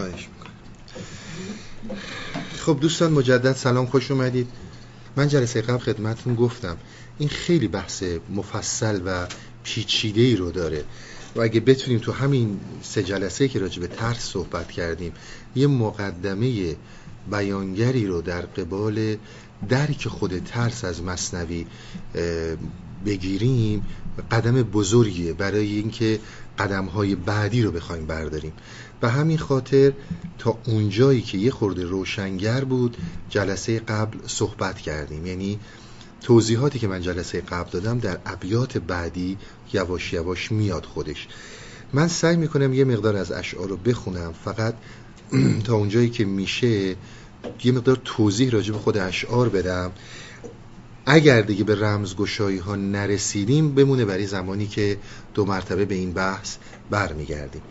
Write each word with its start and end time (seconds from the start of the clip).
خواهش 0.00 0.28
خب 2.58 2.80
دوستان 2.80 3.12
مجدد 3.12 3.52
سلام 3.52 3.86
خوش 3.86 4.10
اومدید. 4.10 4.48
من 5.16 5.28
جلسه 5.28 5.62
قبل 5.62 5.78
خدمتون 5.78 6.34
گفتم 6.34 6.76
این 7.18 7.28
خیلی 7.28 7.68
بحث 7.68 8.04
مفصل 8.34 9.00
و 9.04 9.26
پیچیده 9.64 10.20
ای 10.20 10.36
رو 10.36 10.50
داره 10.50 10.84
و 11.36 11.40
اگه 11.40 11.60
بتونیم 11.60 11.98
تو 11.98 12.12
همین 12.12 12.60
سه 12.82 13.02
جلسه 13.02 13.48
که 13.48 13.58
راجع 13.58 13.80
به 13.80 13.86
ترس 13.86 14.18
صحبت 14.18 14.70
کردیم 14.70 15.12
یه 15.54 15.66
مقدمه 15.66 16.76
بیانگری 17.30 18.06
رو 18.06 18.22
در 18.22 18.40
قبال 18.40 19.16
درک 19.68 20.08
خود 20.08 20.38
ترس 20.38 20.84
از 20.84 21.02
مصنوی 21.02 21.66
بگیریم. 23.06 23.86
قدم 24.30 24.62
بزرگیه 24.62 25.32
برای 25.32 25.74
اینکه 25.74 26.20
قدم 26.58 26.84
های 26.84 27.14
بعدی 27.14 27.62
رو 27.62 27.72
بخوایم 27.72 28.06
برداریم. 28.06 28.52
به 29.00 29.08
همین 29.08 29.38
خاطر 29.38 29.92
تا 30.38 30.58
اونجایی 30.66 31.22
که 31.22 31.38
یه 31.38 31.50
خورده 31.50 31.84
روشنگر 31.84 32.64
بود 32.64 32.96
جلسه 33.30 33.78
قبل 33.78 34.18
صحبت 34.26 34.78
کردیم. 34.78 35.26
یعنی 35.26 35.58
توضیحاتی 36.22 36.78
که 36.78 36.88
من 36.88 37.00
جلسه 37.00 37.40
قبل 37.40 37.70
دادم 37.70 37.98
در 37.98 38.18
ابیات 38.26 38.78
بعدی 38.78 39.38
یواش 39.72 40.12
یواش 40.12 40.52
میاد 40.52 40.84
خودش. 40.84 41.28
من 41.92 42.08
سعی 42.08 42.36
می‌کنم 42.36 42.72
یه 42.72 42.84
مقدار 42.84 43.16
از 43.16 43.32
اشعار 43.32 43.68
رو 43.68 43.76
بخونم. 43.76 44.34
فقط 44.44 44.74
تا 45.66 45.74
اونجایی 45.74 46.10
که 46.10 46.24
میشه 46.24 46.96
یه 47.64 47.72
مقدار 47.72 48.00
توضیح 48.04 48.50
راجع 48.50 48.72
به 48.72 48.78
خود 48.78 48.96
اشعار 48.96 49.48
بدم. 49.48 49.92
اگر 51.06 51.40
دیگه 51.40 51.64
به 51.64 51.80
رمزگشایی 51.80 52.58
ها 52.58 52.76
نرسیدیم 52.76 53.74
بمونه 53.74 54.04
برای 54.04 54.26
زمانی 54.26 54.66
که 54.66 54.98
دو 55.34 55.44
مرتبه 55.44 55.84
به 55.84 55.94
این 55.94 56.12
بحث 56.12 56.56
برمیگردیم. 56.90 57.62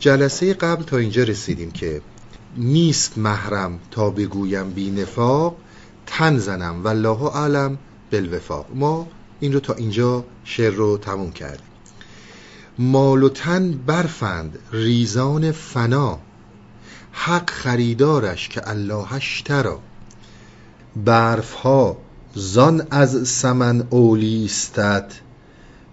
جلسه 0.00 0.54
قبل 0.54 0.84
تا 0.84 0.96
اینجا 0.96 1.22
رسیدیم 1.22 1.70
که 1.70 2.00
نیست 2.56 3.18
محرم 3.18 3.78
تا 3.90 4.10
بگویم 4.10 4.70
بی 4.70 4.90
نفاق 4.90 5.56
تن 6.06 6.38
زنم 6.38 6.84
والله 6.84 7.22
اعلم 7.22 7.78
بالوفاق. 8.12 8.66
ما 8.74 9.06
این 9.40 9.52
رو 9.52 9.60
تا 9.60 9.74
اینجا 9.74 10.24
شعر 10.44 10.72
رو 10.72 10.98
تموم 10.98 11.32
کردیم. 11.32 11.66
مال 12.78 13.22
و 13.22 13.28
تن 13.28 13.72
برفند 13.86 14.58
ریزان 14.72 15.52
فنا 15.52 16.18
حق 17.12 17.50
خریدارش 17.50 18.48
که 18.48 18.68
اللهش 18.68 19.42
ترا. 19.42 19.80
برف 20.96 21.52
ها 21.52 21.96
زان 22.34 22.86
از 22.90 23.28
سمن 23.28 23.86
اولیستد 23.90 25.12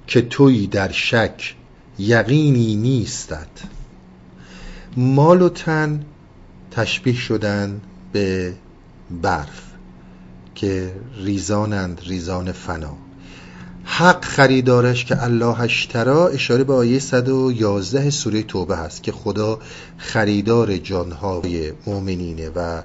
که 0.07 0.21
توی 0.21 0.67
در 0.67 0.91
شک 0.91 1.55
یقینی 1.99 2.75
نیستد. 2.75 3.76
مال 4.97 5.41
و 5.41 5.49
تن 5.49 6.05
تشبیه 6.71 7.15
شدن 7.15 7.81
به 8.11 8.53
برف 9.21 9.61
که 10.55 10.93
ریزانند 11.17 12.01
ریزان 12.05 12.51
فنا. 12.51 12.97
حق 13.83 14.25
خریدارش 14.25 15.05
که 15.05 15.23
الله 15.23 15.61
اشترا 15.61 16.27
اشاره 16.27 16.63
به 16.63 16.73
آیه 16.73 16.99
111 16.99 18.09
سوره 18.09 18.43
توبه 18.43 18.77
هست 18.77 19.03
که 19.03 19.11
خدا 19.11 19.59
خریدار 19.97 20.77
جانهای 20.77 21.71
مؤمنینه 21.85 22.49
و 22.49 22.81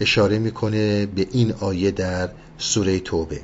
اشاره 0.00 0.38
می‌کنه 0.38 1.06
به 1.06 1.26
این 1.32 1.52
آیه 1.52 1.90
در 1.90 2.28
سوره 2.58 3.00
توبه. 3.00 3.40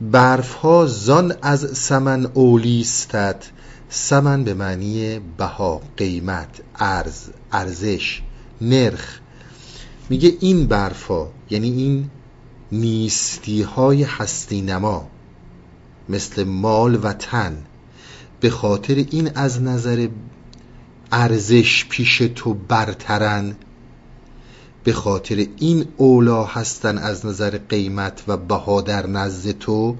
برف 0.00 0.54
ها 0.54 0.86
زان 0.86 1.34
از 1.42 1.78
سمن 1.78 2.26
اولیستد 2.34 3.44
سمن 3.96 4.44
به 4.44 4.54
معنی 4.54 5.18
بها 5.18 5.80
قیمت 5.96 6.60
ارز 6.76 7.28
ارزش 7.52 8.22
نرخ. 8.60 9.18
میگه 10.10 10.32
این 10.40 10.66
برف 10.66 11.06
ها 11.06 11.32
یعنی 11.50 11.70
این 11.70 12.10
نیستی 12.72 13.62
های 13.62 14.02
هستی 14.02 14.62
نما 14.62 15.08
مثل 16.08 16.44
مال 16.44 17.00
و 17.02 17.12
تن 17.12 17.64
به 18.40 18.50
خاطر 18.50 18.94
این 18.94 19.30
از 19.34 19.62
نظر 19.62 20.08
ارزش 21.12 21.86
پیش 21.88 22.18
تو 22.18 22.54
برترن 22.54 23.56
به 24.84 24.92
خاطر 24.92 25.46
این 25.56 25.88
اولا 25.96 26.44
هستن 26.44 26.98
از 26.98 27.26
نظر 27.26 27.58
قیمت 27.68 28.22
و 28.28 28.36
بها 28.36 28.80
در 28.80 29.06
نزد 29.06 29.50
تو 29.50 29.96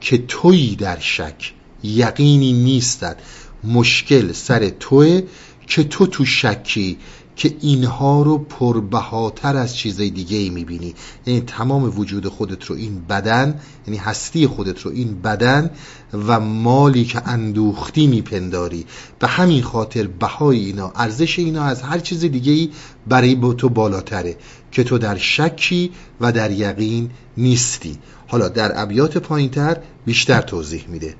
که 0.00 0.18
تویی 0.18 0.76
در 0.76 0.98
شک. 0.98 1.54
یقینی 1.82 2.52
نیستد 2.52 3.16
مشکل 3.64 4.32
سر 4.32 4.68
توه 4.68 5.22
که 5.66 5.84
تو 5.84 6.06
تو 6.06 6.24
شکی 6.24 6.98
که 7.38 7.56
اینها 7.60 8.22
رو 8.22 8.38
پربهاتر 8.38 9.56
از 9.56 9.76
چیزای 9.76 10.10
دیگه 10.10 10.36
ای 10.36 10.50
می‌بینی. 10.50 10.94
یعنی 11.26 11.40
تمام 11.40 11.98
وجود 11.98 12.28
خودت 12.28 12.64
رو 12.64 12.76
این 12.76 13.04
بدن 13.08 13.60
یعنی 13.86 13.98
هستی 13.98 14.46
خودت 14.46 14.80
رو 14.80 14.90
این 14.90 15.20
بدن 15.20 15.70
و 16.12 16.40
مالی 16.40 17.04
که 17.04 17.28
اندوختی 17.28 18.06
میپنداری. 18.06 18.86
به 19.18 19.28
همین 19.28 19.62
خاطر 19.62 20.06
بهای 20.06 20.58
اینا 20.58 20.92
ارزش 20.94 21.38
اینا 21.38 21.64
از 21.64 21.82
هر 21.82 21.98
چیز 21.98 22.20
دیگه 22.20 22.52
ای 22.52 22.70
برای 23.08 23.34
با 23.34 23.54
تو 23.54 23.68
بالاتره 23.68 24.36
که 24.72 24.84
تو 24.84 24.98
در 24.98 25.16
شکی 25.16 25.90
و 26.20 26.32
در 26.32 26.50
یقین 26.50 27.10
نیستی. 27.36 27.98
حالا 28.26 28.48
در 28.48 28.82
ابیات 28.82 29.18
پایینتر 29.18 29.76
بیشتر 30.06 30.40
توضیح 30.40 30.84
میده. 30.88 31.14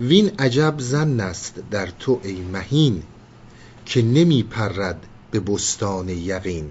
وین 0.00 0.30
عجب 0.38 0.74
زن 0.78 1.20
است 1.20 1.62
در 1.70 1.86
تو 1.86 2.20
ای 2.22 2.40
مهین 2.52 3.02
که 3.86 4.02
نمی 4.02 4.42
پرد 4.42 5.06
به 5.30 5.40
بستان 5.40 6.08
یقین. 6.08 6.66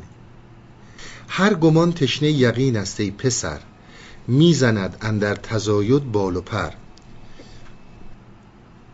هر 1.27 1.53
گمان 1.53 1.93
تشنه 1.93 2.31
یقین 2.31 2.77
است 2.77 2.99
ای 2.99 3.11
پسر 3.11 3.59
می‌زند 4.27 4.97
اندر 5.01 5.35
تزاید 5.35 6.11
بال 6.11 6.35
و 6.35 6.41
پر. 6.41 6.69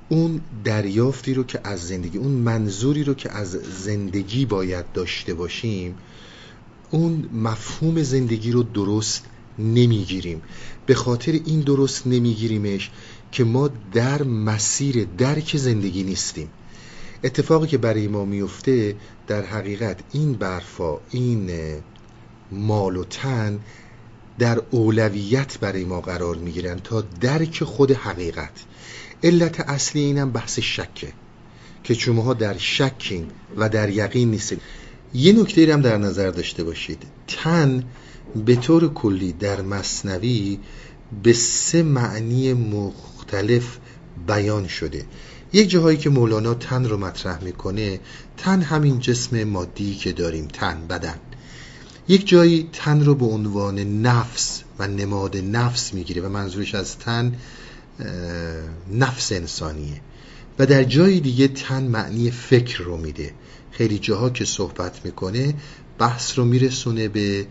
اون 0.09 0.41
دریافتی 0.63 1.33
رو 1.33 1.43
که 1.43 1.59
از 1.63 1.87
زندگی 1.87 2.17
اون 2.17 2.31
منظوری 2.31 3.03
رو 3.03 3.13
که 3.13 3.31
از 3.31 3.51
زندگی 3.83 4.45
باید 4.45 4.91
داشته 4.91 5.33
باشیم 5.33 5.95
اون 6.91 7.29
مفهوم 7.33 8.03
زندگی 8.03 8.51
رو 8.51 8.63
درست 8.63 9.25
نمی‌گیریم. 9.59 10.41
به 10.85 10.95
خاطر 10.95 11.31
این 11.31 11.59
درست 11.59 12.07
نمیگیریمش 12.07 12.91
که 13.31 13.43
ما 13.43 13.69
در 13.93 14.23
مسیر 14.23 15.07
درک 15.17 15.57
زندگی 15.57 16.03
نیستیم. 16.03 16.49
اتفاقی 17.23 17.67
که 17.67 17.77
برای 17.77 18.07
ما 18.07 18.25
میفته 18.25 18.95
در 19.27 19.45
حقیقت 19.45 19.99
این 20.11 20.33
برفا 20.33 20.97
این 21.11 21.51
مال 22.51 22.97
و 22.97 23.03
تن 23.03 23.59
در 24.39 24.61
اولویت 24.71 25.59
برای 25.59 25.85
ما 25.85 26.01
قرار 26.01 26.35
می‌گیرن 26.35 26.79
تا 26.79 27.01
درک 27.01 27.63
خود 27.63 27.91
حقیقت. 27.91 28.51
علت 29.23 29.59
اصلی 29.59 30.01
اینم 30.01 30.31
بحث 30.31 30.59
شکه 30.59 31.13
که 31.83 31.93
شماها 31.93 32.33
در 32.33 32.57
شکین 32.57 33.27
و 33.57 33.69
در 33.69 33.89
یقین 33.89 34.31
نیستید. 34.31 34.61
یه 35.13 35.33
نکته 35.33 35.73
هم 35.73 35.81
در 35.81 35.97
نظر 35.97 36.29
داشته 36.29 36.63
باشید. 36.63 37.03
تن 37.27 37.83
به 38.45 38.55
طور 38.55 38.93
کلی 38.93 39.31
در 39.33 39.61
مصنوی 39.61 40.59
به 41.23 41.33
سه 41.33 41.83
معنی 41.83 42.53
مختلف 43.29 43.77
بیان 44.27 44.67
شده. 44.67 45.05
یک 45.53 45.69
جاهایی 45.69 45.97
که 45.97 46.09
مولانا 46.09 46.53
تن 46.53 46.85
رو 46.85 46.97
مطرح 46.97 47.43
می‌کنه 47.43 47.99
تن 48.37 48.61
همین 48.61 48.99
جسم 48.99 49.43
مادی 49.43 49.95
که 49.95 50.11
داریم 50.11 50.47
تن 50.47 50.87
بدن. 50.87 51.15
یک 52.07 52.27
جایی 52.27 52.69
تن 52.73 53.05
رو 53.05 53.15
به 53.15 53.25
عنوان 53.25 53.79
نفس 53.79 54.63
و 54.79 54.87
نماد 54.87 55.37
نفس 55.37 55.93
می‌گیره 55.93 56.21
و 56.21 56.29
منظورش 56.29 56.75
از 56.75 56.97
تن 56.97 57.35
نفس 58.91 59.31
انسانیه. 59.31 60.01
و 60.59 60.65
در 60.65 60.83
جای 60.83 61.19
دیگه 61.19 61.47
تن 61.47 61.83
معنی 61.83 62.31
فکر 62.31 62.83
رو 62.83 62.97
میده. 62.97 63.33
خیلی 63.71 63.99
جاها 63.99 64.29
که 64.29 64.45
صحبت 64.45 65.05
می‌کنه 65.05 65.53
بحث 65.99 66.39
رو 66.39 66.45
میرسونه 66.45 67.07
به 67.07 67.47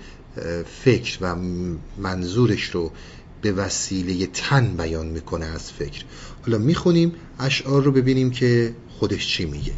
فکر 0.84 1.18
و 1.20 1.36
منظورش 1.98 2.64
رو. 2.64 2.92
به 3.42 3.52
وسیله 3.52 4.26
تن 4.26 4.76
بیان 4.76 5.06
می‌کنه 5.06 5.46
از 5.46 5.72
فکر. 5.72 6.04
حالا 6.46 6.58
می‌خونیم 6.58 7.12
اشعار 7.38 7.82
رو 7.82 7.92
ببینیم 7.92 8.30
که 8.30 8.74
خودش 8.98 9.28
چی 9.28 9.44
میگه. 9.44 9.72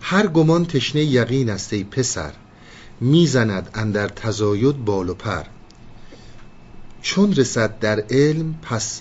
هر 0.00 0.26
گمان 0.26 0.66
تشنه 0.66 1.04
یقین 1.04 1.50
است 1.50 1.72
ای 1.72 1.84
پسر 1.84 2.32
می‌زند 3.00 3.70
اندر 3.74 4.08
تزاید 4.08 4.84
بال 4.84 5.08
و 5.08 5.14
پر. 5.14 5.42
چون 7.02 7.34
رسد 7.34 7.78
در 7.78 8.04
علم 8.10 8.54
پس 8.62 9.00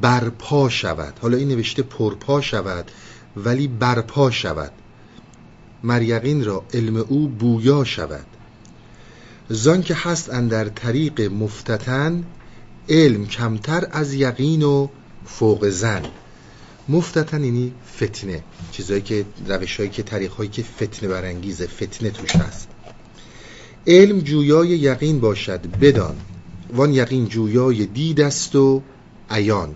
برپا 0.00 0.68
شود. 0.68 1.18
حالا 1.22 1.36
این 1.36 1.48
نوشته 1.48 1.82
پرپا 1.82 2.40
شود 2.40 2.90
ولی 3.36 3.68
برپا 3.68 4.30
شود. 4.30 4.72
مریقین 5.82 6.44
را 6.44 6.64
علم 6.74 6.96
او 6.96 7.28
بویا 7.28 7.84
شود. 7.84 8.26
زان 9.48 9.82
که 9.82 9.94
هست 9.94 10.30
اندر 10.30 10.68
طریق 10.68 11.20
مفتتن 11.20 12.24
علم 12.88 13.26
کمتر 13.26 13.88
از 13.90 14.14
یقین 14.14 14.62
و 14.62 14.88
فوق 15.26 15.68
زن 15.68 16.02
مفتتن 16.88 17.44
یعنی 17.44 17.72
فتنه 17.96 18.42
چیزایی 18.72 19.00
که 19.00 19.24
روشهایی 19.46 19.90
که 19.90 20.02
طریقهایی 20.02 20.50
که 20.50 20.62
فتنه 20.62 21.08
برانگیزه 21.08 21.66
فتنه 21.66 22.10
توش 22.10 22.36
هست. 22.36 22.68
علم 23.86 24.20
جویای 24.20 24.68
یقین 24.68 25.20
باشد 25.20 25.60
بدان. 25.80 26.16
وان 26.72 26.92
یقین 26.92 27.28
جویای 27.28 27.86
دید 27.86 28.20
است 28.20 28.56
و 28.56 28.82
عیان. 29.30 29.74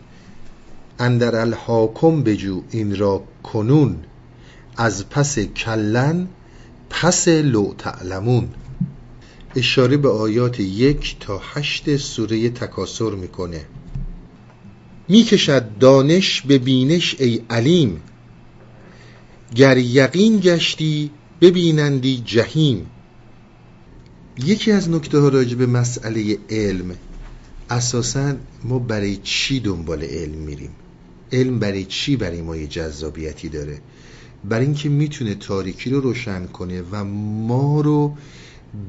اندر 0.99 1.37
الحاکم 1.37 2.23
بجو 2.23 2.62
این 2.70 2.97
را 2.97 3.23
کنون. 3.43 3.97
از 4.76 5.08
پس 5.08 5.38
کلن 5.38 6.29
پس 6.91 7.29
لو 7.29 7.75
تعلمون. 7.75 8.49
اشاره 9.56 9.97
به 9.97 10.08
آیات 10.08 10.61
یک 10.61 11.17
تا 11.20 11.41
هشت 11.55 11.97
سوره 11.97 12.50
تکاسر 12.50 13.11
می‌کنه. 13.11 13.67
می‌کشد 15.08 15.79
دانش 15.79 16.43
به 16.43 16.58
بینش 16.58 17.17
ای 17.19 17.43
علیم. 17.50 18.00
گر 19.55 19.79
یقین 19.79 20.41
گشتی 20.41 21.11
ببینندی 21.41 22.23
جهیم 22.25 22.87
یکی 24.44 24.73
از 24.73 24.91
نکته 24.91 25.19
ها 25.19 25.29
راجع 25.29 25.56
به 25.56 25.67
مسئله 25.67 26.38
علم 26.50 26.94
اساسا 27.70 28.35
ما 28.64 28.79
برای 28.79 29.17
چی 29.17 29.61
دنبال 29.61 30.03
علم 30.03 30.38
میریم؟ 30.38 30.70
علم 31.32 31.58
برای 31.58 31.85
چی 31.85 32.17
برای 32.17 32.43
ما 32.43 32.56
یه 32.56 32.67
جذابیتی 32.67 33.49
داره؟ 33.49 33.81
برای 34.44 34.64
اینکه 34.64 34.88
می‌تونه 34.88 35.35
تاریکی 35.35 35.91
رو 35.91 36.00
روشن 36.00 36.47
کنه 36.47 36.82
و 36.91 37.05
ما 37.05 37.81
رو 37.81 38.17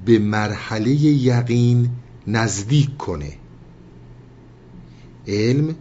به 0.05 0.19
مرحله 0.19 0.91
یقین 0.91 1.89
نزدیک 2.27 2.97
کنه. 2.97 3.33
علم 5.27 5.75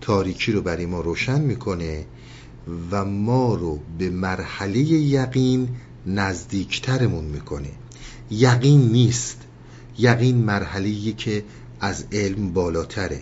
تاریکی 0.00 0.52
رو 0.52 0.62
برای 0.62 0.86
ما 0.86 1.00
روشن 1.00 1.40
می‌کنه 1.40 2.04
و 2.90 3.04
ما 3.04 3.54
رو 3.54 3.78
به 3.98 4.10
مرحله 4.10 4.78
یقین 4.78 5.68
نزدیکترمون 6.06 7.24
می‌کنه. 7.24 7.70
یقین 8.30 8.80
نیست. 8.80 9.38
یقین 9.98 10.36
مرحله 10.36 11.12
که 11.12 11.44
از 11.80 12.04
علم 12.12 12.52
بالاتره. 12.52 13.20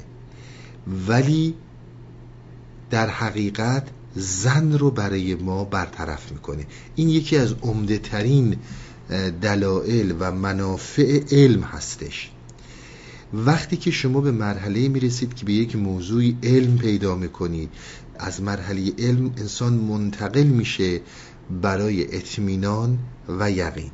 ولی 1.08 1.54
در 2.90 3.08
حقیقت 3.08 3.88
زن 4.14 4.72
رو 4.72 4.90
برای 4.90 5.34
ما 5.34 5.64
برطرف 5.64 6.32
می‌کنه. 6.32 6.66
این 6.96 7.08
یکی 7.08 7.36
از 7.36 7.54
عمده 7.62 7.98
ترین 7.98 8.56
دلائل 9.42 10.12
و 10.20 10.32
منافع 10.32 11.20
علم 11.30 11.60
هستش. 11.62 12.30
وقتی 13.34 13.76
که 13.76 13.90
شما 13.90 14.20
به 14.20 14.30
مرحله 14.30 14.88
می‌رسید 14.88 15.34
که 15.34 15.44
به 15.44 15.52
یک 15.52 15.76
موضوعی 15.76 16.36
علم 16.42 16.78
پیدا 16.78 17.14
می‌کنید 17.14 17.70
از 18.18 18.42
مرحله 18.42 18.92
علم 18.98 19.32
انسان 19.36 19.72
منتقل 19.72 20.42
میشه 20.42 21.00
برای 21.62 22.16
اطمینان 22.16 22.98
و 23.38 23.50
یقین. 23.50 23.90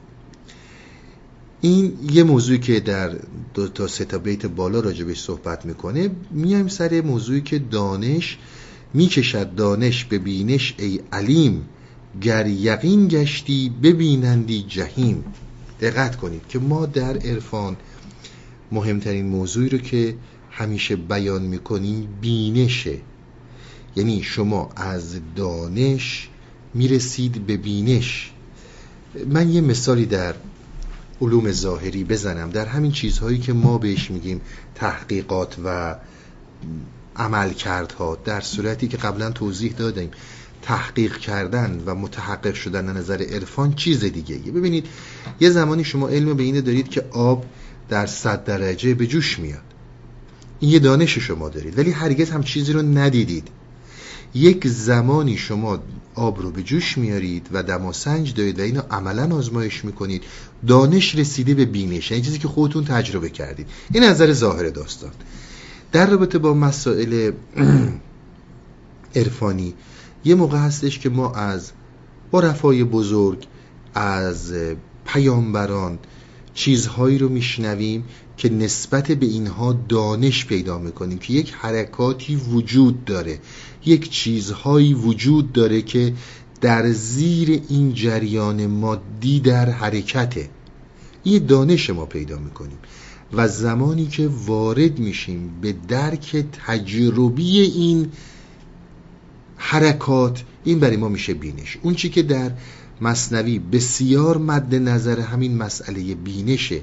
این 1.60 1.98
یه 2.12 2.22
موضوعی 2.22 2.58
که 2.58 2.80
در 2.80 3.16
دو 3.54 3.68
تا 3.68 3.86
سه 3.86 4.04
تا 4.04 4.18
بیت 4.18 4.46
بالا 4.46 4.80
راجبش 4.80 5.20
صحبت 5.20 5.66
می‌کنه. 5.66 6.10
میایم 6.30 6.68
سر 6.68 7.00
موضوعی 7.00 7.40
که 7.40 7.58
دانش 7.58 8.38
می‌کشد. 8.94 9.54
دانش 9.54 10.04
به 10.04 10.18
بینش 10.18 10.74
ای 10.78 11.00
علیم 11.12 11.68
گر 12.20 12.46
یقین 12.46 13.08
گشتی 13.08 13.72
ببینندی 13.82 14.62
جهیم. 14.68 15.24
دقت 15.80 16.16
کنید 16.16 16.42
که 16.48 16.58
ما 16.58 16.86
در 16.86 17.16
عرفان 17.16 17.76
مهمترین 18.72 19.26
موضوعی 19.26 19.68
رو 19.68 19.78
که 19.78 20.16
همیشه 20.50 20.96
بیان 20.96 21.42
می‌کنیم 21.42 22.08
بینشه. 22.20 22.98
یعنی 23.96 24.22
شما 24.22 24.70
از 24.76 25.16
دانش 25.36 26.28
می‌رسید 26.74 27.46
به 27.46 27.56
بینش. 27.56 28.30
من 29.28 29.50
یه 29.50 29.60
مثالی 29.60 30.06
در 30.06 30.34
علوم 31.20 31.52
ظاهری 31.52 32.04
بزنم. 32.04 32.50
در 32.50 32.66
همین 32.66 32.92
چیزهایی 32.92 33.38
که 33.38 33.52
ما 33.52 33.78
بهش 33.78 34.10
میگیم 34.10 34.40
تحقیقات 34.74 35.56
و 35.64 35.96
عمل 37.16 37.52
کردها 37.52 38.18
در 38.24 38.40
صورتی 38.40 38.88
که 38.88 38.96
قبلا 38.96 39.30
توضیح 39.30 39.72
دادیم. 39.72 40.10
تحقیق 40.64 41.16
کردن 41.16 41.82
و 41.86 41.94
متحقق 41.94 42.54
شدن 42.54 42.96
نظر 42.96 43.22
عرفان 43.22 43.74
چیز 43.74 44.04
دیگه 44.04 44.36
ببینید 44.36 44.86
یه 45.40 45.50
زمانی 45.50 45.84
شما 45.84 46.08
علم 46.08 46.34
به 46.34 46.42
اینه 46.42 46.60
دارید 46.60 46.88
که 46.88 47.04
آب 47.10 47.44
در 47.88 48.06
صد 48.06 48.44
درجه 48.44 48.94
به 48.94 49.06
جوش 49.06 49.38
میاد. 49.38 49.62
این 50.60 50.70
یه 50.70 50.78
دانش 50.78 51.18
شما 51.18 51.48
دارید 51.48 51.78
ولی 51.78 51.90
هرگز 51.90 52.30
هم 52.30 52.42
چیزی 52.42 52.72
رو 52.72 52.82
ندیدید. 52.82 53.48
یک 54.34 54.68
زمانی 54.68 55.36
شما 55.36 55.78
آب 56.14 56.40
رو 56.40 56.50
به 56.50 56.62
جوش 56.62 56.98
میارید 56.98 57.48
و 57.52 57.62
دماسنج 57.62 58.34
دارید 58.34 58.58
و 58.58 58.62
اینو 58.62 58.80
عملا 58.90 59.36
آزمایش 59.36 59.84
می‌کنید 59.84 60.22
دانش 60.66 61.14
رسیده 61.14 61.54
به 61.54 61.64
بینش 61.64 62.10
یعنی 62.10 62.22
چیزی 62.22 62.38
که 62.38 62.48
خودتون 62.48 62.84
تجربه 62.84 63.30
کردید. 63.30 63.66
این 63.92 64.04
نظر 64.04 64.32
ظاهر 64.32 64.68
داستان. 64.68 65.12
در 65.92 66.10
رابطه 66.10 66.38
با 66.38 66.54
مسائل 66.54 67.32
عرفانی 69.16 69.74
یه 70.24 70.34
موقع 70.34 70.58
هستش 70.58 70.98
که 70.98 71.08
ما 71.08 71.32
از 71.32 71.72
عرفای 72.32 72.84
بزرگ 72.84 73.46
از 73.94 74.52
پیامبران 75.06 75.98
چیزهایی 76.54 77.18
رو 77.18 77.28
میشنویم 77.28 78.04
که 78.36 78.50
نسبت 78.50 79.12
به 79.12 79.26
اینها 79.26 79.72
دانش 79.88 80.46
پیدا 80.46 80.78
می‌کنیم 80.78 81.18
که 81.18 81.32
یک 81.32 81.52
حرکاتی 81.52 82.36
وجود 82.36 83.04
داره 83.04 83.38
یک 83.86 84.10
چیزهایی 84.10 84.94
وجود 84.94 85.52
داره 85.52 85.82
که 85.82 86.14
در 86.60 86.90
زیر 86.90 87.62
این 87.68 87.94
جریان 87.94 88.66
مادی 88.66 89.40
در 89.40 89.70
حرکته. 89.70 90.48
این 91.24 91.46
دانش 91.46 91.90
ما 91.90 92.06
پیدا 92.06 92.38
می‌کنیم 92.38 92.78
و 93.32 93.48
زمانی 93.48 94.06
که 94.06 94.30
وارد 94.46 94.98
میشیم 94.98 95.50
به 95.60 95.74
درک 95.88 96.44
تجربی 96.66 97.60
این 97.60 98.12
حرکات 99.66 100.42
این 100.64 100.78
برای 100.78 100.96
ما 100.96 101.08
میشه 101.08 101.34
بینش. 101.34 101.78
اون 101.82 101.94
چی 101.94 102.08
که 102.08 102.22
در 102.22 102.50
مصنوی 103.00 103.58
بسیار 103.58 104.38
مد 104.38 104.74
نظر 104.74 105.20
همین 105.20 105.56
مسئله 105.56 106.14
بینشه. 106.14 106.80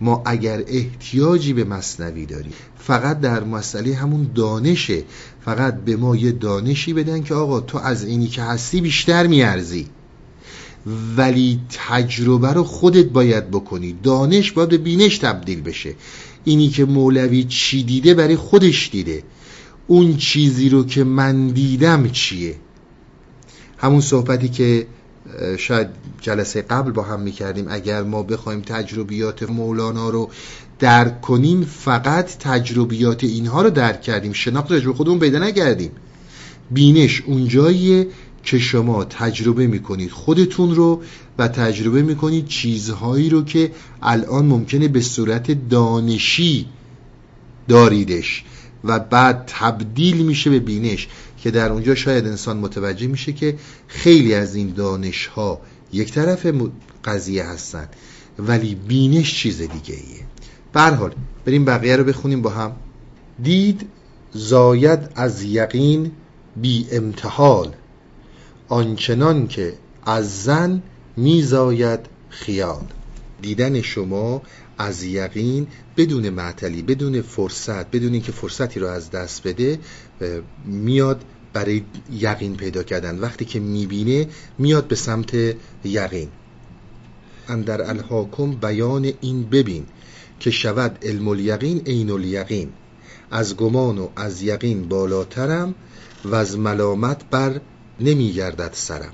ما 0.00 0.22
اگر 0.26 0.62
احتیاجی 0.66 1.52
به 1.52 1.64
مصنوی 1.64 2.26
داریم 2.26 2.52
فقط 2.78 3.20
در 3.20 3.44
مسئله 3.44 3.94
همون 3.94 4.30
دانشه 4.34 5.02
فقط 5.44 5.74
به 5.84 5.96
ما 5.96 6.16
یه 6.16 6.32
دانشی 6.32 6.92
بدن 6.92 7.22
که 7.22 7.34
آقا 7.34 7.60
تو 7.60 7.78
از 7.78 8.04
اینی 8.04 8.26
که 8.26 8.42
هستی 8.42 8.80
بیشتر 8.80 9.26
میارزی. 9.26 9.86
ولی 11.16 11.60
تجربه 11.88 12.52
رو 12.52 12.64
خودت 12.64 13.06
باید 13.06 13.50
بکنی. 13.50 13.96
دانش 14.02 14.52
باید 14.52 14.68
به 14.68 14.78
بینش 14.78 15.18
تبدیل 15.18 15.60
بشه. 15.60 15.94
اینی 16.44 16.68
که 16.68 16.84
مولوی 16.84 17.44
چی 17.44 17.82
دیده 17.82 18.14
برای 18.14 18.36
خودش 18.36 18.90
دیده. 18.92 19.22
اون 19.90 20.16
چیزی 20.16 20.68
رو 20.68 20.84
که 20.84 21.04
من 21.04 21.48
دیدم 21.48 22.08
چیه؟ 22.08 22.56
همون 23.78 24.00
صحبتی 24.00 24.48
که 24.48 24.86
شاید 25.58 25.88
جلسه 26.20 26.62
قبل 26.62 26.90
با 26.90 27.02
هم 27.02 27.20
می‌کردیم 27.20 27.66
اگر 27.70 28.02
ما 28.02 28.22
بخوایم 28.22 28.60
تجربیات 28.60 29.42
مولانا 29.42 30.10
رو 30.10 30.30
درک 30.78 31.20
کنیم 31.20 31.64
فقط 31.64 32.38
تجربیات 32.38 33.24
اینها 33.24 33.62
رو 33.62 33.70
درک 33.70 34.02
کردیم. 34.02 34.32
شناخت 34.32 34.72
راجع 34.72 34.92
خودمون 34.92 35.18
پیدا 35.18 35.38
نکردیم. 35.38 35.90
بینش 36.70 37.22
اونجاییه 37.26 38.06
که 38.42 38.58
شما 38.58 39.04
تجربه 39.04 39.66
می‌کنید 39.66 40.10
خودتون 40.10 40.74
رو 40.74 41.02
و 41.38 41.48
تجربه 41.48 42.02
می‌کنید 42.02 42.46
چیزهایی 42.46 43.30
رو 43.30 43.44
که 43.44 43.72
الان 44.02 44.46
ممکنه 44.46 44.88
به 44.88 45.00
صورت 45.00 45.68
دانشی 45.68 46.66
داریدش. 47.68 48.44
و 48.84 48.98
بعد 48.98 49.44
تبدیل 49.46 50.26
میشه 50.26 50.50
به 50.50 50.58
بینش 50.58 51.08
که 51.38 51.50
در 51.50 51.72
اونجا 51.72 51.94
شاید 51.94 52.26
انسان 52.26 52.56
متوجه 52.56 53.06
میشه 53.06 53.32
که 53.32 53.58
خیلی 53.88 54.34
از 54.34 54.54
این 54.54 54.72
دانش 54.72 55.26
ها 55.26 55.60
یک 55.92 56.12
طرف 56.12 56.46
قضیه 57.04 57.44
هستن 57.44 57.88
ولی 58.38 58.74
بینش 58.74 59.34
چیز 59.34 59.58
دیگه 59.58 59.94
ایه. 59.94 60.26
برحال 60.72 61.14
بریم 61.44 61.64
بقیه 61.64 61.96
رو 61.96 62.04
بخونیم 62.04 62.42
با 62.42 62.50
هم. 62.50 62.72
دید 63.42 63.88
زاید 64.32 65.00
از 65.14 65.42
یقین 65.42 66.12
بی 66.56 66.86
امتحال 66.92 67.74
آنچنان 68.68 69.48
که 69.48 69.74
از 70.06 70.42
زن 70.42 70.82
میزاید 71.16 72.00
خیال. 72.28 72.84
دیدن 73.42 73.80
شما 73.80 74.42
از 74.80 75.04
یقین 75.04 75.66
بدون 75.96 76.30
معطلی 76.30 76.82
بدون 76.82 77.22
فرصت 77.22 77.90
بدون 77.90 78.12
اینکه 78.12 78.32
فرصتی 78.32 78.80
رو 78.80 78.86
از 78.86 79.10
دست 79.10 79.46
بده 79.46 79.78
میاد 80.64 81.24
برای 81.52 81.82
یقین 82.12 82.56
پیدا 82.56 82.82
کردن. 82.82 83.18
وقتی 83.18 83.44
که 83.44 83.60
می‌بینه 83.60 84.28
میاد 84.58 84.88
به 84.88 84.94
سمت 84.94 85.34
یقین. 85.84 86.28
اندر 87.48 87.82
الحاکم 87.82 88.50
بیان 88.50 89.12
این 89.20 89.42
ببین 89.42 89.86
که 90.40 90.50
شود 90.50 90.98
علم 91.02 91.28
الیقین 91.28 91.82
عین 91.86 92.10
الیقین. 92.10 92.68
از 93.30 93.56
گمان 93.56 93.98
و 93.98 94.08
از 94.16 94.42
یقین 94.42 94.88
بالاترم 94.88 95.74
و 96.24 96.34
از 96.34 96.58
ملامت 96.58 97.24
بر 97.30 97.60
نمیگردد 98.00 98.70
سرم. 98.72 99.12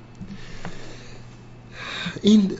این 2.21 2.51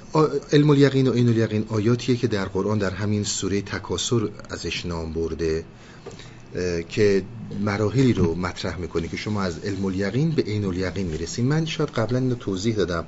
علم 0.52 0.70
الیقین 0.70 1.08
و 1.08 1.12
عین 1.12 1.30
الیقین 1.30 1.66
آیاتیه 1.70 2.16
که 2.16 2.28
در 2.28 2.46
قرآن 2.46 2.78
در 2.78 2.92
همین 2.92 3.24
سوره 3.24 3.62
تکاسر 3.62 4.30
ازش 4.50 4.86
نام 4.86 5.14
برده 5.14 5.64
که 6.90 7.24
مراحلی 7.62 8.14
رو 8.14 8.36
مطرح 8.36 8.78
می‌کنه 8.78 9.08
که 9.08 9.18
شما 9.18 9.42
از 9.42 9.60
علم 9.60 9.86
الیقین 9.86 10.32
به 10.32 10.42
عین 10.42 10.66
الیقین 10.66 11.08
می‌رسین. 11.08 11.46
من 11.46 11.66
شاید 11.66 11.90
قبلا 11.90 12.20
اینو 12.20 12.36
توضیح 12.36 12.76
دادم. 12.76 13.06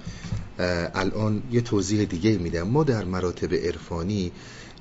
الان 0.96 1.44
یه 1.52 1.62
توضیح 1.62 2.04
دیگه 2.04 2.38
میدم. 2.38 2.64
ما 2.64 2.84
در 2.84 3.04
مراتب 3.04 3.54
عرفانی 3.54 4.32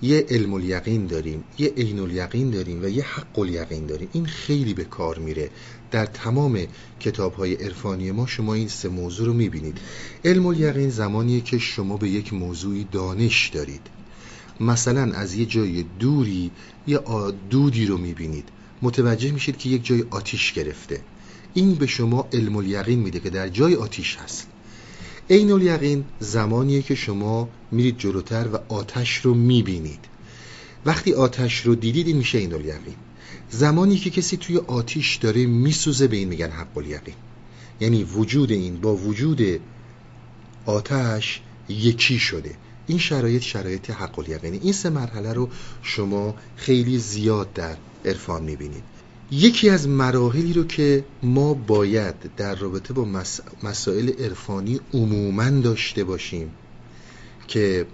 یه 0.03 0.27
علم 0.31 0.55
الیقین 0.55 1.07
داریم 1.07 1.45
یه 1.59 1.69
عین 1.77 1.99
الیقین 1.99 2.51
داریم 2.51 2.83
و 2.83 2.89
یه 2.89 3.05
حق 3.05 3.39
الیقین 3.39 3.87
داریم. 3.87 4.09
این 4.13 4.27
خیلی 4.27 4.75
به 4.75 4.85
کار 4.85 5.19
میره. 5.19 5.51
در 5.91 6.07
تمام 6.07 6.61
کتاب 7.01 7.35
های 7.35 7.55
عرفانی 7.55 8.11
ما 8.11 8.27
شما 8.27 8.55
این 8.55 8.69
سه 8.69 8.89
موضوع 8.89 9.27
رو 9.27 9.33
می‌بینید. 9.33 9.79
علم 10.25 10.47
الیقین 10.47 10.91
زمانیه 10.91 11.41
که 11.41 11.59
شما 11.59 11.97
به 11.97 12.09
یک 12.09 12.33
موضوعی 12.33 12.87
دانش 12.93 13.49
دارید. 13.49 13.81
مثلا 14.61 15.13
از 15.13 15.35
یه 15.35 15.47
جای 15.47 15.85
دوری 15.99 16.51
یه 16.87 17.01
دودی 17.51 17.87
رو 17.87 17.99
می‌بینید. 17.99 18.49
متوجه 18.83 19.31
میشید 19.31 19.57
که 19.57 19.69
یک 19.69 19.85
جای 19.85 20.05
آتیش 20.11 20.53
گرفته. 20.53 21.01
این 21.55 21.75
به 21.75 21.87
شما 21.87 22.29
علم 22.33 22.57
الیقین 22.57 22.99
میده 22.99 23.21
که 23.21 23.31
در 23.31 23.49
جای 23.49 23.75
آتیش 23.75 24.17
هست. 24.17 24.47
عین 25.31 25.53
الیقین 25.53 26.05
زمانیه 26.21 26.83
که 26.83 26.95
شما 26.95 27.49
میرید 27.73 27.99
جلوتر 27.99 28.49
و 28.53 28.59
آتش 28.75 29.17
رو 29.17 29.35
می‌بینید. 29.35 30.05
وقتی 30.87 31.13
آتش 31.13 31.61
رو 31.61 31.75
دیدید 31.75 32.07
این 32.07 32.17
میشه 32.17 32.39
عین 32.39 32.55
الیقین. 32.55 32.95
زمانی 33.51 33.97
که 33.97 34.11
کسی 34.11 34.37
توی 34.37 34.57
آتیش 34.59 35.17
داره 35.17 35.47
میسوزه 35.47 36.07
به 36.07 36.17
این 36.17 36.29
میگن 36.29 36.51
حق 36.51 36.79
الیقین 36.79 37.15
یعنی 37.81 38.05
وجود 38.05 38.53
این 38.53 38.81
با 38.81 38.97
وجود 38.97 39.61
آتش 40.67 41.41
یکی 41.69 42.19
شده. 42.19 42.55
این 42.87 42.99
شرایط 42.99 43.43
شرایط 43.43 43.91
حق 43.91 44.19
الیقینی 44.19 44.59
این 44.63 44.73
سه 44.73 44.91
مرحله 44.91 45.33
رو 45.33 45.49
شما 45.83 46.35
خیلی 46.57 46.99
زیاد 46.99 47.53
در 47.53 47.77
عرفان 48.05 48.43
می‌بینید. 48.43 48.83
یکی 49.31 49.71
از 49.71 49.89
مراحلی 49.89 50.53
رو 50.53 50.65
که 50.65 51.05
ما 51.23 51.55
باید 51.55 52.15
در 52.37 52.55
رابطه 52.55 52.95
با 52.95 53.05
مسائل 53.63 54.11
عرفانی 54.19 54.81
عموما 54.95 55.51
داشته 55.51 56.05
باشیم 56.05 56.51
که 57.49 57.87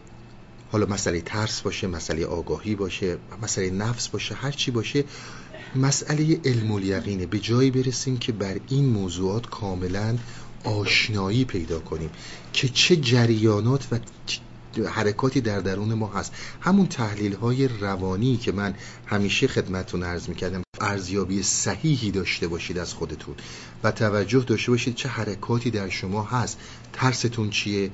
حالا 0.73 0.87
مسئله 0.87 1.21
ترس 1.21 1.61
باشه 1.61 1.87
مسئله 1.87 2.27
آگاهی 2.27 2.75
باشه 2.75 3.17
مسئله 3.43 3.71
نفس 3.71 4.09
باشه 4.09 4.35
هر 4.35 4.51
چی 4.51 4.71
باشه 4.71 5.05
مسئله 5.76 6.40
علم 6.45 6.73
الیقینه 6.73 7.26
به 7.26 7.38
جایی 7.38 7.71
برسیم 7.71 8.16
که 8.16 8.33
بر 8.33 8.61
این 8.69 8.87
موضوعات 8.87 9.47
کاملا 9.47 10.19
آشنایی 10.64 11.45
پیدا 11.45 11.78
کنیم 11.78 12.11
که 12.52 12.69
چه 12.69 12.97
جریانات 12.97 13.87
و 13.93 13.99
حرکاتی 14.88 15.40
در 15.40 15.61
درون 15.61 15.95
ما 15.95 16.07
هست. 16.07 16.33
همون 16.61 16.87
تحلیل 16.87 17.35
های 17.35 17.69
روانی 17.69 18.37
که 18.37 18.52
من 18.52 18.75
همیشه 19.07 19.47
خدمتون 19.47 20.02
عرض 20.02 20.28
می‌کردم 20.28 20.62
ارزیابی 20.81 21.43
صحیحی 21.43 22.11
داشته 22.11 22.49
باشید 22.49 22.78
از 22.78 22.95
خودتون 22.95 23.35
و 23.85 23.93
توجه 23.93 24.45
داشته 24.47 24.71
باشید 24.71 24.95
چه 24.95 25.09
حرکاتی 25.09 25.71
در 25.71 25.88
شما 25.88 26.23
هست. 26.23 26.59
ترستون 26.93 27.50
چیه؟ 27.50 27.90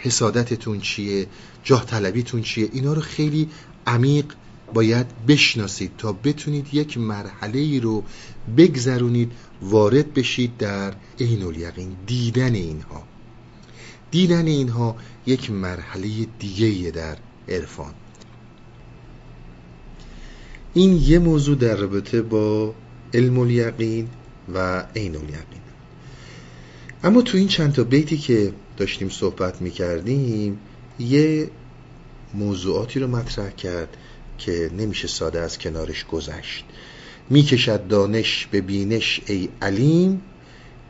حسادتتون 0.00 0.80
چیه؟ 0.80 1.26
جاه 1.64 1.86
طلبیتون 1.86 2.42
چیه؟ 2.42 2.68
اینا 2.72 2.92
رو 2.92 3.00
خیلی 3.00 3.48
عمیق 3.86 4.24
باید 4.72 5.06
بشناسید 5.26 5.90
تا 5.98 6.12
بتونید 6.12 6.66
یک 6.72 6.98
مرحله 6.98 7.58
ای 7.58 7.80
رو 7.80 8.04
بگذرونید 8.56 9.32
وارد 9.62 10.14
بشید 10.14 10.56
در 10.56 10.94
عین 11.20 11.42
الیقین 11.42 11.96
دیدن 12.06 12.54
اینها. 12.54 13.02
دیدن 14.10 14.46
اینها 14.46 14.96
یک 15.26 15.50
مرحله 15.50 16.08
دیگه 16.38 16.90
در 16.90 17.16
عرفان. 17.48 17.94
این 20.74 20.96
یه 20.96 21.18
موضوع 21.18 21.56
در 21.56 21.76
رابطه 21.76 22.22
با 22.22 22.74
علم 23.14 23.38
الیقین 23.38 24.08
و 24.54 24.80
عین 24.96 25.16
الیقین. 25.16 25.60
اما 27.04 27.22
تو 27.22 27.38
این 27.38 27.48
چند 27.48 27.72
تا 27.72 27.84
بیتی 27.84 28.18
که 28.18 28.52
داشتیم 28.76 29.08
صحبت 29.08 29.62
می‌کردیم 29.62 30.58
یه 30.98 31.50
موضوعاتی 32.34 33.00
رو 33.00 33.06
مطرح 33.06 33.50
کرد 33.50 33.96
که 34.40 34.70
نمیشه 34.78 35.08
ساده 35.08 35.40
از 35.40 35.58
کنارش 35.58 36.04
گذشت. 36.04 36.64
می‌کشد 37.30 37.86
دانش 37.86 38.48
به 38.50 38.60
بینش 38.60 39.20
ای 39.26 39.48
علیم 39.62 40.22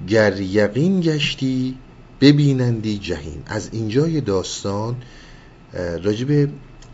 گر 0.08 0.40
یقین 0.40 1.00
گشتی 1.00 1.78
ببینندی 2.20 2.98
جهین. 2.98 3.42
از 3.46 3.68
اینجای 3.72 4.20
داستان 4.20 4.96
راجب 6.02 6.48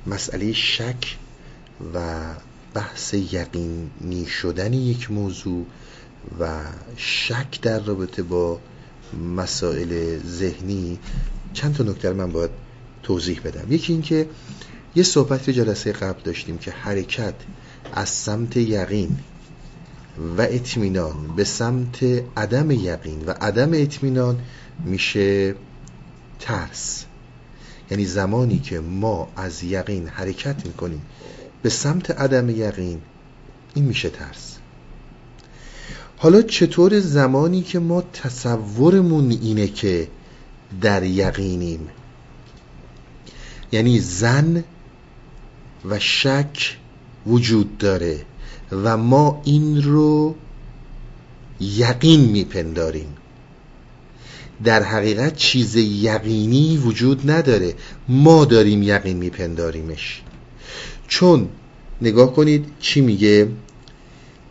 مسئله 0.07 0.53
شک 0.53 1.17
و 1.95 2.25
بحث 2.75 3.15
یقینی 3.15 4.27
شدن 4.27 4.73
یک 4.73 5.11
موضوع 5.11 5.67
و 6.41 6.63
شک 6.97 7.61
در 7.63 7.81
رابطه 7.81 8.23
با 8.23 8.61
مسائل 9.37 10.19
ذهنی 10.27 10.99
چند 11.53 11.75
تا 11.75 11.85
نکته 11.85 12.13
من 12.13 12.33
باید 12.33 12.51
توضیح 13.03 13.41
بدم. 13.45 13.73
یکی 13.73 13.93
اینکه 13.93 14.29
یه 14.97 15.03
صحبت 15.03 15.50
جلسه 15.50 15.93
قبل 15.93 16.21
داشتیم 16.25 16.59
که 16.59 16.71
حرکت 16.71 17.35
از 17.93 18.09
سمت 18.09 18.57
یقین 18.57 19.19
و 20.38 20.41
اطمینان 20.41 21.37
به 21.37 21.45
سمت 21.45 22.03
عدم 22.37 22.71
یقین 22.71 23.25
و 23.26 23.31
عدم 23.31 23.71
اطمینان 23.75 24.38
میشه 24.85 25.55
ترس. 26.41 27.05
یعنی 27.91 28.05
زمانی 28.05 28.59
که 28.59 28.81
ما 28.81 29.29
از 29.37 29.65
یقین 29.65 30.09
حرکت 30.09 30.67
می‌کنیم 30.67 31.03
به 31.62 31.69
سمت 31.69 32.11
عدم 32.11 32.50
یقین 32.50 33.00
این 33.75 33.85
میشه 33.85 34.11
ترس. 34.11 34.57
حالا 36.17 36.43
چطور 36.43 37.00
زمانی 37.00 37.62
که 37.62 37.79
ما 37.79 38.03
تصورمون 38.03 39.31
اینه 39.31 39.69
که 39.69 40.09
در 40.81 41.03
یقینیم؟ 41.03 41.88
یعنی 43.73 44.00
زن 44.00 44.65
و 45.90 45.99
شک 45.99 46.76
وجود 47.26 47.78
داره 47.78 48.21
و 48.73 48.97
ما 48.97 49.43
این 49.45 49.83
رو 49.83 50.35
یقین 51.61 52.21
میپنداریم. 52.21 53.09
در 54.64 54.83
حقیقت 54.83 55.37
چیز 55.37 55.76
یقینی 55.76 56.76
وجود 56.76 57.31
نداره. 57.31 57.75
ما 58.09 58.45
داریم 58.45 58.83
یقین 58.83 59.16
میپنداریمش. 59.16 60.23
چون 61.09 61.49
نگاه 62.02 62.33
کنید 62.33 62.64
چی 62.81 63.00
میگه؟ 63.00 63.49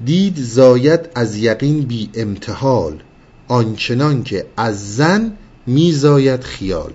دید 0.06 0.38
زاید 0.38 1.00
از 1.16 1.38
یقین 1.38 1.82
بی 1.82 2.10
امتحال 2.14 3.04
آنچنان 3.48 4.24
که 4.24 4.46
از 4.58 4.96
زن 4.96 5.38
میزاید 5.68 6.44
خیال. 6.44 6.94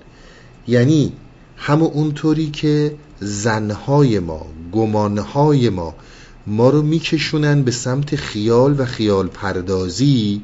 یعنی 0.68 1.12
همه 1.56 1.82
اونطوری 1.82 2.50
که 2.50 2.94
زنهای 3.20 4.18
ما 4.18 4.46
گمانهای 4.72 5.68
ما 5.68 5.94
ما 6.46 6.70
رو 6.70 6.82
میکشونن 6.82 7.62
به 7.62 7.70
سمت 7.70 8.16
خیال 8.16 8.80
و 8.80 8.84
خیال 8.84 9.26
پردازی 9.26 10.42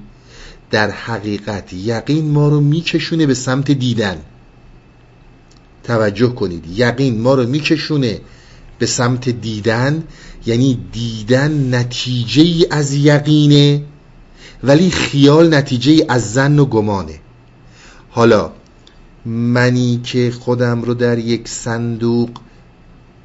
در 0.70 0.90
حقیقت 0.90 1.72
یقین 1.72 2.30
ما 2.30 2.48
رو 2.48 2.60
میکشونه 2.60 3.26
به 3.26 3.34
سمت 3.34 3.70
دیدن. 3.70 4.16
توجه 5.84 6.28
کنید 6.28 6.64
یقین 6.66 7.20
ما 7.20 7.34
رو 7.34 7.46
میکشونه 7.46 8.20
به 8.78 8.86
سمت 8.86 9.28
دیدن 9.28 10.04
یعنی 10.46 10.78
دیدن 10.92 11.74
نتیجه 11.74 12.42
ای 12.42 12.66
از 12.70 12.94
یقینه 12.94 13.82
ولی 14.62 14.90
خیال 14.90 15.54
نتیجه 15.54 15.92
ای 15.92 16.04
از 16.08 16.32
زن 16.32 16.58
و 16.58 16.64
گمانه. 16.64 17.20
حالا 18.10 18.52
منی 19.26 20.00
که 20.04 20.32
خودم 20.40 20.82
رو 20.82 20.94
در 20.94 21.18
یک 21.18 21.48
صندوق 21.48 22.30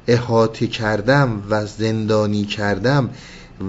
احاطه 0.06 0.66
کردم 0.66 1.42
و 1.50 1.66
زندانی 1.66 2.44
کردم 2.44 3.10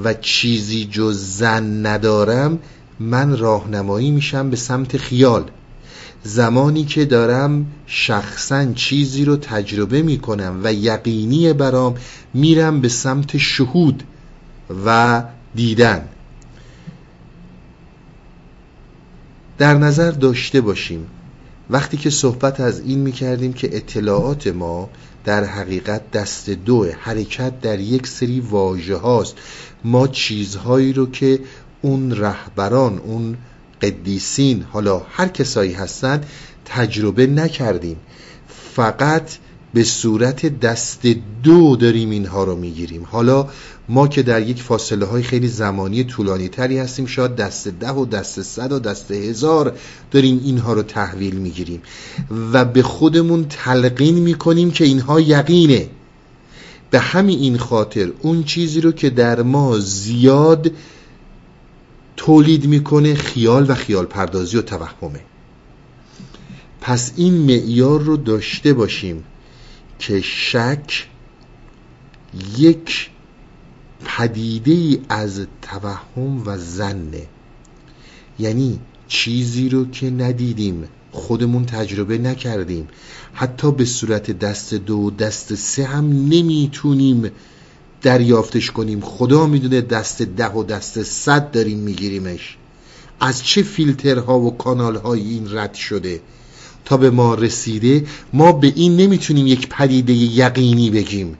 و 0.03 0.13
چیزی 0.13 0.85
جز 0.85 1.37
زن 1.37 1.85
ندارم 1.85 2.59
من 2.99 3.37
راهنمایی 3.37 4.11
میشم 4.11 4.49
به 4.49 4.55
سمت 4.55 4.97
خیال. 4.97 5.51
زمانی 6.23 6.85
که 6.85 7.05
دارم 7.05 7.65
شخصا 7.85 8.73
چیزی 8.73 9.25
رو 9.25 9.35
تجربه 9.35 10.01
می‌کنم 10.01 10.59
و 10.63 10.73
یقینی 10.73 11.53
برام 11.53 11.95
میرم 12.33 12.81
به 12.81 12.89
سمت 12.89 13.37
شهود 13.37 14.03
و 14.85 15.23
دیدن. 15.55 16.07
در 19.57 19.73
نظر 19.73 20.11
داشته 20.11 20.61
باشیم 20.61 21.07
وقتی 21.69 21.97
که 21.97 22.09
صحبت 22.09 22.59
از 22.59 22.79
این 22.79 22.99
می‌کردیم 22.99 23.53
که 23.53 23.77
اطلاعات 23.77 24.47
ما 24.47 24.89
در 25.25 25.44
حقیقت 25.44 26.12
دست 26.12 26.50
دو 26.50 26.86
حرکت 27.00 27.62
در 27.62 27.80
یک 27.80 28.08
سری 28.08 28.39
واژه 28.39 28.96
هاست. 28.96 29.36
ما 29.84 30.08
چیزهایی 30.08 30.94
رو 30.94 31.12
که 31.12 31.39
اون 31.82 32.12
رهبران 32.12 32.98
اون 32.98 33.38
قدیسین 33.82 34.65
حالا 34.72 35.00
هر 35.00 35.27
کسایی 35.27 35.74
هستن 35.74 36.24
تجربه 36.65 37.27
نکردیم. 37.27 37.98
فقط 38.75 39.32
به 39.74 39.84
صورت 39.84 40.60
دست 40.60 41.01
دو 41.44 41.75
داریم 41.75 42.10
اینها 42.10 42.44
رو 42.44 42.56
می‌گیریم. 42.56 43.08
حالا 43.12 43.50
ما 43.89 44.08
که 44.08 44.24
در 44.24 44.42
یک 44.42 44.62
فاصله 44.62 45.06
های 45.06 45.24
خیلی 45.24 45.48
زمانی 45.48 46.03
طولانی 46.03 46.50
تری 46.50 46.77
هستیم 46.77 47.06
شاید 47.06 47.36
دست 47.36 47.68
ده 47.68 47.92
و 47.92 48.06
دست 48.06 48.42
صد 48.42 48.72
و 48.72 48.80
دست 48.80 49.12
هزار 49.12 49.77
داریم 50.12 50.42
اینها 50.44 50.74
رو 50.74 50.84
تحویل 50.84 51.36
می‌گیریم. 51.36 51.82
و 52.53 52.65
به 52.65 52.84
خودمون 52.84 53.46
تلقین 53.50 54.15
می‌کنیم 54.15 54.72
که 54.72 54.86
اینها 54.86 55.20
یقینه. 55.20 55.88
به 56.92 57.00
همین 57.00 57.39
این 57.39 57.58
خاطر 57.58 58.12
اون 58.22 58.44
چیزی 58.44 58.82
رو 58.82 58.92
که 58.92 59.10
در 59.10 59.42
ما 59.42 59.80
زیاد 59.80 60.72
تولید 62.18 62.65
می‌کنه 62.65 63.15
خیال 63.15 63.70
و 63.70 63.75
خیال 63.75 64.06
پردازی 64.06 64.58
و 64.58 64.62
توهمه. 64.62 65.20
پس 66.82 67.12
این 67.15 67.34
معیار 67.34 68.01
رو 68.01 68.18
داشته 68.18 68.74
باشیم. 68.74 69.24
که 70.07 70.22
شک 70.22 71.07
یک 72.57 73.10
پدیده 74.05 75.00
از 75.10 75.48
توهم 75.62 76.48
و 76.48 76.57
زنه 76.57 77.27
یعنی 78.39 78.79
چیزی 79.07 79.69
رو 79.69 79.89
که 79.89 80.10
ندیدیم 80.10 80.88
خودمون 81.12 81.65
تجربه 81.65 82.17
نکردیم. 82.17 82.88
حتی 83.33 83.72
به 83.72 83.86
صورت 83.86 84.31
دست 84.31 84.74
دو 84.74 85.12
دست 85.12 85.55
سه 85.55 85.83
هم 85.83 86.05
نمی‌تونیم 86.05 87.31
دریافتش 88.01 88.72
کنیم. 88.72 89.01
خدا 89.01 89.45
می‌دونه 89.45 89.81
دست 89.81 90.22
ده 90.22 90.50
و 90.50 90.63
دست 90.63 91.03
صد 91.03 91.51
داریم 91.51 91.77
میگیریمش. 91.79 92.57
از 93.19 93.43
چه 93.43 93.63
فیلترها 93.63 94.39
و 94.39 94.57
کانالهای 94.57 95.22
این 95.22 95.57
رد 95.57 95.74
شده؟ 95.74 96.22
تا 96.85 96.97
به 96.97 97.09
ما 97.09 97.35
رسیده 97.35 98.05
ما 98.33 98.51
به 98.51 98.73
این 98.75 98.97
نمی‌تونیم 98.97 99.47
یک 99.47 99.69
پدیده 99.69 100.13
یقینی 100.13 100.89
بگیم. 100.89 101.37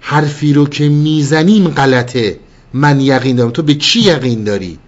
حرفی 0.00 0.52
رو 0.52 0.66
که 0.66 0.88
می‌زنیم 0.88 1.68
غلطه. 1.68 2.38
من 2.74 3.00
یقین 3.00 3.36
دارم. 3.36 3.50
تو 3.50 3.62
به 3.62 3.74
چی 3.74 4.00
یقین 4.00 4.44
داری؟ 4.44 4.78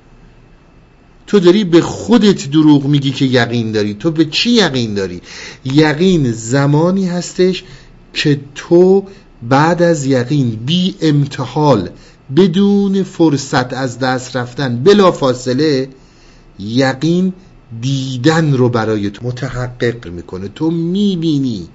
تو 1.26 1.40
داری 1.40 1.64
به 1.64 1.80
خودت 1.80 2.50
دروغ 2.50 2.84
میگی 2.84 3.10
که 3.10 3.24
یقین 3.24 3.72
داری. 3.72 3.94
تو 3.94 4.10
به 4.10 4.24
چی 4.24 4.50
یقین 4.50 4.94
داری؟ 4.94 5.20
یقین 5.64 6.32
زمانی 6.32 7.08
هستش 7.08 7.64
که 8.14 8.40
تو 8.54 9.04
بعد 9.48 9.82
از 9.82 10.06
یقین 10.06 10.50
بی 10.66 10.94
امتحال 11.00 11.90
بدون 12.36 13.02
فرصت 13.02 13.72
از 13.72 13.98
دست 13.98 14.36
رفتن 14.36 14.76
بلا 14.76 15.12
فاصله 15.12 15.88
یقین 16.58 17.32
دیدن 17.80 18.52
رو 18.52 18.68
برای 18.68 19.10
تو 19.10 19.26
متحقق 19.26 20.08
می‌کنه. 20.08 20.48
تو 20.48 20.70
می‌بینی. 20.70 21.68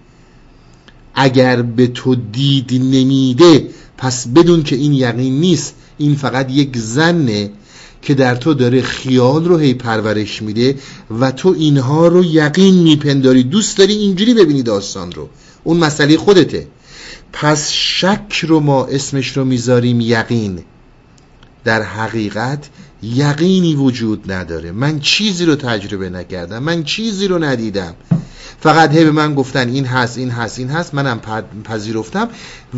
اگر 1.16 1.62
به 1.62 1.88
تو 1.88 2.16
دید 2.16 2.74
نمیده 2.74 3.70
پس 3.98 4.28
بدون 4.28 4.64
که 4.64 4.76
این 4.76 4.94
یقین 4.94 5.40
نیست 5.40 5.76
این 5.98 6.16
فقط 6.16 6.52
یک 6.52 6.78
زنه 6.78 7.52
که 8.02 8.14
در 8.14 8.36
تو 8.36 8.54
داره 8.54 8.82
خیال 8.82 9.46
رو 9.46 9.58
هی 9.58 9.74
پرورش 9.74 10.42
میده 10.42 10.76
و 11.20 11.32
تو 11.32 11.56
اینها 11.58 12.08
رو 12.08 12.24
یقین 12.24 12.76
میپنداری. 12.76 13.44
دوست 13.44 13.78
داری 13.78 13.94
اینجوری 13.94 14.34
ببینی 14.34 14.64
داستان 14.64 15.12
رو. 15.12 15.30
اون 15.64 15.78
مسئله 15.78 16.18
خودته. 16.18 16.68
پس 17.34 17.72
شک 17.72 18.46
رو 18.48 18.60
ما 18.60 18.86
اسمش 18.86 19.38
رو 19.38 19.46
می‌ذاریم 19.46 20.02
یقین. 20.02 20.60
در 21.64 21.82
حقیقت 21.82 22.70
یقینی 23.04 23.76
وجود 23.76 24.32
نداره. 24.32 24.72
من 24.72 25.00
چیزی 25.00 25.46
رو 25.46 25.56
تجربه 25.56 26.10
نکردم. 26.10 26.64
من 26.64 26.84
چیزی 26.84 27.28
رو 27.28 27.44
ندیدم. 27.44 27.94
فقط 28.60 28.96
هی 28.96 29.04
به 29.04 29.12
من 29.12 29.36
گفتن 29.36 29.70
این 29.70 29.86
هست 29.86 30.18
این 30.18 30.30
هست 30.30 30.60
این 30.60 30.70
هست. 30.70 30.94
منم 30.94 31.20
پذیرفتم 31.64 32.30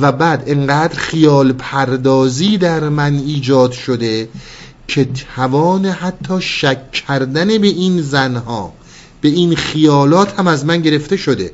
و 0.01 0.11
بعد 0.11 0.43
انقدر 0.47 0.99
خیال 0.99 1.51
پردازی 1.53 2.57
در 2.57 2.89
من 2.89 3.15
ایجاد 3.15 3.71
شده 3.71 4.29
که 4.87 5.05
توان 5.35 5.85
حتی 5.85 6.41
شک 6.41 6.91
کردن 6.91 7.57
به 7.57 7.67
این 7.67 8.01
زنها 8.01 8.73
به 9.21 9.29
این 9.29 9.55
خیالات 9.55 10.39
هم 10.39 10.47
از 10.47 10.65
من 10.65 10.81
گرفته 10.81 11.17
شده. 11.17 11.51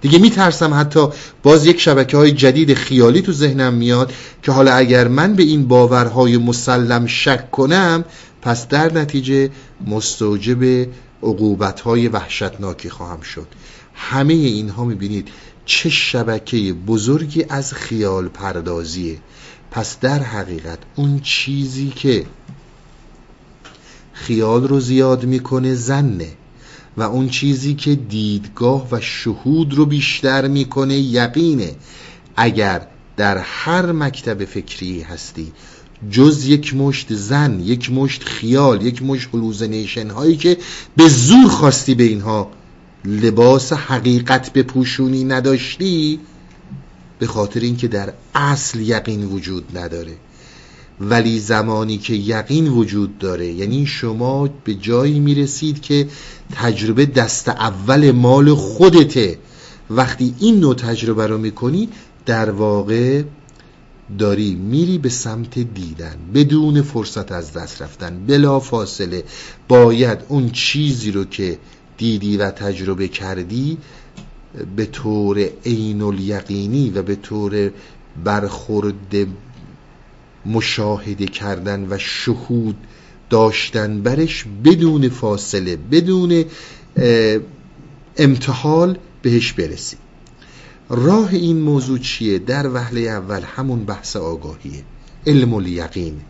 دیگه 0.00 0.18
میترسم 0.18 0.74
حتی 0.74 1.08
باز 1.42 1.66
یک 1.66 1.80
شبکه 1.80 2.16
های 2.16 2.32
جدید 2.32 2.74
خیالی 2.74 3.22
تو 3.22 3.32
ذهنم 3.32 3.74
میاد 3.74 4.12
که 4.42 4.52
حالا 4.52 4.72
اگر 4.72 5.08
من 5.08 5.34
به 5.34 5.42
این 5.42 5.68
باورهای 5.68 6.36
مسلم 6.36 7.06
شک 7.06 7.50
کنم 7.50 8.04
پس 8.42 8.68
در 8.68 8.92
نتیجه 8.92 9.50
مستوجب 9.86 10.88
عقوبت 11.22 11.80
های 11.80 12.08
وحشتناکی 12.08 12.90
خواهم 12.90 13.20
شد. 13.20 13.46
همه 13.94 14.34
اینها 14.34 14.84
می‌بینید 14.84 15.28
چه 15.64 15.88
شبکه 15.88 16.72
بزرگی 16.72 17.44
از 17.48 17.74
خیال 17.74 18.28
پردازیه. 18.28 19.18
پس 19.70 20.00
در 20.00 20.22
حقیقت 20.22 20.78
اون 20.96 21.20
چیزی 21.20 21.92
که 21.96 22.26
خیال 24.12 24.68
رو 24.68 24.80
زیاد 24.80 25.24
می‌کنه 25.24 25.74
زنه. 25.74 26.28
و 26.98 27.02
اون 27.02 27.28
چیزی 27.28 27.74
که 27.74 27.94
دیدگاه 27.94 28.88
و 28.90 29.00
شهود 29.00 29.74
رو 29.74 29.86
بیشتر 29.86 30.48
می‌کنه 30.48 30.94
یقینه. 30.94 31.76
اگر 32.36 32.86
در 33.16 33.38
هر 33.38 33.92
مکتب 33.92 34.44
فکری 34.44 35.00
هستی 35.00 35.52
جز 36.10 36.46
یک 36.46 36.74
مشت 36.74 37.14
زن 37.14 37.60
یک 37.60 37.92
مشت 37.92 38.24
خیال 38.24 38.82
یک 38.82 39.02
مشت 39.02 39.28
هلوزنیشن 39.34 40.10
هایی 40.10 40.36
که 40.36 40.56
به 40.96 41.08
زور 41.08 41.48
خواستی 41.48 41.94
به 41.94 42.04
اینها 42.04 42.50
لباس 43.04 43.72
حقیقت 43.72 44.52
بپوشونی 44.52 45.24
نداشتی 45.24 46.20
به 47.18 47.26
خاطر 47.26 47.60
اینکه 47.60 47.88
در 47.88 48.12
اصل 48.34 48.80
یقین 48.80 49.24
وجود 49.24 49.78
نداره. 49.78 50.16
ولی 51.00 51.38
زمانی 51.38 51.98
که 51.98 52.14
یقین 52.14 52.68
وجود 52.68 53.18
داره 53.18 53.46
یعنی 53.46 53.86
شما 53.86 54.48
به 54.64 54.74
جایی 54.74 55.20
می‌رسید 55.20 55.82
که 55.82 56.08
تجربه 56.54 57.06
دست 57.06 57.48
اول 57.48 58.10
مال 58.10 58.54
خودته. 58.54 59.38
وقتی 59.90 60.34
این 60.38 60.60
نوع 60.60 60.74
تجربه 60.74 61.26
رو 61.26 61.38
می‌کنی 61.38 61.88
در 62.26 62.50
واقع 62.50 63.22
داری 64.18 64.54
میری 64.54 64.98
به 64.98 65.08
سمت 65.08 65.58
دیدن 65.58 66.16
بدون 66.34 66.82
فرصت 66.82 67.32
از 67.32 67.52
دست 67.52 67.82
رفتن. 67.82 68.26
بلا 68.26 68.60
فاصله 68.60 69.24
باید 69.68 70.18
اون 70.28 70.50
چیزی 70.50 71.10
رو 71.10 71.24
که 71.24 71.58
دیدی 71.96 72.36
و 72.36 72.50
تجربه 72.50 73.08
کردی 73.08 73.78
به 74.76 74.86
طور 74.86 75.48
عین 75.66 76.02
الیقینی 76.02 76.90
و 76.90 77.02
به 77.02 77.16
طور 77.16 77.70
برخورد 78.24 79.26
مشاهده 80.48 81.26
کردن 81.26 81.86
و 81.90 81.98
شهود 81.98 82.76
داشتن 83.30 84.02
برش 84.02 84.44
بدون 84.64 85.08
فاصله 85.08 85.76
بدون 85.76 86.44
امتحال 88.16 88.98
بهش 89.22 89.52
برسی. 89.52 89.96
راه 90.90 91.34
این 91.34 91.60
موضوع 91.60 91.98
چیه؟ 91.98 92.38
در 92.38 92.74
وهله 92.74 93.00
اول 93.00 93.42
همون 93.56 93.84
بحث 93.84 94.16
آگاهیه. 94.16 94.84
علم 95.26 95.54
الیقین. 95.54 96.20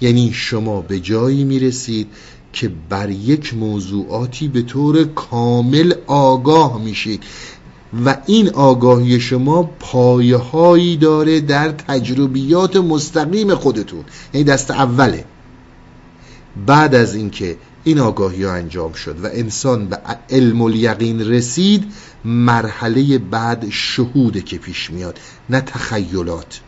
یعنی 0.00 0.32
شما 0.32 0.80
به 0.80 1.00
جایی 1.00 1.44
می‌رسید 1.44 2.06
که 2.52 2.70
بر 2.88 3.10
یک 3.10 3.54
موضوعاتی 3.54 4.48
به 4.48 4.62
طور 4.62 5.04
کامل 5.04 5.94
آگاه 6.06 6.82
میشید. 6.82 7.22
و 8.04 8.16
این 8.26 8.48
آگاهی 8.48 9.20
شما 9.20 9.62
پایه 9.62 10.36
هایی 10.36 10.96
داره 10.96 11.40
در 11.40 11.68
تجربیات 11.68 12.76
مستقیم 12.76 13.54
خودتون. 13.54 14.04
یعنی 14.32 14.44
دست 14.44 14.70
اوله. 14.70 15.24
بعد 16.66 16.94
از 16.94 17.14
اینکه 17.14 17.56
این 17.84 17.98
آگاهی 17.98 18.44
ها 18.44 18.52
انجام 18.52 18.92
شد 18.92 19.24
و 19.24 19.26
انسان 19.26 19.86
به 19.86 19.98
علم 20.30 20.60
و 20.60 20.70
یقین 20.70 21.20
رسید 21.20 21.84
مرحله 22.24 23.18
بعد 23.18 23.70
شهوده 23.70 24.40
که 24.40 24.58
پیش 24.58 24.90
میاد. 24.90 25.18
نه 25.50 25.60
تخیلات. 25.60 26.60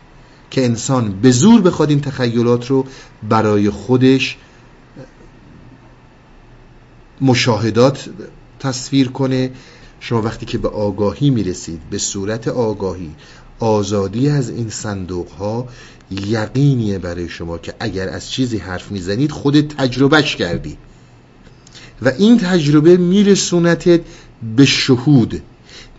که 0.51 0.65
انسان 0.65 1.21
به 1.21 1.31
زور 1.31 1.61
بخواد 1.61 1.89
این 1.89 2.01
تخیلات 2.01 2.67
رو 2.67 2.85
برای 3.29 3.69
خودش 3.69 4.37
مشاهدات 7.21 8.09
تصویر 8.59 9.09
کنه 9.09 9.51
شما 10.07 10.21
وقتی 10.21 10.45
که 10.45 10.57
به 10.57 10.67
آگاهی 10.67 11.29
می‌رسید 11.29 11.79
به 11.89 11.97
صورت 11.97 12.47
آگاهی 12.47 13.11
آزادی 13.59 14.29
از 14.29 14.49
این 14.49 14.69
صندوق 14.69 15.29
ها 15.31 15.67
یقینیه 16.11 16.99
برای 16.99 17.29
شما 17.29 17.57
که 17.57 17.73
اگر 17.79 18.09
از 18.09 18.31
چیزی 18.31 18.57
حرف 18.57 18.91
می‌زنید 18.91 19.31
خودت 19.31 19.67
تجربهش 19.67 20.35
کردی. 20.35 20.77
و 22.01 22.11
این 22.17 22.37
تجربه 22.37 22.97
میرسونتت 22.97 24.01
به 24.55 24.65
شهود. 24.65 25.41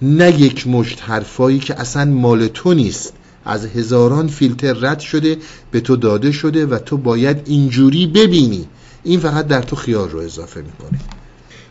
نه 0.03 0.41
یک 0.41 0.67
مشت 0.67 1.03
حرفایی 1.03 1.59
که 1.59 1.81
اصلا 1.81 2.05
مال 2.05 2.49
تو 2.49 2.75
نیست. 2.75 3.13
از 3.45 3.67
هزاران 3.67 4.29
فیلتر 4.29 4.73
رد 4.73 5.01
شده 5.01 5.37
به 5.71 5.81
تو 5.81 5.97
داده 5.97 6.33
شده 6.33 6.67
و 6.67 6.79
تو 6.79 6.97
باید 6.97 7.43
اینجوری 7.45 8.07
ببینی. 8.07 8.67
این 9.05 9.21
فقط 9.21 9.47
در 9.47 9.63
تو 9.63 9.77
خیال 9.77 10.11
رو 10.11 10.19
اضافه 10.19 10.63
می‌کنه. 10.63 10.99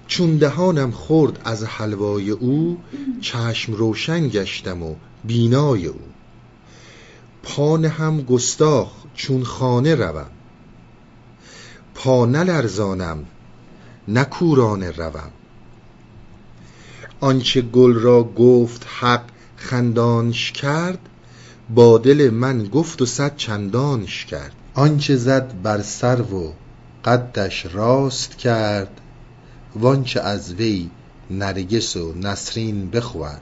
چون 0.07 0.37
دهانم 0.37 0.91
خورد 0.91 1.41
از 1.45 1.63
حلوای 1.63 2.31
او 2.31 2.77
چشم 3.21 3.73
روشن 3.73 4.27
گشتم 4.27 4.83
و 4.83 4.95
بینای 5.23 5.85
او. 5.85 5.99
پان 7.43 7.85
هم 7.85 8.21
گستاخ 8.21 8.91
چون 9.13 9.43
خانه 9.43 9.95
روم. 9.95 10.29
پا 11.95 12.25
نلرزانم 12.25 13.25
نکورانه 14.07 14.91
روم. 14.91 15.31
آنچه 17.19 17.61
گل 17.61 17.93
را 17.93 18.23
گفت 18.23 18.87
حق 18.99 19.23
خندانش 19.57 20.51
کرد 20.51 20.99
با 21.69 21.97
دل 21.97 22.29
من 22.29 22.63
گفت 22.63 23.01
و 23.01 23.05
صد 23.05 23.35
چندانش 23.35 24.25
کرد. 24.25 24.55
آنچه 24.73 25.15
زد 25.15 25.61
بر 25.63 25.81
سر 25.81 26.21
و 26.21 26.53
قدش 27.05 27.65
راست 27.65 28.37
کرد. 28.37 29.01
وانچه 29.75 30.19
از 30.19 30.53
وی 30.53 30.89
نرگس 31.29 31.95
و 31.95 32.13
نسرین 32.13 32.89
بخورد 32.89 33.41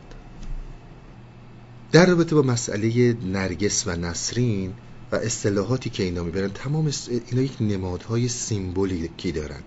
در 1.91 2.05
رابطه 2.05 2.35
با 2.35 2.41
مسئله 2.41 3.17
نرگس 3.25 3.87
و 3.87 3.95
نسرین 3.95 4.73
و 5.11 5.15
اصطلاحاتی 5.15 5.89
که 5.89 6.03
اینا 6.03 6.23
می‌برن 6.23 6.49
تمام 6.49 6.91
اینا 7.29 7.41
یک 7.41 7.61
نمادهای 7.61 8.27
سیمبولیکی 8.27 9.31
دارن؟ 9.31 9.59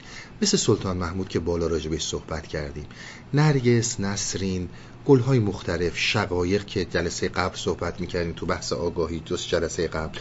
مثل 0.42 0.56
سلطان 0.56 0.96
محمود 0.96 1.28
که 1.28 1.38
بالا 1.40 1.66
راجبش 1.66 2.06
صحبت 2.06 2.46
کردیم. 2.46 2.86
نرگس، 3.34 4.00
نسرین، 4.00 4.68
گلهای 5.06 5.38
مختلف 5.38 5.98
شقایق 5.98 6.64
که 6.64 6.84
جلسه 6.84 7.28
قبل 7.28 7.56
صحبت 7.56 8.00
می‌کردیم 8.00 8.32
تو 8.32 8.46
بحث 8.46 8.72
آگاهی 8.72 9.18
دوست 9.18 9.48
جلسه 9.48 9.88
قبل. 9.88 10.18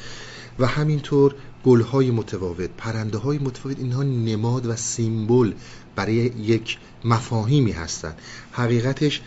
و 0.59 0.67
همینطور 0.67 1.35
گلهای 1.65 2.11
متفاوت 2.11 2.69
پرنده 2.77 3.17
های 3.17 3.37
متفاوت 3.37 3.79
اینها 3.79 4.03
نماد 4.03 4.65
و 4.65 4.75
سیمبل 4.75 5.53
برای 5.95 6.15
یک 6.15 6.77
مفاهیمی 7.03 7.71
هستند 7.71 8.19
حقیقتش 8.51 9.21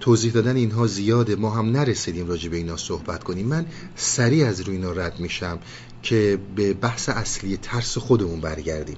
توضیح 0.00 0.32
دادن 0.32 0.56
اینها 0.56 0.86
زیاده. 0.86 1.36
ما 1.36 1.50
هم 1.50 1.70
نرسیدیم 1.70 2.28
راجع 2.28 2.48
به 2.48 2.56
اینا 2.56 2.76
صحبت 2.76 3.24
کنیم. 3.24 3.46
من 3.46 3.66
سریع 3.96 4.46
از 4.46 4.60
روی 4.60 4.76
اینا 4.76 4.92
رد 4.92 5.20
میشم 5.20 5.58
که 6.02 6.38
به 6.56 6.74
بحث 6.74 7.08
اصلی 7.08 7.56
ترس 7.56 7.98
خودمون 7.98 8.40
برگردیم. 8.40 8.96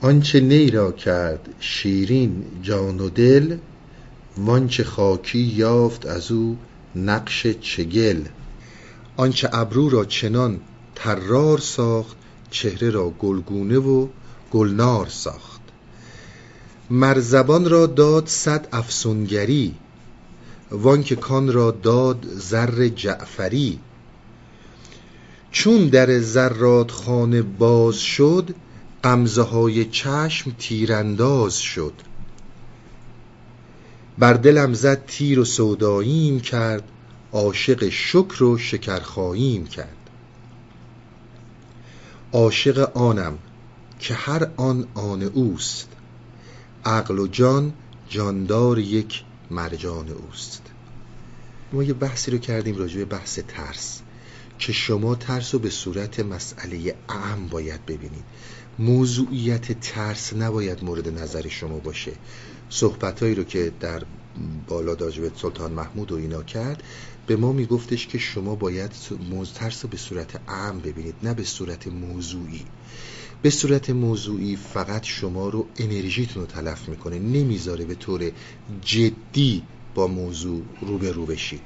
آنچه 0.00 0.40
نی 0.40 0.70
را 0.70 0.92
کرد 0.92 1.48
شیرین 1.60 2.44
جان 2.62 3.00
و 3.00 3.08
دل 3.08 3.56
وانچه 4.36 4.84
خاکی 4.84 5.38
یافت 5.38 6.06
از 6.06 6.32
او 6.32 6.58
نقش 6.96 7.46
چگل. 7.46 8.24
آنچه 9.16 9.48
ابرو 9.52 9.88
را 9.88 10.04
چنان 10.04 10.60
ترار 10.94 11.58
ساخت 11.58 12.16
چهره 12.50 12.90
را 12.90 13.10
گلگونه 13.10 13.78
و 13.78 14.08
گلنار 14.50 15.06
ساخت. 15.06 15.57
مرزبان 16.90 17.70
را 17.70 17.86
داد 17.86 18.26
صد 18.26 18.68
افسونگری 18.72 19.74
وانکه 20.70 21.16
کان 21.16 21.52
را 21.52 21.70
داد 21.70 22.26
زر 22.36 22.88
جعفری. 22.88 23.78
چون 25.50 25.86
در 25.88 26.18
زرات 26.18 26.90
خانه 26.90 27.42
باز 27.42 27.96
شد 27.96 28.54
قمزه 29.02 29.42
های 29.42 29.84
چشم 29.84 30.50
تیرانداز 30.58 31.58
شد. 31.58 31.92
بر 34.18 34.32
دلم 34.32 34.74
زد 34.74 35.06
تیر 35.06 35.40
و 35.40 35.44
سوداییم 35.44 36.40
کرد 36.40 36.84
عاشق 37.32 37.88
شکر 37.88 38.42
و 38.42 38.58
شکرخاییم 38.58 39.66
کرد. 39.66 39.96
عاشق 42.32 42.96
آنم 42.96 43.38
که 43.98 44.14
هر 44.14 44.48
آن 44.56 44.86
آن 44.94 45.22
اوست. 45.22 45.88
عقل 46.88 47.18
و 47.18 47.26
جان 47.26 47.72
جاندار 48.08 48.78
یک 48.78 49.22
مرجان 49.50 50.08
اوست. 50.08 50.62
ما 51.72 51.82
یه 51.82 51.92
بحثی 51.92 52.30
رو 52.30 52.38
کردیم 52.38 52.76
راجع 52.76 52.98
به 52.98 53.04
بحث 53.04 53.38
ترس 53.48 54.00
که 54.58 54.72
شما 54.72 55.14
ترس 55.14 55.54
رو 55.54 55.60
به 55.60 55.70
صورت 55.70 56.20
مسئله 56.20 56.94
اعم 57.08 57.46
باید 57.46 57.86
ببینید. 57.86 58.24
موضوعیت 58.78 59.80
ترس 59.80 60.32
نباید 60.32 60.84
مورد 60.84 61.18
نظر 61.18 61.48
شما 61.48 61.78
باشه. 61.78 62.12
صحبتهایی 62.70 63.34
رو 63.34 63.44
که 63.44 63.72
در 63.80 64.02
بالا 64.68 64.94
داجب 64.94 65.36
سلطان 65.36 65.72
محمود 65.72 66.12
و 66.12 66.16
اینا 66.16 66.42
کرد 66.42 66.82
به 67.26 67.36
ما 67.36 67.52
میگفتش 67.52 68.06
که 68.06 68.18
شما 68.18 68.54
باید 68.54 68.92
ترس 69.54 69.84
رو 69.84 69.90
به 69.90 69.96
صورت 69.96 70.40
اعم 70.48 70.78
ببینید 70.80 71.14
نه 71.22 71.34
به 71.34 71.44
صورت 71.44 71.86
موضوعی. 71.86 72.64
به 73.42 73.50
صورت 73.50 73.90
موضوعی 73.90 74.56
فقط 74.56 75.04
شما 75.04 75.48
رو 75.48 75.66
انرژیتون 75.76 76.42
رو 76.42 76.48
تلف 76.48 76.88
می‌کنه. 76.88 77.18
نمی‌ذاره 77.18 77.84
به 77.84 77.94
طور 77.94 78.32
جدی 78.82 79.62
با 79.94 80.06
موضوع 80.06 80.62
روبرو 80.80 81.26
بشید. 81.26 81.60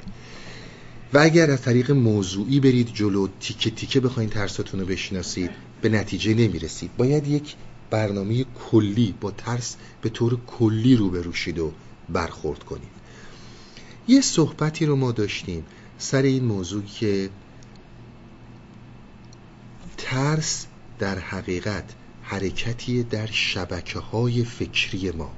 و 1.15 1.19
اگر 1.19 1.51
از 1.51 1.63
طریق 1.63 1.91
موضوعی 1.91 2.61
برید 2.61 2.95
جلو 2.95 3.29
تیکه 3.41 3.71
تیکه 3.71 4.01
بخواین 4.01 4.29
ترساتون 4.29 4.81
رو 4.81 4.87
بشناسید 4.87 5.51
به 5.83 5.89
نتیجه 5.89 6.35
نمی‌رسید. 6.35 6.97
باید 6.97 7.29
یک 7.29 7.55
برنامه 7.91 8.45
کلی 8.45 9.15
با 9.21 9.31
ترس 9.31 9.77
به 10.03 10.09
طور 10.09 10.39
کلی 10.47 10.97
روبرو 10.97 11.33
شید 11.33 11.59
و 11.59 11.73
برخورد 12.09 12.65
کنید. 12.65 12.93
یه 14.09 14.21
صحبتی 14.21 14.87
رو 14.87 14.97
ما 14.97 15.13
داشتیم 15.13 15.65
سر 15.99 16.23
این 16.23 16.45
موضوع 16.45 16.83
که 16.83 17.31
ترس 19.97 20.67
در 21.03 21.19
حقیقت 21.19 21.85
حرکتی 22.23 23.03
در 23.03 23.27
شبکه 23.27 23.99
های 23.99 24.45
فکری 24.45 25.11
ما. 25.11 25.33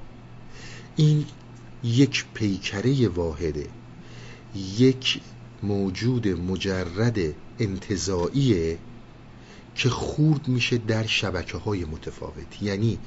این 0.96 1.24
یک 1.84 2.24
پیکره 2.34 3.08
واحده 3.08 3.66
یک 4.78 5.20
موجود 5.62 6.28
مجرد 6.28 7.18
انتظاییه 7.58 8.78
که 9.74 9.88
خورد 9.88 10.48
میشه 10.48 10.78
در 10.78 11.06
شبکه 11.06 11.58
های 11.58 11.84
متفاوت. 11.84 12.62
یعنی 12.62 12.98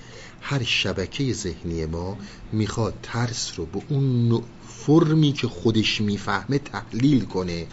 هر 0.41 0.63
شبکه 0.63 1.33
ذهنی 1.33 1.85
ما 1.85 2.17
می‌خواد 2.51 2.99
ترس 3.03 3.51
رو 3.55 3.65
به 3.65 3.81
اون 3.89 4.43
فرمی 4.67 5.31
که 5.31 5.47
خودش 5.47 6.01
می‌فهمه 6.01 6.59
تحلیل 6.59 7.25
کنه. 7.25 7.67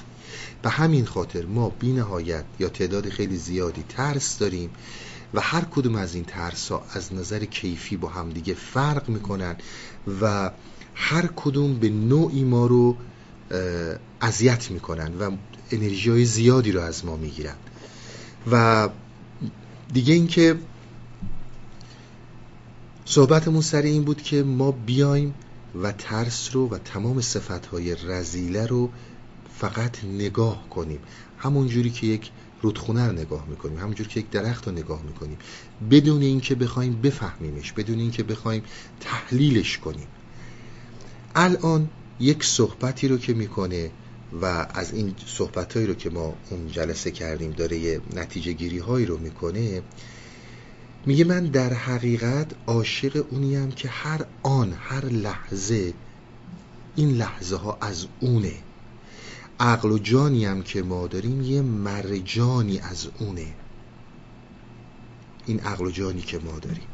به 0.65 0.71
همین 0.71 1.07
خاطر 1.07 1.47
ما 1.47 1.69
بی 1.69 1.93
نهایت 1.93 2.45
یا 2.59 2.69
تعداد 2.69 3.09
خیلی 3.09 3.37
زیادی 3.37 3.85
ترس 3.89 4.39
داریم 4.39 4.71
و 5.35 5.41
هر 5.41 5.65
کدوم 5.65 5.95
از 5.95 6.15
این 6.15 6.25
ترس 6.25 6.69
ها 6.69 6.83
از 6.93 7.15
نظر 7.15 7.45
کیفی 7.45 7.97
با 7.97 8.09
همدیگه 8.09 8.55
فرق 8.55 9.09
می‌کنن 9.09 9.57
و 10.21 10.51
هر 10.95 11.27
کدوم 11.37 11.75
به 11.75 11.89
نوعی 11.89 12.45
ما 12.45 12.67
رو 12.67 12.97
اذیت 14.21 14.71
می‌کنن 14.71 15.19
و 15.19 15.31
انرژی 15.71 16.11
های 16.11 16.25
زیادی 16.25 16.73
رو 16.73 16.81
از 16.81 17.05
ما 17.05 17.17
می‌گیرن. 17.17 17.57
و 18.51 18.89
دیگه 19.93 20.15
اینکه 20.15 20.57
صحبتمون 23.05 23.61
سر 23.63 23.83
این 23.83 24.05
بود 24.05 24.23
که 24.23 24.43
ما 24.43 24.71
بیایم 24.71 25.35
و 25.83 25.93
ترس 25.93 26.51
رو 26.53 26.69
و 26.69 26.79
تمام 26.79 27.21
صفتهای 27.21 27.95
رزیله 27.95 28.67
رو 28.67 28.91
فقط 29.59 30.05
نگاه 30.05 30.69
کنیم. 30.71 30.99
همون 31.39 31.69
جوری 31.69 31.91
که 31.91 32.07
یک 32.07 32.31
رودخونه 32.63 33.07
رو 33.07 33.13
نگاه 33.13 33.47
می‌کنیم 33.49 33.79
همون 33.79 33.95
جوری 33.95 34.11
که 34.11 34.21
یک 34.21 34.31
درخت 34.31 34.69
رو 34.69 34.73
نگاه 34.73 35.03
می‌کنیم. 35.03 35.39
بدون 35.91 36.23
اینکه 36.23 36.55
بخوایم 36.55 37.01
بفهمیمش 37.01 37.73
بدون 37.73 37.99
اینکه 37.99 38.23
بخوایم 38.23 38.63
تحلیلش 39.01 39.79
کنیم. 39.79 40.07
الان 41.35 41.89
یک 42.21 42.45
صحبتی 42.45 43.09
رو 43.09 43.19
که 43.19 43.35
می‌کنه 43.35 43.91
و 44.43 44.67
از 44.75 44.93
این 44.93 45.15
صحبتهایی 45.27 45.87
رو 45.87 45.95
که 45.95 46.11
ما 46.11 46.35
اون 46.51 46.69
جلسه 46.69 47.11
کردیم 47.11 47.51
داره 47.51 47.79
یه 47.79 48.01
نتیجه 48.17 48.53
گیری 48.53 48.79
هایی 48.79 49.07
رو 49.07 49.19
می‌کنه 49.19 49.83
میگه 51.07 51.25
من 51.25 51.45
در 51.45 51.73
حقیقت 51.73 52.47
عاشق 52.67 53.25
اونیم 53.31 53.71
که 53.71 53.89
هر 53.89 54.27
آن 54.43 54.73
هر 54.81 55.05
لحظه 55.05 55.95
این 56.97 57.11
لحظه 57.11 57.57
ها 57.57 57.79
از 57.81 58.07
اونه. 58.21 58.53
عقل 59.61 59.93
و 59.93 59.99
جانی 59.99 60.45
هم 60.45 60.63
که 60.63 60.83
ما 60.83 61.07
داریم 61.07 61.43
یه 61.43 61.63
مرجانی 61.63 62.79
از 62.79 63.09
اونه. 63.19 63.47
این 65.47 65.61
عقل 65.61 65.87
و 65.87 65.91
جانی 65.91 66.21
که 66.21 66.39
ما 66.39 66.59
داریم. 66.59 66.87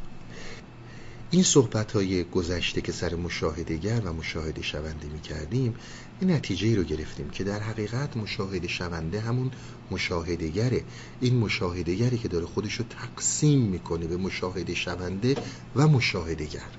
این 1.30 1.42
صحبت 1.42 1.92
های 1.92 2.24
گذشته 2.24 2.80
که 2.80 2.92
سر 2.92 3.14
مشاهدهگر 3.14 4.00
و 4.04 4.12
مشاهده 4.12 4.62
شونده 4.62 5.08
می 5.12 5.20
کردیم 5.20 5.74
این 6.20 6.30
نتیجه 6.30 6.66
ای 6.66 6.76
رو 6.76 6.82
گرفتیم 6.82 7.30
که 7.30 7.44
در 7.44 7.60
حقیقت 7.60 8.16
مشاهده 8.16 8.68
شونده 8.68 9.20
همون 9.20 9.50
مشاهدهگره. 9.90 10.84
این 11.20 11.38
مشاهدهگری 11.38 12.18
که 12.18 12.28
داره 12.28 12.46
خودش 12.46 12.74
رو 12.74 12.84
تقسیم 12.90 13.60
می‌کنه 13.60 14.06
به 14.06 14.16
مشاهده 14.16 14.74
شونده 14.74 15.36
و 15.76 15.88
مشاهدهگر. 15.88 16.70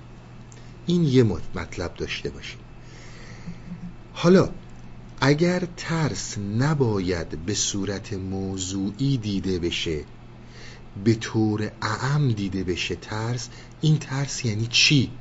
این 0.86 1.04
یه 1.04 1.24
مطلب 1.24 1.94
داشته 1.94 2.30
باشیم. 2.30 2.60
حالا 4.14 4.50
اگر 5.24 5.68
ترس 5.78 6.38
نباید 6.38 7.46
به 7.46 7.54
صورت 7.54 8.14
موضوعی 8.14 9.18
دیده 9.18 9.60
بشه 9.60 10.04
به 11.04 11.16
طور 11.16 11.72
اعم 11.82 12.32
دیده 12.32 12.64
بشه 12.64 12.96
ترس 12.96 13.50
این 13.82 13.98
ترس 13.98 14.46
یعنی 14.46 14.68
چی؟ 14.68 15.12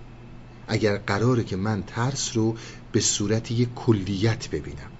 اگر 0.69 0.97
قراره 0.97 1.45
که 1.45 1.57
من 1.57 1.83
ترس 1.83 2.37
رو 2.37 2.57
به 2.93 3.01
صورت 3.01 3.51
یک 3.51 3.69
کلیت 3.75 4.51
ببینم. 4.51 4.91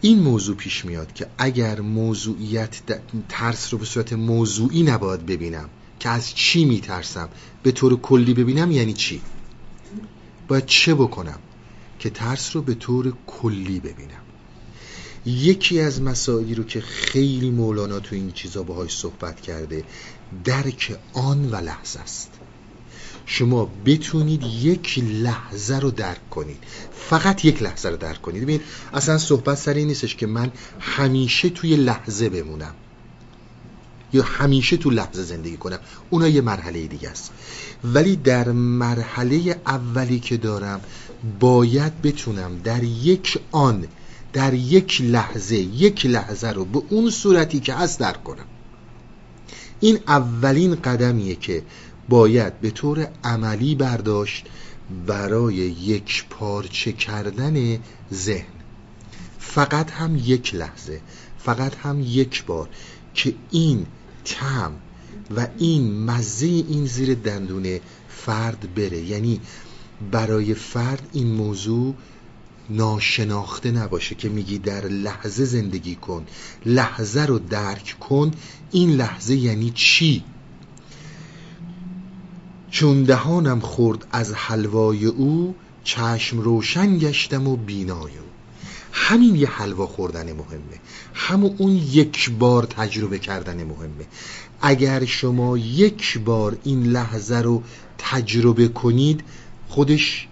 این 0.00 0.18
موضوع 0.18 0.56
پیش 0.56 0.84
میاد 0.84 1.12
که 1.12 1.26
اگر 1.38 1.80
موضوعیت 1.80 2.80
ترس 3.28 3.72
رو 3.72 3.78
به 3.78 3.84
صورت 3.84 4.12
موضوعی 4.12 4.82
نباید 4.82 5.26
ببینم 5.26 5.68
که 6.00 6.08
از 6.08 6.34
چی 6.34 6.64
میترسم 6.64 7.28
به 7.62 7.72
طور 7.72 8.00
کلی 8.00 8.34
ببینم 8.34 8.70
یعنی 8.70 8.92
چی؟ 8.92 9.20
باید 10.48 10.66
چه 10.66 10.94
بکنم؟ 10.94 11.38
که 11.98 12.10
ترس 12.10 12.56
رو 12.56 12.62
به 12.62 12.74
طور 12.74 13.12
کلی 13.26 13.80
ببینم. 13.80 14.26
یکی 15.26 15.80
از 15.80 16.02
مسائلی 16.02 16.54
رو 16.54 16.64
که 16.64 16.80
خیلی 16.80 17.50
مولانا 17.50 18.00
تو 18.00 18.14
این 18.14 18.32
چیزا 18.32 18.62
باهاش 18.62 18.96
صحبت 18.96 19.40
کرده 19.40 19.84
درک 20.44 20.98
آن 21.12 21.50
و 21.50 21.56
لحظه 21.56 22.00
است. 22.00 22.30
شما 23.26 23.70
بتونید 23.86 24.42
یک 24.42 24.98
لحظه 24.98 25.78
رو 25.78 25.90
درک 25.90 26.30
کنید. 26.30 26.58
فقط 27.08 27.44
یک 27.44 27.62
لحظه 27.62 27.88
رو 27.88 27.96
درک 27.96 28.22
کنید. 28.22 28.42
ببین 28.42 28.60
اصلا 28.92 29.18
صحبت 29.18 29.58
سر 29.58 29.74
این 29.74 29.86
نیستش 29.86 30.16
که 30.16 30.26
من 30.26 30.52
همیشه 30.80 31.48
توی 31.48 31.76
لحظه 31.76 32.28
بمونم. 32.28 32.74
یا 34.12 34.22
همیشه 34.22 34.76
تو 34.76 34.90
لحظه 34.90 35.22
زندگی 35.22 35.56
کنم. 35.56 35.78
اونا 36.10 36.28
یه 36.28 36.40
مرحله 36.40 36.86
دیگه 36.86 37.08
است. 37.08 37.30
ولی 37.84 38.16
در 38.16 38.52
مرحله 38.52 39.60
اولی 39.66 40.20
که 40.20 40.36
دارم 40.36 40.80
باید 41.40 42.02
بتونم 42.02 42.58
در 42.58 42.82
یک 42.82 43.38
آن 43.52 43.86
در 44.32 44.54
یک 44.54 45.00
لحظه 45.00 45.56
یک 45.56 46.06
لحظه 46.06 46.48
رو 46.48 46.64
به 46.64 46.82
اون 46.90 47.10
صورتی 47.10 47.60
که 47.60 47.74
هست 47.74 48.00
درک 48.00 48.24
کنم. 48.24 48.44
این 49.80 49.98
اولین 50.08 50.74
قدمیه 50.74 51.34
که 51.34 51.62
باید 52.08 52.60
به 52.60 52.70
طور 52.70 53.08
عملی 53.24 53.74
برداشت 53.74 54.46
برای 55.06 55.54
یک 55.54 56.24
پارچه 56.30 56.92
کردن 56.92 57.78
ذهن. 58.12 58.56
فقط 59.38 59.90
هم 59.90 60.16
یک 60.24 60.54
لحظه 60.54 61.00
فقط 61.38 61.74
هم 61.74 62.00
یک 62.00 62.44
بار 62.44 62.68
که 63.14 63.34
این 63.50 63.86
تم 64.24 64.72
و 65.36 65.46
این 65.58 66.04
مزه 66.04 66.46
این 66.46 66.86
زیر 66.86 67.14
دندون 67.14 67.80
فرد 68.08 68.74
بره. 68.74 69.00
یعنی 69.00 69.40
برای 70.12 70.54
فرد 70.54 71.08
این 71.12 71.26
موضوع 71.26 71.94
ناشناخته 72.70 73.70
نباشه 73.70 74.14
که 74.14 74.28
میگی 74.28 74.58
در 74.58 74.86
لحظه 74.88 75.44
زندگی 75.44 75.94
کن 75.94 76.26
لحظه 76.66 77.26
رو 77.26 77.38
درک 77.38 77.96
کن. 78.00 78.30
این 78.72 78.90
لحظه 78.90 79.34
یعنی 79.36 79.72
چی؟ 79.74 80.24
چون 82.70 83.02
دهانم 83.02 83.60
خورد 83.60 84.06
از 84.12 84.34
حلوای 84.34 85.06
او 85.06 85.54
چشم 85.84 86.40
روشن 86.40 86.98
گشتم 86.98 87.48
و 87.48 87.56
بینای 87.56 88.18
او. 88.18 88.26
همین 88.92 89.36
یه 89.36 89.48
حلوا 89.48 89.86
خوردن 89.86 90.32
مهمه. 90.32 90.80
همون 91.14 91.54
اون 91.58 91.72
یک 91.72 92.30
بار 92.30 92.64
تجربه 92.64 93.18
کردن 93.18 93.64
مهمه. 93.64 94.06
اگر 94.60 95.04
شما 95.04 95.58
یک 95.58 96.18
بار 96.18 96.58
این 96.64 96.82
لحظه 96.82 97.36
رو 97.36 97.62
تجربه 97.98 98.68
کنید 98.68 99.24
خودش 99.68 100.28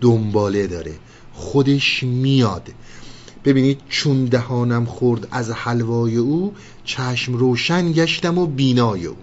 دنباله 0.00 0.66
داره. 0.66 0.94
خودش 1.32 2.02
میاد. 2.02 2.68
ببینید 3.44 3.80
چون 3.88 4.24
دهانم 4.24 4.84
خورد 4.84 5.28
از 5.30 5.50
حلوای 5.50 6.16
او 6.16 6.54
چشم 6.84 7.34
روشن 7.34 7.92
گشتم 7.92 8.38
و 8.38 8.46
بینای 8.46 9.06
او. 9.06 9.16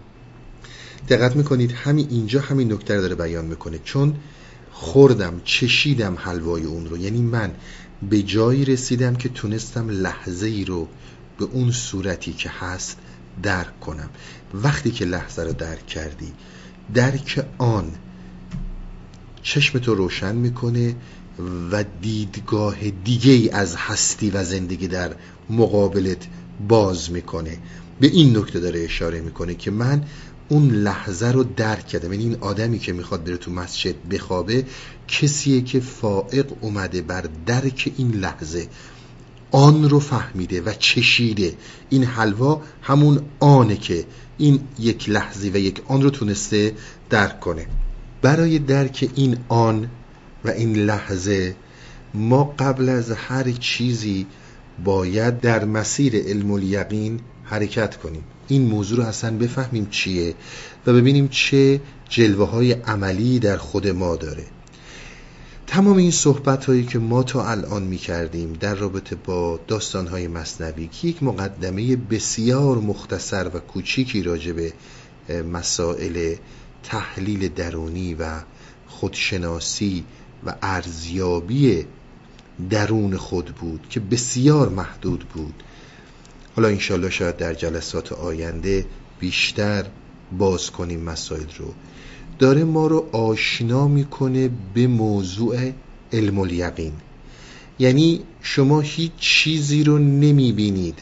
دقت 1.10 1.36
می‌کنید 1.36 1.72
همین 1.72 2.08
اینجا 2.10 2.41
همین 2.41 2.74
نکته 2.74 3.02
داره 3.02 3.15
بیان 3.15 3.46
می‌کنه. 3.46 3.80
چون 3.84 4.15
خوردم 4.72 5.41
چشیدم 5.44 6.15
حلوای 6.20 6.63
اون 6.63 6.86
رو. 6.86 6.98
یعنی 6.98 7.22
من 7.22 7.52
به 8.10 8.22
جایی 8.22 8.65
رسیدم 8.65 9.15
که 9.15 9.30
تونستم 9.30 9.89
لحظه 9.89 10.48
ای 10.48 10.65
رو 10.65 10.88
به 11.38 11.46
اون 11.46 11.72
صورتی 11.72 12.34
که 12.34 12.50
هست 12.50 12.98
درک 13.44 13.80
کنم. 13.80 14.10
وقتی 14.54 14.91
که 14.91 15.06
لحظه 15.06 15.44
رو 15.44 15.54
درک 15.54 15.88
کردی 15.88 16.34
درک 16.94 17.46
آن 17.58 17.91
چشم 19.46 19.80
تو 19.80 19.96
روشن 19.96 20.36
می‌کنه 20.36 20.96
و 21.72 21.84
دیدگاه 22.02 22.76
دیگه 23.04 23.50
از 23.54 23.76
هستی 23.76 24.30
و 24.30 24.44
زندگی 24.44 24.88
در 24.88 25.16
مقابلت 25.50 26.28
باز 26.68 27.12
می‌کنه. 27.12 27.58
به 28.00 28.08
این 28.08 28.38
نکته 28.38 28.60
داره 28.60 28.80
اشاره 28.80 29.22
می‌کنه 29.22 29.56
که 29.56 29.72
من 29.72 30.04
اون 30.50 30.70
لحظه 30.72 31.28
رو 31.32 31.44
درک 31.44 31.88
کردم. 31.88 32.14
یعنی 32.14 32.24
این 32.24 32.38
آدمی 32.42 32.80
که 32.80 32.94
می‌خواد 32.94 33.24
بره 33.24 33.38
تو 33.38 33.52
مسجد 33.52 33.96
بخوابه 34.12 34.66
کسیه 35.08 35.62
که 35.62 35.80
فائق 35.80 36.46
اومده 36.62 37.02
بر 37.02 37.26
درک 37.46 37.94
این 37.98 38.12
لحظه. 38.12 38.68
آن 39.52 39.90
رو 39.90 40.00
فهمیده 40.00 40.62
و 40.62 40.74
چشیده. 40.80 41.54
این 41.90 42.04
حلوا 42.04 42.62
همون 42.82 43.22
آنه 43.40 43.78
که 43.78 44.06
این 44.38 44.60
یک 44.80 45.10
لحظه 45.10 45.52
و 45.54 45.58
یک 45.58 45.82
آن 45.88 46.02
رو 46.02 46.10
تونسته 46.10 46.76
درک 47.10 47.40
کنه. 47.40 47.68
برای 48.26 48.60
درک 48.60 49.10
این 49.16 49.38
آن 49.50 49.90
و 50.46 50.50
این 50.50 50.76
لحظه 50.76 51.56
ما 52.14 52.44
قبل 52.60 52.90
از 52.90 53.12
هر 53.12 53.52
چیزی 53.52 54.26
باید 54.84 55.42
در 55.42 55.66
مسیر 55.66 56.16
علم 56.16 56.52
الیقین 56.52 57.20
حرکت 57.44 57.98
کنیم. 57.98 58.24
این 58.48 58.62
موضوع 58.62 58.98
رو 58.98 59.04
اصلا 59.04 59.38
بفهمیم 59.38 59.88
چیه 59.92 60.34
و 60.88 60.94
ببینیم 60.94 61.28
چه 61.28 61.82
جلوه 62.10 62.50
های 62.50 62.72
عملی 62.72 63.40
در 63.40 63.58
خود 63.58 63.88
ما 63.88 64.16
داره. 64.16 64.44
تمام 65.68 65.98
این 65.98 66.12
صحبت 66.12 66.66
هایی 66.66 66.86
که 66.86 67.00
ما 67.00 67.24
تا 67.24 67.50
الان 67.50 67.84
می 67.84 67.98
کردیم 67.98 68.54
در 68.54 68.76
رابطه 68.76 69.16
با 69.16 69.60
داستان 69.68 70.08
های 70.08 70.28
مصنوی 70.28 70.88
که 70.88 71.08
یک 71.08 71.24
مقدمه 71.24 71.96
بسیار 71.96 72.78
مختصر 72.78 73.48
و 73.54 73.60
کوچیکی 73.60 74.24
راجع 74.24 74.52
به 74.52 74.74
مسائل 75.54 76.36
تحلیل 76.86 77.48
درونی 77.48 78.13
و 78.13 78.41
خودشناسی 78.88 80.04
و 80.45 80.56
ارزیابی 80.62 81.86
درون 82.69 83.17
خود 83.17 83.45
بود 83.45 83.88
که 83.89 84.00
بسیار 84.00 84.69
محدود 84.69 85.26
بود. 85.34 85.63
حالا 86.56 86.67
انشالله 86.67 87.10
شاید 87.10 87.38
در 87.38 87.54
جلسات 87.54 88.12
آینده 88.12 88.86
بیشتر 89.19 89.86
باز 90.38 90.71
کنیم 90.71 91.00
مسائل 91.02 91.50
رو. 91.58 91.74
داره 92.39 92.63
ما 92.63 92.88
رو 92.88 93.10
آشنا 93.12 93.88
می‌کنه 93.88 94.50
به 94.74 94.88
موضوع 94.88 95.71
علم 96.13 96.39
الیقین. 96.39 96.93
یعنی 97.80 98.21
شما 98.41 98.82
هیچ 98.82 99.12
چیزی 99.17 99.84
رو 99.84 99.98
نمی‌بینید. 99.98 101.00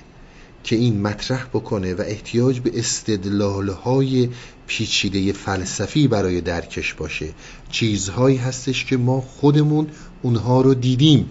که 0.64 0.76
این 0.76 1.02
مطرح 1.02 1.46
بکنه 1.46 1.94
و 1.94 2.02
احتیاج 2.02 2.60
به 2.60 2.80
استدلالهای 2.80 4.30
پیچیده 4.68 5.34
فلسفی 5.34 6.08
برای 6.08 6.42
درکش 6.42 6.94
باشه. 6.94 7.30
چیزهایی 7.70 8.38
هستش 8.38 8.86
که 8.86 8.98
ما 8.98 9.22
خودمون 9.22 9.88
اونها 10.22 10.62
رو 10.62 10.74
دیدیم. 10.74 11.30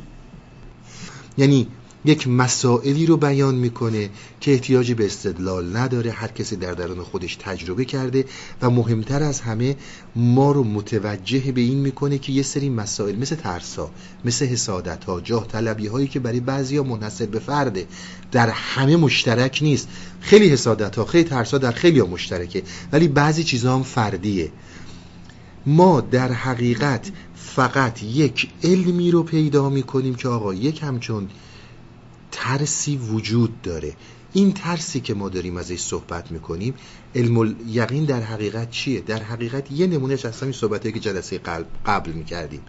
یعنی 1.39 1.67
یک 2.05 2.29
مسائلی 2.29 3.07
رو 3.07 3.17
بیان 3.17 3.55
می‌کنه 3.55 4.11
که 4.41 4.53
احتیاجی 4.53 4.95
به 4.95 5.07
استدلال 5.07 5.77
نداره 5.77 6.11
هر 6.11 6.29
کسی 6.29 6.57
در 6.57 6.73
درون 6.73 7.03
خودش 7.03 7.37
تجربه 7.37 7.85
کرده 7.85 8.25
و 8.63 8.71
مهمتر 8.71 9.23
از 9.23 9.41
همه 9.41 9.77
ما 10.17 10.53
رو 10.53 10.65
متوجه 10.65 11.53
به 11.53 11.61
این 11.61 11.79
می‌کنه 11.79 12.19
که 12.19 12.33
یه 12.33 12.43
سری 12.43 12.69
مسائل 12.69 13.17
مثل 13.17 13.37
ترسا 13.37 13.91
مثل 14.25 14.47
حسادت 14.47 15.05
ها 15.05 15.21
جاه 15.21 15.47
طلبی 15.47 15.87
هایی 15.87 16.07
که 16.07 16.21
برای 16.21 16.41
بعضی 16.41 16.77
ها 16.77 16.83
منحصر 16.83 17.27
به 17.27 17.39
فرده 17.39 17.87
در 18.33 18.51
همه 18.51 18.97
مشترک 18.97 19.59
نیست. 19.63 19.89
خیلی 20.21 20.49
حسادت 20.49 20.97
ها 20.97 21.05
خیلی 21.05 21.25
ترسا 21.25 21.59
در 21.59 21.73
خیلی 21.73 21.99
ها 21.99 22.07
مشترکه 22.07 22.63
ولی 22.93 23.09
بعضی 23.09 23.45
چیزها 23.45 23.75
هم 23.75 23.83
فردیه. 23.83 24.51
ما 25.67 26.01
در 26.01 26.33
حقیقت 26.33 27.11
فقط 27.35 28.03
یک 28.03 28.49
علمی 28.65 29.11
رو 29.11 29.23
پیدا 29.23 29.71
می‌کنیم 29.71 30.15
که 30.15 30.29
آقا 30.29 30.55
یک 30.55 30.83
همچون 30.83 31.29
ترسی 32.33 32.97
وجود 32.97 33.63
داره. 33.63 33.95
این 34.33 34.53
ترسی 34.53 35.01
که 35.01 35.15
ما 35.15 35.29
داریم 35.29 35.57
ازش 35.57 35.81
صحبت 35.81 36.33
می‌کنیم 36.33 36.75
علم 37.15 37.57
یقین 37.67 38.05
در 38.05 38.21
حقیقت 38.23 38.71
چیه؟ 38.71 39.01
در 39.01 39.23
حقیقت 39.23 39.73
یه 39.73 39.87
نمونهش 39.87 40.25
از 40.25 40.41
همین 40.41 40.53
صحبتی 40.53 40.93
که 40.93 41.01
جلسه 41.01 41.39
قبل, 41.39 41.65
قبل 41.87 42.13
می‌کردیم. 42.13 42.61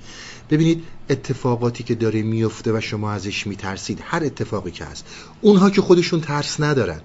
ببینید 0.49 0.83
اتفاقاتی 1.09 1.83
که 1.83 1.95
داره 1.95 2.21
میفته 2.21 2.77
و 2.77 2.81
شما 2.81 3.11
ازش 3.11 3.47
میترسید 3.47 3.99
هر 4.03 4.23
اتفاقی 4.23 4.71
که 4.71 4.85
هست 4.85 5.05
اونها 5.41 5.69
که 5.69 5.81
خودشون 5.81 6.21
ترس 6.21 6.59
ندارن. 6.59 7.01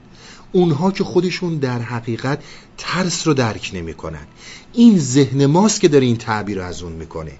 اونها 0.52 0.90
که 0.90 1.04
خودشون 1.04 1.56
در 1.56 1.78
حقیقت 1.78 2.42
ترس 2.78 3.26
رو 3.26 3.34
درک 3.34 3.70
نمی‌کنن. 3.74 4.26
این 4.72 4.98
ذهن 4.98 5.46
ماست 5.46 5.80
که 5.80 5.88
داره 5.88 6.06
این 6.06 6.16
تعبیر 6.16 6.58
رو 6.58 6.64
از 6.64 6.82
اون 6.82 6.92
می‌کنه. 6.92 7.32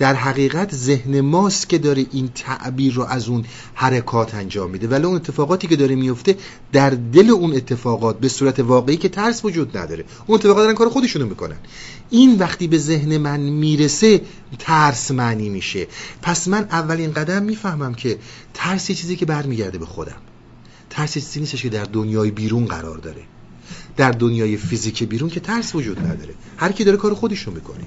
در 0.00 0.14
حقیقت 0.14 0.74
ذهن 0.74 1.20
ماست 1.20 1.68
که 1.68 1.78
داره 1.78 2.06
این 2.12 2.30
تعبیر 2.34 2.94
رو 2.94 3.02
از 3.02 3.28
اون 3.28 3.44
حرکات 3.74 4.34
انجام 4.34 4.70
میده. 4.70 4.88
ولی 4.88 5.04
اون 5.04 5.16
اتفاقاتی 5.16 5.66
که 5.66 5.76
داره 5.76 5.94
میفته 5.94 6.36
در 6.72 6.90
دل 6.90 7.30
اون 7.30 7.54
اتفاقات 7.54 8.20
به 8.20 8.28
صورت 8.28 8.60
واقعی 8.60 8.96
که 8.96 9.08
ترس 9.08 9.44
وجود 9.44 9.76
نداره. 9.76 10.04
اون 10.26 10.38
اتفاقات 10.38 10.64
دارن 10.64 10.74
کار 10.74 10.88
خودشونو 10.88 11.26
می‌کنن. 11.26 11.56
این 12.10 12.38
وقتی 12.38 12.68
به 12.68 12.78
ذهن 12.78 13.16
من 13.16 13.40
می‌رسه 13.40 14.20
ترس 14.58 15.10
معنی 15.10 15.48
میشه. 15.48 15.86
پس 16.22 16.48
من 16.48 16.66
اولین 16.70 17.12
قدم 17.12 17.42
می‌فهمم 17.42 17.94
که 17.94 18.18
ترس 18.54 18.90
یه 18.90 18.96
چیزی 18.96 19.16
که 19.16 19.26
برمیگرده 19.26 19.78
به 19.78 19.86
خودم. 19.86 20.16
ترس 20.90 21.14
چیزی 21.14 21.40
نیستش 21.40 21.62
که 21.62 21.68
در 21.68 21.84
دنیای 21.84 22.30
بیرون 22.30 22.64
قرار 22.64 22.98
داره. 22.98 23.22
در 23.96 24.10
دنیای 24.10 24.56
فیزیک 24.56 25.02
بیرون 25.02 25.30
که 25.30 25.40
ترس 25.40 25.74
وجود 25.74 25.98
نداره. 25.98 26.34
هر 26.56 26.72
کی 26.72 26.84
داره 26.84 26.96
کار 26.96 27.14
خودش 27.14 27.40
رو 27.40 27.52
می‌کنه. 27.52 27.84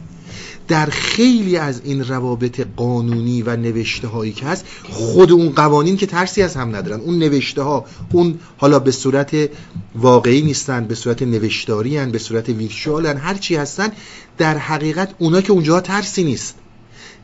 در 0.68 0.86
خیلی 0.86 1.58
از 1.58 1.82
این 1.84 2.04
روابط 2.04 2.68
قانونی 2.76 3.42
و 3.42 3.56
نوشته 3.56 4.08
هایی 4.08 4.32
که 4.32 4.46
هست 4.46 4.66
خود 4.90 5.32
اون 5.32 5.50
قوانین 5.50 5.98
که 5.98 6.06
ترسی 6.06 6.42
از 6.42 6.56
هم 6.56 6.76
ندارن. 6.76 7.00
اون 7.00 7.20
نوشته 7.20 7.62
ها 7.62 7.86
اون 8.12 8.40
حالا 8.58 8.80
به 8.80 8.92
صورت 8.92 9.50
واقعی 9.96 10.42
نیستن 10.42 10.86
به 10.86 10.96
صورت 10.96 11.24
نوشتاری 11.24 11.98
هن، 11.98 12.12
به 12.12 12.20
صورت 12.20 12.50
ویرچوال 12.50 13.06
هر 13.06 13.34
چی 13.34 13.56
هستن 13.56 13.92
در 14.38 14.58
حقیقت 14.58 15.16
اونا 15.20 15.42
که 15.42 15.52
اونجا 15.52 15.82
ترسی 15.82 16.24
نیست. 16.24 16.56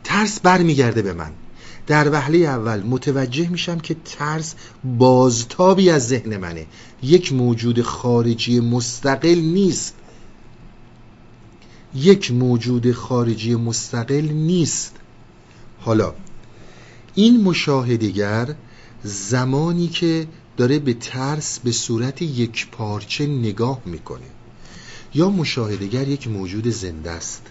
ترس 0.03 0.39
برمیگرده 0.39 1.01
به 1.01 1.13
من. 1.13 1.31
در 1.87 2.11
وهله 2.11 2.37
اول 2.37 2.83
متوجه 2.83 3.49
میشم 3.49 3.79
که 3.79 3.95
ترس 4.05 4.55
بازتابی 4.83 5.89
از 5.89 6.07
ذهن 6.07 6.37
منه. 6.37 6.65
یک 7.03 7.33
موجود 7.33 7.81
خارجی 7.81 8.59
مستقل 8.59 9.39
نیست. 9.39 9.95
یک 11.95 12.31
موجود 12.31 12.91
خارجی 12.91 13.55
مستقل 13.55 14.21
نیست. 14.21 14.95
حالا 15.79 16.13
این 17.15 17.41
مشاهدگر 17.41 18.55
زمانی 19.03 19.87
که 19.87 20.27
داره 20.57 20.79
به 20.79 20.93
ترس 20.93 21.59
به 21.59 21.71
صورت 21.71 22.21
یک 22.21 22.67
پارچه 22.71 23.25
نگاه 23.25 23.81
می‌کنه. 23.85 24.25
یا 25.13 25.29
مشاهدگر 25.29 26.07
یک 26.07 26.27
موجود 26.27 26.67
زنده 26.67 27.11
است 27.11 27.41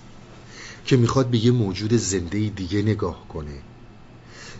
که 0.85 0.97
می‌خواد 0.97 1.27
به 1.27 1.45
یه 1.45 1.51
موجود 1.51 1.93
زنده 1.93 2.49
دیگه 2.49 2.83
نگاه 2.83 3.29
کنه. 3.29 3.59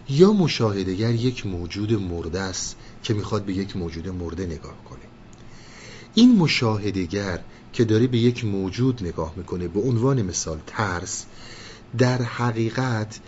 یا 0.09 0.33
مشاهدگر 0.33 1.15
یک 1.15 1.47
موجود 1.47 1.93
مرده 1.93 2.41
است 2.41 2.77
که 3.03 3.15
می‌خواد 3.15 3.45
به 3.45 3.53
یک 3.53 3.77
موجود 3.77 4.09
مرده 4.09 4.47
نگاه 4.47 4.85
کنه. 4.85 5.05
این 6.15 6.37
مشاهدگر 6.37 7.41
که 7.79 7.85
داره 7.85 8.07
به 8.07 8.19
یک 8.19 8.45
موجود 8.45 9.03
نگاه 9.03 9.33
می‌کنه 9.37 9.69
به 9.69 9.81
عنوان 9.81 10.23
مثال 10.23 10.59
ترس. 10.67 11.25
در 11.99 12.23
حقیقت 12.23 13.21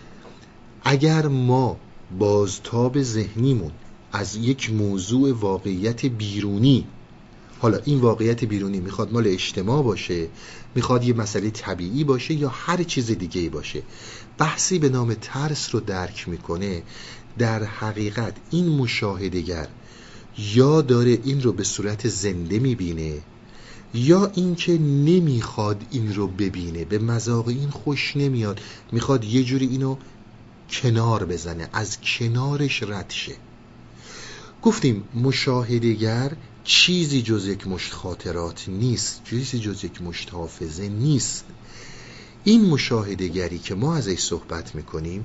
اگر 0.85 1.27
ما 1.27 1.77
بازتاب 2.19 3.03
ذهنیمون 3.03 3.71
از 4.13 4.37
یک 4.37 4.73
موضوع 4.73 5.33
واقعیت 5.33 6.07
بیرونی 6.07 6.87
حالا 7.59 7.79
این 7.85 8.01
واقعیت 8.01 8.45
بیرونی 8.45 8.81
می‌خواد 8.81 9.13
مال 9.13 9.27
اجتماع 9.27 9.83
باشه 9.83 10.29
می‌خواد 10.75 11.05
یه 11.05 11.15
مسئله 11.15 11.51
طبیعی 11.51 12.05
باشه 12.05 12.35
یا 12.35 12.49
هر 12.49 12.83
چیز 12.83 13.11
دیگه 13.11 13.51
باشه 13.51 13.83
بحثی 14.39 14.79
به 14.79 14.89
نام 14.89 15.15
ترس 15.15 15.75
رو 15.75 15.81
درک 15.81 16.29
می‌کنه 16.29 16.83
در 17.39 17.65
حقیقت 17.65 18.35
این 18.51 18.69
مشاهدگر 18.69 19.69
یا 20.39 20.83
داره 20.83 21.19
این 21.25 21.43
رو 21.43 21.53
به 21.53 21.65
صورت 21.65 22.09
زنده 22.09 22.59
می‌بینه 22.59 23.23
یا 23.95 24.33
اینکه 24.35 24.79
نمی‌خواد 24.79 25.83
این 25.91 26.15
رو 26.15 26.27
ببینه 26.27 26.85
به 26.85 26.99
مذاق 26.99 27.49
این 27.49 27.71
خوش 27.71 28.17
نمیاد 28.17 28.61
می‌خواد 28.93 29.25
یه 29.25 29.45
جوری 29.45 29.67
اینو 29.67 29.97
کنار 30.71 31.25
بزنه 31.25 31.69
از 31.73 32.01
کنارش 32.01 32.83
رد 32.83 33.11
شه. 33.11 33.33
گفتیم 34.63 35.05
مشاهدگر 35.15 36.33
چیزی 36.65 37.23
جز 37.23 37.47
یک 37.47 37.67
مشت 37.67 37.93
خاطرات 37.93 38.69
نیست 38.69 39.21
چیزی 39.25 39.59
جز 39.59 39.85
یک 39.85 40.03
مشت 40.03 40.35
حافظه 40.35 40.89
نیست. 40.89 41.45
این 42.45 42.67
مشاهدگری 42.67 43.59
که 43.59 43.75
ما 43.75 43.97
ازش 43.97 44.19
صحبت 44.19 44.75
می‌کنیم 44.75 45.25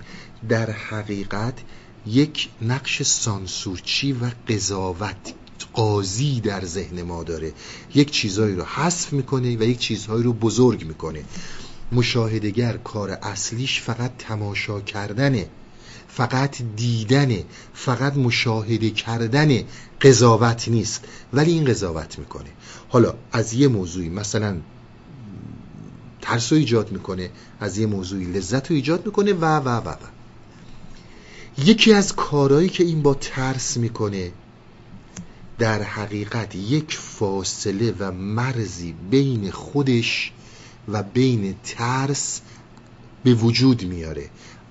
در 0.50 0.72
حقیقت 0.72 1.62
یک 2.08 2.50
نقش 2.62 3.04
سانسورچی 3.04 4.12
و 4.12 4.32
قضاوت 4.48 5.34
قاضی 5.76 6.42
در 6.42 6.66
ذهن 6.66 7.02
ما 7.02 7.24
داره. 7.24 7.54
یک 7.96 8.12
چیزهایی 8.12 8.56
رو 8.56 8.64
حذف 8.64 9.14
می‌کنه 9.14 9.58
و 9.58 9.64
یک 9.64 9.80
چیزهایی 9.80 10.24
رو 10.24 10.34
بزرگ 10.34 10.86
می‌کنه. 10.86 11.24
مشاهدگر 11.92 12.78
کار 12.78 13.10
اصلیش 13.10 13.82
فقط 13.82 14.12
تماشا 14.18 14.82
کردنه 14.82 15.48
فقط 16.08 16.62
دیدنه 16.76 17.44
فقط 17.74 18.18
مشاهده 18.18 18.90
کردن 18.90 19.64
قضاوت 20.02 20.68
نیست. 20.68 21.04
ولی 21.34 21.52
این 21.52 21.66
قضاوت 21.66 22.20
می‌کنه. 22.20 22.50
حالا 22.90 23.14
از 23.32 23.54
یه 23.54 23.68
موضوعی 23.68 24.10
مثلا 24.10 24.58
ترس 26.22 26.52
رو 26.52 26.58
ایجاد 26.58 26.92
می‌کنه 26.92 27.30
از 27.60 27.78
یه 27.78 27.86
موضوعی 27.86 28.26
لذت 28.26 28.70
رو 28.70 28.76
ایجاد 28.76 29.06
می‌کنه 29.06 29.34
و 29.34 29.46
و 29.46 29.70
و 29.70 29.90
و. 29.90 29.96
یکی 31.58 31.94
از 31.94 32.16
کارهایی 32.16 32.70
که 32.70 32.84
این 32.84 33.02
با 33.02 33.14
ترس 33.14 33.78
می‌کنه 33.78 34.32
در 35.60 35.82
حقیقت 35.82 36.56
یک 36.56 36.98
فاصله 36.98 37.94
و 38.00 38.12
مرزی 38.12 38.96
بین 39.12 39.52
خودش 39.52 40.32
و 40.88 41.04
بین 41.04 41.56
ترس 41.64 42.42
به 43.24 43.34
وجود 43.34 43.84
میاره. 43.84 44.30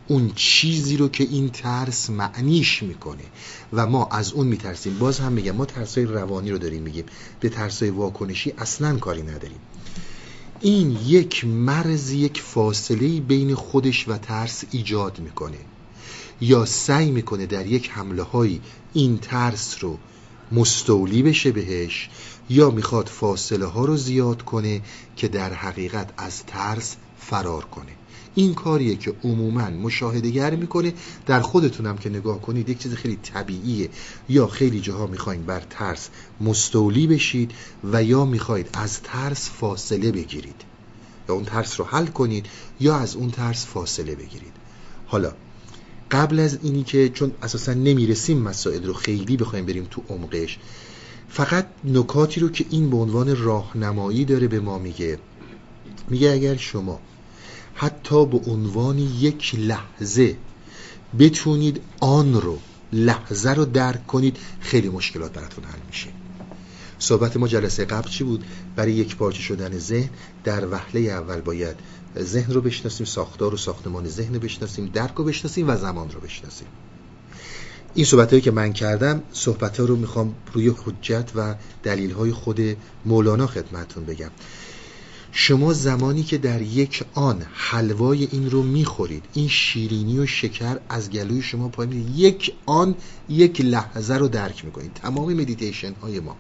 اون 0.09 0.33
چیزی 0.35 0.97
رو 0.97 1.09
که 1.09 1.25
این 1.25 1.51
ترس 1.51 2.11
معنیش 2.11 2.83
می‌کنه. 2.83 3.25
و 3.73 3.87
ما 3.87 4.07
از 4.07 4.33
اون 4.33 4.47
میترسیم. 4.47 4.99
باز 4.99 5.21
هم 5.21 5.33
میگم 5.33 5.53
ما 5.53 5.65
ترسای 5.65 6.05
روانی 6.05 6.51
رو 6.51 6.59
داریم 6.59 6.83
میگیم. 6.83 7.05
به 7.41 7.49
ترسای 7.49 7.91
واکنشی 7.91 8.53
اصلا 8.59 8.99
کاری 8.99 9.23
نداریم. 9.23 9.59
این 10.61 10.99
یک 11.07 11.45
مرز 11.45 12.11
یک 12.11 12.41
فاصله 12.41 13.21
بین 13.21 13.55
خودش 13.55 14.09
و 14.09 14.19
ترس 14.19 14.65
ایجاد 14.71 15.19
می‌کنه. 15.21 15.59
یا 16.41 16.65
سعی 16.65 17.11
می‌کنه 17.11 17.47
در 17.47 17.67
یک 17.67 17.91
حمله 17.91 18.23
های 18.23 18.61
این 18.93 19.19
ترس 19.19 19.77
رو 19.81 19.99
مستولی 20.55 21.23
بشه 21.23 21.53
بهش 21.53 22.09
یا 22.51 22.71
می‌خواد 22.71 23.09
فاصله 23.09 23.67
ها 23.67 23.85
رو 23.85 23.97
زیاد 23.97 24.43
کنه 24.43 24.81
که 25.17 25.29
در 25.29 25.53
حقیقت 25.53 26.11
از 26.17 26.47
ترس 26.47 26.97
فرار 27.19 27.65
کنه. 27.65 27.93
این 28.35 28.55
کاریه 28.55 28.97
که 28.97 29.15
عموما 29.25 29.71
مشاهدهگر 29.71 30.55
می‌کنه. 30.55 30.93
در 31.27 31.41
خودتونم 31.41 31.97
که 31.97 32.11
نگاه 32.11 32.41
کنید 32.41 32.69
یک 32.69 32.79
چیز 32.79 32.95
خیلی 32.95 33.17
طبیعیه. 33.17 33.89
یا 34.29 34.47
خیلی 34.47 34.81
جاها 34.81 35.07
می‌خواین 35.07 35.43
بر 35.43 35.63
ترس 35.71 36.09
مستولی 36.41 37.07
بشید 37.07 37.53
و 37.93 38.03
یا 38.03 38.25
می‌خواید 38.25 38.69
از 38.73 39.03
ترس 39.03 39.51
فاصله 39.51 40.13
بگیرید. 40.13 40.63
یا 41.29 41.35
اون 41.35 41.45
ترس 41.45 41.81
رو 41.81 41.87
حل 41.87 42.07
کنید 42.07 42.47
یا 42.81 42.97
از 42.97 43.17
اون 43.17 43.31
ترس 43.31 43.67
فاصله 43.67 44.15
بگیرید. 44.15 44.53
حالا 45.07 45.33
قبل 46.15 46.41
از 46.41 46.59
اینی 46.63 46.83
که 46.83 47.09
چون 47.09 47.33
اساسا 47.43 47.75
نمی‌رسیم 47.75 48.39
مسائل 48.39 48.85
رو 48.85 48.93
خیلی 48.95 49.37
بخوایم 49.37 49.67
بریم 49.67 49.87
تو 49.91 50.03
عمقش 50.09 50.59
فقط 51.29 51.67
نکاتی 51.85 52.41
رو 52.41 52.49
که 52.49 52.65
این 52.71 52.91
به 52.91 52.97
عنوان 52.97 53.37
راهنمایی 53.37 54.25
داره 54.25 54.49
به 54.49 54.61
ما 54.61 54.79
میگه. 54.79 55.19
میگه 56.09 56.31
اگر 56.31 56.57
شما 56.57 57.01
حتی 57.75 58.27
به 58.27 58.41
عنوان 58.47 58.99
یک 58.99 59.55
لحظه 59.55 60.37
بتونید 61.19 61.81
آن 62.01 62.35
رو 62.35 62.59
لحظه 62.93 63.51
رو 63.51 63.65
درک 63.65 64.07
کنید 64.07 64.37
خیلی 64.61 64.89
مشکلات 64.89 65.33
براتون 65.33 65.65
حل 65.65 65.87
میشه. 65.87 66.09
صحبت 66.99 67.37
ما 67.37 67.49
جلسه 67.49 67.85
قبل 67.85 68.09
چی 68.09 68.25
بود؟ 68.25 68.45
برای 68.77 68.93
یک 68.93 69.17
پارچه 69.17 69.43
شدن 69.43 69.79
ذهن 69.79 70.11
در 70.45 70.69
وهله 70.69 71.01
اول 71.01 71.41
باید 71.41 71.77
ذهن 72.23 72.53
رو 72.53 72.61
بشناسیم 72.61 73.07
ساختار 73.07 73.55
و 73.55 73.57
ساختمان 73.57 74.09
ذهن 74.09 74.35
رو 74.35 74.41
بشناسیم 74.41 74.87
درک 74.87 75.15
رو 75.15 75.25
بشناسیم 75.25 75.69
و 75.69 75.77
زمان 75.77 76.11
رو 76.11 76.21
بشناسیم. 76.21 76.67
این 77.95 78.07
صحبت 78.07 78.31
هایی 78.31 78.43
که 78.43 78.51
من 78.51 78.73
کردم 78.73 79.23
صحبت 79.33 79.81
ها 79.81 79.87
رو 79.87 79.97
می‌خوام 79.97 80.35
روی 80.53 80.73
حجت 80.85 81.31
و 81.35 81.55
دلیل 81.83 82.11
های 82.11 82.33
خود 82.33 82.61
مولانا 83.05 83.47
خدمتون 83.47 84.05
بگم. 84.05 84.31
شما 85.33 85.73
زمانی 85.73 86.23
که 86.23 86.39
در 86.39 86.63
یک 86.63 87.05
آن 87.15 87.43
حلوای 87.53 88.29
این 88.33 88.51
رو 88.51 88.63
می‌خورید 88.63 89.25
این 89.35 89.49
شیرینی 89.49 90.19
و 90.19 90.27
شکر 90.27 90.79
از 90.89 91.11
گلوی 91.11 91.43
شما 91.43 91.69
پایین 91.69 92.13
یک 92.15 92.55
آن 92.67 92.95
یک 93.29 93.61
لحظه 93.61 94.15
رو 94.15 94.29
درک 94.29 94.65
می‌کنید. 94.65 94.93
تمام 94.95 95.35
مدیتیشن 95.35 95.93
های 95.93 96.21
ما 96.21 96.37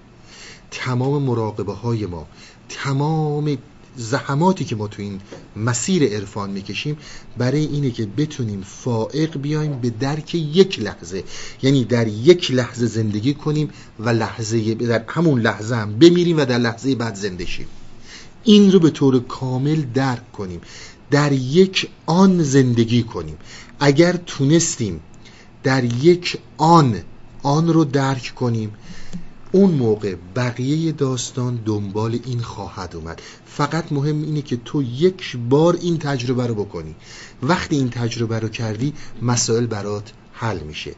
تمام 0.70 1.22
مراقبه 1.22 1.72
های 1.72 2.06
ما 2.06 2.26
تمام 2.68 3.58
زحماتی 3.96 4.64
که 4.64 4.76
ما 4.76 4.88
تو 4.88 5.02
این 5.02 5.20
مسیر 5.56 6.04
عرفان 6.04 6.50
می‌کشیم 6.50 6.96
برای 7.38 7.66
اینه 7.66 7.90
که 7.90 8.06
بتونیم 8.06 8.62
فائق 8.62 9.38
بیایم 9.38 9.78
به 9.80 9.90
درک 9.90 10.34
یک 10.34 10.80
لحظه. 10.80 11.24
یعنی 11.62 11.84
در 11.84 12.08
یک 12.08 12.50
لحظه 12.50 12.86
زندگی 12.86 13.34
کنیم 13.34 13.70
و 13.98 14.08
لحظه 14.08 14.74
در 14.74 15.04
همون 15.08 15.40
لحظه 15.40 15.74
هم 15.74 15.98
بمیریم 15.98 16.36
و 16.36 16.44
در 16.44 16.58
لحظه 16.58 16.94
بعد 16.94 17.14
زنده 17.14 17.46
شیم. 17.46 17.66
این 18.44 18.72
رو 18.72 18.78
به 18.78 18.90
طور 18.90 19.20
کامل 19.20 19.82
درک 19.94 20.32
کنیم. 20.32 20.60
در 21.10 21.32
یک 21.32 21.88
آن 22.06 22.42
زندگی 22.42 23.02
کنیم. 23.02 23.36
اگر 23.80 24.16
تونستیم 24.26 25.00
در 25.62 25.84
یک 25.84 26.38
آن 26.56 27.00
آن 27.42 27.68
رو 27.68 27.84
درک 27.84 28.34
کنیم. 28.34 28.72
اون 29.54 29.70
موقع 29.70 30.14
بقیه 30.36 30.92
داستان 30.92 31.60
دنبال 31.64 32.18
این 32.24 32.40
خواهد 32.40 32.96
اومد. 32.96 33.22
فقط 33.46 33.92
مهم 33.92 34.22
اینه 34.22 34.42
که 34.42 34.56
تو 34.64 34.82
یک 34.82 35.36
بار 35.36 35.78
این 35.82 35.98
تجربه 35.98 36.46
رو 36.46 36.54
بکنی. 36.54 36.94
وقتی 37.42 37.76
این 37.76 37.90
تجربه 37.90 38.38
رو 38.38 38.48
کردی 38.48 38.92
مسائل 39.22 39.66
برات 39.66 40.12
حل 40.32 40.60
میشه. 40.60 40.94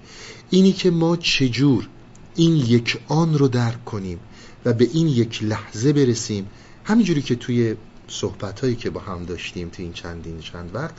اینی 0.51 0.73
که 0.73 0.91
ما 0.91 1.17
چجور 1.17 1.89
این 2.37 2.57
یک 2.57 2.99
آن 3.09 3.39
رو 3.39 3.49
درک 3.49 3.85
کنیم 3.85 4.19
و 4.65 4.73
به 4.73 4.89
این 4.93 5.09
یک 5.09 5.43
لحظه 5.43 5.93
برسیم 5.93 6.47
همینجوری 6.85 7.23
که 7.23 7.37
توی 7.37 7.75
صحبت 8.09 8.61
هایی 8.61 8.77
که 8.77 8.91
با 8.91 9.01
هم 9.01 9.25
داشتیم 9.25 9.69
تو 9.69 9.83
این 9.83 9.93
چندین 9.93 10.41
چند 10.41 10.71
وقت 10.75 10.95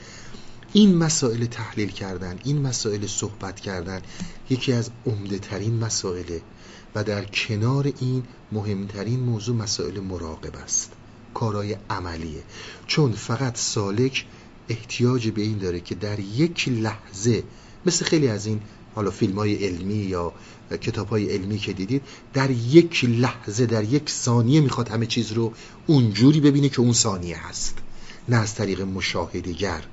این 0.74 0.95
مسائل 0.95 1.45
تحلیل 1.45 1.89
کردن 1.89 2.39
این 2.43 2.61
مسائل 2.61 3.07
صحبت 3.07 3.59
کردن 3.59 4.01
یکی 4.49 4.74
از 4.74 4.89
عمده 5.05 5.39
ترین 5.39 5.80
مسائله 5.80 6.41
و 6.95 7.03
در 7.03 7.26
کنار 7.26 7.93
این 7.99 8.24
مهمترین 8.51 9.20
موضوع 9.20 9.55
مسائل 9.55 9.99
مراقب 9.99 10.55
است 10.55 10.91
کارهای 11.34 11.78
عملیه. 11.89 12.43
چون 12.88 13.11
فقط 13.11 13.57
سالک 13.57 14.26
احتیاج 14.70 15.28
به 15.28 15.41
این 15.41 15.57
داره 15.57 15.80
که 15.80 15.95
در 15.95 16.20
یک 16.20 16.70
لحظه 16.70 17.43
مثل 17.86 18.05
خیلی 18.05 18.28
از 18.28 18.45
این 18.45 18.61
حالا 18.95 19.11
فیلم 19.11 19.36
های 19.36 19.65
علمی 19.65 19.93
یا 19.93 20.34
کتاب 20.82 21.09
های 21.09 21.30
علمی 21.30 21.57
که 21.57 21.74
دیدید 21.74 22.01
در 22.34 22.51
یک 22.51 23.05
لحظه 23.05 23.65
در 23.65 23.84
یک 23.84 24.09
ثانیه 24.09 24.61
می‌خواد 24.61 24.89
همه 24.89 25.05
چیز 25.05 25.32
رو 25.32 25.53
اونجوری 25.88 26.39
ببینه 26.39 26.70
که 26.70 26.80
اون 26.80 26.93
ثانیه 26.93 27.47
هست. 27.47 27.78
نه 28.30 28.38
از 28.38 28.55
طریق 28.55 28.82
مشاهدگر 28.82 29.84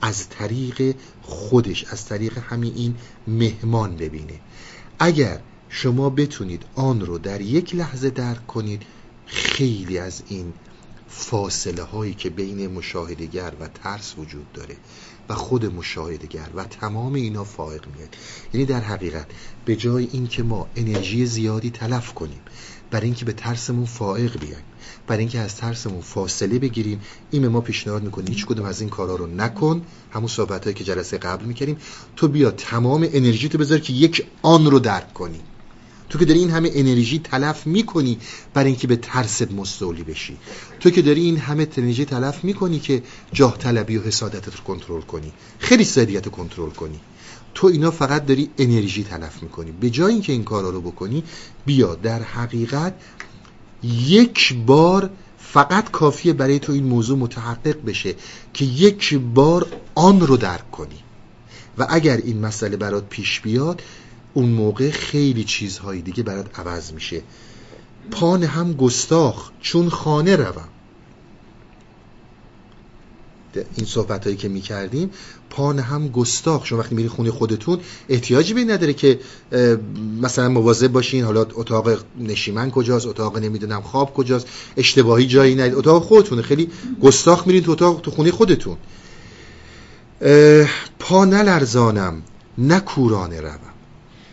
از 0.00 0.28
طریق 0.28 0.94
خودش 1.22 1.84
از 1.84 2.06
طریق 2.06 2.38
همین 2.38 2.72
این 2.76 2.94
مهمان 3.26 3.96
ببینه. 3.96 4.40
اگر 4.98 5.40
شما 5.68 6.10
بتونید 6.10 6.64
آن 6.74 7.00
رو 7.00 7.18
در 7.18 7.40
یک 7.40 7.74
لحظه 7.74 8.10
درک 8.10 8.46
کنید 8.46 8.82
خیلی 9.26 9.98
از 9.98 10.22
این 10.28 10.52
فاصله 11.08 11.82
هایی 11.82 12.14
که 12.14 12.30
بین 12.30 12.66
مشاهدگر 12.66 13.52
و 13.60 13.68
ترس 13.68 14.14
وجود 14.18 14.52
داره 14.52 14.76
و 15.28 15.34
خود 15.34 15.74
مشاهدگر 15.74 16.48
و 16.54 16.64
تمام 16.64 17.14
اینا 17.14 17.44
فائق 17.44 17.86
میاد. 17.96 18.16
یعنی 18.54 18.66
در 18.66 18.80
حقیقت 18.80 19.26
به 19.64 19.76
جای 19.76 20.08
اینکه 20.12 20.42
ما 20.42 20.68
انرژی 20.76 21.26
زیادی 21.26 21.70
تلف 21.70 22.14
کنیم 22.14 22.40
برای 22.90 23.06
اینکه 23.06 23.24
به 23.24 23.32
ترسمون 23.32 23.84
فائق 23.86 24.40
بیایم 24.40 24.64
برای 25.08 25.20
اینکه 25.20 25.38
از 25.38 25.56
ترسمون 25.56 26.00
فاصله 26.00 26.58
بگیریم 26.58 27.00
این 27.30 27.48
ما 27.48 27.60
پیشنهاد 27.60 28.02
می‌کنه. 28.02 28.24
هیچ 28.28 28.46
کدوم 28.46 28.66
از 28.66 28.80
این 28.80 28.90
کارا 28.90 29.16
رو 29.16 29.26
نکن. 29.26 29.82
همون 30.10 30.28
صحبت 30.28 30.74
که 30.74 30.84
جلسه 30.84 31.18
قبل 31.18 31.44
می‌کردیم. 31.44 31.76
تو 32.16 32.28
بیا 32.28 32.50
تمام 32.50 33.08
انرژی 33.12 33.48
تو 33.48 33.58
بذار 33.58 33.78
که 33.78 33.92
یک 33.92 34.26
آن 34.42 34.66
رو 34.66 34.78
درک 34.78 35.14
کنی. 35.14 35.40
تو 36.08 36.18
که 36.18 36.24
داری 36.24 36.40
این 36.40 36.50
همه 36.50 36.70
انرژی 36.74 37.18
تلف 37.18 37.66
می‌کنی 37.66 38.18
برای 38.54 38.70
اینکه 38.70 38.86
به 38.86 38.96
ترست 38.96 39.52
مستولی 39.52 40.02
بشی. 40.02 40.36
تو 40.80 40.90
که 40.90 41.02
داری 41.02 41.20
این 41.20 41.36
همه 41.36 41.68
انرژی 41.76 42.04
تلف 42.04 42.44
می‌کنی 42.44 42.78
که 42.78 43.02
جاه 43.32 43.58
طلبی 43.58 43.96
و 43.96 44.02
حسادتت 44.02 44.56
رو 44.56 44.64
کنترل 44.64 45.00
کنی. 45.00 45.32
خیلی 45.58 45.84
سادیت 45.84 46.24
رو 46.24 46.30
کنترل 46.32 46.70
کنی. 46.70 47.00
تو 47.54 47.66
اینا 47.66 47.90
فقط 47.90 48.26
داری 48.26 48.50
انرژی 48.58 49.04
تلف 49.04 49.42
می‌کنی. 49.42 49.72
به 49.72 49.90
جای 49.90 50.12
اینکه 50.12 50.32
این 50.32 50.44
کارا 50.44 50.70
رو 50.70 50.80
بکنی 50.80 51.24
بیا 51.66 51.94
در 51.94 52.22
حقیقت 52.22 52.94
یک 53.82 54.54
بار 54.66 55.10
فقط 55.38 55.90
کافیه 55.90 56.32
برای 56.32 56.58
تو 56.58 56.72
این 56.72 56.84
موضوع 56.84 57.18
متحقق 57.18 57.84
بشه 57.86 58.14
که 58.54 58.64
یک 58.64 59.14
بار 59.34 59.66
آن 59.94 60.20
رو 60.20 60.36
درک 60.36 60.70
کنی. 60.70 60.98
و 61.78 61.86
اگر 61.90 62.16
این 62.16 62.40
مسئله 62.40 62.76
برات 62.76 63.08
پیش 63.08 63.40
بیاد 63.40 63.82
اون 64.34 64.48
موقع 64.48 64.90
خیلی 64.90 65.44
چیزهای 65.44 66.00
دیگه 66.00 66.22
برات 66.22 66.58
عوض 66.58 66.92
میشه. 66.92 67.22
پان 68.10 68.42
هم 68.42 68.72
گستاخ 68.72 69.50
چون 69.60 69.88
خانه 69.88 70.36
روم. 70.36 70.68
این 73.76 73.86
صحبت 73.86 74.24
هایی 74.24 74.36
که 74.36 74.48
می‌کردیم 74.48 75.10
پان 75.50 75.78
هم 75.78 76.08
گستاخ. 76.08 76.66
شما 76.66 76.78
وقتی 76.78 76.94
میری 76.94 77.08
خونه 77.08 77.30
خودتون 77.30 77.78
احتیاجی 78.08 78.54
به 78.54 78.64
نداره 78.64 78.92
که 78.92 79.20
مثلا 80.20 80.48
مواظب 80.48 80.92
باشین. 80.92 81.24
حالا 81.24 81.40
اتاق 81.40 81.88
نشیمن 82.20 82.70
کجاست؟ 82.70 83.06
اتاق 83.06 83.38
نمی‌دونم 83.38 83.82
خواب 83.82 84.14
کجاست؟ 84.14 84.46
اشتباهی 84.76 85.26
جایی 85.26 85.54
ندید 85.54 85.74
اتاق 85.74 86.02
خودتونه. 86.02 86.42
خیلی 86.42 86.70
گستاخ 87.02 87.46
میرین 87.46 87.62
تو 87.62 87.72
اتاق 87.72 88.00
تو 88.00 88.10
خونه 88.10 88.30
خودتون. 88.30 88.76
پا 90.98 91.24
نلرزانم 91.24 92.22
نه 92.58 92.80
کورانه 92.80 93.40
روم. 93.40 93.58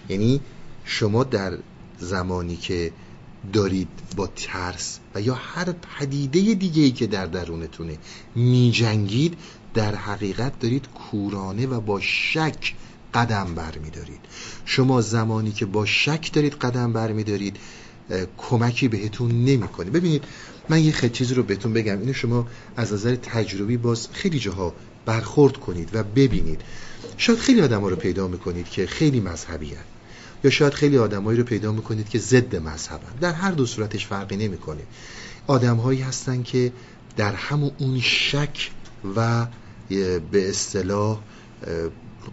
یعنی 0.10 0.42
شما 0.86 1.24
در 1.24 1.58
زمانی 2.00 2.56
که 2.56 2.92
دارید 3.54 3.88
با 4.16 4.28
ترس 4.28 5.00
و 5.16 5.22
یا 5.22 5.34
هر 5.34 5.72
پدیده 5.72 6.54
دیگه 6.54 6.84
ای 6.84 6.92
که 6.92 7.08
در 7.08 7.26
درونتونه 7.26 7.98
می 8.36 8.72
جنگید 8.72 9.38
در 9.74 9.96
حقیقت 9.96 10.60
دارید 10.60 10.88
کورانه 10.88 11.68
و 11.68 11.82
با 11.82 12.00
شک 12.02 12.74
قدم 13.14 13.56
بر 13.56 13.78
می 13.78 13.90
دارید 13.90 14.20
شما 14.66 15.02
زمانی 15.02 15.52
که 15.52 15.66
با 15.66 15.86
شک 15.86 16.34
دارید 16.34 16.54
قدم 16.54 16.94
بر 16.94 17.12
می 17.12 17.24
دارید 17.24 17.58
کمکی 18.38 18.88
بهتون 18.88 19.46
نمی‌کنه. 19.46 19.90
ببینید 19.90 20.24
من 20.70 20.84
یه 20.84 20.92
خیلی 20.92 21.14
چیزی 21.14 21.34
رو 21.34 21.44
بهتون 21.44 21.74
بگم. 21.74 22.00
اینو 22.00 22.14
شما 22.14 22.48
از 22.78 22.94
نظر 22.94 23.16
تجربی 23.16 23.78
باز 23.78 24.08
خیلی 24.12 24.40
جاها 24.40 24.74
برخورد 25.06 25.58
کنید 25.58 25.90
و 25.94 26.04
ببینید. 26.04 26.62
شاید 27.18 27.40
خیلی 27.40 27.62
آدم 27.62 27.82
ها 27.82 27.90
رو 27.90 27.96
پیدا 27.96 28.28
می‌کنید 28.28 28.70
که 28.70 28.88
خیلی 28.88 29.20
مذهبی 29.20 29.70
هست 29.70 29.95
یا 30.46 30.52
شاید 30.52 30.74
خیلی 30.74 30.98
آدمایی 30.98 31.38
رو 31.38 31.44
پیدا 31.44 31.72
می‌کنید 31.72 32.10
که 32.10 32.20
ضد 32.20 32.56
مذهبن. 32.56 33.20
در 33.22 33.34
هر 33.34 33.52
دو 33.52 33.66
صورتش 33.66 34.08
فرقی 34.08 34.38
نمی‌کنه. 34.38 34.82
آدمهایی 35.48 36.02
هستن 36.02 36.44
که 36.44 36.72
در 37.18 37.34
همون 37.34 37.72
اون 37.78 38.00
شک 38.00 38.72
و 39.16 39.48
به 40.32 40.50
اصطلاح 40.50 41.20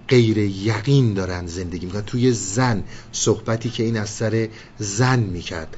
غیر 0.08 0.38
یقین 0.38 1.14
دارن 1.14 1.46
زندگی 1.46 1.86
می‌کنن. 1.86 2.02
توی 2.02 2.32
زن 2.32 2.84
صحبتی 3.12 3.70
که 3.70 3.82
این 3.82 3.96
از 3.96 4.10
سر 4.10 4.48
زن 4.78 5.18
می‌کرد. 5.18 5.76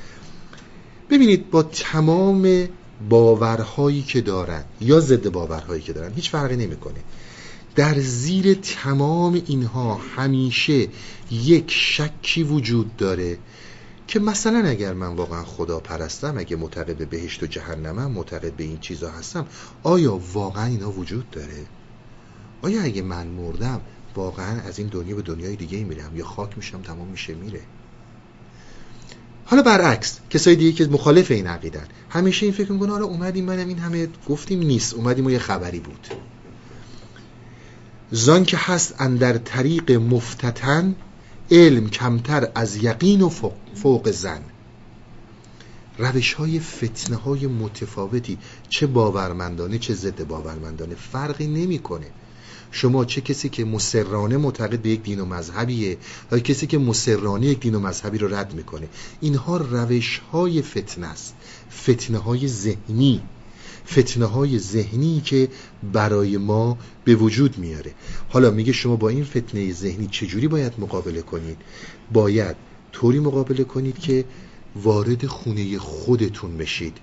ببینید 1.11 1.51
با 1.51 1.63
تمام 1.63 2.69
باورهایی 3.09 4.03
که 4.03 4.21
دارن 4.21 4.65
یا 4.81 5.01
ضد 5.01 5.29
باورهایی 5.29 5.83
که 5.83 5.93
دارن 5.93 6.13
هیچ 6.13 6.31
فرقی 6.31 6.57
نمی‌کنه. 6.57 7.01
در 7.75 8.01
زیر 8.01 8.55
تمام 8.55 9.43
اینها 9.47 9.95
همیشه 9.95 10.89
یک 11.31 11.71
شکی 11.71 12.43
وجود 12.43 12.97
داره 12.97 13.39
که 14.07 14.21
مثلا 14.21 14.69
اگر 14.69 14.93
من 14.93 15.17
واقعا 15.17 15.45
خدا 15.45 15.81
پرستم 15.81 16.39
اگه 16.39 16.57
معتقد 16.57 16.97
به 16.97 17.05
بهشت 17.05 17.43
و 17.43 17.47
جهنمم 17.47 18.11
معتقد 18.11 18.53
به 18.53 18.65
این 18.65 18.79
چیزا 18.79 19.11
هستم 19.11 19.47
آیا 19.83 20.21
واقعا 20.33 20.67
اینا 20.67 20.91
وجود 20.91 21.31
داره؟ 21.31 21.67
آیا 22.63 22.83
اگه 22.83 23.03
من 23.03 23.27
مردم 23.27 23.81
واقعا 24.15 24.61
از 24.61 24.79
این 24.79 24.89
دنیا 24.89 25.17
به 25.17 25.23
دنیای 25.23 25.57
دیگه 25.57 25.85
میرم؟ 25.85 26.17
یا 26.17 26.25
خاک 26.25 26.57
میشم 26.57 26.83
تمام 26.83 27.09
میشه 27.09 27.35
میره؟ 27.35 27.61
حالا 29.45 29.63
برعکس 29.63 30.19
کسای 30.31 30.57
دیگه 30.57 30.73
که 30.73 30.87
مخالف 30.87 31.31
این 31.31 31.47
عقیدن 31.47 31.87
همیشه 32.11 32.47
این 32.47 32.55
فکر 32.55 32.73
می‌کنه 32.73 32.93
حالا 32.93 33.05
اومدیم 33.05 33.45
منم 33.45 33.69
این 33.69 33.79
همه 33.79 34.09
گفتیم 34.29 34.59
نیست 34.59 34.95
اومدیم 34.95 35.27
و 35.27 35.31
یه 35.31 35.39
خبری 35.39 35.81
بود. 35.81 36.09
زان 38.15 38.45
که 38.45 38.57
هست 38.57 38.95
اندر 38.99 39.39
طریق 39.39 39.93
مفتتن 39.93 40.95
علم 41.51 41.91
کمتر 41.91 42.49
از 42.55 42.77
یقین 42.77 43.23
و 43.23 43.31
فوق 43.75 44.11
زن. 44.11 44.43
روش 45.99 46.33
های 46.33 46.61
فتنه 46.61 47.17
های 47.17 47.47
متفاوتی 47.47 48.39
چه 48.69 48.87
باورمندانه 48.87 49.79
چه 49.79 49.95
ضد 49.95 50.27
باورمندانه 50.27 50.95
فرقی 50.95 51.47
نمی‌کنه. 51.47 52.07
شما 52.71 53.05
چه 53.05 53.21
کسی 53.21 53.49
که 53.49 53.65
مسررانه 53.65 54.37
معتقد 54.37 54.83
به 54.83 54.89
یک 54.89 55.03
دین 55.03 55.21
و 55.21 55.25
مذهبیه 55.25 55.99
یا 56.33 56.39
کسی 56.39 56.67
که 56.67 56.79
مسررانه 56.79 57.47
یک 57.47 57.61
دین 57.61 57.75
و 57.75 57.81
مذهبی 57.81 58.19
رو 58.19 58.35
رد 58.35 58.55
می‌کنه. 58.55 58.89
اینها 59.21 59.57
روش 59.57 60.21
های 60.33 60.63
فتنه 60.63 61.07
است. 61.07 61.35
فتنه 61.83 62.19
های 62.19 62.49
ذهنی. 62.49 63.23
فتنه 63.89 64.25
های 64.25 64.59
ذهنی 64.59 65.21
که 65.21 65.49
برای 65.93 66.37
ما 66.37 66.79
به 67.05 67.15
وجود 67.15 67.59
میاره. 67.59 67.95
حالا 68.29 68.51
میگه 68.51 68.73
شما 68.73 68.97
با 68.97 69.09
این 69.09 69.25
فتنه 69.25 69.73
ذهنی 69.73 70.07
چجوری 70.07 70.49
باید 70.49 70.73
مقابله 70.79 71.23
کنید؟ 71.23 71.57
باید 72.13 72.57
طوری 72.93 73.19
مقابله 73.19 73.65
کنید 73.65 73.99
که 73.99 74.25
وارد 74.77 75.27
خونه 75.27 75.79
خودتون 75.79 76.57
بشید. 76.57 76.97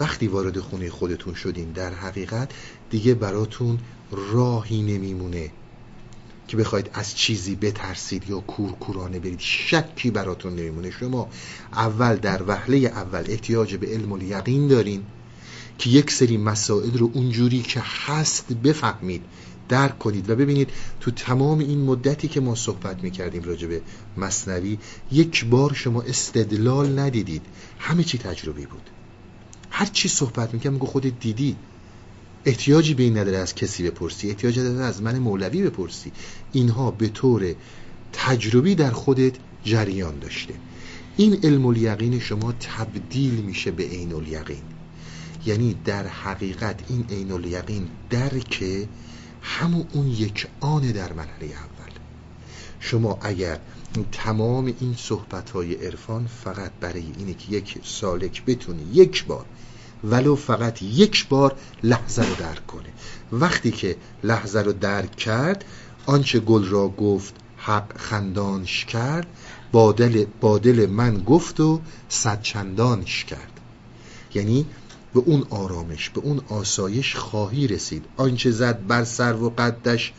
وقتی 0.00 0.26
وارد 0.26 0.60
خونه 0.60 0.90
خودتون 0.90 1.34
شدین 1.34 1.72
در 1.72 1.94
حقیقت 1.94 2.50
دیگه 2.90 3.14
براتون 3.14 3.78
راهی 4.32 4.82
نمیمونه 4.82 5.50
که 6.48 6.56
بخواید 6.56 6.90
از 6.92 7.16
چیزی 7.16 7.56
بترسید 7.56 8.30
یا 8.30 8.40
کورکورانه 8.40 9.18
برید. 9.18 9.40
شکی 9.40 10.10
براتون 10.10 10.54
نمیمونه. 10.54 10.90
شما 10.90 11.28
اول 11.72 12.16
در 12.16 12.42
وهله 12.42 12.78
اول 12.78 13.24
احتیاج 13.28 13.74
به 13.74 13.86
علم 13.86 14.12
و 14.12 14.22
یقین 14.22 14.68
دارین. 14.68 15.02
که 15.78 15.90
یک 15.90 16.10
سری 16.10 16.36
مسائل 16.36 16.98
رو 16.98 17.10
اونجوری 17.14 17.62
که 17.62 17.82
هست 17.84 18.52
بفهمید 18.52 19.22
درک 19.68 19.98
کنید 19.98 20.30
و 20.30 20.36
ببینید 20.36 20.70
تو 21.00 21.10
تمام 21.10 21.58
این 21.58 21.80
مدتی 21.80 22.28
که 22.28 22.40
ما 22.40 22.54
صحبت 22.54 23.02
می‌کردیم 23.02 23.42
راجع 23.42 23.68
به 23.68 23.80
مصنوی 24.16 24.78
یک 25.12 25.44
بار 25.44 25.74
شما 25.74 26.02
استدلال 26.02 26.98
ندیدید. 26.98 27.42
همه 27.78 28.04
چی 28.04 28.18
تجربی 28.18 28.66
بود. 28.66 28.90
هر 29.70 29.86
چی 29.86 30.08
صحبت 30.08 30.54
می‌کنم 30.54 30.72
میگو 30.72 30.86
خودت 30.86 31.20
دیدی. 31.20 31.56
احتیاجی 32.44 32.94
به 32.94 33.02
این 33.02 33.18
نداره 33.18 33.38
از 33.38 33.54
کسی 33.54 33.82
بپرسی 33.82 34.28
احتیاج 34.28 34.58
نداره 34.58 34.84
از 34.84 35.02
من 35.02 35.18
مولوی 35.18 35.62
بپرسی. 35.62 36.12
اینها 36.52 36.90
به 36.90 37.08
طور 37.08 37.54
تجربی 38.12 38.74
در 38.74 38.90
خودت 38.90 39.32
جریان 39.64 40.18
داشته. 40.18 40.54
این 41.16 41.38
علم 41.42 41.66
الیقین 41.66 42.18
شما 42.20 42.52
تبدیل 42.52 43.34
میشه 43.34 43.70
به 43.70 43.84
عین 43.84 44.12
الیقین. 44.12 44.62
یعنی 45.46 45.76
در 45.84 46.06
حقیقت 46.06 46.80
این 46.88 47.06
عین 47.10 47.32
الیقین 47.32 47.88
درک 48.10 48.64
همون 49.42 49.86
اون 49.92 50.06
یک 50.06 50.46
آن 50.60 50.82
در 50.82 51.12
مرحله 51.12 51.46
اول. 51.46 51.92
شما 52.80 53.18
اگر 53.22 53.58
تمام 54.12 54.66
این 54.80 54.94
صحبت 54.98 55.50
های 55.50 55.74
عرفان 55.74 56.26
فقط 56.26 56.70
برای 56.80 57.12
اینه 57.18 57.34
که 57.34 57.52
یک 57.52 57.78
سالک 57.84 58.44
بتونه 58.44 58.82
یک 58.92 59.24
بار 59.24 59.44
ولو 60.04 60.36
فقط 60.36 60.82
یک 60.82 61.28
بار 61.28 61.56
لحظه 61.82 62.28
رو 62.28 62.34
درک 62.34 62.66
کنه. 62.66 62.88
وقتی 63.32 63.70
که 63.70 63.96
لحظه 64.24 64.60
رو 64.60 64.72
درک 64.72 65.16
کرد 65.16 65.64
آنچه 66.06 66.40
گل 66.40 66.64
را 66.64 66.88
گفت 66.88 67.34
حق 67.56 67.98
خندانش 67.98 68.84
کرد 68.84 69.26
با 69.72 69.92
دل, 70.58 70.86
من 70.86 71.18
گفت 71.18 71.60
و 71.60 71.80
صد 72.08 72.42
چندانش 72.42 73.24
کرد. 73.24 73.60
یعنی 74.34 74.66
به 75.16 75.22
اون 75.26 75.46
آرامش 75.50 76.10
به 76.10 76.20
اون 76.20 76.40
آسایش 76.48 77.14
خواهی 77.14 77.66
رسید. 77.66 78.04
آنچه 78.16 78.50
زد 78.50 78.86
بر 78.86 79.04
سر 79.04 79.34
و 79.34 79.50
قدش 79.58 80.12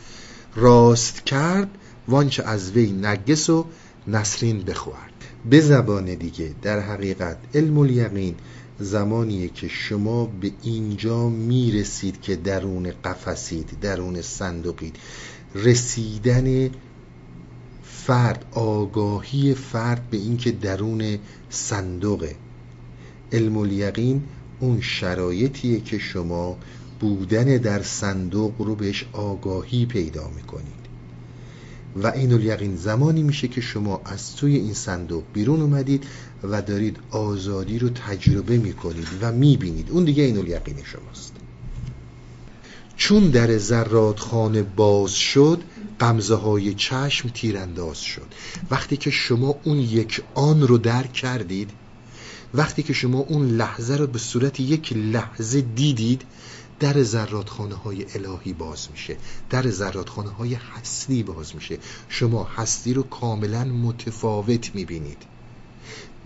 راست 0.56 1.26
کرد 1.26 1.70
وانچه 2.08 2.44
از 2.44 2.72
وی 2.72 2.92
نگس 2.92 3.50
و 3.50 3.66
نسرین 4.08 4.62
بخورد. 4.62 5.12
به 5.50 5.62
زبان 5.62 6.06
دیگه 6.06 6.56
در 6.62 6.80
حقیقت 6.80 7.38
علم 7.54 7.78
الیقین 7.78 8.36
زمانیه 8.80 9.48
که 9.48 9.68
شما 9.68 10.26
به 10.26 10.52
اینجا 10.64 11.30
می‌رسید 11.30 12.22
که 12.22 12.36
درون 12.36 12.92
قفسید 13.04 13.78
درون 13.82 14.22
صندوقید. 14.22 14.96
رسیدن 15.56 16.70
فرد 17.84 18.46
آگاهی 18.52 19.54
فرد 19.54 20.10
به 20.10 20.18
اینکه 20.18 20.52
درون 20.52 21.18
صندوقه. 21.50 22.36
علم 23.32 23.58
الیقین 23.58 24.24
اون 24.60 24.82
شرایطیه 24.82 25.80
که 25.80 25.98
شما 25.98 26.58
بودن 27.00 27.58
در 27.58 27.84
صندوق 27.84 28.62
رو 28.62 28.76
بهش 28.76 29.06
آگاهی 29.14 29.86
پیدا 29.86 30.30
می‌کنید. 30.30 30.88
و 31.96 32.08
این 32.08 32.34
الیقین 32.34 32.76
زمانی 32.76 33.24
میشه 33.24 33.48
که 33.48 33.62
شما 33.62 34.02
از 34.06 34.36
توی 34.36 34.56
این 34.56 34.74
صندوق 34.74 35.24
بیرون 35.34 35.62
اومدید 35.62 36.04
و 36.44 36.62
دارید 36.62 36.98
آزادی 37.12 37.80
رو 37.80 37.90
تجربه 37.90 38.58
می‌کنید 38.58 39.08
و 39.22 39.32
می‌بینید. 39.32 39.92
اون 39.92 40.06
دیگه 40.06 40.24
این 40.24 40.38
الیقین 40.38 40.76
شماست. 40.84 41.34
چون 42.96 43.30
در 43.30 43.58
زراد 43.58 44.18
خانه 44.18 44.64
باز 44.64 45.14
شد 45.14 45.62
قمزه 46.00 46.36
های 46.36 46.74
چشم 46.74 47.30
تیرانداز 47.30 48.02
شد. 48.02 48.28
وقتی 48.72 48.98
که 48.98 49.12
شما 49.12 49.56
اون 49.64 49.78
یک 49.78 50.22
آن 50.36 50.62
رو 50.62 50.78
درک 50.78 51.14
کردید 51.14 51.70
وقتی 52.58 52.84
که 52.84 52.94
شما 52.94 53.20
اون 53.20 53.48
لحظه 53.48 53.96
رو 53.96 54.08
به 54.08 54.20
صورت 54.20 54.60
یک 54.60 54.94
لحظه 54.94 55.62
دیدید 55.62 56.22
در 56.80 57.04
زرادخانه 57.04 57.76
های 57.76 58.06
الهی 58.16 58.54
باز 58.54 58.88
میشه 58.92 59.18
در 59.50 59.70
زرادخانه 59.70 60.30
های 60.30 60.54
هستی 60.54 61.24
باز 61.24 61.56
میشه. 61.56 61.78
شما 62.10 62.44
هستی 62.44 62.94
رو 62.94 63.04
کاملا 63.04 63.64
متفاوت 63.64 64.76
می‌بینید. 64.76 65.18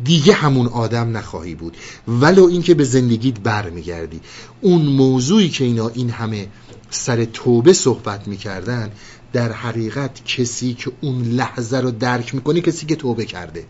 دیگه 0.04 0.34
همون 0.34 0.68
آدم 0.68 1.18
نخواهی 1.18 1.56
بود. 1.56 1.78
ولو 2.08 2.46
اینکه 2.46 2.74
به 2.74 2.84
زندگیت 2.84 3.40
برمیگردی. 3.40 4.20
اون 4.62 4.82
موضوعی 4.82 5.50
که 5.50 5.64
اینا 5.64 5.88
این 5.88 6.10
همه 6.10 6.48
سر 6.90 7.26
توبه 7.26 7.74
صحبت 7.74 8.28
می‌کردن 8.28 8.92
در 9.34 9.52
حقیقت 9.52 10.26
کسی 10.26 10.74
که 10.74 10.92
اون 11.02 11.22
لحظه 11.22 11.78
رو 11.78 11.92
درک 11.92 12.36
می‌کنه 12.36 12.62
کسی 12.62 12.86
که 12.86 12.96
توبه 12.96 13.26
کرده. 13.26 13.66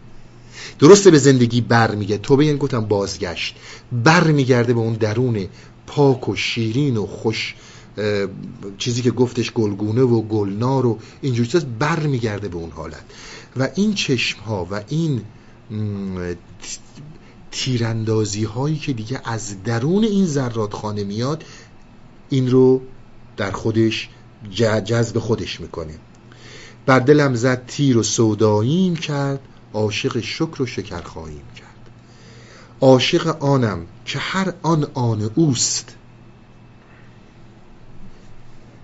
درسته 0.80 1.12
به 1.12 1.18
زندگی 1.18 1.62
برمیگه 1.62 2.18
توبه 2.18 2.46
یعنی 2.46 2.58
گفتم 2.58 2.86
بازگشت. 2.86 3.56
برمیگرده 4.04 4.74
به 4.74 4.80
اون 4.80 4.94
درون 4.94 5.48
پاک 5.88 6.30
و 6.30 6.36
شیرین 6.36 6.98
و 6.98 7.06
خوش 7.06 7.56
چیزی 8.78 9.02
که 9.02 9.12
گفتش 9.12 9.52
گلگونه 9.52 10.02
و 10.02 10.22
گلنار 10.22 10.86
و 10.86 11.00
اینجور 11.22 11.46
چیز 11.46 11.66
برمیگرده 11.66 12.48
به 12.48 12.58
اون 12.58 12.72
حالت. 12.72 13.04
و 13.58 13.70
این 13.76 13.94
چشم 13.94 14.40
ها 14.40 14.68
و 14.72 14.82
این 14.88 15.22
تیراندازی 17.52 18.44
هایی 18.44 18.78
که 18.78 18.94
دیگه 18.94 19.22
از 19.26 19.64
درون 19.64 20.04
این 20.04 20.26
زرادخانه 20.26 21.04
میاد 21.04 21.44
این 22.30 22.52
رو 22.52 22.82
در 23.38 23.52
خودش 23.52 24.10
جذب 24.86 25.20
خودش 25.20 25.62
می‌کنه. 25.62 25.94
بر 26.86 27.00
دلم 27.00 27.36
زد 27.36 27.66
تیر 27.68 27.98
و 27.98 28.04
سوداییم 28.04 28.96
کرد. 28.96 29.40
عاشق 29.74 30.20
شکر 30.20 30.62
و 30.62 30.66
شکر 30.66 31.02
خواهیم 31.02 31.48
کرد. 31.56 31.90
عاشق 32.82 33.44
آنم 33.44 33.86
که 34.06 34.20
هر 34.20 34.54
آن 34.64 34.88
آن 34.94 35.32
اوست. 35.36 35.96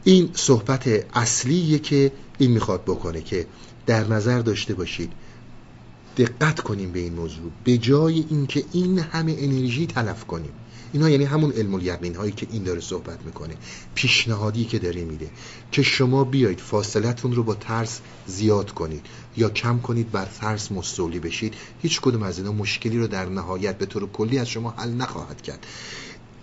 این 0.03 0.29
صحبت 0.33 0.87
اصلیه 1.13 1.79
که 1.79 2.11
این 2.37 2.51
می‌خواد 2.51 2.83
بکنه 2.83 3.21
که 3.21 3.47
در 3.85 4.07
نظر 4.07 4.39
داشته 4.39 4.73
باشید. 4.73 5.13
دقت 6.17 6.59
کنیم 6.59 6.91
به 6.91 6.99
این 6.99 7.13
موضوع. 7.13 7.51
به 7.63 7.77
جای 7.77 8.25
اینکه 8.29 8.63
این 8.71 8.99
همه 8.99 9.35
انرژی 9.37 9.87
تلف 9.87 10.25
کنیم. 10.25 10.51
اینا 10.93 11.09
یعنی 11.09 11.23
همون 11.23 11.51
علم 11.51 11.73
الیقین 11.73 12.15
هایی 12.15 12.31
که 12.31 12.47
این 12.51 12.63
داره 12.63 12.81
صحبت 12.81 13.25
می‌کنه 13.25 13.53
پیشنهادی 13.95 14.65
که 14.65 14.79
داره 14.79 15.03
میده 15.03 15.29
که 15.71 15.81
شما 15.81 16.23
بیایید 16.23 16.59
فاصلتون 16.59 17.35
رو 17.35 17.43
با 17.43 17.53
ترس 17.53 17.99
زیاد 18.27 18.71
کنید 18.71 19.05
یا 19.37 19.49
کم 19.49 19.79
کنید 19.79 20.11
بر 20.11 20.25
ترس 20.25 20.71
مستولی 20.71 21.19
بشید. 21.19 21.53
هیچ 21.81 22.01
کدوم 22.01 22.23
از 22.23 22.37
اینا 22.37 22.51
مشکلی 22.51 22.97
رو 22.97 23.07
در 23.07 23.25
نهایت 23.25 23.77
به 23.77 23.85
طور 23.85 24.09
کلی 24.11 24.39
از 24.39 24.49
شما 24.49 24.73
حل 24.77 24.91
نخواهد 24.91 25.41
کرد. 25.41 25.65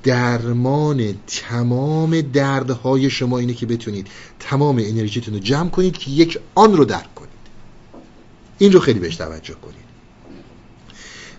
درمان 0.03 1.15
تمام 1.27 2.21
دردهای 2.21 3.11
شما 3.11 3.39
اینه 3.39 3.55
که 3.55 3.67
بتونید 3.67 4.07
تمام 4.41 4.77
انرژیتون 4.77 5.35
رو 5.35 5.41
جمع 5.41 5.71
کنید 5.71 5.99
که 5.99 6.11
یک 6.11 6.39
آن 6.55 6.77
رو 6.77 6.85
درک 6.85 7.15
کنید. 7.15 7.31
این 8.59 8.73
رو 8.73 8.81
خیلی 8.81 9.01
بهش 9.01 9.17
توجه 9.17 9.55
کنید. 9.55 9.84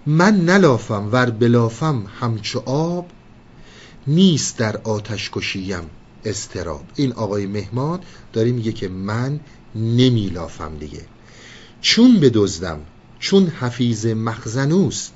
من 0.05 0.45
نلافم 0.45 1.09
ور 1.11 1.29
بلافم 1.29 2.05
همچو 2.19 2.59
آب 2.65 3.07
نیست 4.07 4.57
در 4.57 4.77
آتش 4.77 5.29
کشیم 5.33 5.89
استراب 6.25 6.85
این 6.95 7.13
آقای 7.13 7.45
مهمان 7.45 7.99
داره 8.33 8.51
میگه 8.51 8.71
که 8.71 8.87
من 8.87 9.39
نمیلافم 9.75 10.77
دیگه. 10.79 11.01
چون 11.81 12.19
بدزدم 12.19 12.79
چون 13.19 13.47
حفیظ 13.47 14.05
مخزنوست 14.05 15.15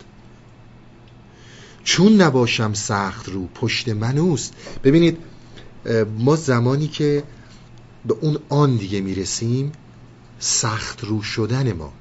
چون 1.84 2.22
نباشم 2.22 2.74
سخت 2.74 3.30
رو 3.30 3.48
پشت 3.48 3.90
منوست. 3.90 4.54
ببینید 4.84 5.18
ما 6.20 6.36
زمانی 6.36 6.88
که 6.88 7.24
به 8.06 8.16
اون 8.22 8.40
آن 8.50 8.76
دیگه 8.76 9.02
می‌رسیم 9.02 9.72
سخت 10.40 11.04
رو 11.04 11.22
شدن 11.22 11.74
ما. 11.74 11.94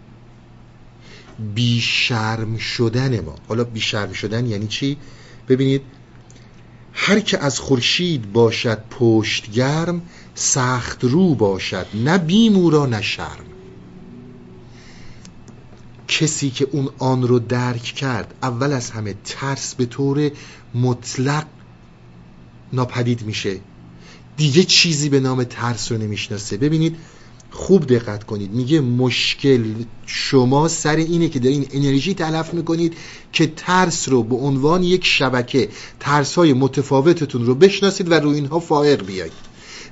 بیشرم 1.55 2.57
شدن 2.57 3.21
ما. 3.21 3.35
حالا 3.49 3.65
بیشرم 3.65 4.13
شدن 4.13 4.47
یعنی 4.47 4.67
چی؟ 4.67 4.97
ببینید 5.49 5.83
هر 6.93 7.21
که 7.21 7.39
از 7.39 7.59
خورشید 7.59 8.33
باشد 8.33 8.83
پشت 8.91 9.51
گرم 9.51 10.03
سخت 10.35 11.05
رو 11.05 11.35
باشد 11.35 11.87
نه 11.95 12.19
بیمورا 12.19 12.87
نه 12.87 13.03
شرم. 13.03 13.45
کسی 16.09 16.51
که 16.51 16.69
اون 16.73 16.89
آن 16.99 17.23
رو 17.23 17.39
درک 17.39 17.83
کرد 17.83 18.35
اول 18.43 18.73
از 18.73 18.91
همه 18.91 19.15
ترس 19.25 19.75
به 19.75 19.87
طور 19.87 20.31
مطلق 20.75 21.47
ناپدید 22.73 23.23
میشه. 23.23 23.61
دیگه 24.37 24.63
چیزی 24.65 25.09
به 25.09 25.21
نام 25.21 25.45
ترس 25.45 25.93
رو 25.93 25.99
نمی‌شناسه. 25.99 26.57
ببینید 26.57 26.97
خوب 27.51 27.87
دقت 27.87 28.25
کنید. 28.25 28.53
میگه 28.53 28.81
مشکل 28.81 29.65
شما 30.07 30.69
سر 30.69 30.97
اینه 30.97 31.29
که 31.29 31.39
دارین 31.39 31.67
انرژی 31.73 32.15
تلف 32.15 32.55
می‌کنید 32.55 32.95
که 33.33 33.53
ترس 33.57 34.09
رو 34.09 34.23
به 34.23 34.37
عنوان 34.37 34.83
یک 34.83 35.05
شبکه 35.05 35.69
ترس 36.01 36.35
های 36.35 36.53
متفاوتتون 36.53 37.47
رو 37.47 37.55
بشناسید 37.55 38.11
و 38.11 38.15
رو 38.15 38.31
اینها 38.31 38.61
فائق 38.61 39.07
بیاید 39.07 39.33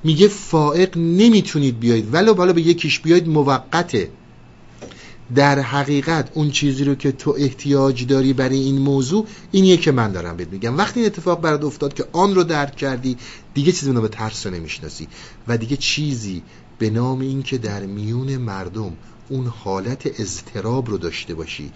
میگه 0.04 0.28
فائق 0.28 0.98
نمی‌تونید 0.98 1.80
بیاید 1.80 2.14
ولو 2.14 2.34
بالا 2.34 2.52
به 2.52 2.62
یکیش 2.62 3.00
بیاید 3.00 3.28
موقته. 3.28 4.08
در 5.34 5.60
حقیقت 5.60 6.30
اون 6.34 6.50
چیزی 6.50 6.84
رو 6.84 6.94
که 6.94 7.12
تو 7.12 7.34
احتیاج 7.38 8.06
داری 8.06 8.32
برای 8.32 8.58
این 8.58 8.78
موضوع 8.78 9.26
اینیه 9.52 9.76
که 9.76 9.92
من 9.92 10.12
دارم 10.12 10.36
بهت 10.36 10.48
میگم. 10.48 10.78
وقتی 10.78 11.00
این 11.00 11.06
اتفاق 11.06 11.40
برات 11.40 11.64
افتاد 11.64 11.94
که 11.94 12.04
آن 12.12 12.34
رو 12.34 12.44
درک 12.44 12.76
کردی 12.76 13.16
دیگه 13.54 13.72
چیزی 13.72 13.86
به 13.86 13.92
نام 13.92 14.08
ترس 14.08 14.46
رو 14.46 14.54
نمی‌شناسی. 14.54 15.08
و 15.48 15.58
دیگه 15.58 15.76
چیزی 15.76 16.42
به 16.78 16.90
نام 16.90 17.20
این 17.20 17.42
که 17.42 17.58
در 17.58 17.86
میون 17.86 18.36
مردم 18.36 18.92
اون 19.28 19.46
حالت 19.46 20.20
اضطراب 20.20 20.90
رو 20.90 20.98
داشته 20.98 21.34
باشی 21.34 21.72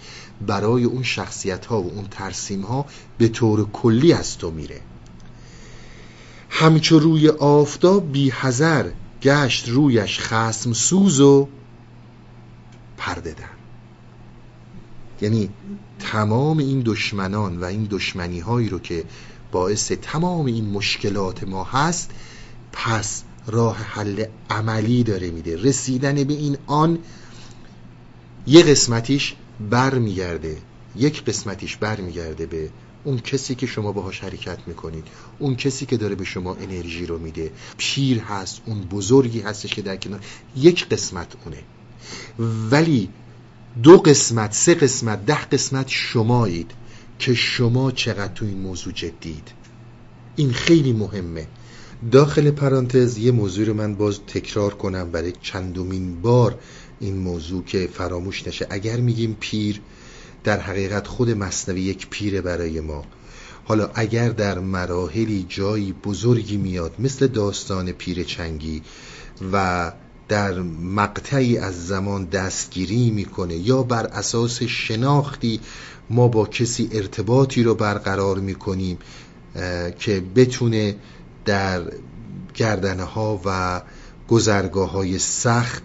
برای 0.47 0.85
اون 0.85 1.03
شخصیت 1.03 1.67
ها 1.67 1.83
و 1.83 1.91
اون 1.91 2.05
ترسیم 2.11 2.63
ها 2.63 2.87
به 3.19 3.29
طور 3.29 3.71
کلی 3.71 4.13
از 4.13 4.39
تو 4.39 4.51
میره. 4.51 4.81
همچو 6.51 6.99
روی 6.99 7.29
آفتاب 7.29 8.13
بی 8.13 8.31
حذر 8.31 8.91
گشت 9.23 9.69
رویش 9.69 10.21
خسم 10.21 10.73
سوز 10.73 11.21
و 11.21 11.49
پرده 12.97 13.35
یعنی 15.21 15.51
تمام 15.99 16.59
این 16.59 16.83
دشمنان 16.87 17.61
و 17.61 17.65
این 17.65 17.87
دشمنی 17.91 18.41
هایی 18.41 18.69
رو 18.69 18.79
که 18.79 19.05
باعث 19.53 19.93
تمام 19.93 20.47
این 20.47 20.71
مشکلات 20.71 21.45
ما 21.45 21.65
هست 21.65 22.11
پس 22.73 23.23
راه 23.47 23.77
حل 23.77 24.25
عملی 24.51 25.03
داره 25.03 25.31
میده. 25.31 25.57
رسیدن 25.57 26.25
به 26.25 26.35
این 26.35 26.59
آن 26.67 26.99
یه 28.47 28.63
قسمتیش 28.63 29.35
بر 29.71 29.95
میگرده 29.95 30.59
یک 30.97 31.25
قسمتیش 31.25 31.77
بر 31.77 32.01
میگرده 32.01 32.47
به 32.47 32.71
اون 33.05 33.19
کسی 33.19 33.55
که 33.55 33.67
شما 33.67 33.93
باهاش 33.93 34.21
حرکت 34.21 34.59
می‌کنید. 34.67 35.07
اون 35.39 35.57
کسی 35.57 35.87
که 35.87 35.97
داره 35.97 36.15
به 36.15 36.25
شما 36.25 36.55
انرژی 36.55 37.07
رو 37.07 37.19
میده. 37.19 37.53
پیر 37.77 38.19
هست 38.19 38.61
اون 38.67 38.81
بزرگی 38.81 39.41
هستش 39.41 39.75
که 39.75 39.83
در 39.83 39.97
کنار. 39.97 40.21
یک 40.57 40.89
قسمت 40.89 41.29
اونه. 41.45 41.63
ولی 42.71 43.09
دو 43.83 43.99
قسمت 43.99 44.53
سه 44.53 44.75
قسمت 44.75 45.27
ده 45.27 45.45
قسمت 45.45 45.89
شمایید 45.89 46.71
که 47.19 47.35
شما 47.35 47.91
چقدر 47.91 48.33
تو 48.35 48.45
این 48.45 48.59
موضوع 48.59 48.93
جدید. 48.93 49.49
این 50.37 50.53
خیلی 50.53 50.93
مهمه. 50.93 51.47
داخل 52.13 52.51
پرانتز 52.51 53.19
یه 53.19 53.33
موضوع 53.33 53.67
رو 53.67 53.75
من 53.75 53.95
باز 53.95 54.21
تکرار 54.27 54.75
کنم 54.75 55.11
برای 55.11 55.33
چندمین 55.43 56.21
بار 56.21 56.59
این 57.01 57.17
موضوع 57.17 57.65
که 57.65 57.89
فراموش 57.93 58.47
نشه. 58.47 58.67
اگر 58.71 58.97
میگیم 58.97 59.37
پیر 59.41 59.81
در 60.45 60.61
حقیقت 60.61 61.07
خود 61.07 61.31
مصنوی 61.31 61.81
یک 61.81 62.07
پیره 62.11 62.41
برای 62.41 62.81
ما. 62.81 63.05
حالا 63.65 63.91
اگر 63.95 64.29
در 64.29 64.59
مراحلی 64.59 65.47
جایی 65.49 65.93
بزرگی 65.93 66.57
میاد 66.57 66.95
مثل 66.99 67.27
داستان 67.27 67.93
پیر 67.93 68.23
چنگی 68.23 68.83
و 69.53 69.93
در 70.29 70.59
مقطعی 70.83 71.59
از 71.59 71.87
زمان 71.87 72.25
دستگیری 72.25 73.11
می‌کنه 73.11 73.57
یا 73.57 73.83
بر 73.83 74.07
اساس 74.07 74.63
شناختی 74.63 75.61
ما 76.11 76.29
با 76.29 76.47
کسی 76.47 76.89
ارتباطی 76.93 77.63
رو 77.63 77.75
برقرار 77.75 78.39
می‌کنیم 78.39 78.99
که 79.99 80.23
بتونه 80.37 80.97
در 81.51 81.83
گردنه 82.55 83.03
ها 83.03 83.41
و 83.45 83.83
گذرگاه 84.29 84.91
های 84.91 85.19
سخت 85.19 85.83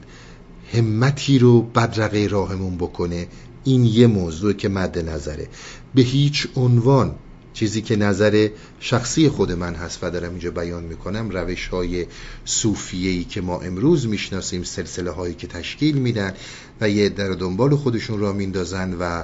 همتی 0.74 1.40
رو 1.40 1.62
بدرقه 1.62 2.28
راهمون 2.28 2.78
بکنه. 2.78 3.28
این 3.64 3.86
یه 3.86 4.08
موضوع 4.08 4.54
که 4.54 4.70
مد 4.70 5.10
نظره. 5.10 5.48
به 5.96 6.02
هیچ 6.02 6.48
عنوان 6.56 7.16
چیزی 7.54 7.82
که 7.82 7.96
نظر 7.96 8.50
شخصی 8.80 9.30
خود 9.30 9.52
من 9.52 9.76
هست 9.76 10.00
و 10.04 10.10
دارم 10.10 10.30
اینجا 10.30 10.52
بیان 10.52 10.84
می‌کنم 10.84 11.30
روش 11.30 11.68
های 11.68 12.06
صوفیهی 12.46 13.24
که 13.24 13.42
ما 13.42 13.60
امروز 13.60 14.08
می‌شناسیم 14.08 14.64
سلسله 14.64 15.12
هایی 15.12 15.34
که 15.34 15.48
تشکیل 15.48 15.98
میدن 15.98 16.34
و 16.82 16.90
یه 16.90 17.10
در 17.10 17.30
دنبال 17.30 17.76
خودشون 17.76 18.20
را 18.20 18.34
میندازن 18.34 18.94
و 18.94 19.24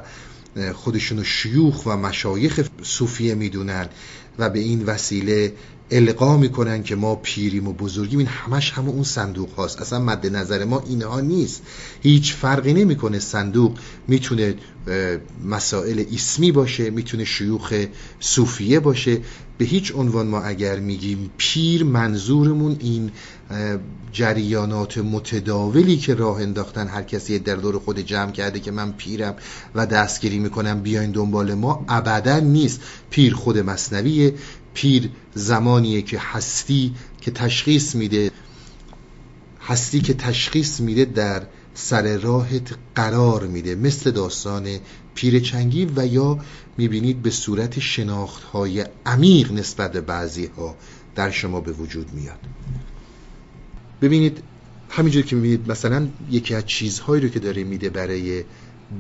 خودشون 0.74 1.24
شیوخ 1.24 1.86
و 1.86 1.98
مشایخ 1.98 2.70
صوفیه 2.82 3.36
می‌دونن 3.36 3.90
و 4.40 4.50
به 4.50 4.60
این 4.60 4.84
وسیله 4.84 5.54
القا 5.92 6.38
می‌کنن 6.38 6.84
که 6.84 6.96
ما 6.96 7.16
پیریم 7.16 7.68
و 7.68 7.74
بزرگیم. 7.74 8.20
این 8.20 8.28
همش 8.28 8.72
همه 8.72 8.90
اون 8.90 9.04
صندوق 9.04 9.54
هاست. 9.54 9.82
اصلا 9.82 10.00
مد 10.00 10.36
نظر 10.36 10.66
ما 10.66 10.84
اینها 10.90 11.20
نیست. 11.20 11.62
هیچ 12.02 12.34
فرقی 12.34 12.74
نمی‌کنه. 12.74 13.20
صندوق 13.20 13.78
می‌تونه 14.08 14.56
مسائل 15.46 16.04
اسمی 16.14 16.52
باشه 16.52 16.90
می‌تونه 16.90 17.26
شیوخ 17.26 17.74
صوفیه 18.20 18.80
باشه. 18.80 19.22
به 19.58 19.66
هیچ 19.66 19.96
عنوان 19.96 20.28
ما 20.28 20.42
اگر 20.42 20.80
میگیم 20.80 21.32
پیر 21.38 21.84
منظورمون 21.84 22.78
این 22.80 23.12
جریانات 24.12 24.98
متداولی 24.98 25.98
که 25.98 26.14
راه 26.14 26.42
انداختن 26.42 26.88
هر 26.88 27.02
کسی 27.02 27.40
در 27.40 27.56
دور 27.56 27.80
خود 27.80 28.00
جمع 28.00 28.32
کرده 28.32 28.60
که 28.60 28.72
من 28.72 28.92
پیرم 28.92 29.36
و 29.76 29.86
دستگیری 29.86 30.40
می‌کنم 30.40 30.82
بیاین 30.82 31.12
دنبال 31.12 31.54
ما 31.54 31.86
ابدا 31.90 32.40
نیست. 32.40 32.82
پیر 33.10 33.34
خود 33.34 33.58
مصنویه. 33.58 34.34
پیر 34.74 35.10
زمانیه 35.34 36.02
که 36.02 36.20
هستی 36.20 36.94
که 37.22 37.32
تشخیص 37.32 37.96
میده 37.96 38.32
هستی 39.62 40.02
که 40.02 40.14
تشخیص 40.14 40.80
میده 40.80 41.06
در 41.06 41.42
سر 41.74 42.18
راهت 42.18 42.76
قرار 42.96 43.48
میده. 43.48 43.76
مثل 43.76 44.12
داستان 44.12 44.80
پیرچنگی 45.16 45.86
و 45.96 46.06
یا 46.06 46.40
می‌بینید 46.78 47.22
به 47.22 47.30
صورت 47.30 47.80
شناخت 47.80 48.44
های 48.44 48.86
عمیق 49.06 49.52
نسبت 49.52 49.92
به 49.92 50.02
بعضی 50.02 50.46
ها 50.46 50.76
در 51.16 51.32
شما 51.32 51.60
به 51.60 51.72
وجود 51.72 52.14
میاد. 52.14 52.40
ببینید 54.02 54.44
همینجور 54.90 55.24
که 55.24 55.36
می‌بینید 55.36 55.72
مثلا 55.72 56.08
یکی 56.32 56.56
از 56.56 56.66
چیزهایی 56.66 57.22
رو 57.22 57.30
که 57.30 57.40
داره 57.40 57.64
میده 57.64 57.90
برای 57.90 58.44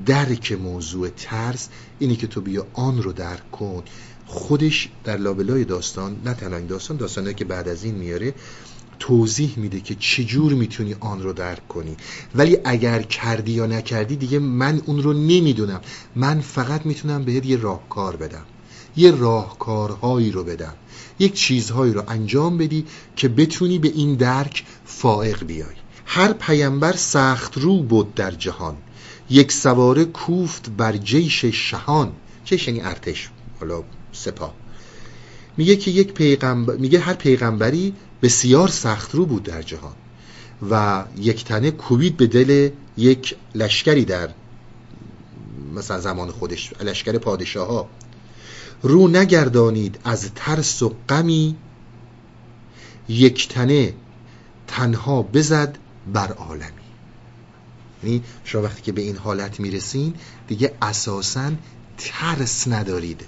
درک 0.05 0.51
موضوع 0.51 1.09
ترس 1.09 1.69
اینی 1.99 2.15
که 2.15 2.27
تو 2.27 2.41
بیا 2.41 2.67
آن 2.73 3.03
رو 3.03 3.13
درک 3.13 3.51
کن. 3.51 3.83
خودش 4.31 4.89
در 5.03 5.17
لابلای 5.17 5.65
داستان 5.65 6.21
نه 6.25 6.33
تنها 6.33 6.59
داستان 6.59 6.97
داستانی 6.97 7.33
که 7.33 7.45
بعد 7.45 7.67
از 7.67 7.83
این 7.83 7.95
میاره 7.95 8.33
توضیح 8.99 9.53
میده 9.57 9.79
که 9.79 9.95
چجور 9.99 10.53
می‌تونی 10.53 10.95
آن 10.99 11.23
رو 11.23 11.33
درک 11.33 11.67
کنی. 11.67 11.95
ولی 12.35 12.57
اگر 12.63 13.01
کردی 13.01 13.51
یا 13.51 13.65
نکردی 13.65 14.15
دیگه 14.15 14.39
من 14.39 14.81
اون 14.85 15.03
رو 15.03 15.13
نمی‌دونم. 15.13 15.81
من 16.15 16.41
فقط 16.41 16.85
می‌تونم 16.85 17.23
بهت 17.23 17.45
یه 17.45 17.57
راهکار 17.57 18.15
بدم. 18.15 18.45
یه 18.97 19.11
راهکارهایی 19.11 20.31
رو 20.31 20.43
بدم. 20.43 20.73
یک 21.19 21.33
چیزهایی 21.33 21.93
رو 21.93 22.03
انجام 22.07 22.57
بدی 22.57 22.85
که 23.15 23.27
بتونی 23.27 23.79
به 23.79 23.87
این 23.87 24.15
درک 24.15 24.63
فائق 24.85 25.43
بیای. 25.43 25.75
هر 26.05 26.33
پیامبر 26.33 26.93
سخت 26.93 27.57
رو 27.57 27.83
بود 27.83 28.15
در 28.15 28.31
جهان. 28.31 28.77
یک 29.29 29.51
سواره 29.51 30.05
کوفت 30.05 30.69
بر 30.69 30.97
جیش 30.97 31.45
شهان. 31.45 32.11
چه 32.43 32.67
یعنی 32.67 32.81
ارتش. 32.81 33.29
حالا 33.59 33.83
سپاه. 34.11 34.53
میگه 35.57 35.75
که 35.75 35.91
یک 35.91 36.13
پیغمبر 36.13 36.75
میگه 36.75 36.99
هر 36.99 37.13
پیغمبری 37.13 37.93
بسیار 38.21 38.67
سخت 38.67 39.15
رو 39.15 39.25
بود 39.25 39.43
در 39.43 39.61
جهان 39.61 39.93
و 40.69 41.03
یک 41.17 41.45
تنه 41.45 41.71
کوبید 41.71 42.17
به 42.17 42.27
دل 42.27 42.69
یک 42.97 43.35
لشکری 43.55 44.05
در 44.05 44.29
مثلا 45.75 45.99
زمان 45.99 46.31
خودش 46.31 46.73
لشکر 46.81 47.17
پادشاه 47.17 47.67
ها 47.67 47.89
رو 48.81 49.07
نگردانید 49.07 49.99
از 50.03 50.31
ترس 50.35 50.83
و 50.83 50.95
غمی 51.09 51.55
یک 53.09 53.47
تنه 53.47 53.93
تنها 54.67 55.21
بزد 55.21 55.77
بر 56.13 56.31
عالمی. 56.31 56.65
یعنی 58.03 58.23
شما 58.43 58.61
وقتی 58.61 58.81
که 58.81 58.91
به 58.91 59.01
این 59.01 59.17
حالت 59.17 59.59
می‌رسین 59.59 60.13
دیگه 60.47 60.73
اساسا 60.81 61.51
ترس 61.97 62.67
ندارید. 62.67 63.25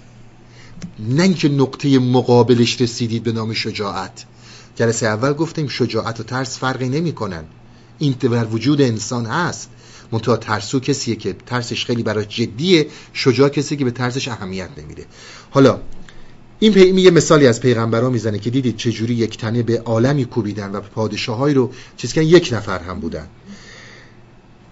نه 1.00 1.24
اینکه 1.24 1.50
نقطه 1.50 2.00
مقابلش 2.00 2.82
رسیدید 2.82 3.24
به 3.24 3.32
نام 3.32 3.54
شجاعت. 3.54 4.26
جلسه 4.76 5.06
اول 5.06 5.34
گفتیم 5.34 5.68
شجاعت 5.68 6.20
و 6.20 6.24
ترس 6.24 6.58
فرقی 6.58 6.90
نمی‌کنن. 6.90 7.44
این 8.00 8.16
در 8.20 8.46
وجود 8.46 8.82
انسان 8.82 9.26
هست. 9.26 9.70
منتها 10.12 10.38
ترسو 10.38 10.80
کسیه 10.80 11.16
که 11.16 11.36
ترسش 11.46 11.86
خیلی 11.86 12.04
برای 12.04 12.26
جدیه. 12.26 12.88
شجاع 13.14 13.50
کسی 13.50 13.78
که 13.78 13.86
به 13.86 13.92
ترسش 13.92 14.28
اهمیت 14.28 14.70
نمیده. 14.78 15.06
حالا 15.52 15.80
این 16.60 16.74
پی... 16.74 17.02
یه 17.02 17.12
مثالی 17.12 17.48
از 17.48 17.62
پیغمبران 17.62 18.12
می‌زنه 18.12 18.40
که 18.40 18.50
دیدید 18.50 18.78
چجوری 18.78 19.14
یک 19.14 19.38
تنه 19.38 19.64
به 19.64 19.82
عالمی 19.82 20.26
کوبیدن 20.26 20.72
و 20.72 20.82
پادشاهایی 20.82 21.56
رو 21.56 21.72
چیز 21.98 22.14
که 22.14 22.22
یک 22.22 22.50
نفر 22.54 22.80
هم 22.80 23.00
بودن. 23.00 23.28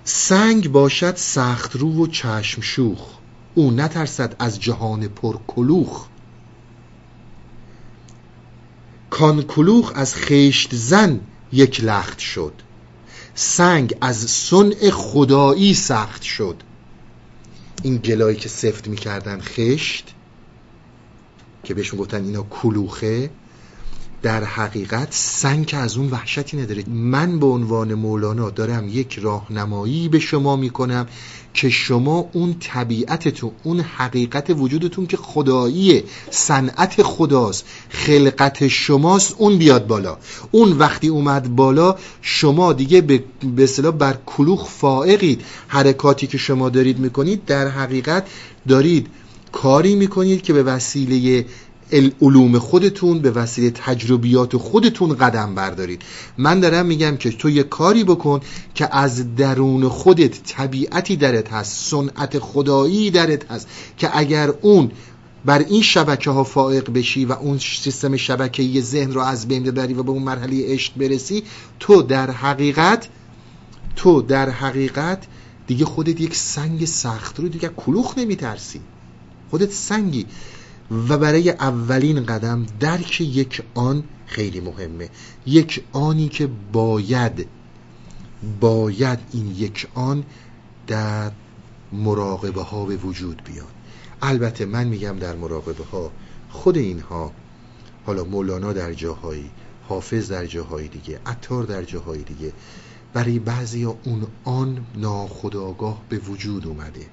سنگ 0.03 0.72
باشد 0.72 1.16
سخت 1.16 1.76
رو 1.76 2.03
و 2.03 2.07
چشم 2.07 2.62
شوخ. 2.62 3.21
او 3.56 3.72
نترسد 3.72 4.36
از 4.39 4.60
جهان 4.60 5.08
پرکلوخ. 5.08 6.08
کان 9.10 9.41
کلوخ 9.41 9.91
از 9.95 10.16
خشت 10.16 10.76
زن 10.76 11.20
یک 11.52 11.84
لخت 11.84 12.20
شد. 12.20 12.54
سنگ 13.36 13.95
از 14.02 14.18
صنع 14.18 14.89
خدایی 14.89 15.74
سخت 15.74 16.22
شد. 16.22 16.56
این 17.84 17.97
گلایی 17.97 18.38
که 18.38 18.49
سفت 18.49 18.88
می‌کردن 18.88 19.41
خشت 19.41 20.14
که 21.64 21.74
بهشون 21.74 21.99
گفتن 21.99 22.24
اینا 22.24 22.43
کلوخه 22.43 23.30
در 24.22 24.43
حقیقت 24.43 25.08
سنگ 25.12 25.76
از 25.78 25.97
اون 25.97 26.10
وحشتی 26.10 26.58
نداره. 26.58 26.84
من 26.89 27.39
به 27.39 27.45
عنوان 27.45 27.93
مولانا 27.93 28.49
دارم 28.49 28.89
یک 28.89 29.20
راهنمایی 29.20 30.10
به 30.10 30.20
شما 30.20 30.56
می‌کنم 30.56 31.08
که 31.54 31.70
شما 31.70 32.30
اون 32.34 32.56
طبیعتتون 32.60 33.52
اون 33.64 33.80
حقیقت 33.80 34.49
وجودتون 34.49 35.08
که 35.08 35.18
خداییه 35.18 36.04
صنعت 36.30 37.04
خداست 37.04 37.66
خلقت 37.89 38.68
شماست 38.68 39.36
اون 39.38 39.58
بیاد 39.58 39.88
بالا. 39.88 40.18
اون 40.52 40.72
وقتی 40.72 41.08
اومد 41.08 41.56
بالا 41.56 41.95
شما 42.22 42.74
دیگه 42.74 43.02
به 43.02 43.24
اصطلاح 43.58 43.91
بر 43.91 44.18
کلوخ 44.26 44.70
فائقید. 44.70 45.41
حرکاتی 45.68 46.28
که 46.28 46.38
شما 46.38 46.70
دارید 46.70 46.99
می‌کنید 46.99 47.45
در 47.45 47.68
حقیقت 47.68 48.28
دارید 48.68 49.08
کاری 49.52 49.95
می‌کنید 49.95 50.41
که 50.41 50.54
به 50.54 50.64
وسیله 50.64 51.45
علوم 52.22 52.60
خودتون 52.60 53.20
به 53.20 53.32
وسیله 53.32 53.72
تجربیات 53.72 54.58
خودتون 54.58 55.14
قدم 55.14 55.56
بردارید. 55.56 56.02
من 56.38 56.60
دارم 56.60 56.86
میگم 56.86 57.18
که 57.18 57.32
تو 57.32 57.50
یه 57.50 57.64
کاری 57.64 58.04
بکن 58.04 58.39
که 58.76 58.96
از 58.96 59.36
درون 59.36 59.88
خودت 59.88 60.44
طبیعتی 60.44 61.16
درت 61.16 61.54
هست 61.54 61.89
صنعت 61.92 62.39
خدایی 62.39 63.12
درت 63.12 63.52
هست 63.52 63.68
که 63.98 64.18
اگر 64.18 64.54
اون 64.62 64.92
بر 65.46 65.60
این 65.60 65.82
شبکه 65.82 66.32
ها 66.32 66.44
فائق 66.44 66.94
بشی 66.94 67.26
و 67.26 67.32
اون 67.32 67.58
سیستم 67.58 68.18
شبکه‌ای 68.18 68.82
ذهن 68.82 69.12
رو 69.12 69.22
از 69.22 69.48
بین 69.48 69.64
ببری 69.64 69.94
و 69.94 70.04
به 70.04 70.12
اون 70.12 70.24
مرحله 70.24 70.74
عشق 70.74 70.94
برسی 70.98 71.44
تو 71.80 72.02
در 72.02 72.32
حقیقت 72.32 73.08
تو 73.96 74.22
در 74.22 74.50
حقیقت 74.50 75.28
دیگه 75.68 75.86
خودت 75.86 76.22
یک 76.22 76.36
سنگ 76.36 76.86
سخت 76.86 77.39
رو 77.39 77.50
دیگه 77.50 77.70
کلوخ 77.78 78.18
نمیترسی. 78.18 78.82
خودت 79.50 79.72
سنگی. 79.72 80.26
و 80.92 81.18
برای 81.18 81.50
اولین 81.50 82.26
قدم 82.26 82.66
درک 82.80 83.22
یک 83.22 83.64
آن 83.74 84.04
خیلی 84.26 84.60
مهمه. 84.60 85.10
یک 85.46 85.84
آنی 85.92 86.30
که 86.30 86.50
باید 86.72 87.48
باید 88.60 89.20
این 89.34 89.48
یک 89.48 89.88
آن 89.94 90.24
در 90.88 91.32
مراقبه 91.94 92.62
ها 92.62 92.86
به 92.86 92.96
وجود 92.96 93.42
بیاد. 93.46 93.68
البته 94.22 94.66
من 94.66 94.88
میگم 94.88 95.20
در 95.20 95.36
مراقبه 95.36 95.84
ها 95.84 96.12
خود 96.50 96.78
اینها 96.78 97.32
حالا 98.06 98.24
مولانا 98.24 98.74
در 98.74 98.94
جاهایی 98.94 99.50
حافظ 99.89 100.32
در 100.32 100.46
جاهای 100.46 100.88
دیگه 100.88 101.20
عطار 101.26 101.64
در 101.64 101.84
جاهای 101.84 102.24
دیگه 102.24 102.54
برای 103.14 103.39
بعضی 103.39 103.84
اون 103.84 104.28
آن 104.44 104.86
ناخداگاه 104.96 106.02
به 106.10 106.18
وجود 106.18 106.68
اومده. 106.68 107.06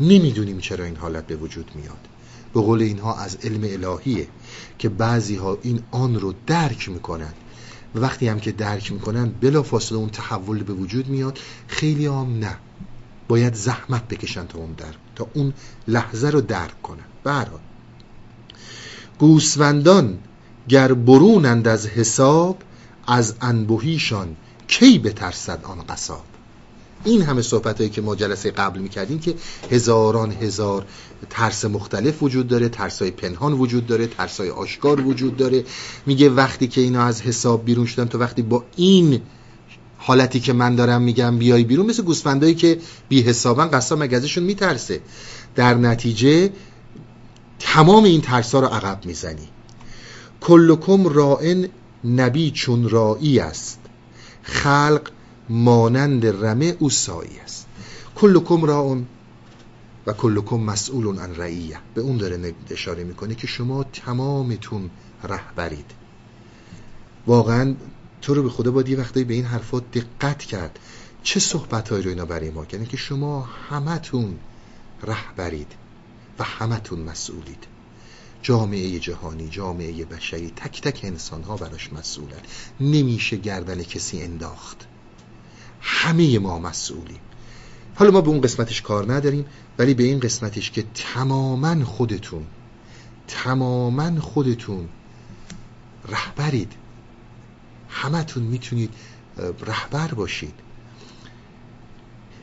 نمی‌دونیم 0.00 0.58
چرا 0.58 0.84
این 0.84 0.96
حالت 0.96 1.26
به 1.26 1.36
وجود 1.36 1.70
میاد. 1.74 2.08
به 2.56 2.62
قول 2.62 2.82
اینها 2.82 3.14
از 3.14 3.36
علم 3.36 3.60
الهیه 3.62 4.28
که 4.78 4.88
بعضی 4.88 5.36
ها 5.36 5.58
این 5.62 5.82
آن 5.90 6.14
رو 6.14 6.34
درک 6.46 6.88
می‌کنن. 6.88 7.32
و 7.94 7.98
وقتی 7.98 8.28
هم 8.28 8.40
که 8.40 8.52
درک 8.52 8.92
می‌کنن 8.92 9.28
بلا 9.40 9.62
فاصله 9.62 9.98
اون 9.98 10.08
تحول 10.08 10.62
به 10.62 10.72
وجود 10.72 11.08
میاد. 11.08 11.38
خیلی 11.68 12.06
هم 12.06 12.38
نه. 12.38 12.56
باید 13.28 13.54
زحمت 13.54 14.08
بکشن 14.08 14.46
تا 14.46 14.58
اون 14.58 14.72
در 14.72 14.94
تا 15.14 15.28
اون 15.34 15.52
لحظه 15.88 16.30
رو 16.30 16.40
درک 16.40 16.82
کنن. 16.82 17.04
برحال 17.24 17.60
گوسفندان 19.18 20.18
گر 20.68 20.92
برونند 20.94 21.68
از 21.68 21.86
حساب 21.86 22.58
از 23.06 23.34
انبوهیشان 23.40 24.36
کی 24.68 24.98
بترسد 24.98 25.64
آن 25.64 25.82
قصاب؟ 25.88 26.24
این 27.06 27.22
همه 27.22 27.42
صحبت 27.42 27.78
هایی 27.78 27.90
که 27.90 28.00
ما 28.00 28.14
جلسه 28.14 28.50
قبل 28.50 28.78
می‌کردیم 28.78 29.18
که 29.18 29.34
هزاران 29.70 30.32
هزار 30.32 30.86
ترس 31.30 31.64
مختلف 31.64 32.22
وجود 32.22 32.48
داره 32.48 32.68
ترس 32.68 33.02
های 33.02 33.10
پنهان 33.10 33.52
وجود 33.52 33.86
داره 33.86 34.06
ترس 34.06 34.40
های 34.40 34.50
آشکار 34.50 35.00
وجود 35.00 35.36
داره. 35.36 35.64
میگه 36.06 36.30
وقتی 36.30 36.68
که 36.68 36.80
اینا 36.80 37.02
از 37.02 37.22
حساب 37.22 37.64
بیرون 37.64 37.86
شدن 37.86 38.04
تو 38.04 38.18
وقتی 38.18 38.42
با 38.42 38.64
این 38.76 39.22
حالتی 39.98 40.40
که 40.40 40.52
من 40.52 40.74
دارم 40.74 41.02
میگم 41.02 41.38
بیای 41.38 41.64
بیرون 41.64 41.86
مثل 41.86 42.02
گوسفندایی 42.02 42.54
که 42.54 42.78
بی 43.08 43.22
حسابن 43.22 43.66
قصاب 43.66 44.02
مگزشون 44.02 44.44
میترسه. 44.44 45.00
در 45.54 45.74
نتیجه 45.74 46.50
تمام 47.58 48.04
این 48.04 48.20
ترس 48.20 48.54
ها 48.54 48.60
رو 48.60 48.66
عقب 48.66 49.06
می‌زنی. 49.06 49.48
کلکم 50.40 51.06
رائن 51.06 51.68
نبی 52.04 52.50
چون 52.50 52.88
رائی 52.88 53.38
است. 53.38 53.78
خلق 54.42 55.10
مانند 55.48 56.26
رمه 56.26 56.76
او 56.78 56.90
سایی 56.90 57.38
است. 57.38 57.66
کلکم 58.16 58.64
راون 58.64 59.06
و 60.06 60.12
کلکم 60.12 60.56
مسئول 60.56 61.18
عن 61.18 61.36
رعیه. 61.36 61.78
به 61.94 62.00
اون 62.00 62.16
داره 62.16 62.54
اشاره 62.70 63.04
می‌کنه 63.04 63.34
که 63.34 63.46
شما 63.46 63.84
تمامتون 63.84 64.90
رهبرید. 65.24 65.90
واقعا 67.26 67.74
تو 68.22 68.34
رو 68.34 68.42
به 68.42 68.50
خدا 68.50 68.70
باید 68.70 68.88
یه 68.88 68.98
وقتایی 68.98 69.24
به 69.24 69.34
این 69.34 69.44
حرفات 69.44 69.82
دقت 69.92 70.38
کرد. 70.38 70.78
چه 71.22 71.40
صحبت 71.40 71.92
رو 71.92 72.08
اینا 72.08 72.24
برای 72.24 72.50
ما؟ 72.50 72.64
کنه 72.64 72.86
که 72.86 72.96
شما 72.96 73.42
همتون 73.42 74.38
رهبرید 75.02 75.72
و 76.38 76.44
همتون 76.44 77.00
مسئولید. 77.00 77.64
جامعه 78.42 78.98
جهانی 78.98 79.48
جامعه 79.48 80.04
بشری 80.04 80.52
تک 80.56 80.80
تک 80.80 81.00
انسان 81.04 81.42
ها 81.42 81.56
براش 81.56 81.92
مسئولن. 81.92 82.40
نمیشه 82.80 83.36
گردن 83.36 83.82
کسی 83.82 84.22
انداخت. 84.22 84.86
همه 85.88 86.38
ما 86.38 86.58
مسئولیم. 86.58 87.20
حالا 87.94 88.10
ما 88.10 88.20
به 88.20 88.28
اون 88.28 88.40
قسمتش 88.40 88.82
کار 88.82 89.12
نداریم 89.12 89.44
ولی 89.78 89.94
به 89.94 90.02
این 90.02 90.20
قسمتش 90.20 90.70
که 90.70 90.84
تماما 90.94 91.84
خودتون 91.84 92.46
تماما 93.28 94.20
خودتون 94.20 94.88
رهبرید. 96.08 96.72
همتون 97.88 98.42
می‌تونید 98.42 98.94
رهبر 99.66 100.14
باشید. 100.14 100.54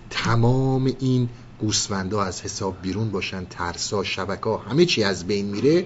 تمام 0.09 0.95
این 0.99 1.29
گوسفندا 1.59 2.23
از 2.23 2.41
حساب 2.41 2.81
بیرون 2.81 3.11
باشن 3.11 3.45
ترسا 3.45 4.03
شبکا 4.03 4.57
همه 4.57 4.85
چی 4.85 5.03
از 5.03 5.27
بین 5.27 5.45
میره. 5.45 5.85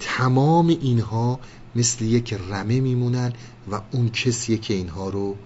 تمام 0.00 0.68
اینها 0.68 1.40
مثل 1.74 2.04
یک 2.04 2.32
رمه 2.32 2.80
میمونن 2.80 3.32
و 3.70 3.80
اون 3.90 4.10
کسیه 4.10 4.58
که 4.58 4.74
اینها 4.74 5.08
رو 5.08 5.36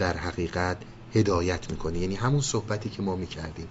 در 0.00 0.16
حقیقت 0.16 0.76
هدایت 1.14 1.70
می‌کنه 1.70 1.98
یعنی 1.98 2.14
همون 2.14 2.40
صحبتی 2.40 2.90
که 2.90 3.02
ما 3.02 3.16
می‌کردیم. 3.16 3.68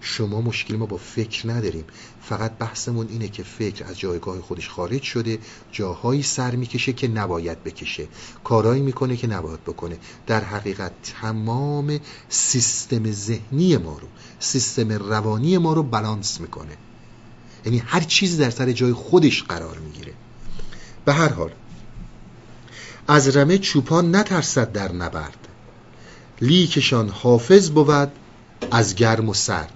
شما 0.00 0.40
مشکل 0.40 0.76
ما 0.76 0.86
با 0.86 0.96
فکر 0.96 1.50
نداریم. 1.50 1.84
فقط 2.22 2.52
بحثمون 2.58 3.08
اینه 3.08 3.28
که 3.28 3.42
فکر 3.42 3.84
از 3.84 3.98
جایگاه 3.98 4.40
خودش 4.40 4.68
خارج 4.68 5.02
شده 5.02 5.38
جاهایی 5.72 6.22
سر 6.22 6.56
می‌کشه 6.56 6.92
که 6.92 7.08
نباید 7.08 7.64
بکشه. 7.64 8.08
کارهایی 8.44 8.82
می‌کنه 8.82 9.16
که 9.16 9.26
نباید 9.26 9.64
بکنه. 9.64 9.98
در 10.26 10.44
حقیقت 10.44 10.92
تمام 11.20 12.00
سیستم 12.28 13.12
ذهنی 13.12 13.76
ما 13.76 13.98
رو 13.98 14.08
سیستم 14.38 14.92
روانی 14.92 15.58
ما 15.58 15.72
رو 15.72 15.82
بالانس 15.82 16.40
می‌کنه. 16.40 16.76
یعنی 17.64 17.78
هر 17.78 18.00
چیزی 18.00 18.36
در 18.36 18.50
سر 18.50 18.72
جای 18.72 18.92
خودش 18.92 19.42
قرار 19.42 19.78
می‌گیره. 19.78 20.12
به 21.04 21.12
هر 21.12 21.28
حال 21.28 21.50
از 23.08 23.36
رمه 23.36 23.58
چوپان 23.58 24.16
نترسد 24.16 24.72
در 24.72 24.92
نبرد. 24.92 25.48
لیکشان 26.40 27.08
حافظ 27.08 27.70
بود 27.70 28.12
از 28.70 28.94
گرم 28.94 29.28
و 29.28 29.34
سرد. 29.34 29.72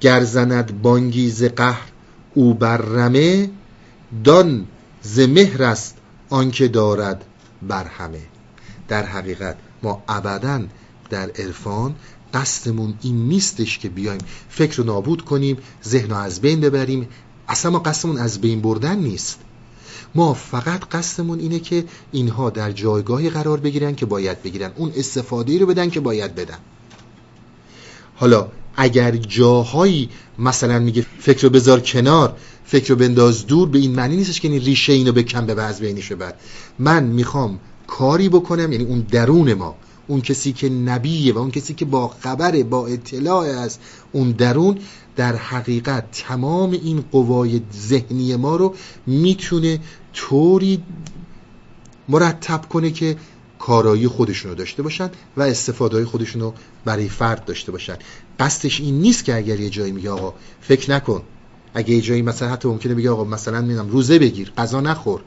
گر 0.00 0.24
زند 0.24 0.82
بانگی 0.82 1.30
ز 1.30 1.44
قهر 1.44 1.88
او 2.34 2.54
بر 2.54 2.76
رمه 2.76 3.50
دان 4.24 4.66
ز 5.02 5.20
مهر 5.20 5.62
است 5.62 5.96
آنکه 6.30 6.68
دارد 6.68 7.24
بر 7.62 7.84
همه. 7.84 8.22
در 8.88 9.06
حقیقت 9.06 9.56
ما 9.82 10.02
ابدا 10.08 10.62
در 11.10 11.30
عرفان 11.30 11.94
قصدمون 12.34 12.94
این 13.02 13.28
نیستش 13.28 13.78
که 13.78 13.88
بیایم 13.88 14.20
فکر 14.48 14.76
رو 14.76 14.84
نابود 14.84 15.24
کنیم 15.24 15.56
ذهن 15.84 16.10
رو 16.10 16.16
از 16.16 16.40
بین 16.40 16.60
ببریم. 16.60 17.08
اصلا 17.48 17.70
ما 17.70 17.78
قصدمون 17.78 18.18
از 18.18 18.40
بین 18.40 18.60
بردن 18.60 18.98
نیست. 18.98 19.38
ما 20.14 20.34
فقط 20.34 20.84
قصدمون 20.84 21.40
اینه 21.40 21.58
که 21.58 21.84
اینها 22.12 22.50
در 22.50 22.72
جایگاهی 22.72 23.30
قرار 23.30 23.60
بگیرن 23.60 23.94
که 23.94 24.06
باید 24.06 24.42
بگیرن. 24.42 24.70
اون 24.76 24.92
استفاده 24.96 25.58
رو 25.58 25.66
بدن 25.66 25.90
که 25.90 26.00
باید 26.00 26.34
بدن. 26.34 26.58
حالا 28.16 28.48
اگر 28.76 29.16
جاهایی 29.16 30.08
مثلا 30.38 30.78
میگه 30.78 31.06
فکر 31.18 31.42
رو 31.42 31.50
بذار 31.50 31.80
کنار 31.80 32.36
فکر 32.64 32.88
رو 32.88 32.96
بنداز 32.96 33.46
دور 33.46 33.68
به 33.68 33.78
این 33.78 33.94
معنی 33.94 34.16
نیستش 34.16 34.40
که 34.40 34.48
این 34.48 34.60
ریشه 34.60 34.92
اینو 34.92 35.12
بکن 35.12 35.46
به 35.46 35.62
از 35.62 35.80
بینش 35.80 36.12
بر 36.12 36.34
من 36.78 37.04
می‌خوام 37.04 37.58
کاری 37.86 38.28
بکنم 38.28 38.72
یعنی 38.72 38.84
اون 38.84 39.00
درون 39.00 39.54
ما 39.54 39.74
اون 40.06 40.20
کسی 40.20 40.52
که 40.52 40.68
نبیه 40.68 41.34
و 41.34 41.38
اون 41.38 41.50
کسی 41.50 41.74
که 41.74 41.84
با 41.84 42.08
خبره 42.08 42.64
با 42.64 42.86
اطلاع 42.86 43.46
از 43.46 43.78
اون 44.12 44.30
درون 44.30 44.78
در 45.18 45.36
حقیقت 45.36 46.10
تمام 46.10 46.70
این 46.70 47.04
قوای 47.12 47.60
ذهنی 47.74 48.36
ما 48.36 48.56
رو 48.56 48.74
می‌تونه 49.06 49.80
طوری 50.14 50.82
مرتب 52.08 52.68
کنه 52.68 52.90
که 52.90 53.16
کارایی 53.58 54.08
خودشونو 54.08 54.54
داشته 54.54 54.82
باشن 54.82 55.10
و 55.36 55.42
استفاده 55.42 56.04
خودشون 56.04 56.42
رو 56.42 56.54
برای 56.84 57.08
فرد 57.08 57.44
داشته 57.44 57.72
باشن. 57.72 57.96
قصدش 58.40 58.80
این 58.80 59.00
نیست 59.00 59.24
که 59.24 59.36
اگر 59.36 59.60
یه 59.60 59.70
جایی 59.70 59.92
میگه 59.92 60.10
آقا 60.10 60.34
فکر 60.60 60.90
نکن. 60.90 61.22
اگه 61.74 61.90
یه 61.94 62.00
جایی 62.00 62.22
مثلا 62.22 62.48
حتی 62.48 62.68
ممکنه 62.68 62.94
بگه 62.94 63.10
آقا 63.10 63.24
مثلا 63.24 63.60
می‌دونم 63.60 63.88
روزه 63.88 64.18
بگیر 64.18 64.52
غذا 64.58 64.80
نخور. 64.80 65.20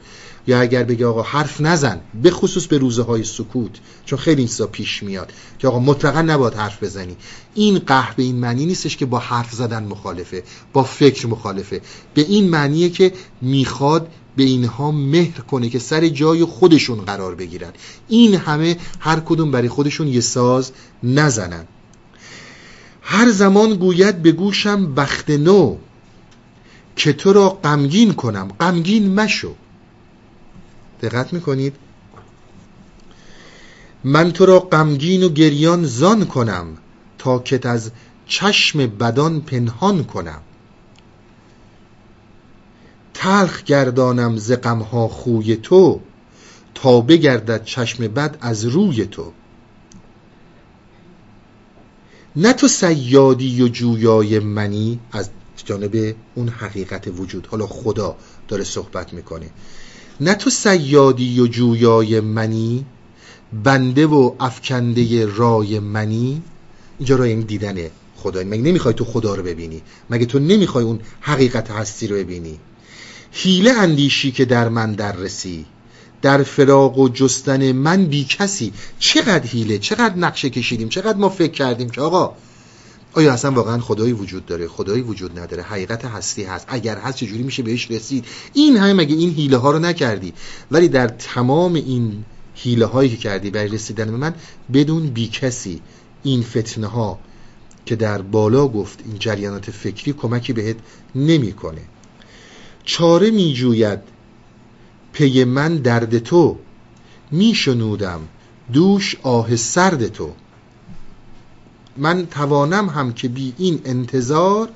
یا 0.47 0.61
اگر 0.61 0.83
بگه 0.83 1.05
آقا 1.05 1.21
حرف 1.21 1.61
نزن 1.61 1.99
به 2.23 2.31
خصوص 2.31 2.67
به 2.67 2.77
روزه 2.77 3.03
های 3.03 3.23
سکوت 3.23 3.71
چون 4.05 4.19
خیلی 4.19 4.41
این 4.41 4.67
پیش 4.67 5.03
میاد 5.03 5.33
که 5.59 5.67
آقا 5.67 5.79
مطلقا 5.79 6.21
نباید 6.21 6.53
حرف 6.53 6.83
بزنی. 6.83 7.15
این 7.55 7.79
قهر 7.79 8.13
به 8.17 8.23
این 8.23 8.35
معنی 8.35 8.65
نیستش 8.65 8.97
که 8.97 9.05
با 9.05 9.19
حرف 9.19 9.51
زدن 9.51 9.83
مخالفه 9.83 10.43
با 10.73 10.83
فکر 10.83 11.27
مخالفه. 11.27 11.81
به 12.13 12.21
این 12.21 12.49
معنیه 12.49 12.89
که 12.89 13.13
می‌خواد 13.41 14.07
به 14.35 14.43
اینها 14.43 14.91
مهر 14.91 15.39
کنه 15.39 15.69
که 15.69 15.79
سر 15.79 16.07
جای 16.07 16.45
خودشون 16.45 17.01
قرار 17.01 17.35
بگیرن. 17.35 17.71
این 18.07 18.35
همه 18.35 18.77
هر 18.99 19.19
کدوم 19.19 19.51
برای 19.51 19.69
خودشون 19.69 20.07
یه 20.07 20.21
ساز 20.21 20.71
نزنن. 21.03 21.67
هر 23.01 23.31
زمان 23.31 23.75
گوید 23.75 24.21
به 24.21 24.31
گوشم 24.31 24.93
بخت 24.93 25.29
نو 25.29 25.77
که 26.95 27.13
تو 27.13 27.33
را 27.33 27.49
غمگین 27.49 28.13
کنم. 28.13 28.51
غمگین 28.59 29.13
مشو. 29.13 29.55
دقت 31.01 31.33
می‌کنید. 31.33 31.75
من 34.03 34.31
تو 34.31 34.45
را 34.45 34.59
غمگین 34.59 35.23
و 35.23 35.29
گریان 35.29 35.85
زان 35.85 36.25
کنم 36.25 36.77
تا 37.17 37.39
که 37.39 37.67
از 37.67 37.91
چشم 38.27 38.87
بدان 38.87 39.41
پنهان 39.41 40.03
کنم. 40.03 40.41
تلخ 43.13 43.63
گردانم 43.63 44.37
ز 44.37 44.51
غمها 44.51 45.07
خوی 45.07 45.55
تو 45.55 46.01
تا 46.75 47.01
بگردد 47.01 47.63
چشم 47.63 48.07
بد 48.07 48.37
از 48.41 48.65
روی 48.65 49.05
تو. 49.05 49.31
نه 52.35 52.53
تو 52.53 52.67
سیادی 52.67 53.61
و 53.61 53.67
جویای 53.67 54.39
منی 54.39 54.99
از 55.11 55.29
جانب 55.65 56.15
اون 56.35 56.49
حقیقت 56.49 57.07
وجود. 57.07 57.47
حالا 57.47 57.67
خدا 57.67 58.15
داره 58.47 58.63
صحبت 58.63 59.13
می‌کنه. 59.13 59.49
نه 60.21 60.35
تو 60.35 60.49
سیادی 60.49 61.39
و 61.39 61.47
جویای 61.47 62.19
منی 62.19 62.85
بنده 63.63 64.05
و 64.07 64.35
افکنده 64.39 65.25
رای 65.25 65.79
منی. 65.79 66.41
اینجا 66.99 67.15
را 67.15 67.23
این 67.23 67.39
دیدن 67.39 67.75
خدا 68.15 68.43
مگه 68.43 68.61
نمی‌خوای 68.61 68.93
تو 68.93 69.05
خدا 69.05 69.35
رو 69.35 69.43
ببینی؟ 69.43 69.81
مگه 70.09 70.25
تو 70.25 70.39
نمی‌خوای 70.39 70.83
اون 70.83 70.99
حقیقت 71.21 71.71
هستی 71.71 72.07
رو 72.07 72.15
ببینی؟ 72.15 72.59
حیله 73.31 73.71
اندیشی 73.71 74.31
که 74.31 74.45
در 74.45 74.69
من 74.69 74.93
در 74.93 75.15
رسی 75.15 75.65
در 76.21 76.43
فراق 76.43 76.97
و 76.97 77.09
جستن 77.09 77.71
من 77.71 78.05
بی 78.05 78.23
کسی. 78.23 78.73
چقدر 78.99 79.47
حیله 79.47 79.77
چقدر 79.77 80.15
نقشه 80.15 80.49
کشیدیم 80.49 80.89
چقدر 80.89 81.17
ما 81.17 81.29
فکر 81.29 81.51
کردیم 81.51 81.89
که 81.89 82.01
آقا 82.01 82.35
آیا 83.13 83.33
اصلا 83.33 83.51
واقعا 83.51 83.79
خدایی 83.79 84.13
وجود 84.13 84.45
داره؟ 84.45 84.67
خدایی 84.67 85.01
وجود 85.01 85.39
نداره. 85.39 85.63
حقیقت 85.63 86.05
هستی 86.05 86.43
هست. 86.43 86.65
اگر 86.69 86.97
هست 86.97 87.17
چجوری 87.17 87.43
میشه 87.43 87.63
بهش 87.63 87.91
رسید؟ 87.91 88.25
این 88.53 88.77
همه 88.77 88.93
مگه 88.93 89.15
این 89.15 89.29
حیله 89.29 89.57
ها 89.57 89.71
رو 89.71 89.79
نکردی؟ 89.79 90.33
ولی 90.71 90.87
در 90.87 91.07
تمام 91.07 91.73
این 91.73 92.23
حیله 92.55 92.85
هایی 92.85 93.09
که 93.09 93.17
کردی 93.17 93.49
برای 93.49 93.67
رسیدن 93.67 94.05
به 94.05 94.17
من 94.17 94.33
بدون 94.73 95.07
بی 95.07 95.27
کسی 95.27 95.81
این 96.23 96.43
فتنه 96.43 96.87
ها 96.87 97.19
که 97.85 97.95
در 97.95 98.21
بالا 98.21 98.67
گفت 98.67 98.99
این 99.05 99.19
جریانات 99.19 99.71
فکری 99.71 100.13
کمکی 100.13 100.53
بهت 100.53 100.75
نمی‌کنه. 101.15 101.81
چاره 102.83 103.31
می 103.31 103.53
جوید 103.53 103.99
پی 105.13 105.43
من 105.43 105.77
درد 105.77 106.19
تو. 106.19 106.57
می 107.31 107.55
شنودم 107.55 108.21
دوش 108.73 109.15
آه 109.23 109.55
سرد 109.55 110.07
تو. 110.07 110.31
من 111.97 112.25
توانم 112.25 112.89
هم 112.89 113.13
که 113.13 113.27
بی 113.27 113.53
این 113.57 113.81
انتظار 113.85 114.69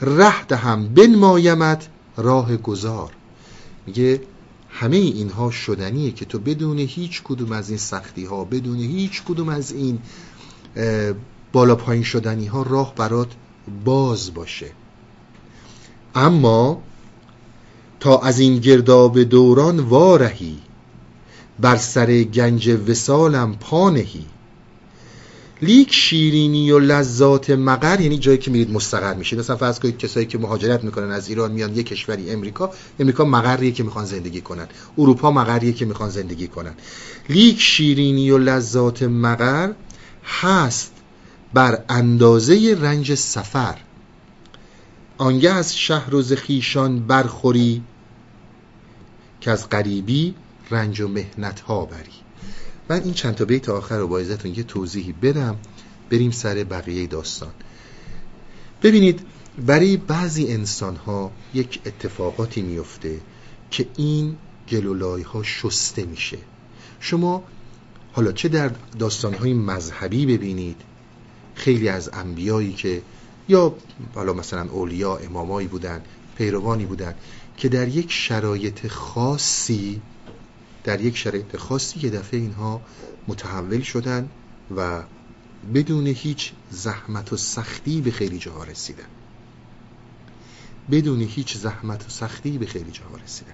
ره 0.00 0.44
دهم 0.44 0.88
بنمایمت 0.88 1.88
راه 2.16 2.56
گذار. 2.56 3.10
میگه 3.86 4.20
همه 4.70 4.96
اینها 4.96 5.50
شدنیه 5.50 6.10
که 6.10 6.24
تو 6.24 6.38
بدون 6.38 6.78
هیچ 6.78 7.22
کدوم 7.22 7.52
از 7.52 7.68
این 7.68 7.78
سختی 7.78 8.24
ها 8.24 8.44
بدون 8.44 8.78
هیچ 8.78 9.22
کدوم 9.22 9.48
از 9.48 9.72
این 9.72 9.98
بالا 11.52 11.74
پایین 11.74 12.02
شدنی 12.02 12.46
ها 12.46 12.62
راه 12.62 12.94
برات 12.94 13.28
باز 13.84 14.34
باشه. 14.34 14.70
اما 16.14 16.82
تا 18.00 18.18
از 18.18 18.38
این 18.38 18.58
گرداب 18.58 19.22
دوران 19.22 19.80
وارهی 19.80 20.58
بر 21.60 21.76
سر 21.76 22.22
گنج 22.22 22.68
وسالم 22.68 23.56
پانهی 23.60 24.26
لیک 25.62 25.92
شیرینی 25.92 26.70
و 26.70 26.78
لذات 26.78 27.50
مقر 27.50 28.00
یعنی 28.00 28.18
جایی 28.18 28.38
که 28.38 28.50
میرید 28.50 28.70
مستقر 28.70 29.14
میشید. 29.14 29.38
مثلا 29.38 29.56
فرض 29.56 29.78
کنید 29.78 29.98
کسایی 29.98 30.26
که 30.26 30.38
مهاجرت 30.38 30.84
می‌کنن 30.84 31.10
از 31.10 31.28
ایران 31.28 31.52
میان 31.52 31.76
یه 31.76 31.82
کشوری 31.82 32.30
امریکا. 32.30 32.70
امریکا 33.00 33.24
مقریه 33.24 33.72
که 33.72 33.82
می‌خوان 33.82 34.04
زندگی 34.04 34.40
کنن. 34.40 34.68
اروپا 34.98 35.30
مقریه 35.30 35.72
که 35.72 35.84
می‌خوان 35.84 36.10
زندگی 36.10 36.48
کنن. 36.48 36.74
لیک 37.28 37.60
شیرینی 37.60 38.30
و 38.30 38.38
لذات 38.38 39.02
مقر 39.02 39.72
هست 40.24 40.92
بر 41.54 41.84
اندازه 41.88 42.76
رنج 42.80 43.14
سفر. 43.14 43.78
آنگه 45.18 45.50
از 45.50 45.76
شهر 45.76 46.14
و 46.14 46.22
زخیشان 46.22 47.00
برخوری 47.00 47.82
که 49.40 49.50
از 49.50 49.68
غریبی 49.68 50.34
رنج 50.70 51.00
و 51.00 51.08
مهنت 51.08 51.60
ها 51.60 51.84
بری. 51.84 52.27
من 52.88 53.02
این 53.02 53.14
چند 53.14 53.34
تا 53.34 53.44
بیت 53.44 53.68
آخر 53.68 53.98
رو 53.98 54.08
با 54.08 54.18
ازتون 54.18 54.54
یه 54.54 54.62
توضیحی 54.62 55.12
بدم. 55.12 55.56
بریم 56.10 56.30
سر 56.30 56.64
بقیه 56.64 57.06
داستان. 57.06 57.50
ببینید 58.82 59.20
برای 59.66 59.96
بعضی 59.96 60.52
انسان 60.52 60.96
ها 60.96 61.32
یک 61.54 61.80
اتفاقاتی 61.86 62.62
میفته 62.62 63.20
که 63.70 63.86
این 63.96 64.36
گلولای 64.68 65.22
ها 65.22 65.42
شسته 65.42 66.04
میشه. 66.04 66.38
شما 67.00 67.44
حالا 68.12 68.32
چه 68.32 68.48
در 68.48 68.70
داستان 68.98 69.34
های 69.34 69.54
مذهبی 69.54 70.26
ببینید؟ 70.26 70.76
خیلی 71.54 71.88
از 71.88 72.10
انبیایی 72.12 72.72
که 72.72 73.02
یا 73.48 73.74
حالا 74.14 74.32
مثلا 74.32 74.70
اولیا 74.70 75.16
امامایی 75.16 75.68
بودن 75.68 76.02
پیروانی 76.36 76.84
بودن 76.84 77.14
که 77.56 77.68
در 77.68 77.88
یک 77.88 78.12
شرایط 78.12 78.86
خاصی 78.86 80.00
در 80.84 81.00
یک 81.00 81.16
شرایط 81.16 81.56
خاصی 81.56 82.00
یه 82.00 82.10
دفعه 82.10 82.40
اینها 82.40 82.80
متحول 83.28 83.80
شدن 83.80 84.28
و 84.76 85.02
بدون 85.74 86.06
هیچ 86.06 86.52
زحمت 86.70 87.32
و 87.32 87.36
سختی 87.36 88.00
به 88.00 88.10
خیلی 88.10 88.38
جاها 88.38 88.64
رسیدن. 88.64 89.06
بدون 90.90 91.20
هیچ 91.20 91.56
زحمت 91.56 92.06
و 92.06 92.10
سختی 92.10 92.58
به 92.58 92.66
خیلی 92.66 92.90
جاها 92.90 93.16
رسیدن. 93.24 93.52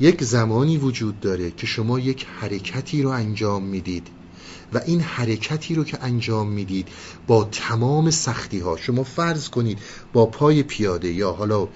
یک 0.00 0.24
زمانی 0.24 0.76
وجود 0.76 1.20
داره 1.20 1.50
که 1.50 1.66
شما 1.66 1.98
یک 1.98 2.26
حرکتی 2.40 3.02
رو 3.02 3.10
انجام 3.10 3.62
می‌دید 3.62 4.08
و 4.72 4.78
این 4.78 5.00
حرکتی 5.00 5.74
رو 5.74 5.84
که 5.84 6.04
انجام 6.04 6.48
می‌دید 6.48 6.88
با 7.26 7.44
تمام 7.44 8.10
سختی 8.10 8.58
ها 8.58 8.76
شما 8.76 9.02
فرض 9.02 9.48
کنید 9.48 9.78
با 10.12 10.26
پای 10.26 10.62
پیاده 10.62 11.12
یا 11.12 11.32
حالا 11.32 11.68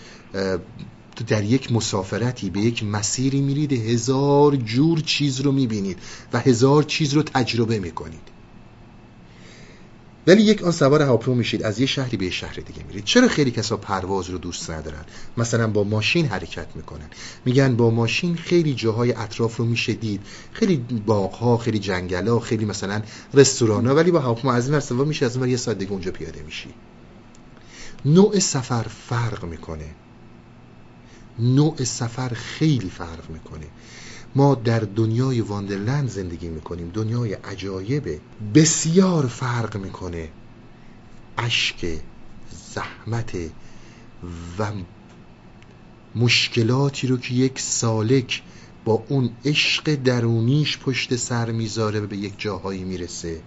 در 1.24 1.44
یک 1.44 1.72
مسافرتی 1.72 2.50
به 2.50 2.60
یک 2.60 2.84
مسیری 2.84 3.40
میرید 3.40 3.72
هزار 3.72 4.56
جور 4.56 5.00
چیز 5.00 5.40
رو 5.40 5.52
می‌بینید 5.52 5.98
و 6.32 6.38
هزار 6.38 6.82
چیز 6.82 7.14
رو 7.14 7.22
تجربه 7.22 7.78
می‌کنید. 7.78 8.38
ولی 10.26 10.42
یک 10.42 10.62
آن 10.62 10.72
سوار 10.72 11.02
هواپیما 11.02 11.36
میشید 11.36 11.62
از 11.62 11.80
یه 11.80 11.86
شهری 11.86 12.16
به 12.16 12.24
یه 12.24 12.30
شهر 12.30 12.54
دیگه 12.54 12.84
میرید. 12.86 13.04
چرا 13.04 13.28
خیلی 13.28 13.50
کسا 13.50 13.76
پرواز 13.76 14.30
رو 14.30 14.38
دوست 14.38 14.70
ندارن؟ 14.70 15.04
مثلا 15.36 15.66
با 15.66 15.84
ماشین 15.84 16.26
حرکت 16.26 16.66
می‌کنن. 16.76 17.10
میگن 17.44 17.76
با 17.76 17.90
ماشین 17.90 18.36
خیلی 18.36 18.74
جاهای 18.74 19.12
اطراف 19.12 19.56
رو 19.56 19.64
میشه 19.64 19.92
دید. 19.92 20.20
خیلی 20.52 20.76
باغها 21.06 21.56
خیلی 21.56 21.78
جنگلا 21.78 22.38
خیلی 22.38 22.64
مثلا 22.64 23.02
رستوران 23.34 23.86
ها 23.86 23.94
ولی 23.94 24.10
با 24.10 24.20
هواپیما 24.20 24.52
از 24.52 24.70
این 24.70 24.98
ور 24.98 25.04
میشه 25.04 25.26
از 25.26 25.36
این 25.36 25.48
یه 25.48 25.56
ساعت 25.56 25.78
دیگه 25.78 25.92
اونجا 25.92 26.10
پیاده 26.10 26.42
میشی. 26.42 26.68
نوع 28.04 28.38
سفر 28.38 28.82
فرق 28.82 29.44
می‌کنه. 29.44 29.86
نوع 31.38 31.84
سفر 31.84 32.28
خیلی 32.28 32.90
فرق 32.90 33.30
می‌کنه. 33.30 33.66
ما 34.34 34.54
در 34.54 34.80
دنیای 34.80 35.40
واندرلند 35.40 36.08
زندگی 36.08 36.48
می‌کنیم. 36.48 36.90
دنیای 36.94 37.34
عجایبه 37.34 38.20
بسیار 38.54 39.26
فرق 39.26 39.76
می‌کنه. 39.76 40.28
اشک 41.38 42.00
زحمت 42.74 43.36
و 44.58 44.72
مشکلاتی 46.14 47.06
رو 47.06 47.16
که 47.16 47.34
یک 47.34 47.60
سالک 47.60 48.42
با 48.84 49.04
اون 49.08 49.30
عشق 49.44 49.94
درونیش 49.94 50.78
پشت 50.78 51.16
سر 51.16 51.50
می‌ذاره 51.50 52.00
و 52.00 52.06
به 52.06 52.16
یک 52.16 52.34
جاهایی 52.38 52.84
می‌رسه. 52.84 53.40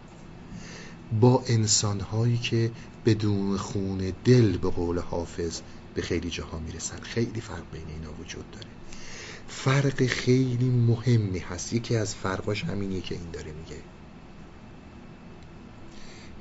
با 1.21 1.43
انسانهایی 1.47 2.37
که 2.37 2.71
بدون 3.05 3.57
خون 3.57 4.13
دل 4.25 4.57
به 4.57 4.69
قول 4.69 4.99
حافظ 4.99 5.61
به 5.95 6.01
خیلی 6.01 6.29
جاها 6.29 6.59
می‌رسن. 6.59 6.99
خیلی 6.99 7.41
فرق 7.41 7.63
بین 7.71 7.87
اینا 7.87 8.13
وجود 8.19 8.51
داره. 8.51 8.67
فرق 9.47 10.05
خیلی 10.05 10.69
مهمی 10.69 11.39
هست. 11.39 11.73
یکی 11.73 11.95
از 11.95 12.15
فرقاش 12.15 12.63
همینیه 12.63 13.01
که 13.01 13.15
این 13.15 13.31
داره 13.33 13.51
میگه. 13.51 13.81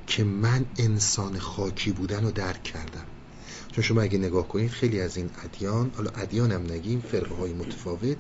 که 0.06 0.24
من 0.24 0.64
انسان 0.78 1.38
خاکی 1.38 1.92
بودن 1.92 2.22
رو 2.24 2.30
درک 2.30 2.62
کردم. 2.62 3.04
چون 3.72 3.84
شما 3.84 4.02
اگه 4.02 4.18
نگاه 4.18 4.48
کنید 4.48 4.70
خیلی 4.70 5.00
از 5.00 5.16
این 5.16 5.30
ادیان 5.44 5.90
حالا 5.96 6.10
ادیان 6.10 6.52
هم 6.52 6.62
نگیم 6.62 7.00
فرقه 7.00 7.34
های 7.34 7.52
متفاوت. 7.52 8.16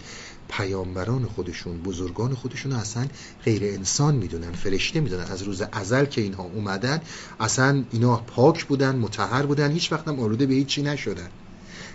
پیامبران 0.50 1.26
خودشون 1.26 1.82
بزرگان 1.82 2.34
خودشون 2.34 2.72
اصلا 2.72 3.06
غیر 3.44 3.64
انسان 3.64 4.14
می‌دونن 4.14 4.52
فرشته 4.52 5.00
می‌دونن. 5.00 5.24
از 5.24 5.42
روز 5.42 5.62
ازل 5.72 6.04
که 6.04 6.20
اینها 6.20 6.42
اومدن 6.42 7.00
اصلا 7.40 7.84
اینا 7.92 8.16
پاک 8.16 8.64
بودن 8.64 8.96
متحر 8.96 9.46
بودن 9.46 9.70
هیچ 9.72 9.92
وقت 9.92 10.08
هم 10.08 10.20
آلوده 10.20 10.46
به 10.46 10.54
هیچی 10.54 10.82
نشدن. 10.82 11.28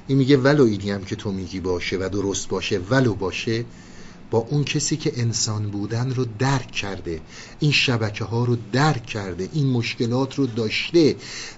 این 0.08 0.18
میگه 0.18 0.38
ولو 0.38 0.64
اینی 0.64 0.91
هم 0.91 1.03
که 1.06 1.16
تو 1.16 1.32
میگی 1.32 1.60
باشه 1.60 1.97
و 1.97 2.10
درست 2.10 2.47
باشه 2.47 2.78
ولو 2.78 3.14
باشه. 3.14 3.66
با 4.32 4.38
اون 4.38 4.63
کسی 4.63 4.97
که 4.97 5.11
انسان 5.15 5.69
بودن 5.69 6.13
رو 6.13 6.26
درک 6.39 6.71
کرده 6.71 7.21
این 7.59 7.71
شبکه 7.71 8.23
ها 8.23 8.45
رو 8.45 8.57
درک 8.71 9.05
کرده 9.05 9.49
این 9.53 9.67
مشکلات 9.67 10.36
رو 10.36 10.45
داشته 10.45 11.15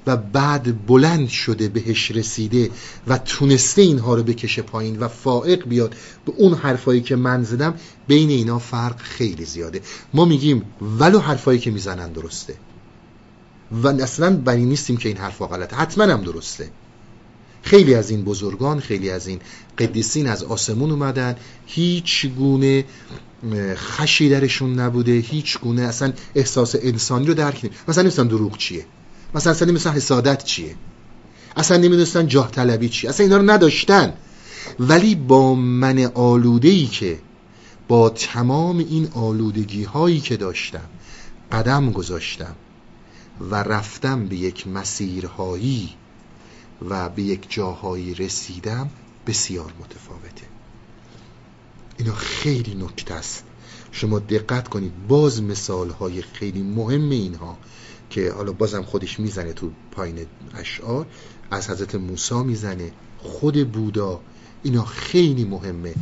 و 0.07 0.17
بعد 0.17 0.85
بلند 0.85 1.29
شده 1.29 1.67
بهش 1.67 2.11
رسیده 2.11 2.69
و 3.07 3.17
تونسته 3.17 3.81
اینها 3.81 4.15
رو 4.15 4.23
بکشه 4.23 4.61
پایین 4.61 4.99
و 4.99 5.07
فائق 5.07 5.67
بیاد. 5.67 5.95
به 6.25 6.33
اون 6.37 6.53
حرفایی 6.53 7.01
که 7.01 7.15
من 7.15 7.43
زدم 7.43 7.73
بین 8.07 8.29
اینا 8.29 8.59
فرق 8.59 8.97
خیلی 8.97 9.45
زیاده. 9.45 9.81
ما 10.13 10.25
میگیم 10.25 10.63
ولو 10.99 11.19
حرفایی 11.19 11.59
که 11.59 11.71
می‌زنن 11.71 12.11
درسته. 12.11 12.55
و 13.71 13.87
اصلا 13.87 14.37
بنی 14.37 14.65
نیستیم 14.65 14.97
که 14.97 15.09
این 15.09 15.17
حرفا 15.17 15.47
غلطه. 15.47 15.75
حتما 15.75 16.03
هم 16.03 16.23
درسته. 16.23 16.69
خیلی 17.67 17.95
از 17.95 18.09
این 18.09 18.23
بزرگان 18.23 18.79
خیلی 18.79 19.09
از 19.09 19.27
این 19.27 19.39
قدیسین 19.77 20.27
از 20.27 20.43
آسمون 20.43 20.91
اومدن. 20.91 21.35
هیچ 21.65 22.25
گونه 22.25 22.85
خشی 23.75 24.29
درشون 24.29 24.79
نبوده. 24.79 25.11
هیچ 25.11 25.59
گونه 25.59 25.81
اصلا 25.81 26.13
احساس 26.35 26.75
انسانی 26.81 27.25
رو 27.25 27.33
درک 27.33 27.59
نمی 27.63 27.73
مثلا 27.87 28.01
نمیستن 28.03 28.27
دروغ 28.27 28.57
چیه. 28.57 28.85
مثلا 29.35 29.53
اصلا 29.53 29.67
نمیستن 29.67 29.91
حسادت 29.91 30.43
چیه. 30.43 30.75
اصلا 31.57 31.77
نمی‌دونستن 31.77 32.27
جاه 32.27 32.51
طلبی 32.51 32.89
چیه. 32.89 33.09
اصلا 33.09 33.23
اینا 33.25 33.37
رو 33.37 33.49
نداشتن. 33.49 34.13
ولی 34.79 35.15
با 35.15 35.55
من 35.55 36.11
آلوده 36.13 36.69
ای 36.69 36.85
که 36.85 37.19
با 37.87 38.09
تمام 38.09 38.77
این 38.77 39.07
آلودگی 39.13 39.83
هایی 39.83 40.19
که 40.19 40.37
داشتم 40.37 40.89
قدم 41.51 41.91
گذاشتم 41.91 42.55
و 43.51 43.55
رفتم 43.55 44.25
به 44.25 44.35
یک 44.35 44.67
مسیرهایی 44.67 45.89
و 46.89 47.09
به 47.09 47.21
یک 47.21 47.45
جاهایی 47.49 48.13
رسیدم 48.13 48.89
بسیار 49.27 49.73
متفاوته. 49.79 50.47
اینا 51.97 52.13
خیلی 52.13 52.75
نکته 52.75 53.13
است. 53.13 53.43
شما 53.91 54.19
دقت 54.19 54.67
کنید 54.67 55.07
باز 55.07 55.43
مثال 55.43 55.89
های 55.89 56.21
خیلی 56.21 56.61
مهم 56.61 57.09
اینها 57.09 57.57
که 58.09 58.31
حالا 58.31 58.51
بازم 58.51 58.83
خودش 58.83 59.19
می‌زنه 59.19 59.53
تو 59.53 59.71
پایین 59.91 60.25
اشعار 60.55 61.05
از 61.51 61.69
حضرت 61.69 61.95
موسی 61.95 62.43
می‌زنه 62.43 62.91
خود 63.17 63.71
بودا 63.71 64.21
اینا 64.63 64.85
خیلی 64.85 65.45
مهمه 65.45 65.93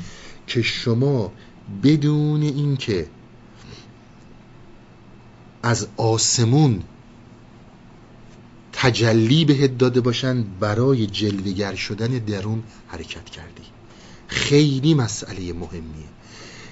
که 0.47 0.61
شما 0.61 1.31
بدون 1.83 2.41
اینکه 2.41 3.07
از 5.63 5.87
آسمون 5.97 6.83
تجلی 8.77 9.45
بهت 9.45 9.77
داده 9.77 10.01
باشن 10.01 10.43
برای 10.59 11.07
جلوگر 11.07 11.75
شدن 11.75 12.07
درون 12.07 12.63
حرکت 12.87 13.25
کردی. 13.25 13.63
خیلی 14.27 14.93
مسئله 14.93 15.53
مهمیه. 15.53 16.09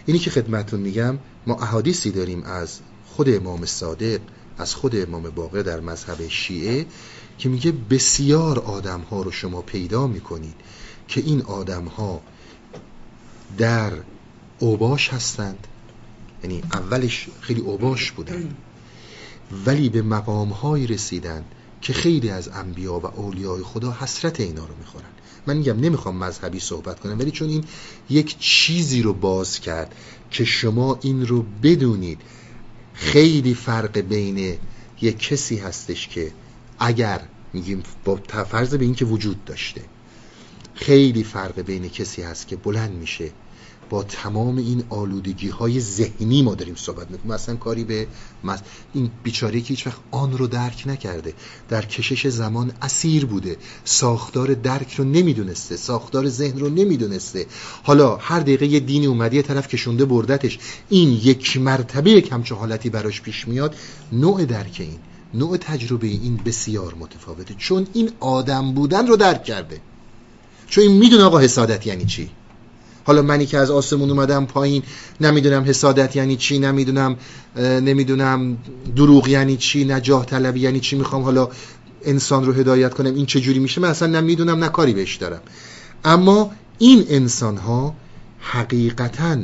اینی 0.06 0.20
که 0.20 0.30
خدمتون 0.30 0.80
میگم 0.80 1.18
ما 1.48 1.56
احادیثی 1.56 2.12
داریم 2.12 2.44
از 2.44 2.80
خود 3.06 3.30
امام 3.30 3.66
صادق 3.66 4.20
از 4.58 4.76
خود 4.76 4.96
امام 4.96 5.24
باقر 5.24 5.62
در 5.62 5.80
مذهب 5.80 6.28
شیعه 6.28 6.86
که 7.38 7.50
میگه 7.50 7.72
بسیار 7.72 8.60
آدم 8.60 9.02
ها 9.02 9.22
رو 9.22 9.32
شما 9.32 9.62
پیدا 9.62 10.08
می‌کنید 10.08 10.56
که 11.08 11.22
این 11.22 11.42
آدم 11.42 11.86
ها 11.86 12.22
در 13.58 13.92
اوباش 14.60 15.10
هستند. 15.10 15.68
یعنی 16.44 16.64
اولش 16.74 17.28
خیلی 17.42 17.62
اوباش 17.62 18.12
بودن. 18.12 18.56
ولی 19.66 19.90
به 19.90 20.02
مقام 20.02 20.50
های 20.50 20.88
رسیدند 20.88 21.46
که 21.84 21.94
خیلی 21.94 22.30
از 22.30 22.48
انبیا 22.48 22.94
و 23.00 23.06
اولیای 23.06 23.64
خدا 23.64 23.98
حسرت 24.00 24.40
اینا 24.40 24.66
رو 24.66 24.76
می‌خورن. 24.80 25.06
من 25.48 25.58
میگم 25.58 25.80
نمی‌خوام 25.80 26.18
مذهبی 26.18 26.60
صحبت 26.60 27.00
کنم 27.00 27.20
ولی 27.20 27.32
چون 27.32 27.50
این 27.50 27.64
یک 28.10 28.40
چیزی 28.40 29.02
رو 29.02 29.14
باز 29.14 29.60
کرد 29.60 29.96
که 30.32 30.46
شما 30.46 31.00
این 31.02 31.28
رو 31.28 31.46
بدونید 31.64 32.22
خیلی 32.94 33.54
فرق 33.54 34.00
بین 34.00 34.58
یک 35.02 35.20
کسی 35.20 35.58
هستش 35.58 36.08
که 36.08 36.32
اگر 36.80 37.22
میگیم 37.54 37.84
با 38.06 38.20
فرض 38.52 38.76
به 38.76 38.86
این 38.86 38.96
که 38.96 39.06
وجود 39.06 39.46
داشته 39.46 39.82
خیلی 40.76 41.24
فرق 41.24 41.62
بین 41.62 41.90
کسی 41.90 42.22
هست 42.22 42.48
که 42.48 42.56
بلند 42.56 42.92
میشه 42.92 43.32
با 43.94 44.04
تمام 44.04 44.58
این 44.58 44.84
آلودگی 44.90 45.50
های 45.50 45.80
ذهنی 45.80 46.42
ما 46.42 46.56
داریم 46.56 46.76
صحبت 46.76 47.12
می‌کنیم. 47.12 47.34
مثلا 47.34 47.56
کاری 47.56 47.84
به 47.84 48.08
این 48.94 49.12
بیچاره 49.24 49.62
که 49.62 49.68
هیچ 49.68 49.88
وقت 49.88 49.98
آن 50.12 50.38
رو 50.38 50.48
درک 50.48 50.84
نکرده. 50.86 51.34
در 51.70 51.86
کشش 51.86 52.28
زمان 52.28 52.72
اسیر 52.82 53.26
بوده. 53.26 53.58
ساختار 53.86 54.54
درک 54.54 54.94
رو 54.94 55.04
نمی‌دونسته. 55.04 55.78
ساختار 55.78 56.30
ذهن 56.30 56.60
رو 56.60 56.70
نمی‌دونسته. 56.70 57.46
حالا 57.84 58.16
هر 58.16 58.40
دقیقه 58.40 58.66
یه 58.66 58.80
دینی 58.80 59.06
اومده 59.06 59.36
یه 59.36 59.42
طرف 59.42 59.68
کشونده 59.68 60.06
بردتش 60.06 60.60
این 60.90 61.10
یک 61.24 61.58
مرتبه 61.58 62.12
یک 62.12 62.32
همچه 62.32 62.56
حالتی 62.56 62.90
براش 62.90 63.22
پیش 63.22 63.48
میاد 63.48 63.76
نوع 64.12 64.46
درک 64.46 64.78
این 64.80 65.00
نوع 65.34 65.58
تجربه 65.58 66.08
این 66.08 66.40
بسیار 66.46 66.96
متفاوته. 67.00 67.56
چون 67.58 67.88
این 67.94 68.12
آدم 68.20 68.74
بودن 68.74 69.08
رو 69.08 69.16
درک 69.16 69.44
کرده. 69.44 69.82
چون 70.68 70.84
این 70.84 70.98
می‌دونه 70.98 71.24
آقا 71.24 71.40
حسادت 71.40 71.88
یعنی 71.88 72.06
چی؟ 72.06 72.30
حالا 73.06 73.22
منی 73.22 73.46
که 73.46 73.58
از 73.58 73.72
آسمون 73.72 74.10
اومدم 74.10 74.46
پایین 74.46 74.84
نمی‌دونم 75.22 75.64
حسادت 75.64 76.16
یعنی 76.16 76.36
چی 76.36 76.60
نمی‌دونم 76.60 77.18
نمی‌دونم 77.58 78.58
دروغ 78.96 79.28
یعنی 79.28 79.58
چی 79.58 79.86
نجاه 79.86 80.26
طلبی 80.26 80.60
یعنی 80.60 80.80
چی 80.80 80.96
می‌خوام 80.96 81.22
حالا 81.22 81.50
انسان 82.06 82.46
رو 82.46 82.54
هدایت 82.54 82.94
کنم 82.94 83.16
این 83.16 83.26
چه 83.26 83.42
جوری 83.42 83.60
میشه؟ 83.60 83.82
من 83.82 83.90
اصلا 83.90 84.08
نمی‌دونم 84.08 84.64
نه 84.64 84.70
کاری 84.70 84.94
بهش 84.94 85.16
دارم. 85.16 85.42
اما 86.06 86.52
این 86.78 87.06
انسان 87.10 87.58
ها 87.58 87.96
حقیقتا 88.40 89.38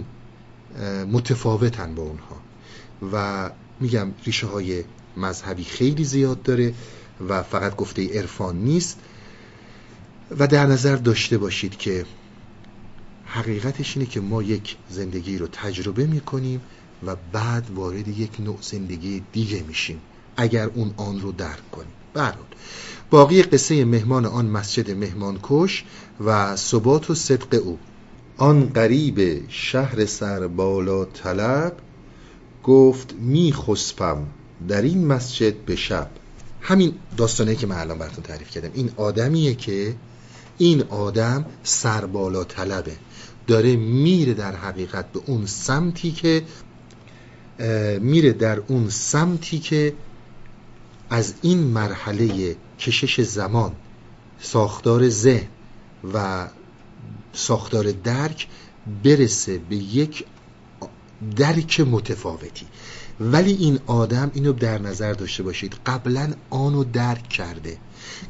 متفاوتن 1.12 1.96
با 1.96 2.04
اونها. 2.04 2.36
و 3.14 3.50
میگم 3.80 4.08
ریشه 4.26 4.48
های 4.48 4.84
مذهبی 5.18 5.64
خیلی 5.64 6.04
زیاد 6.04 6.44
داره 6.44 6.74
و 7.30 7.44
فقط 7.44 7.76
گفته 7.76 8.20
عرفان 8.20 8.56
نیست. 8.56 9.00
و 10.40 10.48
در 10.48 10.66
نظر 10.66 10.96
داشته 10.96 11.38
باشید 11.38 11.78
که 11.78 12.06
حقیقتش 13.32 13.98
اینه 13.98 14.10
که 14.10 14.20
ما 14.20 14.44
یک 14.44 14.78
زندگی 14.90 15.38
رو 15.38 15.48
تجربه 15.48 16.06
می‌کنیم 16.06 16.62
و 17.06 17.16
بعد 17.32 17.70
وارد 17.76 18.08
یک 18.08 18.40
نوع 18.40 18.58
زندگی 18.62 19.24
دیگه 19.32 19.64
میشیم. 19.68 20.02
اگر 20.38 20.66
اون 20.66 20.94
آن 20.98 21.22
رو 21.22 21.32
درک 21.32 21.72
کنیم. 21.72 21.92
برحال. 22.14 22.46
باقی 23.10 23.44
قصه 23.44 23.86
مهمان 23.86 24.26
آن 24.26 24.46
مسجد 24.46 24.92
مهمان 24.92 25.40
کش 25.44 25.84
و 26.26 26.56
ثبات 26.56 27.10
و 27.10 27.16
صدق 27.16 27.62
او. 27.64 27.80
آن 28.38 28.66
قریب 28.66 29.50
شهر 29.50 30.06
سر 30.06 30.48
بالا 30.48 31.06
طلب 31.06 31.74
گفت 32.64 33.14
می 33.14 33.54
خسپم 33.54 34.28
در 34.68 34.82
این 34.82 35.08
مسجد 35.08 35.54
به 35.54 35.76
شب. 35.76 36.10
همین 36.62 36.94
داستانه 37.18 37.56
که 37.56 37.68
من 37.68 37.76
الان 37.76 37.98
براتون 37.98 38.24
تعریف 38.24 38.50
کردم. 38.50 38.70
این 38.74 38.92
آدمیه 38.98 39.56
که 39.56 39.96
این 40.58 40.84
آدم 40.90 41.46
سربالا 41.64 42.44
طلبه. 42.44 42.92
داره 43.50 43.76
میره 43.76 44.34
در 44.34 44.56
حقیقت 44.56 45.12
به 45.12 45.22
اون 45.26 45.46
سمتی 45.46 46.12
که 46.12 46.44
میره 48.00 48.32
در 48.34 48.60
اون 48.60 48.90
سمتی 48.90 49.60
که 49.60 49.94
از 51.10 51.34
این 51.42 51.60
مرحله 51.60 52.56
کشش 52.80 53.22
زمان 53.22 53.72
ساختار 54.40 55.10
ذهن 55.10 55.48
و 56.14 56.48
ساختار 57.34 57.92
درک 57.92 58.48
برسه 59.04 59.58
به 59.58 59.76
یک 59.76 60.26
درک 61.36 61.80
متفاوتی. 61.80 62.66
ولی 63.20 63.54
این 63.54 63.80
آدم 63.88 64.32
اینو 64.34 64.54
در 64.54 64.82
نظر 64.82 65.14
داشته 65.14 65.44
باشید 65.44 65.76
قبلا 65.86 66.34
آنو 66.50 66.84
درک 66.84 67.30
کرده. 67.30 67.78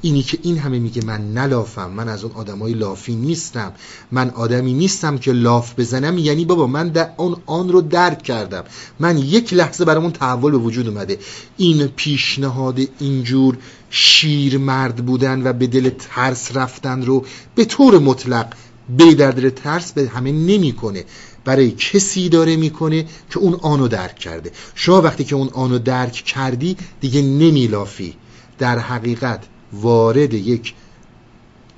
اینی 0.02 0.24
که 0.24 0.38
این 0.42 0.58
همه 0.58 0.80
میگه 0.80 1.06
من 1.06 1.34
نلافم 1.34 1.90
من 1.92 2.10
از 2.10 2.24
اون 2.24 2.34
آدمای 2.36 2.74
لافی 2.74 3.16
نیستم. 3.16 3.72
من 4.12 4.30
آدمی 4.30 4.74
نیستم 4.74 5.18
که 5.18 5.32
لاف 5.32 5.80
بزنم 5.80 6.18
یعنی 6.18 6.46
بابا 6.46 6.68
من 6.68 6.90
در 6.90 7.10
اون 7.18 7.36
آن 7.46 7.70
رو 7.70 7.82
درک 7.82 8.24
کردم. 8.24 8.64
من 9.00 9.18
یک 9.18 9.54
لحظه 9.54 9.86
برامون 9.86 10.12
تحول 10.12 10.52
به 10.52 10.58
وجود 10.58 10.88
اومده. 10.88 11.20
این 11.58 11.88
پیشنهاد 11.88 12.80
اینجور 13.00 13.58
شیر 13.90 14.58
مرد 14.58 15.06
بودن 15.06 15.48
و 15.48 15.54
به 15.54 15.68
دل 15.68 15.90
ترس 15.90 16.58
رفتن 16.58 17.06
رو 17.06 17.26
به 17.56 17.66
طور 17.66 18.00
مطلق 18.00 18.54
به 18.98 19.14
در 19.14 19.50
ترس 19.50 19.92
به 19.92 20.08
همه 20.08 20.32
نمی‌کنه. 20.32 21.06
برای 21.46 21.72
کسی 21.72 22.30
داره 22.30 22.56
می‌کنه 22.56 23.06
که 23.30 23.40
اون 23.40 23.54
آنو 23.54 23.88
درک 23.88 24.16
کرده. 24.16 24.52
شما 24.76 25.02
وقتی 25.02 25.24
که 25.24 25.36
اون 25.36 25.50
آنو 25.54 25.80
درک 25.80 26.14
کردی 26.14 26.78
دیگه 27.02 27.22
نمیلافی. 27.22 28.16
در 28.60 28.80
حقیقت 28.80 29.44
وارد 29.74 30.34
یک 30.34 30.74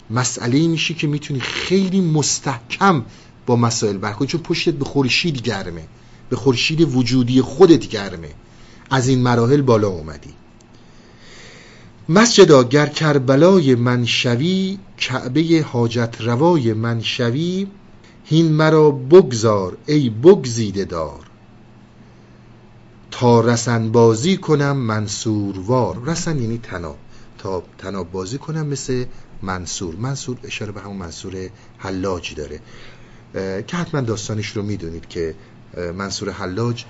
مسئله 0.09 0.67
میشی 0.67 0.93
که 0.93 1.07
می‌تونی 1.07 1.39
خیلی 1.39 2.01
مستحکم 2.01 3.03
با 3.45 3.55
مسائل 3.55 3.97
برخوری 3.97 4.31
چون 4.31 4.41
پشتت 4.41 4.73
به 4.73 4.85
خورشید 4.85 5.41
گرمه. 5.41 5.87
به 6.29 6.35
خورشید 6.35 6.81
وجودی 6.81 7.41
خودت 7.41 7.87
گرمه. 7.87 8.29
از 8.89 9.07
این 9.07 9.21
مراحل 9.21 9.61
بالا 9.61 9.87
اومدی. 9.87 10.33
مسجدا 12.09 12.63
گر 12.63 12.87
کربلای 12.87 13.75
من 13.75 14.05
شوی 14.05 14.77
کعبه 14.97 15.65
حاجت 15.71 16.15
روای 16.19 16.73
من 16.73 17.01
شوی 17.01 17.67
هین 18.25 18.51
مرا 18.51 18.91
بگذار 18.91 19.77
ای 19.85 20.09
بگزیده 20.09 20.85
دار. 20.85 21.19
تا 23.11 23.41
رسن 23.41 23.91
بازی 23.91 24.37
کنم 24.37 24.77
منصوروار. 24.77 26.03
رسن 26.05 26.41
یعنی 26.41 26.57
تناب. 26.57 26.97
تا 27.41 27.63
تناب 27.77 28.11
بازی 28.11 28.37
کنم 28.37 28.67
مثل 28.67 29.05
منصور. 29.41 29.95
منصور 29.95 30.37
اشاره 30.43 30.71
به 30.71 30.81
همون 30.81 30.97
منصور 30.97 31.49
حلاج 31.77 32.35
داره. 32.35 32.59
که 33.63 33.77
حتما 33.77 34.01
داستانش 34.01 34.47
رو 34.47 34.63
می‌دونید 34.63 35.07
که 35.07 35.35
منصور 35.95 36.29
حلاج 36.29 36.85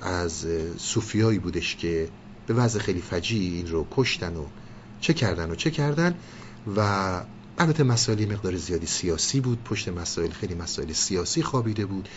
از 0.00 0.46
صوفیایی 0.78 1.38
بودش 1.38 1.76
که 1.76 2.08
به 2.46 2.54
وضع 2.54 2.78
خیلی 2.78 3.00
فجی 3.00 3.38
این 3.38 3.66
رو 3.66 3.86
کشتن 3.90 4.36
و 4.36 4.44
چه 5.00 5.14
کردن 5.14 5.50
و 5.50 5.54
چه 5.54 5.70
کردن 5.70 6.14
و 6.76 6.80
البته 7.58 7.82
مسائل 7.82 8.32
مقدار 8.32 8.56
زیادی 8.56 8.86
سیاسی 8.86 9.40
بود. 9.40 9.64
پشت 9.64 9.88
مسائل 9.88 10.30
خیلی 10.30 10.54
مسائل 10.54 10.92
سیاسی 10.92 11.42
خوابیده 11.42 11.86
بود 11.86 12.08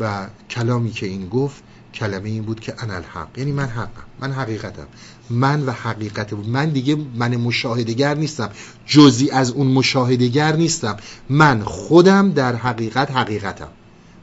و 0.00 0.26
کلامی 0.50 0.90
که 0.90 1.06
این 1.06 1.28
گفت 1.28 1.62
کلمه 1.94 2.28
این 2.28 2.42
بود 2.42 2.60
که 2.60 2.74
انا 2.78 2.94
الحق. 2.94 3.38
یعنی 3.38 3.52
من 3.52 3.66
حقم 3.66 4.02
من 4.20 4.32
حقیقتم. 4.32 4.86
من 5.30 5.66
و 5.66 5.70
حقیقت 5.70 6.32
من 6.32 6.68
دیگه 6.68 6.96
من 7.14 7.36
مشاهدگر 7.36 8.14
نیستم. 8.14 8.50
جزی 8.86 9.30
از 9.30 9.50
اون 9.50 9.66
مشاهدگر 9.66 10.56
نیستم. 10.56 10.96
من 11.28 11.62
خودم 11.62 12.32
در 12.32 12.56
حقیقت 12.56 13.10
حقیقتم. 13.10 13.68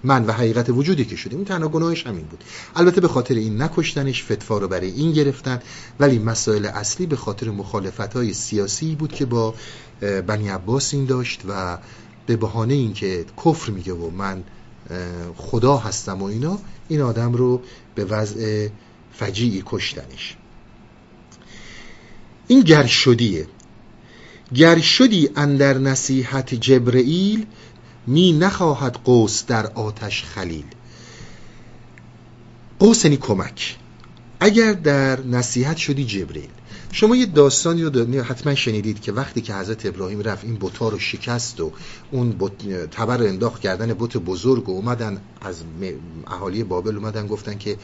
من 0.04 0.26
و 0.26 0.32
حقیقت 0.32 0.70
وجودی 0.70 1.06
که 1.06 1.16
شدیم. 1.16 1.38
این 1.38 1.46
تنها 1.46 1.68
گناهش 1.68 2.08
همین 2.08 2.26
بود. 2.26 2.44
البته 2.76 3.02
به 3.02 3.08
خاطر 3.08 3.36
این 3.36 3.62
نکشتنش 3.62 4.24
فتفا 4.24 4.58
رو 4.58 4.68
برای 4.68 4.92
این 4.92 5.12
گرفتن. 5.12 5.60
ولی 6.00 6.20
مسائل 6.20 6.66
اصلی 6.66 7.06
به 7.06 7.16
خاطر 7.16 7.50
مخالفت 7.50 8.14
های 8.14 8.34
سیاسی 8.34 8.96
بود 8.96 9.12
که 9.12 9.26
با 9.26 9.54
بنی 10.28 10.50
عباس 10.50 10.94
این 10.94 11.06
داشت 11.06 11.42
و 11.48 11.78
به 12.26 12.38
بهانه 12.38 12.74
اینکه 12.74 13.26
کفر 13.46 13.72
میگه 13.72 13.94
و 13.94 14.10
من 14.10 14.44
خدا 15.36 15.78
هستم 15.78 16.22
و 16.22 16.26
اینا 16.26 16.60
این 16.92 17.02
آدم 17.02 17.34
رو 17.34 17.62
به 17.96 18.06
وضع 18.06 18.68
فجیعی 19.14 19.64
کشتنش. 19.66 20.36
این 22.48 22.62
گر 22.62 22.86
شدیه. 22.86 23.48
گر 24.56 24.80
شدی 24.80 25.30
اندر 25.36 25.78
نصیحت 25.78 26.54
جبرئیل 26.54 27.46
می 28.08 28.34
نخواهد 28.34 28.94
قوس 28.94 29.46
در 29.46 29.68
آتش 29.68 30.24
خلیل. 30.24 30.66
قوس 32.80 33.06
یعنی 33.06 33.18
کمک. 33.18 33.78
اگر 34.40 34.74
در 34.74 35.20
نصیحت 35.20 35.78
شدی 35.78 36.06
جبرئیل. 36.06 36.50
شما 36.92 37.16
یه 37.16 37.26
داستانی 37.26 37.84
رو 37.84 38.24
حتما 38.24 38.56
شنیدید 38.56 39.02
که 39.02 39.12
وقتی 39.12 39.42
که 39.42 39.56
حضرت 39.56 39.86
ابراهیم 39.86 40.22
رفت 40.22 40.44
این 40.44 40.56
بوتا 40.56 40.90
رو 40.90 41.00
شکست 41.00 41.62
و 41.62 41.72
اون 42.12 42.36
تبر 42.92 43.24
انداخت 43.24 43.62
کردن 43.62 43.94
بت 43.94 44.18
بزرگ 44.18 44.70
و 44.70 44.72
اومدن 44.72 45.22
از 45.42 45.56
اهالی 46.28 46.64
بابل 46.64 46.96
اومدن 46.96 47.28
گفتن 47.28 47.58
که 47.58 47.78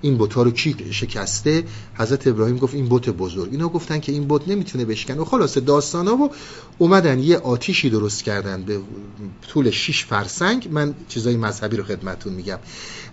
این 0.00 0.16
بوتا 0.16 0.42
رو 0.42 0.50
کی 0.50 0.76
شکسته؟ 0.90 1.64
حضرت 1.94 2.26
ابراهیم 2.26 2.56
گفت 2.56 2.74
این 2.74 2.88
بت 2.88 3.08
بزرگ. 3.08 3.52
اینا 3.52 3.68
گفتن 3.68 4.00
که 4.00 4.12
این 4.12 4.26
بت 4.28 4.48
نمی‌تونه 4.48 4.84
بشکنه 4.84 5.16
و 5.16 5.24
خلاصه 5.24 5.60
داستانا 5.60 6.16
و 6.16 6.30
اومدن 6.78 7.18
یه 7.18 7.38
آتیشی 7.38 7.90
درست 7.90 8.22
کردن 8.22 8.62
به 8.62 8.80
طول 9.48 9.70
6 9.70 10.04
فرسنگ. 10.04 10.68
من 10.70 10.94
چیزای 11.08 11.36
مذهبی 11.36 11.76
رو 11.76 11.84
خدمتون 11.84 12.32
میگم. 12.32 12.58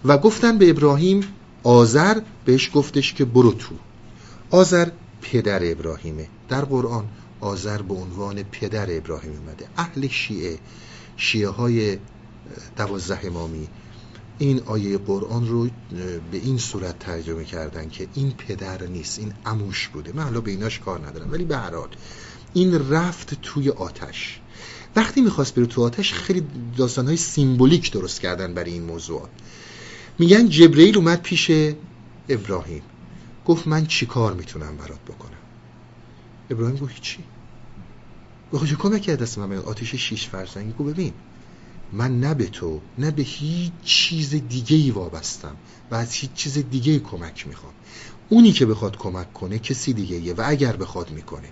و 0.06 0.18
گفتن 0.18 0.58
به 0.58 0.70
ابراهیم 0.70 1.22
آذر 1.64 2.20
بهش 2.46 2.72
گفتش 2.74 3.14
که 3.14 3.26
برو 3.26 3.52
تو. 3.52 3.76
آذر 4.52 4.88
پدر 5.22 5.72
ابراهیمه. 5.72 6.28
در 6.50 6.66
قرآن 6.66 7.08
آذر 7.42 7.82
به 7.82 7.94
عنوان 7.94 8.44
پدر 8.44 8.98
ابراهیم 8.98 9.32
اومده. 9.32 9.68
اهل 9.78 10.08
شیعه 10.08 10.60
شیعه 11.18 11.50
های 11.50 11.98
دوازده 12.78 13.26
امامی. 13.26 13.68
این 14.40 14.62
آیه 14.66 14.98
قرآن 14.98 15.48
رو 15.48 15.68
به 16.32 16.38
این 16.38 16.58
صورت 16.58 17.00
ترجمه 17.00 17.44
کردن 17.44 17.90
که 17.90 18.08
این 18.14 18.32
پدر 18.32 18.84
نیست 18.84 19.20
این 19.20 19.34
اموش 19.46 19.88
بوده. 19.88 20.12
من 20.16 20.24
حالا 20.24 20.42
به 20.42 20.52
ایناش 20.52 20.80
کار 20.80 21.08
ندارم 21.08 21.32
ولی 21.32 21.44
به 21.44 21.58
هر 21.58 21.74
این 22.54 22.90
رفت 22.90 23.42
توی 23.42 23.70
آتش. 23.70 24.40
وقتی 24.96 25.22
می‌خواست 25.22 25.56
بره 25.56 25.66
تو 25.66 25.84
آتش 25.84 26.14
خیلی 26.14 26.44
داستانهای 26.78 27.18
سیمبولیک 27.18 27.92
درست 27.92 28.22
کردن 28.22 28.54
برای 28.54 28.72
این 28.72 28.84
موضوعات. 28.84 29.30
میگن 30.20 30.50
جبرئیل 30.50 30.98
اومد 30.98 31.22
پیش 31.22 31.52
ابراهیم. 32.30 32.82
گفت 33.50 33.68
من 33.68 33.86
چی 33.86 34.06
کار 34.06 34.34
می‌تونم 34.34 34.78
برات 34.78 35.00
بکنم؟ 35.00 35.38
ابراهیم 36.50 36.78
گفت 36.78 36.94
هیچی. 36.94 37.24
گفت 38.54 38.74
کمک 38.74 39.02
کرد 39.02 39.22
دست 39.22 39.38
من 39.38 39.58
آتش 39.58 39.96
شیش 39.96 40.28
فرسنگی 40.28 40.74
گفت 40.80 40.90
ببین 40.90 41.14
من 41.92 42.20
نه 42.20 42.34
به 42.34 42.46
تو 42.46 42.82
نه 42.98 43.12
به 43.12 43.22
هیچ 43.22 43.72
چیز 43.84 44.30
دیگه 44.30 44.78
ای 44.78 44.92
وابستم 44.92 45.56
و 45.92 45.96
از 45.96 46.14
هیچ 46.14 46.34
چیز 46.34 46.58
دیگه 46.58 46.92
ای 46.92 47.00
کمک 47.00 47.48
می‌خوام. 47.48 47.74
اونی 48.30 48.52
که 48.52 48.66
بخواد 48.66 48.98
کمک 48.98 49.34
کنه 49.34 49.60
کسی 49.60 49.94
دیگه 49.94 50.16
ایه 50.16 50.34
و 50.34 50.44
اگر 50.46 50.76
بخواد 50.76 51.12
می‌کنه. 51.12 51.50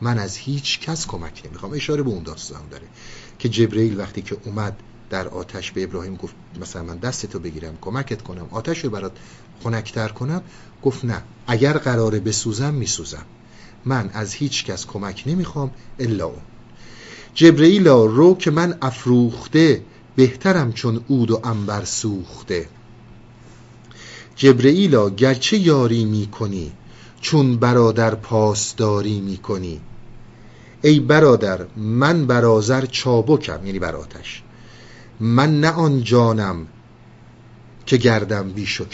من 0.00 0.18
از 0.18 0.36
هیچ 0.36 0.80
کس 0.80 1.06
کمک 1.06 1.42
نمی‌خوام. 1.46 1.72
اشاره 1.72 2.02
به 2.02 2.10
اون 2.10 2.22
داستان 2.22 2.68
داره 2.70 2.86
که 3.38 3.48
جبرئیل 3.48 3.98
وقتی 3.98 4.22
که 4.22 4.36
اومد 4.44 4.76
در 5.10 5.28
آتش 5.28 5.72
به 5.72 5.84
ابراهیم 5.84 6.14
گفت 6.16 6.34
مثلا 6.60 6.82
من 6.82 6.96
دستتو 6.96 7.38
بگیرم 7.38 7.78
کمکت 7.80 8.22
کنم 8.22 8.48
آتش 8.50 8.84
رو 8.84 8.90
برات 8.90 9.12
خنکتر 9.62 10.08
کنم 10.08 10.42
گفت 10.82 11.04
نه 11.04 11.22
اگر 11.46 11.72
قراره 11.72 12.20
بسوزم 12.20 12.74
میسوزم. 12.74 13.24
من 13.84 14.10
از 14.14 14.34
هیچ 14.34 14.64
کس 14.64 14.86
کمک 14.86 15.22
نمی‌خوام 15.26 15.70
الا 15.98 16.26
اون 16.26 16.42
جبرئیلا 17.34 18.04
رو 18.04 18.34
که 18.34 18.50
من 18.50 18.78
افروخته 18.82 19.82
بهترم 20.16 20.72
چون 20.72 21.04
عود 21.10 21.30
و 21.30 21.40
انبر 21.44 21.84
سوخته. 21.84 22.68
جبرئیلا 24.36 25.10
گرچه 25.10 25.58
یاری 25.58 26.04
می‌کنی 26.04 26.72
چون 27.20 27.56
برادر 27.56 28.14
پاسداری 28.14 29.20
می‌کنی. 29.20 29.80
ای 30.82 31.00
برادر 31.00 31.66
من 31.76 32.26
برازر 32.26 32.86
چابکم 32.86 33.66
یعنی 33.66 33.78
بر 33.78 33.96
آتش. 33.96 34.42
من 35.20 35.60
نه 35.60 35.70
آن 35.70 36.02
جانم 36.02 36.66
که 37.86 37.96
گردم 37.96 38.48
بیش 38.48 38.80
و 38.80 38.84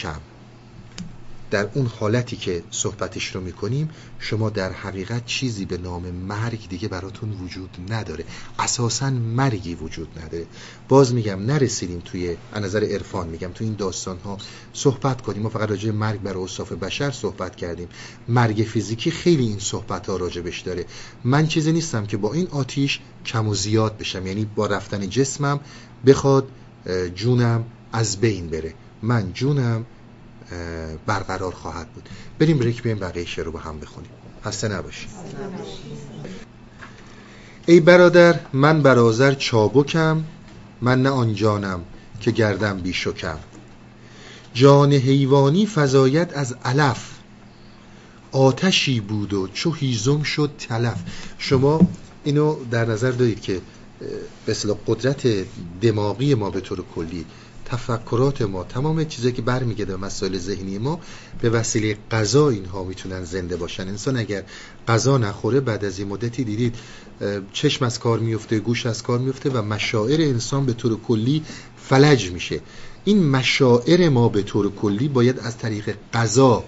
در 1.51 1.67
اون 1.73 1.85
حالتی 1.85 2.35
که 2.35 2.63
صحبتش 2.71 3.35
رو 3.35 3.41
می‌کنیم 3.41 3.89
شما 4.19 4.49
در 4.49 4.71
حقیقت 4.71 5.25
چیزی 5.25 5.65
به 5.65 5.77
نام 5.77 6.11
مرگ 6.11 6.69
دیگه 6.69 6.87
براتون 6.87 7.31
وجود 7.31 7.77
نداره. 7.89 8.23
اساسا 8.59 9.09
مرگی 9.09 9.75
وجود 9.75 10.19
نداره. 10.19 10.45
باز 10.87 11.13
میگم 11.13 11.45
نرسیدیم 11.45 12.01
توی 12.05 12.37
نظر 12.55 12.83
عرفان 12.83 13.27
میگم 13.27 13.51
توی 13.51 13.67
این 13.67 13.75
داستان 13.75 14.17
ها 14.17 14.37
صحبت 14.73 15.21
کنیم. 15.21 15.41
ما 15.41 15.49
فقط 15.49 15.69
راجع 15.69 15.91
مرگ 15.91 16.21
بر 16.21 16.33
اوصاف 16.33 16.71
بشر 16.71 17.11
صحبت 17.11 17.55
کردیم. 17.55 17.87
مرگ 18.27 18.55
فیزیکی 18.55 19.11
خیلی 19.11 19.43
این 19.43 19.59
صحبت 19.59 20.07
ها 20.07 20.17
راجبش 20.17 20.59
داره. 20.59 20.85
من 21.23 21.47
چیزی 21.47 21.71
نیستم 21.71 22.05
که 22.05 22.17
با 22.17 22.33
این 22.33 22.47
آتیش 22.47 22.99
کم 23.25 23.47
و 23.47 23.55
زیاد 23.55 23.97
بشم. 23.97 24.27
یعنی 24.27 24.45
با 24.55 24.65
رفتن 24.65 25.09
جسمم 25.09 25.59
بخواد 26.05 26.47
جونم 27.15 27.65
از 27.91 28.17
بین 28.17 28.47
بره. 28.47 28.73
من 29.01 29.33
جونم 29.33 29.85
برقرار 31.05 31.51
خواهد 31.51 31.87
بود. 31.87 32.09
بریم 32.39 32.57
بریک 32.57 32.83
بیایم 32.83 32.99
بقیه 32.99 33.25
شعر 33.25 33.45
رو 33.45 33.51
با 33.51 33.59
هم 33.59 33.79
بخونیم. 33.79 34.09
خسته 34.45 34.67
نباشید. 34.67 35.09
ای 37.65 37.79
برادر 37.79 38.39
من 38.53 38.81
برازر 38.81 39.33
چابکم 39.33 40.23
من 40.81 41.01
نه 41.01 41.09
آن 41.09 41.33
جانم 41.33 41.81
که 42.19 42.31
گردم 42.31 42.77
بیشکم. 42.77 43.39
جان 44.53 44.93
حیوانی 44.93 45.65
فضایت 45.65 46.37
از 46.37 46.55
علف 46.65 47.11
آتشی 48.31 48.99
بود 48.99 49.33
و 49.33 49.47
چو 49.47 49.71
هیزم 49.71 50.23
شد 50.23 50.51
تلف. 50.59 50.97
شما 51.37 51.81
اینو 52.23 52.55
در 52.71 52.85
نظر 52.85 53.11
دارید 53.11 53.41
که 53.41 53.61
به 54.45 54.55
قدرت 54.87 55.27
دماغی 55.81 56.35
ما 56.35 56.49
به 56.49 56.61
طور 56.61 56.83
کلی 56.95 57.25
تفکرات 57.71 58.41
ما 58.41 58.63
تمام 58.63 59.03
چیزایی 59.03 59.33
که 59.33 59.41
برمیگرده 59.41 59.97
به 59.97 60.05
مسائل 60.05 60.37
ذهنی 60.37 60.77
ما 60.77 60.99
به 61.41 61.49
وسیله 61.49 61.97
غذا 62.11 62.49
اینها 62.49 62.83
می‌تونن 62.83 63.23
زنده 63.23 63.57
باشن. 63.57 63.87
انسان 63.87 64.17
اگر 64.17 64.43
غذا 64.87 65.17
نخوره 65.17 65.59
بعد 65.59 65.85
از 65.85 65.99
این 65.99 66.07
مدتی 66.07 66.43
دیدید 66.43 66.75
چشم 67.53 67.85
از 67.85 67.99
کار 67.99 68.19
میفته 68.19 68.59
گوش 68.59 68.85
از 68.85 69.03
کار 69.03 69.19
میفته 69.19 69.49
و 69.49 69.61
مشاعر 69.61 70.21
انسان 70.21 70.65
به 70.65 70.73
طور 70.73 70.99
کلی 70.99 71.43
فلج 71.77 72.31
میشه. 72.31 72.61
این 73.05 73.29
مشاعر 73.29 74.09
ما 74.09 74.29
به 74.29 74.41
طور 74.41 74.71
کلی 74.71 75.07
باید 75.07 75.39
از 75.39 75.57
طریق 75.57 75.95
غذا 76.13 76.63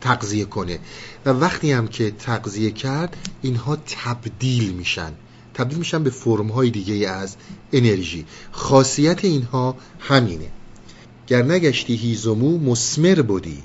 تغذیه 0.00 0.44
کنه. 0.44 0.78
و 1.26 1.30
وقتی 1.30 1.72
هم 1.72 1.88
که 1.88 2.10
تغذیه 2.10 2.70
کرد 2.70 3.16
اینها 3.42 3.76
تبدیل 3.76 4.72
میشن. 4.72 5.12
تبدیل 5.54 5.78
میشن 5.78 6.02
به 6.02 6.10
فرم 6.10 6.48
های 6.48 6.70
دیگه 6.70 7.08
از 7.08 7.36
انرژی. 7.76 8.26
خاصیت 8.52 9.24
اینها 9.24 9.76
همینه. 9.98 10.50
گر 11.26 11.42
نگشتی 11.42 11.96
هیزمو 11.96 12.58
مسمر 12.58 13.22
بودی. 13.22 13.62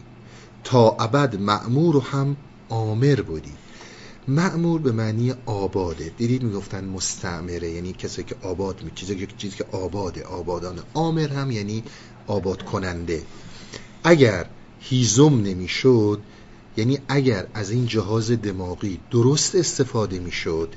تا 0.64 0.90
ابد 1.00 1.40
معمور 1.40 1.96
و 1.96 2.00
هم 2.00 2.38
آمر 2.70 3.22
بودی. 3.22 3.52
معمور 4.28 4.82
به 4.82 4.92
معنی 4.92 5.34
آباده. 5.46 6.12
دیدید 6.18 6.44
می‌گفتن 6.44 6.86
مستعمره 6.86 7.70
یعنی 7.70 7.94
کسی 7.94 8.24
که 8.24 8.36
آباد 8.42 8.84
می 8.84 8.92
چیزی, 8.96 9.28
چیزی 9.38 9.58
که 9.58 9.66
آباده 9.72 10.24
آبادانه. 10.24 10.82
آمر 10.94 11.28
هم 11.28 11.52
یعنی 11.52 11.84
آباد 12.28 12.64
کننده. 12.64 13.22
اگر 14.04 14.46
هیزم 14.80 15.42
نمی‌شد 15.44 16.20
یعنی 16.78 17.00
اگر 17.08 17.48
از 17.54 17.72
این 17.72 17.86
جهاز 17.86 18.32
دماغی 18.32 19.00
درست 19.12 19.56
استفاده 19.56 20.20
می‌شد 20.20 20.70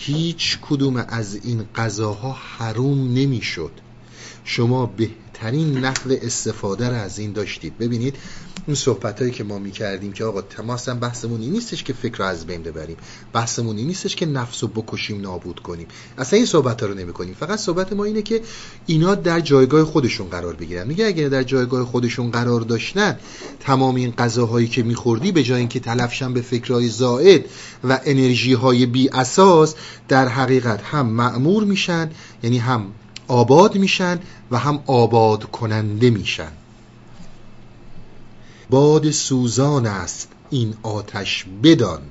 هیچ 0.00 0.58
کدوم 0.62 0.96
از 1.08 1.34
این 1.34 1.64
غذاها 1.76 2.32
حروم 2.32 3.14
نمی‌شد. 3.14 3.72
شما 4.44 4.86
بهترین 4.86 5.78
نقل 5.84 6.16
استفاده 6.22 6.88
را 6.88 6.96
از 6.96 7.18
این 7.18 7.32
داشتید. 7.32 7.78
ببینید 7.78 8.16
اون 8.68 8.74
صحبت 8.74 9.20
هایی 9.20 9.32
که 9.32 9.44
ما 9.44 9.58
می 9.58 9.70
کردیم 9.70 10.12
که 10.12 10.24
آقا 10.24 10.42
تماس 10.42 10.88
هم 10.88 10.98
بحثمون 10.98 11.40
نیستش 11.40 11.82
که 11.82 11.92
فکر 11.92 12.18
رو 12.18 12.24
از 12.24 12.46
بین 12.46 12.62
ببریم. 12.62 12.96
بحثمون 13.32 13.76
نیستش 13.76 14.16
که 14.16 14.26
نفس 14.26 14.62
رو 14.62 14.68
بکشیم 14.68 15.20
نابود 15.20 15.60
کنیم. 15.60 15.86
اصلا 16.18 16.36
این 16.36 16.46
صحبت 16.46 16.80
ها 16.80 16.86
رو 16.86 16.94
نمی 16.94 17.12
کنیم 17.12 17.34
فقط 17.34 17.58
صحبت 17.58 17.92
ما 17.92 18.04
اینه 18.04 18.22
که 18.22 18.42
اینا 18.86 19.14
در 19.14 19.40
جایگاه 19.40 19.84
خودشون 19.84 20.28
قرار 20.28 20.54
بگیرن. 20.54 20.86
میگه 20.86 21.06
اگر 21.06 21.28
در 21.28 21.42
جایگاه 21.42 21.84
خودشون 21.84 22.30
قرار 22.30 22.60
داشتن 22.60 23.18
تمام 23.60 23.94
این 23.94 24.10
غذاهایی 24.10 24.68
که 24.68 24.82
میخوردی 24.82 25.32
به 25.32 25.42
جای 25.42 25.58
اینکه 25.58 25.80
تلفشن 25.80 26.32
به 26.32 26.40
فکرهای 26.40 26.88
زائد 26.88 27.44
و 27.84 28.00
انرژی 28.04 28.52
های 28.52 28.86
بی 28.86 29.08
اساس 29.08 29.74
در 30.08 30.28
حقیقت 30.28 30.82
هم 30.82 31.06
معمور 31.06 31.64
میشن 31.64 32.10
یعنی 32.42 32.58
هم 32.58 32.86
آباد 33.28 33.76
میشن 33.76 34.20
و 34.50 34.58
هم 34.58 34.82
آباد 34.86 35.44
کننده 35.44 36.10
میشن. 36.10 36.52
باد 38.70 39.10
سوزان 39.10 39.86
است 39.86 40.28
این 40.50 40.74
آتش 40.82 41.46
بدان. 41.62 42.02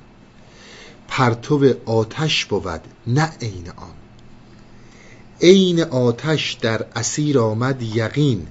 پرتو 1.07 1.73
آتش 1.85 2.45
بود 2.45 2.81
نه 3.07 3.31
عین 3.41 3.69
آن. 3.69 3.93
عین 5.41 5.81
آتش 5.81 6.53
در 6.53 6.85
اسیر 6.95 7.39
آمد 7.39 7.81
یقین. 7.81 8.47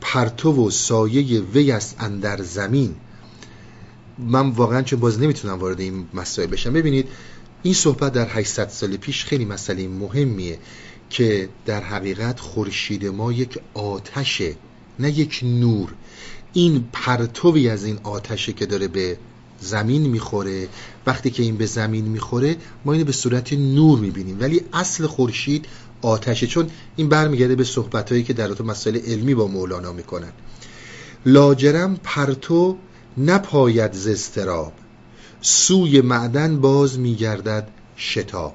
پرتو 0.00 0.66
و 0.66 0.70
سایه 0.70 1.40
وی 1.40 1.72
است 1.72 1.96
اندر 1.98 2.42
زمین. 2.42 2.94
من 4.18 4.50
واقعا 4.50 4.82
چون 4.82 5.00
باز 5.00 5.20
نمی‌تونم 5.20 5.58
وارد 5.58 5.80
این 5.80 6.06
مسائل 6.14 6.48
بشم 6.48 6.72
ببینید 6.72 7.08
این 7.62 7.74
صحبت 7.74 8.12
در 8.12 8.28
800 8.28 8.68
سال 8.68 8.96
پیش 8.96 9.24
خیلی 9.24 9.44
مسئله 9.44 9.88
مهمیه 9.88 10.58
که 11.10 11.48
در 11.66 11.82
حقیقت 11.82 12.40
خورشید 12.40 13.06
ما 13.06 13.32
یک 13.32 13.58
آتشه 13.74 14.56
نه 14.98 15.18
یک 15.18 15.40
نور. 15.42 15.94
این 16.54 16.88
پرتوی 16.92 17.68
از 17.68 17.84
این 17.84 17.98
آتشه 18.02 18.52
که 18.52 18.66
داره 18.66 18.88
به 18.88 19.18
زمین 19.60 20.02
می‌خوره 20.02 20.68
وقتی 21.06 21.30
که 21.30 21.42
این 21.42 21.56
به 21.56 21.66
زمین 21.66 22.04
می‌خوره 22.04 22.56
ما 22.84 22.92
اینو 22.92 23.04
به 23.04 23.12
صورت 23.12 23.52
نور 23.52 23.98
می‌بینیم. 23.98 24.40
ولی 24.40 24.60
اصل 24.72 25.06
خورشید 25.06 25.66
آتشه 26.02 26.46
چون 26.46 26.70
این 26.96 27.08
برمیگرده 27.08 27.54
به 27.54 27.64
صحبتهایی 27.64 28.24
که 28.24 28.32
در 28.32 28.48
تو 28.48 28.64
مسائل 28.64 28.96
علمی 28.96 29.34
با 29.34 29.46
مولانا 29.46 29.92
می‌کنن. 29.92 30.32
لاجرم 31.26 32.00
پرتو 32.02 32.76
نپاید 33.18 33.92
زستراب 33.92 34.72
سوی 35.40 36.00
معدن 36.00 36.60
باز 36.60 36.98
میگردد 36.98 37.68
شتاب. 37.96 38.54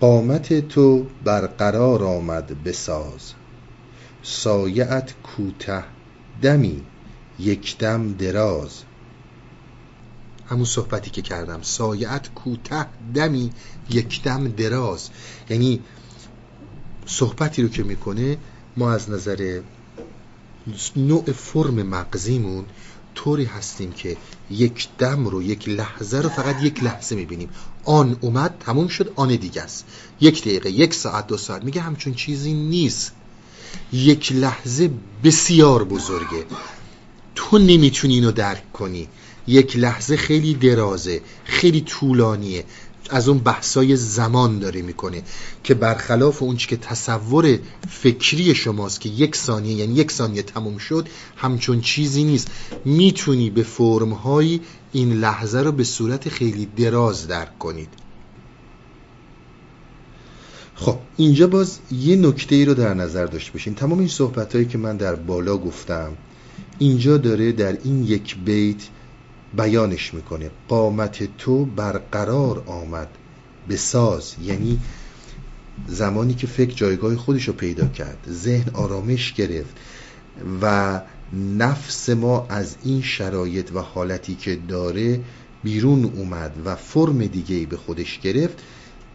قامت 0.00 0.68
تو 0.68 1.06
برقرار 1.24 2.04
آمد 2.04 2.64
بساز 2.64 3.32
سایعت 4.22 5.14
کوته 5.22 5.84
دمی 6.42 6.82
یک 7.38 7.78
دم 7.78 8.12
دراز. 8.12 8.70
همون 10.46 10.64
صحبتی 10.64 11.10
که 11.10 11.22
کردم 11.22 11.62
سایعت 11.62 12.34
کوته 12.34 12.86
دمی 13.14 13.50
یک 13.90 14.22
دم 14.22 14.48
دراز. 14.48 15.08
یعنی 15.50 15.80
صحبتی 17.06 17.62
رو 17.62 17.68
که 17.68 17.82
می‌کنه 17.82 18.38
ما 18.76 18.92
از 18.92 19.10
نظر 19.10 19.60
نوع 20.96 21.32
فرم 21.32 21.82
مغزیمون 21.82 22.64
طوری 23.14 23.44
هستیم 23.44 23.92
که 23.92 24.16
یک 24.50 24.88
دم 24.98 25.26
رو 25.26 25.42
یک 25.42 25.68
لحظه 25.68 26.18
رو 26.20 26.28
فقط 26.28 26.62
یک 26.62 26.84
لحظه 26.84 27.16
می‌بینیم. 27.16 27.48
آن 27.84 28.16
اومد 28.20 28.54
تموم 28.60 28.88
شد 28.88 29.12
آن 29.16 29.28
دیگه 29.28 29.62
است. 29.62 29.84
یک 30.20 30.40
دقیقه 30.40 30.70
یک 30.70 30.94
ساعت 30.94 31.26
دو 31.26 31.36
ساعت. 31.36 31.64
میگه 31.64 31.80
همچون 31.80 32.14
چیزی 32.14 32.54
نیست. 32.54 33.12
یک 33.92 34.32
لحظه 34.32 34.90
بسیار 35.24 35.84
بزرگه. 35.84 36.44
تو 37.40 37.58
نمی‌تونی 37.58 38.14
اینو 38.14 38.32
درک 38.32 38.72
کنی. 38.72 39.08
یک 39.46 39.76
لحظه 39.76 40.16
خیلی 40.16 40.54
درازه 40.54 41.20
خیلی 41.44 41.80
طولانیه. 41.80 42.64
از 43.10 43.28
اون 43.28 43.38
بحثای 43.38 43.96
زمان 43.96 44.58
داره 44.58 44.82
می‌کنه 44.82 45.22
که 45.64 45.74
برخلاف 45.74 46.42
اون 46.42 46.56
که 46.56 46.76
تصور 46.76 47.58
فکری 47.88 48.54
شماست 48.54 49.00
که 49.00 49.08
یک 49.08 49.36
ثانیه 49.36 49.74
یعنی 49.74 49.94
یک 49.94 50.10
ثانیه 50.10 50.42
تموم 50.42 50.78
شد 50.78 51.08
همچون 51.36 51.80
چیزی 51.80 52.24
نیست. 52.24 52.48
می‌تونی 52.84 53.50
به 53.50 53.62
فرمهایی 53.62 54.60
این 54.92 55.12
لحظه 55.12 55.58
رو 55.58 55.72
به 55.72 55.84
صورت 55.84 56.28
خیلی 56.28 56.68
دراز 56.76 57.26
درک 57.26 57.58
کنید. 57.58 57.88
خب 60.74 60.98
اینجا 61.16 61.46
باز 61.46 61.78
یه 61.92 62.16
نکته 62.16 62.54
ای 62.54 62.64
رو 62.64 62.74
در 62.74 62.94
نظر 62.94 63.26
داشته 63.26 63.52
باشین. 63.52 63.74
تمام 63.74 63.98
این 63.98 64.08
صحبت 64.08 64.54
هایی 64.54 64.66
که 64.66 64.78
من 64.78 64.96
در 64.96 65.14
بالا 65.14 65.56
گفتم 65.56 66.12
اینجا 66.78 67.16
داره 67.16 67.52
در 67.52 67.78
این 67.84 68.04
یک 68.04 68.36
بیت 68.36 68.82
بیانش 69.56 70.14
می‌کنه. 70.14 70.50
قامت 70.68 71.36
تو 71.38 71.64
برقرار 71.64 72.62
آمد. 72.66 73.08
به 73.68 73.76
ساز 73.76 74.34
یعنی 74.44 74.78
زمانی 75.86 76.34
که 76.34 76.46
فکر 76.46 76.74
جایگاه 76.74 77.16
خودش 77.16 77.48
رو 77.48 77.54
پیدا 77.54 77.86
کرد. 77.86 78.18
ذهن 78.30 78.70
آرامش 78.74 79.32
گرفت. 79.32 79.76
و 80.62 81.00
نفس 81.58 82.10
ما 82.10 82.46
از 82.48 82.76
این 82.84 83.02
شرایط 83.02 83.72
و 83.74 83.78
حالتی 83.78 84.34
که 84.34 84.58
داره 84.68 85.20
بیرون 85.64 86.04
اومد 86.04 86.52
و 86.64 86.76
فرم 86.76 87.26
دیگه 87.26 87.66
به 87.66 87.76
خودش 87.76 88.20
گرفت 88.20 88.62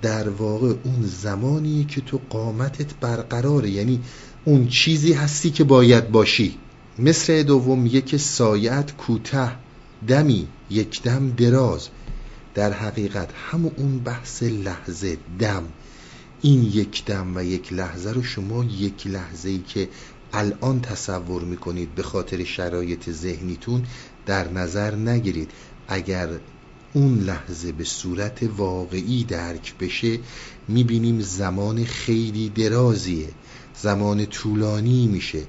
در 0.01 0.29
واقع 0.29 0.73
اون 0.83 1.03
زمانی 1.03 1.85
که 1.85 2.01
تو 2.01 2.19
قامتت 2.29 2.93
برقراره. 3.01 3.69
یعنی 3.69 3.99
اون 4.45 4.67
چیزی 4.67 5.13
هستی 5.13 5.51
که 5.51 5.63
باید 5.63 6.11
باشی. 6.11 6.57
مصر 6.99 7.41
دوم 7.41 7.79
میگه 7.79 8.01
که 8.01 8.17
سایت 8.17 8.97
کوته 8.97 9.51
دمی 10.07 10.47
یک 10.69 11.01
دم 11.01 11.29
دراز. 11.29 11.89
در 12.53 12.73
حقیقت 12.73 13.29
همون 13.51 13.71
اون 13.77 13.99
بحث 13.99 14.43
لحظه 14.43 15.17
دم. 15.39 15.63
این 16.41 16.63
یک 16.63 17.05
دم 17.05 17.35
و 17.35 17.43
یک 17.43 17.73
لحظه 17.73 18.11
رو 18.11 18.23
شما 18.23 18.63
یک 18.63 19.07
لحظه 19.07 19.49
ای 19.49 19.59
که 19.67 19.89
الان 20.33 20.81
تصور 20.81 21.43
می‌کنید 21.43 21.95
به 21.95 22.03
خاطر 22.03 22.43
شرایط 22.43 23.09
ذهنیتون 23.09 23.85
در 24.25 24.51
نظر 24.51 24.95
نگیرید. 24.95 25.51
اگر 25.87 26.29
اون 26.93 27.19
لحظه 27.19 27.71
به 27.71 27.83
صورت 27.83 28.39
واقعی 28.57 29.23
درک 29.23 29.77
بشه 29.77 30.19
می‌بینیم 30.67 31.19
زمان 31.19 31.85
خیلی 31.85 32.49
درازیه. 32.49 33.29
زمان 33.81 34.25
طولانی 34.25 35.07
میشه. 35.07 35.43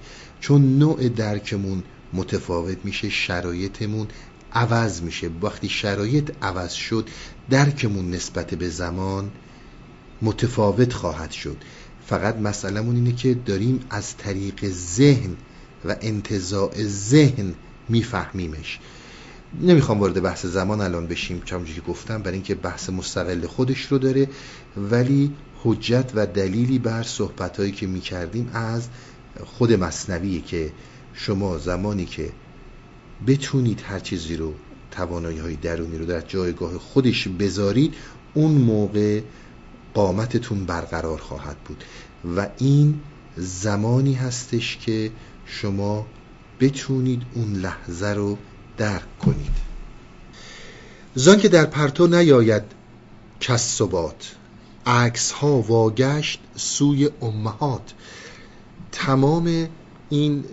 چون 0.45 0.79
نوع 0.79 1.09
درکمون 1.09 1.83
متفاوت 2.13 2.79
میشه 2.85 3.09
شرایطمون 3.09 4.07
عوض 4.53 5.03
میشه. 5.03 5.31
وقتی 5.43 5.69
شرایط 5.69 6.31
عوض 6.43 6.73
شد 6.73 7.09
درکمون 7.51 8.11
نسبت 8.11 8.55
به 8.55 8.69
زمان 8.69 9.31
متفاوت 10.23 10.93
خواهد 10.93 11.31
شد. 11.31 11.57
فقط 12.07 12.37
مسئلهمون 12.37 12.97
اینه 12.97 13.13
که 13.13 13.35
داریم 13.35 13.81
از 13.91 14.17
طریق 14.17 14.71
ذهن 14.71 15.37
و 15.85 15.97
انتظاع 16.01 16.85
ذهن 16.85 17.55
میفهمیمش. 17.89 18.79
نمی‌خوام 19.61 20.01
وارد 20.01 20.23
بحث 20.23 20.47
زمان 20.47 20.81
الان 20.81 21.07
بشیم 21.07 21.43
چون 21.45 21.65
که 21.65 21.81
گفتم 21.81 22.23
برای 22.23 22.35
اینکه 22.35 22.55
بحث 22.55 22.91
مستقل 22.91 23.47
خودش 23.47 23.83
رو 23.83 23.99
داره. 23.99 24.29
ولی 24.77 25.33
حجت 25.63 26.13
و 26.15 26.27
دلیلی 26.27 26.79
بر 26.79 27.03
صحبتهایی 27.03 27.73
که 27.73 27.87
می‌کردیم 27.87 28.51
از 28.55 28.89
خود 29.45 29.73
مصنویه 29.73 30.41
که 30.41 30.73
شما 31.15 31.59
زمانی 31.59 32.05
که 32.05 32.31
بتونید 33.27 33.81
هر 33.81 33.99
چیزی 33.99 34.37
رو 34.37 34.55
توانایی 34.91 35.39
های 35.39 35.57
درونی 35.57 35.99
رو 35.99 36.07
در 36.07 36.21
جایگاه 36.21 36.79
خودش 36.79 37.29
بذارید 37.29 37.95
اون 38.35 38.53
موقع 38.53 39.21
قامتتون 39.95 40.65
برقرار 40.65 41.19
خواهد 41.19 41.57
بود. 41.57 41.85
و 42.37 42.49
این 42.59 43.01
زمانی 43.37 44.15
هستش 44.15 44.79
که 44.79 45.11
شما 45.47 46.07
بتونید 46.61 47.23
اون 47.35 47.53
لحظه 47.53 48.07
رو 48.07 48.39
درک 48.77 49.19
کنید. 49.19 49.55
زان 51.15 51.39
که 51.39 51.49
در 51.49 51.67
پرتو 51.67 52.07
نیاید 52.07 52.63
کس 53.41 53.77
ثبات 53.77 54.35
عکس 54.87 55.31
ها 55.31 55.53
واگشت 55.53 56.41
سوی 56.57 57.11
امهات. 57.23 57.95
تمام 58.95 59.69
این 60.11 60.45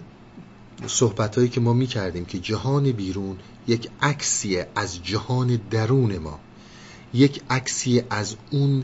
صحبت 0.88 1.36
هایی 1.38 1.50
که 1.50 1.62
ما 1.62 1.74
می 1.74 1.88
کردیم 1.88 2.26
که 2.26 2.40
جهان 2.40 2.92
بیرون 2.92 3.38
یک 3.68 3.90
عکسیه 4.02 4.68
از 4.76 5.04
جهان 5.04 5.60
درون 5.72 6.18
ما 6.18 6.40
یک 7.14 7.42
عکسی 7.50 8.04
از 8.10 8.36
اون 8.52 8.84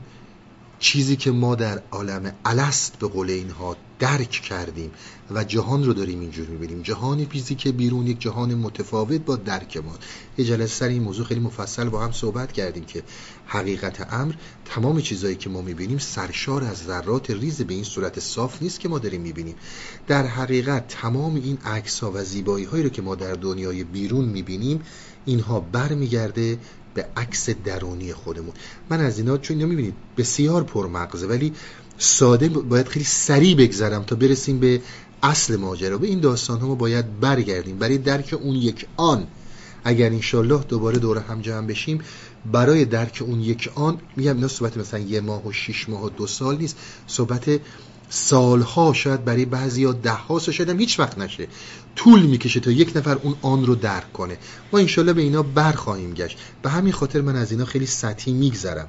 چیزی 0.79 1.15
که 1.15 1.31
ما 1.31 1.55
در 1.55 1.81
عالم 1.91 2.33
الست 2.45 2.99
به 2.99 3.07
قول 3.07 3.29
اینها 3.29 3.77
درک 3.99 4.29
کردیم 4.29 4.91
و 5.31 5.43
جهان 5.43 5.83
رو 5.83 5.93
داریم 5.93 6.19
اینجور 6.19 6.47
می‌بینیم. 6.47 6.81
جهان 6.81 7.25
پیزی 7.25 7.55
که 7.55 7.71
بیرون 7.71 8.07
یک 8.07 8.21
جهان 8.21 8.55
متفاوت 8.55 9.21
با 9.21 9.35
درک 9.35 9.77
ما. 9.77 9.95
یه 10.37 10.45
جلسه 10.45 10.73
سر 10.75 10.87
این 10.87 11.03
موضوع 11.03 11.25
خیلی 11.25 11.39
مفصل 11.39 11.89
با 11.89 12.03
هم 12.03 12.11
صحبت 12.11 12.51
کردیم 12.51 12.85
که 12.85 13.03
حقیقت 13.45 14.13
امر 14.13 14.33
تمام 14.65 15.01
چیزهایی 15.01 15.35
که 15.35 15.49
ما 15.49 15.61
می‌بینیم 15.61 15.97
سرشار 15.97 16.63
از 16.63 16.77
ذرات 16.77 17.29
ریز 17.29 17.61
به 17.61 17.73
این 17.73 17.83
صورت 17.83 18.19
صاف 18.19 18.61
نیست 18.61 18.79
که 18.79 18.89
ما 18.89 18.99
داریم 18.99 19.21
می‌بینیم. 19.21 19.55
در 20.07 20.25
حقیقت 20.25 20.87
تمام 20.87 21.35
این 21.35 21.57
عکس 21.65 22.03
و 22.03 22.23
زیبایی 22.23 22.65
هایی 22.65 22.83
رو 22.83 22.89
که 22.89 23.01
ما 23.01 23.15
در 23.15 23.33
دنیای 23.33 23.83
بیرون 23.83 24.25
می‌بینیم 24.25 24.81
اینها 25.25 25.59
برمیگرده 25.59 26.57
به 26.93 27.05
عکس 27.17 27.49
درونی 27.49 28.13
خودمون. 28.13 28.53
من 28.89 29.01
از 29.01 29.19
اینا 29.19 29.37
چون 29.37 29.57
اینا 29.57 29.69
می‌بینید 29.69 29.93
بسیار 30.17 30.63
پرمغزه 30.63 31.27
ولی 31.27 31.53
ساده 31.97 32.49
باید 32.49 32.87
خیلی 32.87 33.05
سریع 33.05 33.55
بگذرم 33.55 34.03
تا 34.03 34.15
برسیم 34.15 34.59
به 34.59 34.81
اصل 35.23 35.55
ماجرا. 35.55 35.97
به 35.97 36.07
این 36.07 36.19
داستان 36.19 36.59
ها 36.59 36.67
ما 36.67 36.75
باید 36.75 37.19
برگردیم. 37.19 37.77
برای 37.77 37.97
درک 37.97 38.35
اون 38.41 38.55
یک 38.55 38.85
آن 38.97 39.27
اگر 39.83 40.05
انشالله 40.05 40.63
دوباره 40.63 40.99
دوره 40.99 41.21
هم 41.21 41.41
جمع 41.41 41.67
بشیم 41.67 42.01
برای 42.51 42.85
درک 42.85 43.23
اون 43.25 43.41
یک 43.41 43.71
آن 43.75 43.97
میگم 44.15 44.35
اینا 44.35 44.47
صحبت 44.47 44.77
مثلا 44.77 44.99
یه 44.99 45.21
ماه 45.21 45.47
و 45.47 45.51
شیش 45.51 45.89
ماه 45.89 46.03
و 46.03 46.09
دو 46.09 46.27
سال 46.27 46.57
نیست. 46.57 46.77
صحبت 47.07 47.59
سالها 48.09 48.93
شاید 48.93 49.25
برای 49.25 49.45
بعضی 49.45 49.83
ها 49.83 49.91
ده 49.91 50.11
ها 50.11 50.39
شاید 50.39 50.69
هیچ 50.69 50.99
وقت 50.99 51.17
نشه. 51.17 51.47
طول 51.95 52.21
می‌کشه 52.21 52.59
تا 52.59 52.71
یک 52.71 52.97
نفر 52.97 53.17
اون 53.23 53.35
آن 53.41 53.65
رو 53.65 53.75
درک 53.75 54.13
کنه. 54.13 54.37
ما 54.73 54.79
انشالله 54.79 55.13
به 55.13 55.21
اینا 55.21 55.43
برخواهیم 55.43 56.13
گشت. 56.13 56.37
به 56.61 56.69
همین 56.69 56.93
خاطر 56.93 57.21
من 57.21 57.35
از 57.35 57.51
اینا 57.51 57.65
خیلی 57.65 57.85
سطحی 57.85 58.33
میگذرم. 58.33 58.87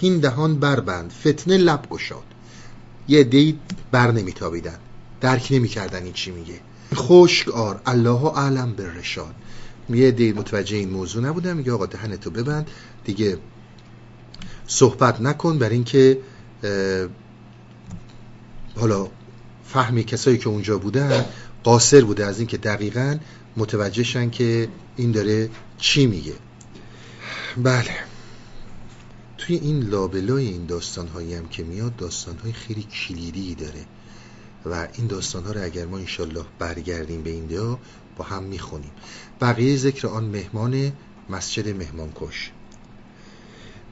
این 0.00 0.18
دهان 0.18 0.58
بربند 0.60 1.12
فتنه 1.12 1.56
لب 1.56 1.86
گشاد. 1.90 2.35
یه 3.08 3.24
دی 3.24 3.58
بر 3.90 4.10
نمیتابیدن. 4.10 4.78
درک 5.20 5.48
نمی‌کردن 5.50 6.02
این 6.02 6.12
چی 6.12 6.30
میگه. 6.30 6.60
خشک 6.94 7.48
آر. 7.48 7.80
الله 7.86 8.24
اعلم 8.24 8.72
به 8.72 8.94
رشاد 8.94 9.34
یه 9.90 10.10
دی 10.10 10.32
متوجه 10.32 10.76
این 10.76 10.90
موضوع 10.90 11.24
نبودم 11.24 11.56
میگه 11.56 11.72
آقا 11.72 11.86
دهنتو 11.86 12.30
ببند. 12.30 12.70
دیگه 13.04 13.38
صحبت 14.66 15.20
نکن 15.20 15.58
بر 15.58 15.68
اینکه 15.68 16.18
حالا 18.76 19.08
فهمی 19.64 20.04
کسایی 20.04 20.38
که 20.38 20.48
اونجا 20.48 20.78
بودن 20.78 21.24
قاصر 21.64 22.04
بوده. 22.04 22.26
از 22.26 22.38
اینکه 22.38 22.56
دقیقا 22.56 23.18
متوجهشن 23.56 24.30
که 24.30 24.68
این 24.96 25.12
داره 25.12 25.50
چی 25.78 26.06
میگه. 26.06 26.34
بله. 27.56 27.90
توی 29.46 29.56
این 29.56 29.80
لابلای 29.80 30.46
این 30.48 30.66
داستان 30.66 31.08
هایی 31.08 31.34
هم 31.34 31.48
که 31.48 31.64
میاد 31.64 31.96
داستان 31.96 32.38
های 32.38 32.52
خیلی 32.52 32.82
کلیدی 32.82 33.54
داره. 33.54 33.84
و 34.66 34.88
این 34.94 35.06
داستان 35.06 35.44
ها 35.44 35.52
رو 35.52 35.62
اگر 35.64 35.86
ما 35.86 35.98
انشالله 35.98 36.44
برگردیم 36.58 37.22
به 37.22 37.30
این 37.30 37.46
دیا 37.46 37.78
با 38.16 38.24
هم 38.24 38.42
می‌خونیم. 38.42 38.90
بقیه 39.40 39.76
ذکر 39.76 40.06
آن 40.06 40.24
مهمان 40.24 40.92
مسجد 41.30 41.68
مهمانکش. 41.68 42.50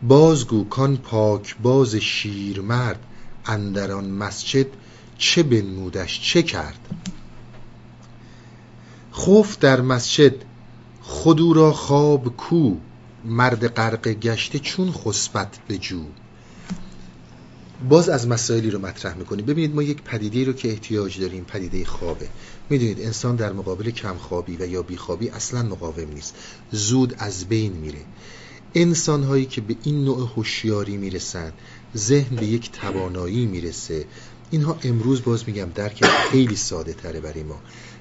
بازگو 0.03 0.65
کان 0.65 0.97
پاک 0.97 1.57
باز 1.63 1.95
شیرمرد 1.95 3.01
اندر 3.47 3.93
آن 3.93 4.11
مسجد 4.11 4.67
چه 5.19 5.43
بنمودش 5.43 6.33
چه 6.33 6.43
کرد؟ 6.43 6.79
خوف 9.11 9.59
در 9.59 9.81
مسجد 9.81 10.35
خودو 11.03 11.53
را 11.53 11.73
خواب 11.73 12.37
کو 12.37 12.77
مرد 13.25 13.75
غرق 13.75 14.09
گشته 14.09 14.59
چون 14.59 14.93
خسبت 14.93 15.59
به 15.69 15.79
جو. 15.79 16.05
باز 17.89 18.09
از 18.09 18.29
مسائلی 18.29 18.71
رو 18.71 18.79
مطرح 18.79 19.17
می‌کنیم. 19.17 19.47
ببینید 19.47 19.75
ما 19.75 19.83
یک 19.83 20.03
پدیده 20.03 20.45
رو 20.45 20.53
که 20.53 20.71
احتیاج 20.71 21.21
داریم 21.21 21.45
پدیده 21.45 21.85
خوابه. 21.85 22.29
می‌دونید 22.71 23.01
انسان 23.01 23.37
در 23.37 23.53
مقابل 23.53 23.91
کمخوابی 23.91 24.57
و 24.57 24.67
یا 24.67 24.83
بیخوابی 24.83 25.29
اصلا 25.29 25.63
مقاوم 25.63 26.09
نیست. 26.15 26.35
زود 26.73 27.15
از 27.19 27.45
بین 27.45 27.73
میره. 27.73 28.01
انسان 28.75 29.23
هایی 29.23 29.47
که 29.47 29.61
به 29.61 29.77
این 29.83 30.05
نوع 30.05 30.29
هوشیاری 30.37 30.97
می‌رسن 30.97 31.53
ذهن 31.97 32.37
به 32.37 32.47
یک 32.47 32.73
توانایی 32.73 33.47
می‌رسه. 33.47 34.05
اینها 34.51 34.79
امروز 34.83 35.23
باز 35.23 35.45
میگم 35.47 35.69
درک 35.75 36.05
خیلی 36.05 36.57
ساده 36.57 36.93
تره 36.93 37.21
برای 37.21 37.43
ما. 37.43 37.61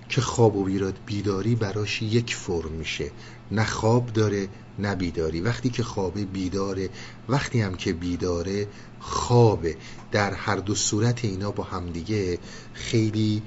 که 0.10 0.22
خواب 0.22 0.56
و 0.56 0.64
بیراد 0.64 1.00
بیداری 1.06 1.56
براش 1.56 2.02
یک 2.02 2.36
فرم 2.36 2.72
میشه. 2.72 3.12
نه 3.52 3.66
خواب 3.66 4.14
داره 4.14 4.48
نه 4.80 4.96
بیداری. 4.96 5.42
وقتی 5.42 5.70
که 5.70 5.84
خوابه 5.84 6.26
بیداره 6.26 6.90
وقتی 7.30 7.62
هم 7.62 7.76
که 7.76 7.94
بیداره 7.94 8.68
خوابه. 9.00 9.78
در 10.12 10.34
هر 10.34 10.56
دو 10.56 10.76
صورت 10.76 11.26
اینا 11.26 11.52
با 11.52 11.64
همدیگه 11.64 12.40
خیلی 12.74 13.42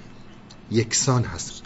یکسان 0.71 1.25
هست. 1.25 1.63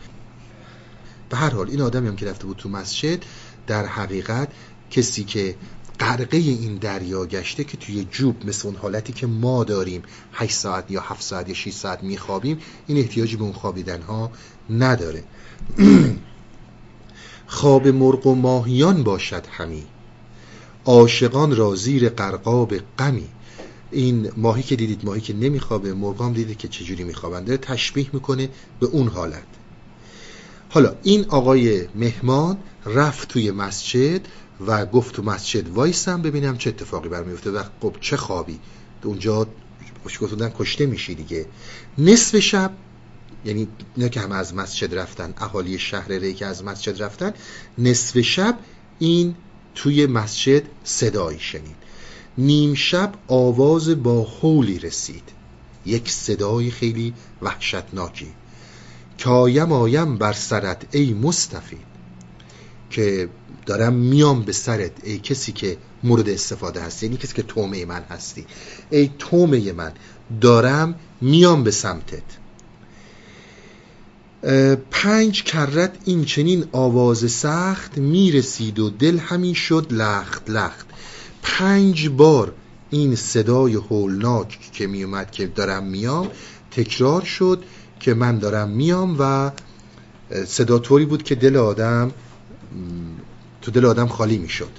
به 1.29 1.37
هر 1.37 1.51
حال 1.51 1.71
این 1.71 1.81
آدمی 1.81 2.09
هم 2.09 2.17
که 2.17 2.27
رفته 2.27 2.47
بود 2.47 2.57
تو 2.57 2.69
مسجد 2.69 3.25
در 3.67 3.87
حقیقت 3.87 4.49
کسی 4.91 5.25
که 5.25 5.57
غرقه 6.01 6.37
این 6.37 6.77
دریا 6.77 7.27
گشته 7.27 7.65
که 7.65 7.77
توی 7.77 8.07
جوب 8.11 8.47
مثل 8.47 8.69
اون 8.69 8.77
حالتی 8.77 9.13
که 9.13 9.27
ما 9.27 9.65
داریم 9.65 10.03
8 10.33 10.53
ساعت 10.53 10.91
یا 10.91 11.01
7 11.01 11.23
ساعت 11.23 11.49
یا 11.49 11.55
6 11.55 11.73
ساعت 11.73 12.03
میخوابیم 12.03 12.59
این 12.87 12.99
احتیاجی 12.99 13.37
به 13.37 13.43
اون 13.43 13.53
خوابیدن 13.53 14.03
ها 14.03 14.31
نداره. 14.71 15.25
خواب 17.47 17.89
مرغ 17.89 18.27
و 18.27 18.35
ماهیان 18.35 19.03
باشد 19.03 19.45
همی. 19.51 19.85
عاشقان 20.85 21.57
را 21.57 21.75
زیر 21.75 22.09
قرقاب 22.09 22.75
غمی. 22.99 23.29
این 23.91 24.31
ماهی 24.37 24.63
که 24.63 24.77
دیدید 24.77 25.05
ماهی 25.05 25.21
که 25.21 25.35
نمیخوابه 25.35 25.95
مرغام 25.95 26.33
دیدید 26.33 26.59
که 26.59 26.69
چجوری 26.69 27.05
میخوابن 27.05 27.45
داره 27.45 27.57
تشبیه 27.57 28.07
می‌کنه 28.13 28.49
به 28.81 28.87
اون 28.87 29.09
حالت. 29.09 29.43
حالا 30.69 30.95
این 31.03 31.25
آقای 31.29 31.89
مهمان 31.95 32.59
رفت 32.87 33.29
توی 33.29 33.51
مسجد 33.51 34.21
و 34.67 34.87
گفت 34.87 35.15
تو 35.15 35.23
مسجد 35.23 35.69
وایسم 35.69 36.23
ببینم 36.23 36.59
چه 36.59 36.71
اتفاقی 36.71 37.09
برمیفته 37.09 37.51
و 37.51 37.63
خب 37.81 37.97
چه 38.01 38.17
خوابی. 38.17 38.59
اونجا 39.05 39.47
گفتن 40.21 40.53
کشته 40.59 40.87
میشی 40.87 41.15
دیگه. 41.15 41.47
نصف 41.99 42.39
شب 42.39 42.71
یعنی 43.45 43.69
اینا 43.97 44.09
که 44.09 44.21
همه 44.21 44.35
از 44.35 44.55
مسجد 44.55 44.95
رفتن 44.95 45.35
اهالی 45.39 45.79
شهر 45.79 46.09
ری 46.09 46.35
که 46.35 46.47
از 46.47 46.65
مسجد 46.65 47.03
رفتن 47.03 47.33
نصف 47.79 48.21
شب 48.21 48.59
این 48.99 49.35
توی 49.75 50.07
مسجد 50.07 50.63
صدایی 50.85 51.39
شنید. 51.39 51.77
نیم 52.39 52.75
شب 52.75 53.13
آواز 53.29 54.03
با 54.03 54.23
حولی 54.23 54.79
رسید. 54.79 55.23
یک 55.87 56.11
صدای 56.11 56.71
خیلی 56.71 57.15
وحشتناکی. 57.43 58.33
کایم 59.25 59.73
آیم 59.73 60.19
بر 60.19 60.33
سرت 60.33 60.87
ای 60.95 61.15
مستفید 61.15 61.91
که 62.91 63.29
دارم 63.67 63.93
میام 63.93 64.43
به 64.43 64.53
سرت 64.53 64.93
ای 65.03 65.19
کسی 65.19 65.53
که 65.53 65.77
مورد 66.03 66.29
استفاده 66.29 66.81
هستی 66.81 67.07
یعنی 67.07 67.19
کسی 67.19 67.35
که 67.35 67.43
تومه 67.43 67.85
من 67.85 68.03
هستی. 68.11 68.47
ای 68.91 69.11
تومه 69.19 69.73
من 69.73 69.93
دارم 70.41 70.95
میام 71.21 71.65
به 71.65 71.71
سمتت. 71.71 72.40
پنج 74.91 75.43
کرت 75.43 75.93
این 76.05 76.25
چنین 76.25 76.65
آواز 76.73 77.33
سخت 77.33 77.99
می‌رسید 77.99 78.79
و 78.79 78.91
دل 78.91 79.19
همین 79.19 79.55
شد 79.55 79.87
لخت 79.91 80.51
لخت. 80.51 80.87
پنج 81.43 82.09
بار 82.09 82.55
این 82.91 83.15
صدای 83.15 83.75
هولناک 83.75 84.59
که 84.73 84.87
میومد 84.87 85.31
که 85.31 85.47
دارم 85.47 85.85
میام 85.85 86.29
تکرار 86.71 87.23
شد 87.23 87.65
که 88.01 88.15
من 88.15 88.39
دارم 88.39 88.69
میام 88.69 89.17
و 89.19 89.51
صدا 90.47 90.79
طوری 90.79 91.05
بود 91.05 91.23
که 91.23 91.35
دل 91.35 91.57
آدم 91.57 92.13
تو 93.63 93.71
دل 93.71 93.87
آدم 93.87 94.07
خالی 94.07 94.39
می‌شد. 94.39 94.71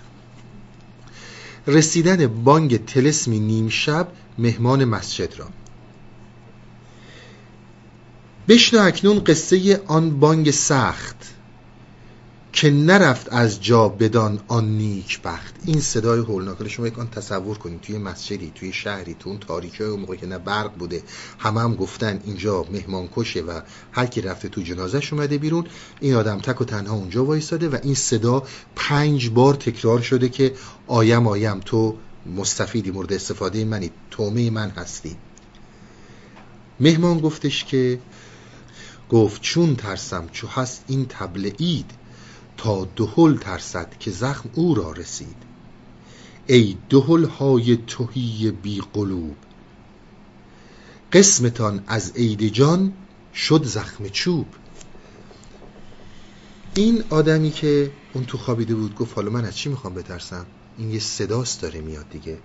رسیدن 1.67 2.27
بانگ 2.27 2.85
تلسمی 2.85 3.39
نیم 3.39 3.69
شب 3.69 4.07
مهمان 4.37 4.85
مسجد 4.85 5.39
را. 5.39 5.47
بشنو 8.47 8.81
اکنون 8.81 9.19
قصه 9.19 9.81
آن 9.87 10.19
بانگ 10.19 10.51
سخت 10.51 11.15
که 12.53 12.71
نرفت 12.71 13.33
از 13.33 13.63
جا 13.63 13.89
بدان 13.89 14.39
آن 14.47 14.77
نیک 14.77 15.21
بخت. 15.21 15.55
این 15.65 15.79
صدای 15.79 16.19
هولناک 16.19 16.67
شما 16.67 16.87
یک 16.87 16.99
آن 16.99 17.09
تصور 17.09 17.57
کنید. 17.57 17.81
توی 17.81 17.97
مسجدی 17.97 18.51
توی 18.55 18.73
شهری 18.73 19.13
تو 19.13 19.29
اون 19.29 19.39
تاریکی 19.39 19.83
های 19.83 19.95
موقع 19.95 20.15
که 20.15 20.25
نه 20.25 20.37
برق 20.37 20.73
بوده 20.73 21.03
همه 21.39 21.61
هم 21.61 21.75
گفتن 21.75 22.19
اینجا 22.25 22.65
مهمان 22.71 23.09
کشه 23.15 23.41
و 23.41 23.61
هر 23.91 24.05
کی 24.05 24.21
رفته 24.21 24.49
تو 24.49 24.61
جنازش 24.61 25.13
اومده 25.13 25.37
بیرون. 25.37 25.65
این 25.99 26.15
آدم 26.15 26.39
تک 26.39 26.61
و 26.61 26.65
تنها 26.65 26.95
اونجا 26.95 27.25
وایستاده 27.25 27.69
و 27.69 27.77
این 27.83 27.95
صدا 27.95 28.43
پنج 28.75 29.29
بار 29.29 29.53
تکرار 29.53 30.01
شده 30.01 30.29
که 30.29 30.53
آیم 30.87 31.27
آیم 31.27 31.59
تو 31.59 31.95
مستفیدی 32.35 32.91
مورد 32.91 33.13
استفاده 33.13 33.65
منی 33.65 33.91
تومه 34.11 34.49
من 34.49 34.69
هستی. 34.69 35.15
مهمان 36.79 37.19
گفتش 37.19 37.65
که 37.65 37.99
گفت 39.11 39.41
چون 39.41 39.75
ترسم 39.75 40.27
چو 40.31 40.47
هست 40.47 40.83
این 40.87 41.05
تبل 41.09 41.51
اید 41.57 41.91
تا 42.57 42.87
دهل 42.95 43.37
ترسد 43.37 43.97
که 43.99 44.11
زخم 44.11 44.49
او 44.53 44.75
را 44.75 44.91
رسید. 44.91 45.35
ای 46.47 46.77
دهل 46.89 47.25
های 47.25 47.77
توهی 47.87 48.51
بی 48.51 48.81
قلوب. 48.93 49.35
قسمتان 51.13 51.83
از 51.87 52.11
عید 52.15 52.43
جان 52.43 52.93
شد 53.33 53.63
زخم 53.63 54.07
چوب. 54.07 54.47
این 56.75 57.03
آدمی 57.09 57.51
که 57.51 57.91
اون 58.13 58.25
تو 58.25 58.37
خوابیده 58.37 58.75
بود 58.75 58.95
گفت 58.95 59.15
حالا 59.15 59.29
من 59.29 59.45
از 59.45 59.57
چی 59.57 59.69
می‌خوام 59.69 59.93
بترسم؟ 59.93 60.45
این 60.77 60.91
یه 60.91 60.99
صداست 60.99 61.61
داره 61.61 61.81
میاد 61.81 62.09
دیگه. 62.09 62.37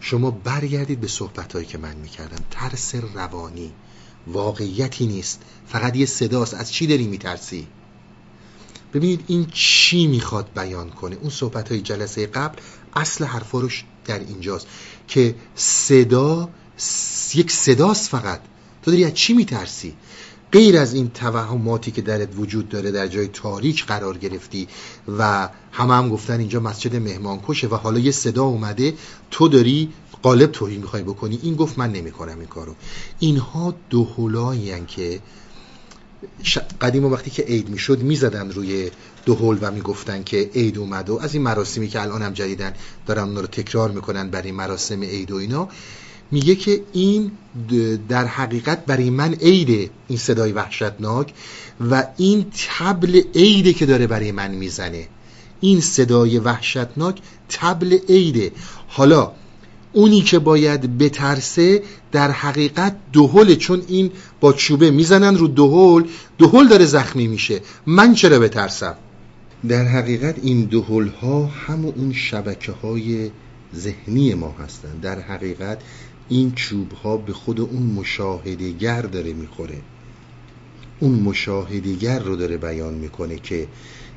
شما 0.00 0.30
برگردید 0.30 1.00
به 1.00 1.08
صحبتهایی 1.08 1.66
که 1.66 1.78
من 1.78 1.96
می‌کردم. 1.96 2.44
ترس 2.50 2.94
روانی. 2.94 3.72
واقعیتی 4.26 5.06
نیست. 5.06 5.42
فقط 5.66 5.96
یه 5.96 6.06
صداست 6.06 6.54
از 6.54 6.72
چی 6.72 6.86
داری 6.86 7.06
میترسی؟ 7.06 7.66
ببینید 8.94 9.24
این 9.26 9.46
چی 9.52 10.06
می‌خواد 10.06 10.50
بیان 10.54 10.90
کنه. 10.90 11.16
اون 11.20 11.30
صحبت 11.30 11.68
های 11.68 11.80
جلسه 11.80 12.26
قبل 12.26 12.58
اصل 12.96 13.24
حرفا 13.24 13.60
روش 13.60 13.84
در 14.04 14.18
اینجاست 14.18 14.66
که 15.08 15.34
صدا 15.54 16.48
یک 17.34 17.50
صداست 17.50 18.08
فقط. 18.08 18.40
تو 18.82 18.90
داری 18.90 19.04
از 19.04 19.14
چی 19.14 19.32
میترسی؟ 19.32 19.94
غیر 20.52 20.78
از 20.78 20.94
این 20.94 21.10
توهماتی 21.10 21.90
که 21.90 22.02
درت 22.02 22.28
وجود 22.36 22.68
داره 22.68 22.90
در 22.90 23.06
جای 23.06 23.28
تاریک 23.28 23.84
قرار 23.84 24.18
گرفتی 24.18 24.68
و 25.18 25.48
همه 25.72 25.94
هم 25.94 26.08
گفتن 26.08 26.40
اینجا 26.40 26.60
مسجد 26.60 26.96
مهمان 26.96 27.40
کشه 27.48 27.66
و 27.66 27.74
حالا 27.74 27.98
یه 27.98 28.10
صدا 28.10 28.44
اومده 28.44 28.94
تو 29.30 29.48
داری 29.48 29.92
قالب 30.26 30.52
توهین 30.52 30.80
می‌خوای 30.80 31.02
بکنی. 31.02 31.38
این 31.42 31.54
گفت 31.54 31.78
من 31.78 31.92
نمی‌کنم 31.92 32.38
این 32.38 32.48
کارو. 32.48 32.74
اینها 33.18 33.74
دو 33.90 34.54
که 34.86 35.20
قدیم 36.80 37.04
وقتی 37.04 37.30
که 37.30 37.42
عید 37.42 37.68
می‌شد 37.68 38.02
می‌زدن 38.02 38.50
روی 38.50 38.90
دو 39.24 39.34
هول 39.34 39.58
و 39.60 39.70
می‌گفتن 39.70 40.22
که 40.22 40.50
عید 40.54 40.78
اومد 40.78 41.10
و 41.10 41.18
از 41.22 41.34
این 41.34 41.42
مراسمی 41.42 41.88
که 41.88 42.02
الان 42.02 42.22
هم 42.22 42.32
جدیدن 42.32 42.72
دارن 43.06 43.22
اون 43.22 43.36
رو 43.36 43.46
تکرار 43.46 43.90
می‌کنن 43.90 44.30
برای 44.30 44.52
مراسم 44.52 45.02
عید 45.02 45.30
و 45.30 45.36
اینا 45.36 45.68
میگه 46.30 46.54
که 46.54 46.82
این 46.92 47.30
در 48.08 48.26
حقیقت 48.26 48.86
برای 48.86 49.10
من 49.10 49.34
عیده 49.34 49.90
این 50.08 50.18
صدای 50.18 50.52
وحشتناک 50.52 51.34
و 51.90 52.06
این 52.16 52.46
تبل 52.68 53.22
عیده 53.34 53.72
که 53.72 53.86
داره 53.86 54.06
برای 54.06 54.32
من 54.32 54.50
می‌زنه. 54.50 55.08
این 55.60 55.80
صدای 55.80 56.38
وحشتناک 56.38 57.20
تبل 57.48 57.98
عیده. 58.08 58.52
حالا 58.88 59.32
اونی 59.96 60.20
که 60.20 60.38
باید 60.38 60.98
بترسه 60.98 61.82
در 62.12 62.30
حقیقت 62.30 62.96
دهل 63.12 63.54
چون 63.54 63.82
این 63.88 64.10
با 64.40 64.52
چوبه 64.52 64.90
می‌زنن 64.90 65.36
رو 65.36 65.48
دهل 65.48 66.08
دهل 66.38 66.68
داره 66.68 66.84
زخمی 66.84 67.26
میشه. 67.26 67.60
من 67.86 68.14
چرا 68.14 68.38
بترسم؟ 68.38 68.94
در 69.68 69.84
حقیقت 69.84 70.36
این 70.42 70.64
دهل 70.64 71.08
ها 71.08 71.46
همون 71.46 71.92
اون 71.96 72.12
شبکه 72.12 72.72
های 72.72 73.30
ذهنی 73.76 74.34
ما 74.34 74.54
هستن. 74.64 74.98
در 75.02 75.20
حقیقت 75.20 75.78
این 76.28 76.52
چوب 76.52 76.92
ها 76.92 77.16
به 77.16 77.32
خود 77.32 77.60
اون 77.60 77.82
مشاهدگر 77.82 79.02
داره 79.02 79.32
می‌خوره. 79.32 79.78
اون 81.00 81.12
مشاهدگر 81.12 82.18
رو 82.18 82.36
داره 82.36 82.56
بیان 82.56 82.94
می‌کنه 82.94 83.36
که 83.36 83.68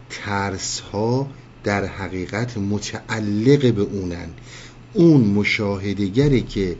ترس 0.09 0.79
ها 0.79 1.27
در 1.63 1.85
حقیقت 1.85 2.57
متعلق 2.57 3.73
به 3.73 3.81
اونن. 3.81 4.29
اون 4.93 5.21
مشاهدگری 5.21 6.41
که 6.41 6.77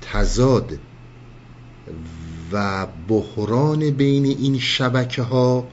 تزاد 0.00 0.78
و 2.52 2.86
بحران 3.08 3.90
بین 3.90 4.24
این 4.24 4.58
شبکه 4.58 5.22
ها 5.22 5.68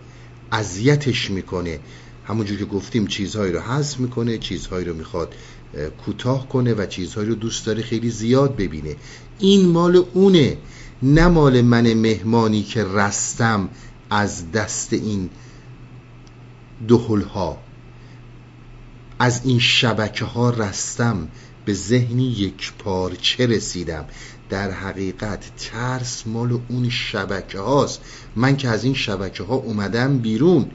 اذیتش 0.51 1.31
می‌کنه. 1.31 1.79
همونجور 2.25 2.57
که 2.57 2.65
گفتیم 2.65 3.07
چیزهایی 3.07 3.51
رو 3.51 3.59
حذف 3.59 3.99
می‌کنه 3.99 4.37
چیزهایی 4.37 4.85
رو 4.85 4.93
می‌خواد 4.93 5.35
کوتاه 6.05 6.49
کنه 6.49 6.73
و 6.73 6.85
چیزهایی 6.85 7.29
رو 7.29 7.35
دوست 7.35 7.65
داره 7.65 7.81
خیلی 7.81 8.09
زیاد 8.09 8.55
ببینه. 8.55 8.95
این 9.39 9.65
مال 9.69 10.05
اونه 10.13 10.57
نه 11.03 11.27
مال 11.27 11.61
من 11.61 11.93
مهمانی 11.93 12.63
که 12.63 12.83
رستم 12.83 13.69
از 14.09 14.51
دست 14.51 14.93
این 14.93 15.29
دهل 16.87 17.21
ها 17.21 17.57
از 19.19 19.41
این 19.45 19.59
شبکه 19.59 20.25
ها 20.25 20.49
رستم 20.49 21.27
به 21.65 21.73
ذهنی 21.73 22.23
یک 22.23 22.73
پارچه 22.79 23.45
رسیدم. 23.45 24.05
در 24.49 24.71
حقیقت 24.71 25.51
ترس 25.57 26.27
مال 26.27 26.59
اون 26.69 26.89
شبکه 26.89 27.59
هاست. 27.59 28.01
من 28.35 28.57
که 28.57 28.69
از 28.69 28.83
این 28.83 28.93
شبکه 28.93 29.43
ها 29.43 29.55
اومدم 29.55 30.17
بیرون. 30.17 30.65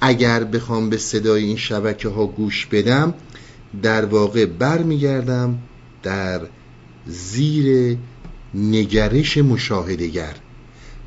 اگر 0.00 0.44
بخوام 0.44 0.90
به 0.90 0.96
صدای 0.96 1.44
این 1.44 1.56
شبکه 1.56 2.08
ها 2.08 2.26
گوش 2.26 2.66
بدم 2.66 3.14
در 3.82 4.04
واقع 4.04 4.46
برمیگردم 4.46 5.58
در 6.02 6.40
زیر 7.06 7.98
نگرش 8.54 9.38
مشاهدگر. 9.38 10.34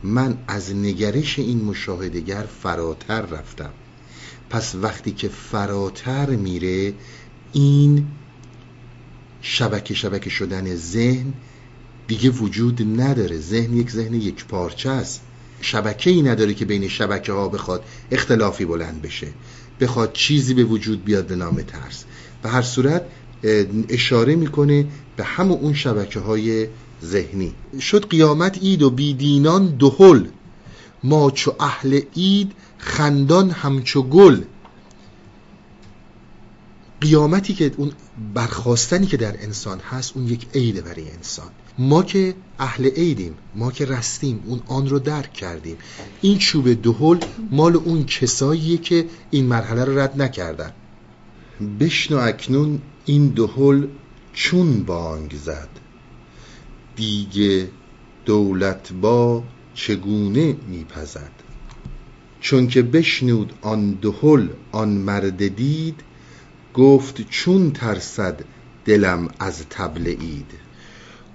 من 0.03 0.37
از 0.47 0.75
نگرش 0.75 1.39
این 1.39 1.63
مشاهدگر 1.63 2.45
فراتر 2.63 3.21
رفتم. 3.21 3.69
پس 4.49 4.75
وقتی 4.75 5.11
که 5.11 5.27
فراتر 5.27 6.29
میره 6.29 6.93
این 7.53 8.07
شبکه 9.41 9.93
شبکه 9.93 10.29
شدن 10.29 10.75
ذهن 10.75 11.33
دیگه 12.07 12.29
وجود 12.29 13.01
نداره. 13.01 13.39
ذهن 13.39 13.77
یک 13.77 13.91
ذهن 13.91 14.13
یک 14.13 14.45
پارچه 14.45 14.89
است. 14.89 15.21
شبکه 15.61 16.09
ای 16.09 16.21
نداره 16.21 16.53
که 16.53 16.65
بین 16.65 16.87
شبکه 16.87 17.31
ها 17.31 17.47
بخواد 17.47 17.83
اختلافی 18.11 18.65
بلند 18.65 19.01
بشه 19.01 19.27
بخواد 19.79 20.13
چیزی 20.13 20.53
به 20.53 20.63
وجود 20.63 21.05
بیاد 21.05 21.27
به 21.27 21.35
نام 21.35 21.61
ترس. 21.61 22.03
به 22.43 22.49
هر 22.49 22.61
صورت 22.61 23.05
اشاره 23.89 24.35
می‌کنه 24.35 24.87
به 25.15 25.23
همون 25.23 25.57
اون 25.57 25.73
شبکه 25.73 26.19
های 26.19 26.67
ذهنی. 27.03 27.53
شد 27.79 28.07
قیامت 28.09 28.57
اید 28.61 28.81
و 28.81 28.89
بیدینان 28.89 29.75
دهل. 29.79 30.25
ما 31.03 31.31
چو 31.31 31.55
اهل 31.59 32.01
اید 32.13 32.51
خندان 32.77 33.51
همچو 33.51 34.03
گل. 34.03 34.41
قیامتی 37.01 37.53
که 37.53 37.71
اون 37.77 37.91
برخواستنی 38.33 39.07
که 39.07 39.17
در 39.17 39.43
انسان 39.43 39.79
هست 39.79 40.17
اون 40.17 40.27
یک 40.27 40.47
عیده 40.53 40.81
برای 40.81 41.11
انسان. 41.11 41.49
ما 41.77 42.03
که 42.03 42.35
اهل 42.59 42.85
عیدیم 42.85 43.33
ما 43.55 43.71
که 43.71 43.85
رستیم 43.85 44.43
اون 44.45 44.61
آن 44.67 44.89
رو 44.89 44.99
درک 44.99 45.33
کردیم. 45.33 45.77
این 46.21 46.37
چوب 46.37 46.81
دهل 46.81 47.17
مال 47.51 47.75
اون 47.75 48.05
کساییه 48.05 48.77
که 48.77 49.05
این 49.31 49.45
مرحله 49.45 49.85
رو 49.85 49.99
رد 49.99 50.21
نکردن. 50.21 50.71
بشنو 51.79 52.17
اکنون 52.17 52.81
این 53.05 53.27
دهل 53.27 53.87
چون 54.33 54.83
بانگ 54.83 55.35
زد. 55.35 55.69
دیگه 56.95 57.69
دولت 58.25 58.93
با 58.93 59.43
چگونه 59.73 60.55
میپزد؟ 60.67 61.31
چون 62.41 62.67
که 62.67 62.81
بشنود 62.81 63.53
آن 63.61 63.91
دهل 63.91 64.47
آن 64.71 64.89
مرد 64.89 65.55
دید 65.55 66.03
گفت 66.73 67.21
چون 67.29 67.71
ترسد 67.71 68.43
دلم 68.85 69.29
از 69.39 69.63
تبل 69.69 70.07
اید 70.07 70.51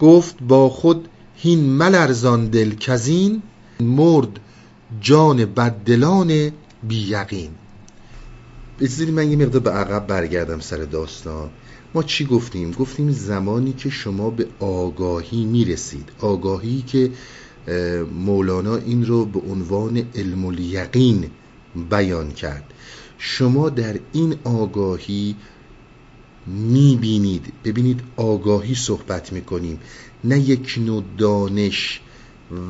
گفت 0.00 0.36
با 0.48 0.68
خود 0.68 1.08
هین 1.36 1.60
ملرزان 1.60 2.46
دل 2.46 2.74
کزین 2.74 3.42
مرد 3.80 4.40
جان 5.00 5.44
بددلان 5.44 6.50
بی 6.88 7.08
یقین. 7.08 7.50
بذارید 8.80 9.14
من 9.14 9.30
یه 9.30 9.36
مقدار 9.36 9.60
به 9.60 9.70
عقب 9.70 10.06
برگردم 10.06 10.60
سر 10.60 10.76
داستان. 10.76 11.50
ما 11.94 12.02
چی 12.02 12.24
گفتیم؟ 12.24 12.70
گفتیم 12.70 13.10
زمانی 13.10 13.72
که 13.72 13.90
شما 13.90 14.30
به 14.30 14.46
آگاهی 14.60 15.44
می‌رسید. 15.44 16.08
آگاهی 16.20 16.82
که 16.82 17.10
مولانا 18.24 18.76
این 18.76 19.06
رو 19.06 19.24
به 19.24 19.40
عنوان 19.50 20.02
علم 20.14 20.44
الیقین 20.44 21.30
بیان 21.90 22.30
کرد. 22.30 22.72
شما 23.18 23.68
در 23.68 24.00
این 24.12 24.36
آگاهی 24.44 25.36
می‌بینید. 26.46 27.52
ببینید 27.64 28.00
آگاهی 28.16 28.74
صحبت 28.74 29.32
می‌کنیم. 29.32 29.80
نه 30.24 30.40
یک 30.40 30.78
نوع 30.86 31.04
دانش 31.18 32.00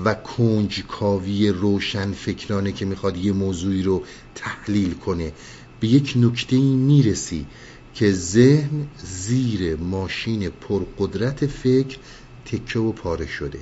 و 0.05 0.15
کنجکاوی 0.15 1.49
روشن 1.49 2.13
فکرانه 2.13 2.73
که 2.73 2.85
می‌خواد 2.85 3.17
یه 3.17 3.33
موضوعی 3.33 3.83
رو 3.83 4.03
تحلیل 4.35 4.95
کنه. 4.95 5.33
به 5.81 5.89
یک 5.89 6.13
نکته 6.17 6.59
می‌رسی 6.59 7.47
که 7.95 8.13
ذهن 8.13 8.87
زیر 9.05 9.77
ماشین 9.77 10.49
پرقدرت 10.49 11.47
فکر 11.47 11.99
تکه 12.45 12.79
و 12.79 12.93
پاره 12.93 13.27
شده. 13.27 13.59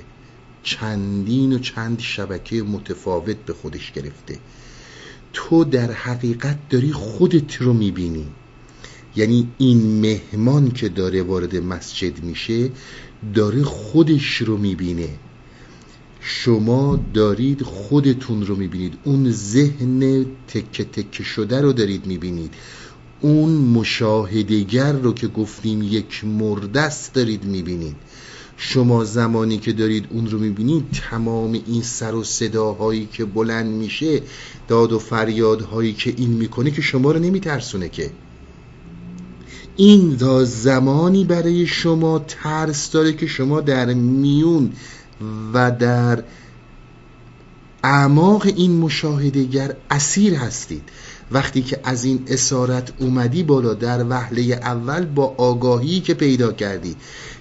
چندین 0.63 1.53
و 1.53 1.59
چند 1.59 1.99
شبکه 1.99 2.63
متفاوت 2.63 3.37
به 3.37 3.53
خودش 3.53 3.91
گرفته. 3.91 4.39
تو 5.35 5.63
در 5.63 5.91
حقیقت 5.91 6.69
داری 6.69 6.91
خودت 6.91 7.55
رو 7.55 7.73
می‌بینی. 7.73 8.25
یعنی 9.15 9.47
این 9.57 10.01
مهمان 10.01 10.71
که 10.71 10.89
داره 10.89 11.23
وارد 11.23 11.55
مسجد 11.55 12.23
میشه 12.23 12.69
داره 13.33 13.63
خودش 13.63 14.35
رو 14.35 14.57
می‌بینه. 14.57 15.09
شما 16.21 16.99
دارید 17.13 17.61
خودتون 17.61 18.45
رو 18.45 18.55
می‌بینید. 18.55 18.93
اون 19.03 19.31
ذهن 19.31 20.25
تکه 20.47 20.83
تکه 20.83 21.23
شده 21.23 21.61
رو 21.61 21.73
دارید 21.73 22.05
می‌بینید. 22.05 22.53
اون 23.21 23.51
مشاهدگر 23.51 24.91
رو 24.91 25.13
که 25.13 25.27
گفتیم 25.27 25.83
یک 25.83 26.25
مردست 26.25 27.13
دارید 27.13 27.43
می‌بینید. 27.43 27.95
شما 28.57 29.03
زمانی 29.03 29.57
که 29.57 29.73
دارید 29.73 30.05
اون 30.09 30.27
رو 30.27 30.39
می‌بینید 30.39 30.85
تمام 31.09 31.53
این 31.67 31.81
سر 31.81 32.15
و 32.15 32.23
صداهایی 32.23 33.07
که 33.13 33.25
بلند 33.25 33.67
میشه 33.67 34.21
داد 34.67 34.93
و 34.93 34.99
فریادهایی 34.99 35.93
که 35.93 36.13
این 36.17 36.29
می‌کنه 36.29 36.71
که 36.71 36.81
شما 36.81 37.11
رو 37.11 37.19
نمیترسونه 37.19 37.89
که. 37.89 38.11
این 39.75 40.17
تا 40.17 40.45
زمانی 40.45 41.23
برای 41.23 41.67
شما 41.67 42.19
ترس 42.19 42.91
داره 42.91 43.13
که 43.13 43.27
شما 43.27 43.61
در 43.61 43.93
میون 43.93 44.71
و 45.53 45.71
در 45.71 46.23
اعماق 47.83 48.45
این 48.45 48.77
مشاهدهگر 48.77 49.75
اسیر 49.91 50.35
هستید. 50.35 50.83
وقتی 51.31 51.61
که 51.61 51.79
از 51.83 52.03
این 52.03 52.23
اسارت 52.27 52.93
اومدی 52.99 53.43
بالا 53.43 53.73
در 53.73 54.05
وهله 54.09 54.41
اول 54.41 55.05
با 55.05 55.35
آگاهی 55.37 55.99
که 55.99 56.13
پیدا 56.13 56.51
کردی. 56.51 56.95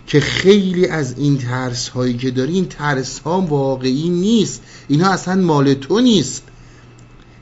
که 0.06 0.20
خیلی 0.20 0.86
از 0.86 1.14
این 1.18 1.38
ترس 1.38 1.88
هایی 1.88 2.14
که 2.14 2.30
داری 2.30 2.52
این 2.54 2.66
ترس 2.66 3.18
ها 3.18 3.40
واقعی 3.40 4.08
نیست. 4.08 4.62
اینها 4.88 5.10
اصلا 5.10 5.34
مال 5.34 5.74
تو 5.74 6.00
نیست. 6.00 6.42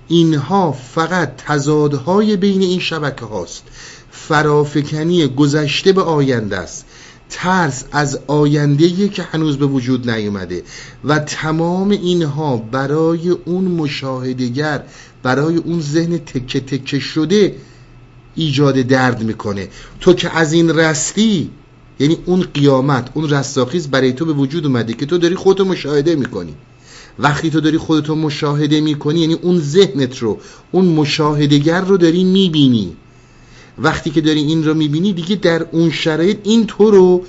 اینها 0.08 0.72
فقط 0.72 1.36
تضادهای 1.36 2.36
بین 2.36 2.62
این 2.62 2.80
شبکه 2.80 3.24
هاست. 3.24 3.64
فرافکنی 4.10 5.26
گذشته 5.26 5.92
به 5.92 6.02
آینده 6.02 6.56
است. 6.56 6.84
ترس 7.30 7.84
از 7.92 8.18
آینده 8.26 9.08
که 9.08 9.22
هنوز 9.22 9.58
به 9.58 9.66
وجود 9.66 10.10
نیومده 10.10 10.62
و 11.04 11.18
تمام 11.18 11.90
اینها 11.90 12.56
برای 12.56 13.28
اون 13.30 13.64
مشاهدگر 13.64 14.82
برای 15.22 15.56
اون 15.56 15.80
ذهن 15.80 16.18
تکه 16.18 16.60
تکه 16.60 16.98
شده 16.98 17.56
ایجاد 18.34 18.74
درد 18.74 19.22
می‌کنه. 19.22 19.68
تو 20.00 20.12
که 20.12 20.36
از 20.36 20.52
این 20.52 20.70
رستی 20.70 21.50
یعنی 22.02 22.16
اون 22.26 22.40
قیامت 22.54 23.10
اون 23.14 23.30
رستاخیز 23.30 23.88
برای 23.88 24.12
تو 24.12 24.24
به 24.24 24.32
وجود 24.32 24.66
اومده 24.66 24.92
که 24.92 25.06
تو 25.06 25.18
داری 25.18 25.34
خودتو 25.34 25.64
مشاهده 25.64 26.14
می‌کنی. 26.14 26.54
وقتی 27.18 27.50
تو 27.50 27.60
داری 27.60 27.78
خودتو 27.78 28.14
مشاهده 28.14 28.80
می‌کنی 28.80 29.20
یعنی 29.20 29.34
اون 29.34 29.58
ذهنت 29.58 30.18
رو 30.18 30.38
اون 30.72 30.84
مشاهدگر 30.84 31.80
رو 31.80 31.96
داری 31.96 32.24
می‌بینی. 32.24 32.96
وقتی 33.78 34.10
که 34.10 34.20
داری 34.20 34.40
این 34.40 34.64
رو 34.64 34.74
می‌بینی 34.74 35.12
دیگه 35.12 35.36
در 35.36 35.66
اون 35.72 35.90
شرایط 35.90 36.38
این 36.44 36.66
تو 36.66 36.90
رو 36.90 37.24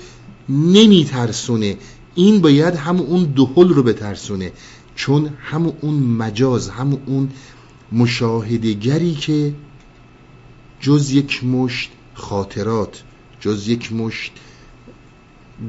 نمیترسونه. 0.48 1.76
این 2.14 2.40
باید 2.40 2.74
هم 2.74 3.00
اون 3.00 3.24
دهل 3.24 3.68
رو 3.68 3.82
بترسونه. 3.82 4.52
چون 4.96 5.30
هم 5.44 5.72
اون 5.80 5.94
مجاز 5.94 6.68
هم 6.68 6.98
اون 7.06 7.28
مشاهدگری 7.92 9.14
که 9.14 9.54
جز 10.80 11.10
یک 11.10 11.44
مشت 11.44 11.90
خاطرات 12.14 13.02
جز 13.40 13.68
یک 13.68 13.92
مشت 13.92 14.32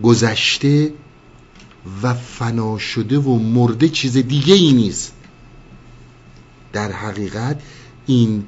گذشته 0.03 0.93
و 2.03 2.13
فنا 2.13 2.77
شده 2.77 3.17
و 3.17 3.39
مرده 3.39 3.89
چیز 3.89 4.17
دیگه 4.17 4.53
ای 4.53 4.73
نیست. 4.73 5.13
در 6.73 6.91
حقیقت 6.91 7.61
این 8.05 8.43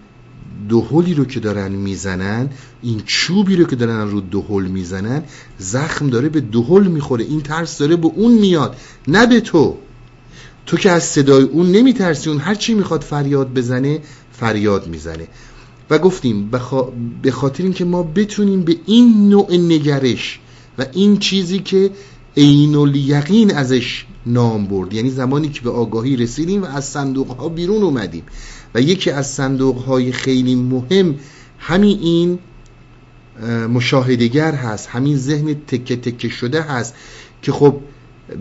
دهلی 0.70 1.14
رو 1.14 1.26
که 1.26 1.40
دارن 1.40 1.72
می‌زنن 1.72 2.50
این 2.82 3.02
چوبی 3.06 3.56
رو 3.56 3.64
که 3.66 3.76
دارن 3.76 4.12
رو 4.12 4.22
دهل 4.22 4.68
می‌زنن 4.68 5.24
زخم 5.58 6.10
داره 6.10 6.30
به 6.30 6.42
دهل 6.42 6.88
می‌خوره 6.88 7.24
این 7.24 7.42
ترس 7.42 7.78
داره 7.78 7.96
به 7.96 8.08
اون 8.08 8.32
میاد 8.32 8.78
نه 9.08 9.26
به 9.26 9.40
تو. 9.40 9.78
تو 10.66 10.78
که 10.78 10.92
از 10.92 11.04
صدای 11.04 11.44
اون 11.44 11.72
نمیترسی 11.72 12.30
اون 12.30 12.40
هر 12.40 12.56
چی 12.56 12.74
می‌خواد 12.74 13.02
فریاد 13.02 13.54
بزنه 13.54 14.02
فریاد 14.32 14.88
می‌زنه. 14.88 15.28
و 15.90 15.98
گفتیم 15.98 16.50
به 17.22 17.32
خاطر 17.32 17.64
اینکه 17.64 17.86
ما 17.86 18.04
بتونیم 18.04 18.64
به 18.64 18.78
این 18.86 19.30
نوع 19.30 19.54
نگرش 19.54 20.40
و 20.78 20.86
این 20.94 21.18
چیزی 21.18 21.60
که 21.60 21.92
عین 22.38 22.76
الیقین 22.76 23.56
ازش 23.56 24.06
نام 24.26 24.66
برد. 24.66 24.94
یعنی 24.94 25.10
زمانی 25.10 25.50
که 25.50 25.62
به 25.62 25.70
آگاهی 25.70 26.16
رسیدیم 26.16 26.64
و 26.64 26.66
از 26.66 26.86
صندوق 26.86 27.28
ها 27.28 27.50
بیرون 27.50 27.84
اومدیم. 27.84 28.24
و 28.76 28.82
یکی 28.82 29.12
از 29.12 29.28
صندوق 29.28 29.78
های 29.78 30.12
خیلی 30.12 30.56
مهم 30.56 31.16
همین 31.60 32.00
این 32.00 32.40
مشاهدگر 33.74 34.52
هست. 34.52 34.88
همین 34.88 35.18
ذهن 35.18 35.54
تکه 35.68 35.96
تکه 35.96 36.30
شده 36.30 36.62
هست 36.62 36.94
که 37.42 37.52
خب 37.52 37.76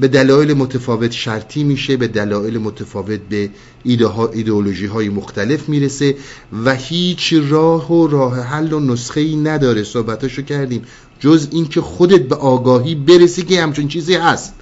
به 0.00 0.08
دلایل 0.08 0.54
متفاوت 0.54 1.12
شرطی 1.12 1.64
میشه 1.64 1.96
به 1.96 2.08
دلایل 2.08 2.58
متفاوت 2.58 3.20
به 3.20 3.50
ایده 3.84 4.06
ها 4.06 4.28
ایدئولوژی 4.28 4.86
های 4.86 5.08
مختلف 5.08 5.68
می‌رسه 5.68 6.16
و 6.64 6.74
هیچ 6.74 7.34
راه 7.48 7.92
و 7.92 8.06
راه 8.06 8.40
حل 8.40 8.72
و 8.72 8.80
نسخه 8.80 9.20
ای 9.20 9.36
نداره. 9.36 9.82
صحبتاشو 9.82 10.42
کردیم. 10.42 10.82
جز 11.20 11.48
اینکه 11.51 11.80
خودت 11.80 12.22
به 12.28 12.34
آگاهی 12.34 12.94
برسی 12.94 13.43
که 13.43 13.62
همچون 13.62 13.88
چیزی 13.88 14.14
هست. 14.14 14.55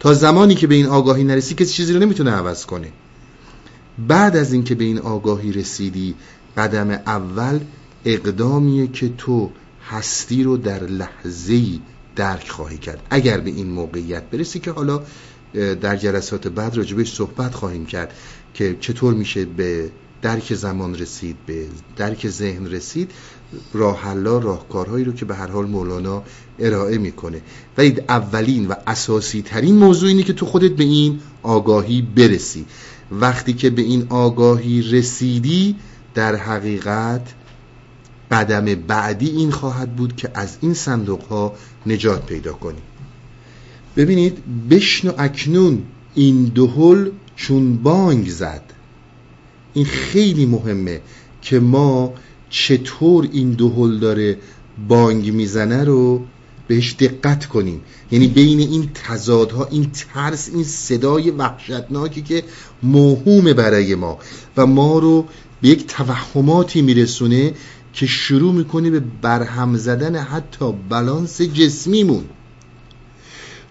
تا 0.00 0.14
زمانی 0.14 0.54
که 0.54 0.66
به 0.66 0.74
این 0.74 0.86
آگاهی 0.86 1.24
نرسی 1.24 1.54
کسی 1.54 1.72
چیزی 1.72 1.92
رو 1.92 2.00
نمی‌تونه 2.00 2.30
عوض 2.30 2.66
کنه. 2.66 2.88
بعد 4.08 4.36
از 4.36 4.52
اینکه 4.52 4.74
به 4.74 4.84
این 4.84 4.98
آگاهی 4.98 5.52
رسیدی 5.52 6.14
قدم 6.56 6.90
اول 6.90 7.60
اقدامیه 8.04 8.86
که 8.86 9.12
تو 9.18 9.50
هستی 9.88 10.42
رو 10.42 10.56
در 10.56 10.82
لحظه 10.82 11.62
درک 12.16 12.48
خواهی 12.48 12.78
کرد. 12.78 13.02
اگر 13.10 13.38
به 13.40 13.50
این 13.50 13.66
موقعیت 13.66 14.22
برسی 14.22 14.58
که 14.58 14.70
حالا 14.70 15.02
در 15.54 15.96
جلسات 15.96 16.48
بعد 16.48 16.76
راجبش 16.76 17.12
صحبت 17.14 17.54
خواهیم 17.54 17.86
کرد 17.86 18.14
که 18.54 18.76
چطور 18.80 19.14
میشه 19.14 19.44
به 19.44 19.90
درک 20.22 20.54
زمان 20.54 20.94
رسید 20.94 21.36
به 21.46 21.66
درک 21.96 22.28
ذهن 22.28 22.66
رسید 22.66 23.10
راه 23.72 24.00
حلا 24.00 24.38
راهکارهایی 24.38 25.04
رو 25.04 25.12
که 25.12 25.24
به 25.24 25.34
هر 25.34 25.46
حال 25.46 25.66
مولانا 25.66 26.22
ارائه 26.58 26.98
می‌کنه. 26.98 27.40
ولی 27.78 27.96
اولین 28.08 28.68
و 28.68 28.74
اساسی 28.86 29.42
ترین 29.42 29.74
موضوع 29.74 30.08
اینه 30.08 30.22
که 30.22 30.32
تو 30.32 30.46
خودت 30.46 30.70
به 30.70 30.84
این 30.84 31.20
آگاهی 31.42 32.02
برسی. 32.02 32.64
وقتی 33.10 33.52
که 33.52 33.70
به 33.70 33.82
این 33.82 34.06
آگاهی 34.08 34.82
رسیدی 34.82 35.76
در 36.14 36.36
حقیقت 36.36 37.34
قدم 38.30 38.64
بعدی 38.64 39.30
این 39.30 39.50
خواهد 39.50 39.96
بود 39.96 40.16
که 40.16 40.30
از 40.34 40.56
این 40.60 40.74
صندوق 40.74 41.22
ها 41.22 41.54
نجات 41.86 42.26
پیدا 42.26 42.52
کنی. 42.52 42.82
ببینید 43.96 44.68
بشنو 44.70 45.12
اکنون 45.18 45.82
این 46.14 46.44
دهل 46.44 47.10
چون 47.36 47.76
بانگ 47.76 48.28
زد. 48.28 48.62
این 49.74 49.84
خیلی 49.84 50.46
مهمه 50.46 51.00
که 51.42 51.60
ما 51.60 52.12
چطور 52.52 53.28
این 53.32 53.50
دهل 53.50 53.98
داره 53.98 54.38
بانگ 54.88 55.32
می‌زنه 55.32 55.84
رو 55.84 56.24
بهش 56.68 56.94
دقت 56.98 57.46
کنیم. 57.46 57.80
یعنی 58.10 58.28
بین 58.28 58.60
این 58.60 58.90
تضادها 58.94 59.64
این 59.70 59.90
ترس 59.90 60.50
این 60.54 60.64
صدای 60.64 61.30
وحشتناکی 61.30 62.22
که 62.22 62.44
موهوم 62.82 63.52
برای 63.52 63.94
ما 63.94 64.18
و 64.56 64.66
ما 64.66 64.98
رو 64.98 65.26
به 65.62 65.68
یک 65.68 65.86
توهماتی 65.86 66.82
میرسونه 66.82 67.54
که 67.92 68.06
شروع 68.06 68.52
می‌کنه 68.52 68.90
به 68.90 69.00
برهم 69.22 69.76
زدن 69.76 70.16
حتی 70.16 70.72
بالانس 70.88 71.42
جسمیمون. 71.42 72.24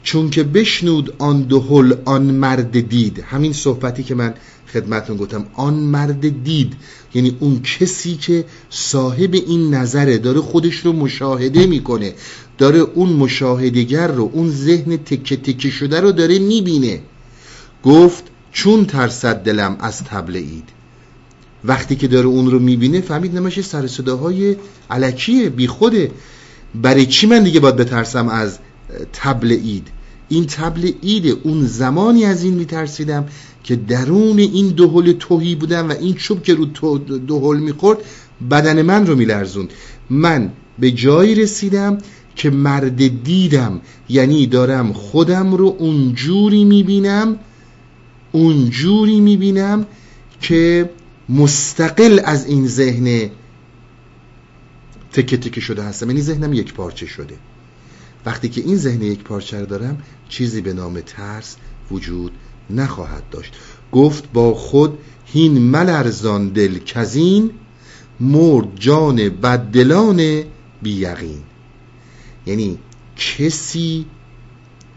چون 0.04 0.30
که 0.30 0.44
بشنود 0.44 1.14
آن 1.20 1.42
دهل 1.42 1.94
آن 2.06 2.24
مرد 2.24 2.90
دید. 2.90 3.20
همین 3.20 3.54
صحبتی 3.54 4.04
که 4.04 4.16
من 4.16 4.34
خدمتون 4.74 5.18
گفتم 5.18 5.46
آن 5.54 5.74
مرد 5.74 6.44
دید 6.44 6.74
یعنی 7.14 7.38
اون 7.40 7.62
کسی 7.62 8.16
که 8.16 8.46
صاحب 8.70 9.34
این 9.34 9.74
نظره 9.74 10.18
داره 10.18 10.42
خودش 10.42 10.76
رو 10.76 10.94
مشاهده 10.94 11.66
می‌کنه 11.66 12.14
داره 12.58 12.80
اون 12.80 13.10
مشاهدگر 13.14 14.08
رو 14.08 14.30
اون 14.34 14.50
ذهن 14.50 14.98
تکه 14.98 15.38
تکه 15.38 15.70
شده 15.70 16.00
رو 16.00 16.12
داره 16.12 16.40
می‌بینه. 16.40 17.00
گفت 17.84 18.24
چون 18.52 18.86
ترسد 18.86 19.36
دلم 19.44 19.78
از 19.80 20.04
تبل 20.04 20.36
اید 20.36 20.70
وقتی 21.64 21.96
که 21.96 22.08
داره 22.08 22.28
اون 22.28 22.52
رو 22.52 22.60
می‌بینه 22.60 23.02
فهمید 23.02 23.38
نمشه 23.38 23.62
سر 23.62 23.88
صداهای 23.88 24.56
علکیه 24.90 25.50
بی 25.50 25.68
خوده 25.68 26.12
برای 26.76 27.06
چی 27.06 27.28
من 27.28 27.44
دیگه 27.44 27.60
باید 27.60 27.76
بترسم 27.76 28.28
از 28.28 28.60
تبل 29.14 29.52
اید 29.52 29.88
این 30.32 30.46
تبل 30.46 30.92
اون 31.44 31.66
زمانی 31.66 32.26
از 32.26 32.44
این 32.44 32.54
میترسیدم 32.54 33.26
که 33.64 33.76
درون 33.76 34.40
این 34.40 34.68
دهل 34.68 35.12
توهی 35.12 35.56
بودم 35.56 35.90
و 35.90 35.92
این 35.92 36.14
چوب 36.14 36.44
که 36.44 36.54
رو 36.54 36.66
دهل 37.28 37.58
می‌خورد 37.58 37.98
بدن 38.52 38.82
من 38.82 39.08
رو 39.08 39.16
میلرزوند. 39.16 39.70
من 40.10 40.52
به 40.80 40.92
جایی 40.92 41.36
رسیدم 41.36 41.98
که 42.36 42.50
مرد 42.50 43.24
دیدم 43.24 43.82
یعنی 44.10 44.48
دارم 44.48 44.94
خودم 44.94 45.54
رو 45.54 45.76
اونجوری 45.80 46.64
می‌بینم 46.64 47.40
اونجوری 48.32 49.20
می‌بینم 49.20 49.86
که 50.42 50.90
مستقل 51.30 52.20
از 52.24 52.46
این 52.46 52.68
ذهن 52.68 53.30
تکه 55.12 55.38
تکه 55.38 55.62
شده 55.62 55.84
هستم. 55.84 56.10
یعنی 56.10 56.22
ذهنم 56.22 56.54
یک 56.54 56.74
پارچه 56.74 57.06
شده. 57.06 57.36
وقتی 58.26 58.50
که 58.50 58.62
این 58.62 58.78
ذهن 58.78 59.02
یک 59.02 59.24
پارچه 59.24 59.66
دارم 59.66 59.98
چیزی 60.30 60.62
به 60.62 60.74
نام 60.74 61.02
ترس 61.02 61.56
وجود 61.92 62.32
نخواهد 62.70 63.30
داشت. 63.32 63.54
گفت 63.92 64.32
با 64.34 64.54
خود 64.54 64.98
هین 65.26 65.58
ملرزان 65.58 66.50
دل 66.50 66.80
کزین 66.80 67.52
مرد 68.20 68.68
جان 68.76 69.30
بددلان 69.30 70.44
بیقین 70.82 71.44
یعنی 72.46 72.80
کسی 73.16 74.06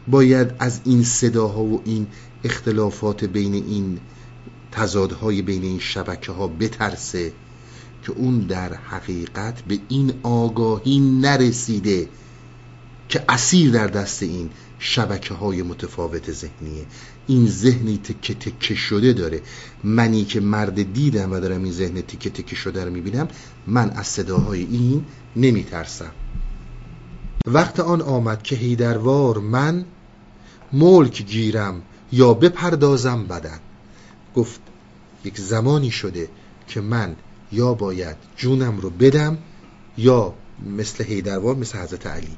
باید 0.09 0.51
از 0.59 0.81
این 0.85 1.03
صداها 1.05 1.65
و 1.65 1.83
این 1.85 2.07
اختلافات 2.45 3.25
بین 3.25 3.55
این 3.55 3.99
تضادهای 4.73 5.43
بین 5.43 5.63
این 5.63 5.79
شبکه 5.79 6.33
ها 6.33 6.47
بترسه 6.47 7.33
که 8.03 8.13
اون 8.13 8.39
در 8.39 8.75
حقیقت 8.75 9.63
به 9.63 9.79
این 9.89 10.13
آگاهی 10.23 11.01
نرسیده. 11.01 12.09
که 13.09 13.25
اسیر 13.29 13.71
در 13.71 13.87
دست 13.87 14.23
این 14.23 14.51
شبکه 14.79 15.35
های 15.35 15.63
متفاوت 15.63 16.33
ذهنیه. 16.33 16.87
این 17.27 17.47
ذهنی 17.49 17.99
تکه 17.99 18.35
تکه 18.35 18.75
شده 18.75 19.13
داره. 19.13 19.41
منی 19.85 20.25
که 20.25 20.41
مرد 20.41 20.93
دیدم 20.93 21.33
و 21.33 21.41
دارم 21.41 21.63
این 21.63 21.73
ذهن 21.73 22.01
تکه 22.01 22.31
تکه 22.31 22.57
شده 22.57 22.85
رو 22.85 22.91
می‌بینم 22.91 23.29
من 23.67 23.91
از 23.91 24.07
صداهای 24.07 24.61
این 24.61 25.05
نمیترسم. 25.37 26.13
وقت 27.47 27.81
آن 27.81 28.03
آمد 28.03 28.43
که 28.43 28.57
هیدروار 28.57 29.39
من 29.39 29.85
ملک 30.73 31.23
گیرم 31.23 31.83
یا 32.13 32.35
بپردازم 32.35 33.25
بدن. 33.25 33.59
گفت 34.37 34.61
یک 35.25 35.41
زمانی 35.41 35.91
شده 35.91 36.29
که 36.67 36.81
من 36.81 37.17
یا 37.53 37.75
باید 37.75 38.17
جونم 38.37 38.79
رو 38.79 38.91
بدم 38.91 39.39
یا 39.99 40.35
مثل 40.77 41.05
هیدروار 41.05 41.55
مثل 41.57 41.79
حضرت 41.79 42.07
علی. 42.07 42.37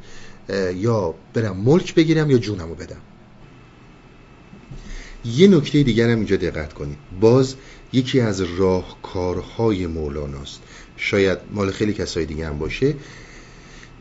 یا 0.75 1.15
برم 1.35 1.57
ملک 1.57 1.95
بگیرم 1.95 2.31
یا 2.31 2.39
جونم 2.39 2.69
رو 2.69 2.75
بدم. 2.75 3.01
یه 5.25 5.49
نکته 5.49 5.83
دیگر 5.83 6.11
هم 6.11 6.17
اینجا 6.17 6.37
دقت 6.37 6.73
کنید. 6.73 6.99
باز 7.21 7.55
یکی 7.93 8.21
از 8.21 8.41
راهکارهای 8.41 9.87
مولاناست. 9.87 10.63
شاید 10.97 11.39
مال 11.51 11.71
خیلی 11.71 11.93
کسای 11.93 12.27
دیگه 12.27 12.47
هم 12.47 12.59
باشه. 12.59 12.95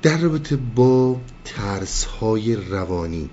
در 0.01 0.17
رابطه 0.17 0.55
با 0.55 1.21
ترس 1.45 2.03
های 2.03 2.55
روانی 2.55 3.29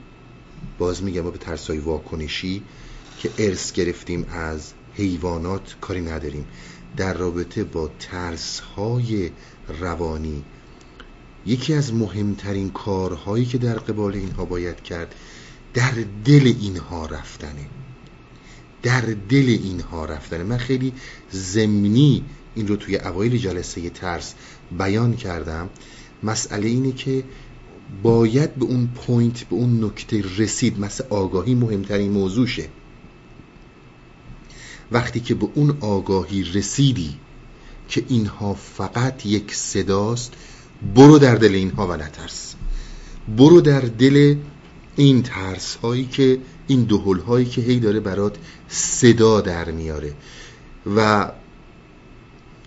باز 0.78 1.02
میگم 1.02 1.22
با 1.22 1.30
به 1.30 1.38
ترس 1.38 1.70
های 1.70 1.78
واکنشی 1.78 2.62
که 3.18 3.30
ارث 3.38 3.72
گرفتیم 3.72 4.26
از 4.30 4.72
حیوانات 4.94 5.76
کاری 5.80 6.00
نداریم. 6.00 6.46
در 6.96 7.14
رابطه 7.14 7.64
با 7.64 7.90
ترس 7.98 8.60
های 8.60 9.30
روانی 9.80 10.44
یکی 11.46 11.74
از 11.74 11.94
مهمترین 11.94 12.70
کارهایی 12.70 13.44
که 13.44 13.58
در 13.58 13.78
قبال 13.78 14.14
اینها 14.14 14.44
باید 14.44 14.82
کرد 14.82 15.14
در 15.74 15.92
دل 16.24 16.52
اینها 16.60 17.06
رفتنه. 17.06 17.66
در 18.82 19.00
دل 19.28 19.58
اینها 19.62 20.04
رفتنه. 20.04 20.42
من 20.42 20.58
خیلی 20.58 20.92
زمینی 21.30 22.24
این 22.54 22.68
رو 22.68 22.76
توی 22.76 22.96
اوایل 22.96 23.36
جلسه 23.36 23.90
ترس 23.90 24.34
بیان 24.78 25.16
کردم. 25.16 25.70
مسئله 26.22 26.68
اینه 26.68 26.92
که 26.92 27.24
باید 28.02 28.54
به 28.54 28.64
اون 28.64 28.86
پوینت 28.86 29.40
به 29.44 29.56
اون 29.56 29.84
نکته 29.84 30.24
رسید. 30.36 30.80
مثل 30.80 31.04
آگاهی 31.10 31.54
مهمترین 31.54 32.12
موضوعشه. 32.12 32.68
وقتی 34.92 35.20
که 35.20 35.34
به 35.34 35.48
اون 35.54 35.76
آگاهی 35.80 36.42
رسیدی 36.42 37.16
که 37.88 38.04
اینها 38.08 38.54
فقط 38.54 39.26
یک 39.26 39.54
صداست 39.54 40.32
برو 40.94 41.18
در 41.18 41.34
دل 41.34 41.54
اینها 41.54 41.86
و 41.86 41.92
نترس. 41.92 42.54
برو 43.36 43.60
در 43.60 43.80
دل 43.80 44.36
این 44.96 45.22
ترس 45.22 45.74
هایی 45.74 46.04
که 46.04 46.38
این 46.66 46.84
دهل 46.84 47.18
هایی 47.18 47.46
که 47.46 47.60
هی 47.60 47.80
داره 47.80 48.00
برات 48.00 48.36
صدا 48.68 49.40
در 49.40 49.70
میاره. 49.70 50.14
و 50.96 51.30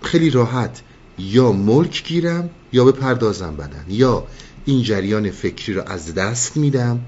خیلی 0.02 0.30
راحت 0.30 0.82
یا 1.20 1.52
ملک 1.52 2.08
گیرم 2.08 2.50
یا 2.74 2.86
به 2.86 2.92
پردازم 2.92 3.56
بدن. 3.56 3.86
یا 3.90 4.28
این 4.66 4.84
جریان 4.84 5.32
فکری 5.32 5.74
رو 5.74 5.84
از 5.88 6.14
دست 6.14 6.58
میدم 6.58 7.00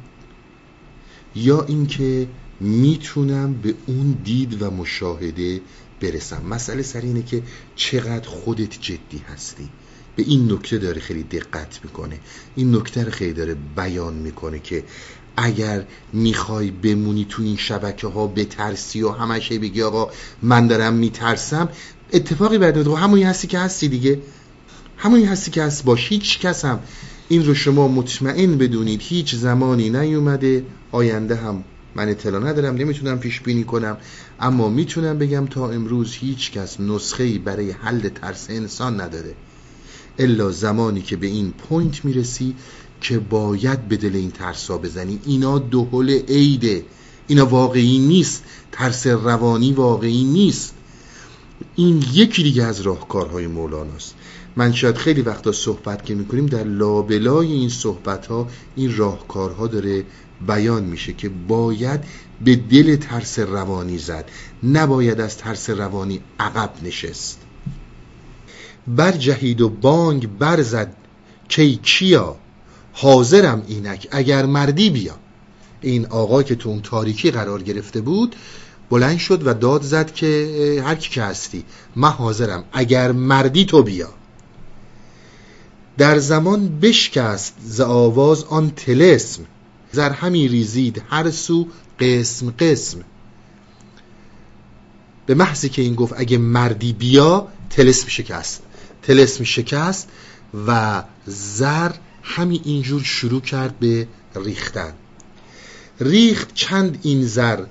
یا 1.35 1.63
اینکه 1.63 2.27
می‌تونم 2.59 3.53
به 3.53 3.73
اون 3.87 4.17
دید 4.23 4.61
و 4.61 4.71
مشاهده 4.71 5.61
برسم. 6.01 6.45
مسئله 6.49 6.81
سر 6.81 7.01
اینه 7.01 7.23
که 7.23 7.43
چقدر 7.75 8.29
خودت 8.29 8.81
جدی 8.81 9.17
هستی. 9.33 9.69
به 10.17 10.23
این 10.23 10.51
نکته 10.51 10.77
داره 10.77 11.01
خیلی 11.01 11.23
دقت 11.23 11.79
می‌کنه. 11.83 12.19
این 12.55 12.75
نکته 12.75 13.03
رو 13.03 13.11
خیلی 13.11 13.33
داره 13.33 13.55
بیان 13.75 14.13
می‌کنه 14.13 14.59
که 14.59 14.83
اگر 15.37 15.85
می‌خوای 16.13 16.71
بمونی 16.71 17.25
تو 17.29 17.43
این 17.43 17.57
شبکه 17.57 18.07
ها 18.07 18.27
بترسی 18.27 19.01
و 19.01 19.09
همش 19.09 19.51
بگی 19.51 19.81
آقا 19.81 20.11
من 20.41 20.67
دارم 20.67 20.93
میترسم 20.93 21.69
اتفاقی 22.13 22.57
بعد 22.57 22.77
همونی 22.77 23.23
هستی 23.23 23.47
که 23.47 23.59
هستی 23.59 23.87
دیگه. 23.87 24.21
همونی 24.97 25.25
هستی 25.25 25.51
که 25.51 25.63
هست 25.63 25.83
باش. 25.83 26.07
هیچ 26.09 26.39
کس 26.39 26.65
هم. 26.65 26.79
این 27.29 27.45
رو 27.45 27.53
شما 27.53 27.87
مطمئن 27.87 28.57
بدونید. 28.57 29.01
هیچ 29.03 29.35
زمانی 29.35 29.89
نیومده. 29.89 30.65
آینده 30.91 31.35
هم 31.35 31.63
من 31.95 32.09
اطلاع 32.09 32.43
ندارم. 32.43 32.75
نمی‌تونم 32.75 33.19
پیش 33.19 33.41
بینی 33.41 33.63
کنم. 33.63 33.97
اما 34.39 34.69
می‌تونم 34.69 35.17
بگم 35.17 35.45
تا 35.45 35.69
امروز 35.69 36.13
هیچ 36.13 36.51
کس 36.51 36.79
نسخه 36.79 37.39
برای 37.39 37.71
حل 37.71 38.09
ترس 38.09 38.49
انسان 38.49 39.01
نداره. 39.01 39.33
الا 40.19 40.51
زمانی 40.51 41.01
که 41.01 41.15
به 41.15 41.27
این 41.27 41.51
point 41.51 42.05
می‌رسی 42.05 42.55
که 43.01 43.19
باید 43.19 43.87
به 43.87 43.97
دل 43.97 44.15
این 44.15 44.31
ترسا 44.31 44.77
بزنی. 44.77 45.19
اینا 45.25 45.59
دهل 45.59 46.09
عیده. 46.09 46.85
اینا 47.27 47.45
واقعی 47.45 47.99
نیست. 47.99 48.43
ترس 48.71 49.07
روانی 49.07 49.73
واقعی 49.73 50.23
نیست. 50.23 50.73
این 51.75 52.03
یکی 52.13 52.43
دیگه 52.43 52.63
از 52.63 52.81
راهکارهای 52.81 53.47
مولاناست. 53.47 54.15
من 54.55 54.73
شاید 54.73 54.95
خیلی 54.97 55.21
وقتا 55.21 55.51
صحبت 55.51 56.05
که 56.05 56.15
می‌کنیم 56.15 56.45
در 56.45 56.63
لابلای 56.63 57.51
این 57.51 57.69
صحبت 57.69 58.27
ها 58.27 58.47
این 58.75 58.97
راهکارها 58.97 59.67
داره 59.67 60.03
بیان 60.47 60.83
میشه 60.83 61.13
که 61.13 61.29
باید 61.29 62.03
به 62.45 62.55
دل 62.55 62.95
ترس 62.95 63.39
روانی 63.39 63.97
زد. 63.97 64.29
نباید 64.63 65.21
از 65.21 65.37
ترس 65.37 65.69
روانی 65.69 66.19
عقب 66.39 66.73
نشست. 66.83 67.41
بر 68.87 69.11
جهید 69.11 69.61
و 69.61 69.69
بانگ 69.69 70.37
برزد. 70.37 70.93
کی 71.47 71.79
کیا 71.83 72.35
حاضرم 72.93 73.63
اینک 73.67 74.07
اگر 74.11 74.45
مردی 74.45 74.89
بیا. 74.89 75.15
این 75.81 76.05
آقا 76.05 76.43
که 76.43 76.55
تو 76.55 76.69
اون 76.69 76.81
تاریکی 76.81 77.31
قرار 77.31 77.63
گرفته 77.63 78.01
بود 78.01 78.35
بلند 78.89 79.17
شد 79.17 79.47
و 79.47 79.53
داد 79.53 79.81
زد 79.81 80.13
که 80.13 80.83
هر 80.85 80.95
کی 80.95 81.09
که 81.09 81.23
هستی 81.23 81.63
من 81.95 82.09
حاضرم 82.09 82.63
اگر 82.71 83.11
مردی 83.11 83.65
تو 83.65 83.83
بیا. 83.83 84.09
در 85.97 86.17
زمان 86.17 86.79
بشکست 86.79 87.55
ز 87.63 87.81
آواز 87.81 88.43
آن 88.43 88.71
تلسم 88.71 89.45
زر 89.91 90.09
همی 90.09 90.47
ریزید 90.47 91.03
هر 91.09 91.31
سو 91.31 91.67
قسم 91.99 92.53
قسم. 92.59 92.99
به 95.25 95.35
محضی 95.35 95.69
که 95.69 95.81
این 95.81 95.95
گفت 95.95 96.13
اگه 96.17 96.37
مردی 96.37 96.93
بیا 96.93 97.47
تلسم 97.69 98.07
شکست. 98.07 98.63
تلسم 99.07 99.43
شکست 99.43 100.09
و 100.67 101.03
زر 101.25 101.91
همین 102.23 102.61
اینجور 102.63 103.03
شروع 103.03 103.41
کرد 103.41 103.79
به 103.79 104.07
ریختن. 104.35 104.93
ریخت 105.99 106.53
چند 106.53 106.99
این 107.01 107.25
زر 107.25 107.63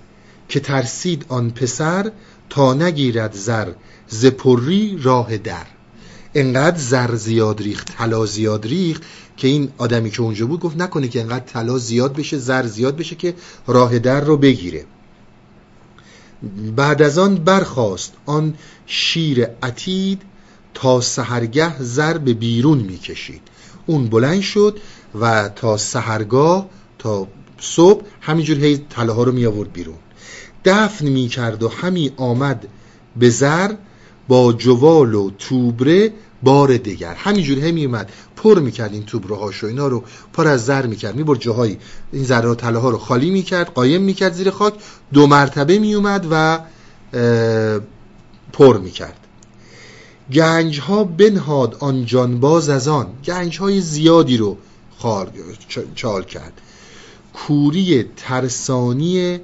که 0.48 0.60
ترسید 0.60 1.24
آن 1.28 1.50
پسر 1.50 2.12
تا 2.50 2.74
نگیرد 2.74 3.34
زر 3.34 3.72
زپری 4.08 4.98
راه 5.02 5.36
در. 5.36 5.66
انقدر 6.34 6.78
زر 6.78 7.14
زیاد 7.14 7.62
ریخت 7.62 7.96
طلا 7.96 8.26
زیاد 8.26 8.66
ریخت 8.66 9.02
که 9.36 9.48
این 9.48 9.72
آدمی 9.78 10.10
که 10.10 10.22
اونجا 10.22 10.46
بود 10.46 10.60
گفت 10.60 10.76
نکنه 10.76 11.08
که 11.08 11.20
انقدر 11.20 11.44
طلا 11.44 11.78
زیاد 11.78 12.16
بشه 12.16 12.38
زر 12.38 12.66
زیاد 12.66 12.96
بشه 12.96 13.16
که 13.16 13.34
راه 13.66 13.98
در 13.98 14.20
رو 14.20 14.36
بگیره. 14.36 14.84
بعد 16.76 17.02
از 17.02 17.18
آن 17.18 17.34
برخواست 17.34 18.12
آن 18.26 18.54
شیر 18.86 19.46
عتید 19.62 20.22
تا 20.77 21.01
سهرگه 21.01 21.82
زر 21.82 22.19
به 22.19 22.35
بیرون 22.35 22.78
می‌کشید. 22.78 23.40
اون 23.86 24.07
بلند 24.07 24.40
شد 24.40 24.78
و 25.20 25.48
تا 25.48 25.77
سهرگاه 25.77 26.69
تا 26.98 27.28
صبح 27.61 28.05
همینجور 28.20 28.59
هی 28.59 28.85
طلا 28.90 29.15
ها 29.15 29.23
رو 29.23 29.32
می 29.32 29.47
آورد 29.47 29.73
بیرون. 29.73 29.97
دفن 30.65 31.07
می 31.07 31.28
کرد 31.28 31.62
و 31.62 31.69
همی 31.69 32.12
آمد 32.16 32.69
به 33.16 33.31
زر 33.31 33.73
با 34.28 34.53
جوال 34.53 35.15
و 35.15 35.31
توبره 35.39 36.12
بار 36.43 36.77
دیگر. 36.77 37.15
همینجور 37.15 37.59
همی 37.59 37.85
اومد 37.85 38.12
پر 38.36 38.59
می‌کرد 38.59 38.93
این 38.93 39.05
توبره 39.05 39.36
هاش 39.36 39.65
و 39.65 39.66
اینا 39.66 39.89
رو. 39.89 40.05
پر 40.32 40.48
از 40.48 40.65
زر 40.65 40.86
می‌کرد. 40.86 41.16
می‌برد 41.16 41.40
جاهایی. 41.40 41.78
این 42.12 42.24
ذره 42.24 42.48
و 42.48 42.55
طلا 42.55 42.81
ها 42.81 42.90
رو 42.90 42.98
خالی 42.98 43.31
می‌کرد 43.31 43.66
قایم 43.66 44.03
می‌کرد 44.03 44.32
زیر 44.32 44.51
خاک. 44.51 44.74
دو 45.12 45.27
مرتبه 45.27 45.78
میومد 45.78 46.27
و 46.31 46.61
پر 48.53 48.78
می‌کرد. 48.78 49.26
گنج 50.32 50.81
ها 50.81 51.05
بنهاد 51.05 51.77
آن 51.81 52.05
جانباز 52.05 52.69
از 52.69 52.89
آن. 52.89 53.07
گنج 53.24 53.59
های 53.59 53.81
زیادی 53.81 54.36
رو 54.36 54.57
چال 55.94 56.24
کرد. 56.24 56.61
کوری 57.35 58.05
ترسانی 58.16 59.40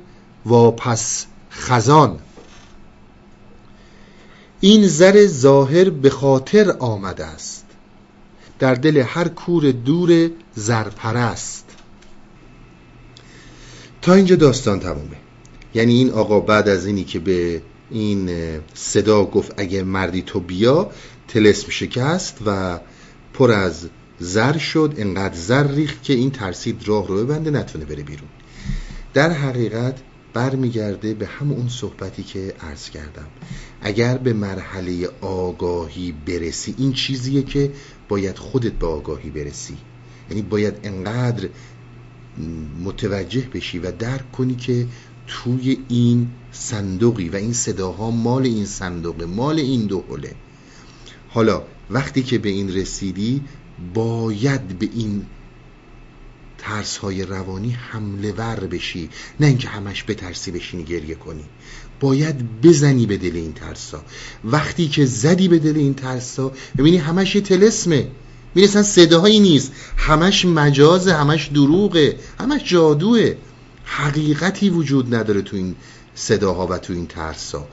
واپس 0.47 1.27
خزان. 1.51 2.19
این 4.61 4.87
زر 4.87 5.27
ظاهر 5.27 5.91
به 5.91 6.11
خاطر 6.11 6.71
آمده 6.79 7.25
است. 7.25 7.65
در 8.59 8.75
دل 8.75 8.97
هر 8.97 9.29
کور 9.29 9.71
دور 9.71 10.31
زرپرست. 10.55 11.65
تا 14.03 14.15
اینجا 14.15 14.37
داستان 14.37 14.81
تمومه. 14.81 15.17
یعنی 15.75 15.95
این 15.95 16.11
آقا 16.11 16.41
بعد 16.41 16.69
از 16.69 16.87
اینی 16.87 17.05
که 17.05 17.19
به 17.19 17.63
این 17.93 18.31
صدا 18.75 19.25
گفت 19.25 19.55
اگه 19.57 19.83
مردی 19.83 20.23
تو 20.23 20.41
بیا 20.41 20.91
تلسم 21.29 21.71
شکست 21.71 22.39
و 22.47 22.81
پر 23.35 23.51
از 23.51 23.89
زر 24.19 24.59
شد 24.59 24.95
انقدر 24.97 25.35
زر 25.35 25.67
ریخت 25.73 26.03
که 26.03 26.13
این 26.13 26.31
ترسید 26.31 26.89
راه 26.89 27.09
رو 27.09 27.25
ببنده 27.25 27.51
نتونه 27.51 27.85
بره 27.85 28.03
بیرون. 28.03 28.29
در 29.15 29.33
حقیقت 29.33 30.01
برمیگرده 30.33 31.15
به 31.15 31.27
همون 31.27 31.69
صحبتی 31.69 32.23
که 32.23 32.55
عرض 32.61 32.91
کردم. 32.91 33.27
اگر 33.81 34.19
به 34.19 34.33
مرحله 34.33 35.09
آگاهی 35.21 36.13
برسی 36.27 36.75
این 36.79 36.93
چیزیه 36.93 37.43
که 37.43 37.73
باید 38.09 38.39
خودت 38.39 38.73
به 38.73 38.87
آگاهی 38.87 39.31
برسی. 39.31 39.77
یعنی 40.31 40.43
باید 40.43 40.75
انقدر 40.83 41.49
متوجه 42.85 43.41
بشی 43.55 43.79
و 43.79 43.91
درک 43.91 44.33
کنی 44.33 44.55
که 44.55 44.87
توی 45.33 45.79
این 45.89 46.29
صندوقی 46.53 47.29
و 47.29 47.37
این 47.37 47.53
صداها 47.53 48.11
مال 48.11 48.43
این 48.43 48.67
صندوقه 48.67 49.27
مال 49.27 49.59
این 49.59 49.87
دو 49.87 50.05
حله 50.11 50.35
حالا 51.29 51.63
وقتی 51.91 52.23
که 52.23 52.39
به 52.39 52.49
این 52.49 52.75
رسیدی 52.75 53.41
باید 53.95 54.79
به 54.79 54.89
این 54.93 55.27
ترس 56.59 56.97
های 56.97 57.25
روانی 57.25 57.71
حمله 57.71 58.33
ور 58.33 58.61
بشی. 58.61 59.11
نه 59.41 59.47
اینکه 59.47 59.69
همش 59.69 60.05
بترسی 60.09 60.51
بشینی 60.51 60.85
گریه 60.85 61.15
کنی. 61.15 61.45
باید 62.01 62.61
بزنی 62.61 63.07
به 63.07 63.17
دل 63.17 63.37
این 63.37 63.53
ترسا 63.53 64.03
وقتی 64.45 64.89
که 64.89 65.07
زدی 65.07 65.49
به 65.49 65.59
دل 65.59 65.77
این 65.77 65.95
ترسا 65.95 66.53
ببینی 66.79 66.97
همش 66.97 67.35
یه 67.35 67.41
تلسمه. 67.41 68.09
می‌رسن 68.55 68.83
صداهایی 68.83 69.41
نیست. 69.41 69.73
همش 69.97 70.45
مجازه 70.45 71.15
همش 71.15 71.47
دروغه 71.47 72.19
همش 72.41 72.65
جادوه. 72.65 73.35
حقیقتی 73.97 74.71
وجود 74.71 75.15
نداره 75.15 75.43
تو 75.43 75.57
این 75.57 75.75
صداها 76.15 76.67
و 76.67 76.79
تو 76.79 76.93
این 76.93 77.07
ترسا. 77.07 77.69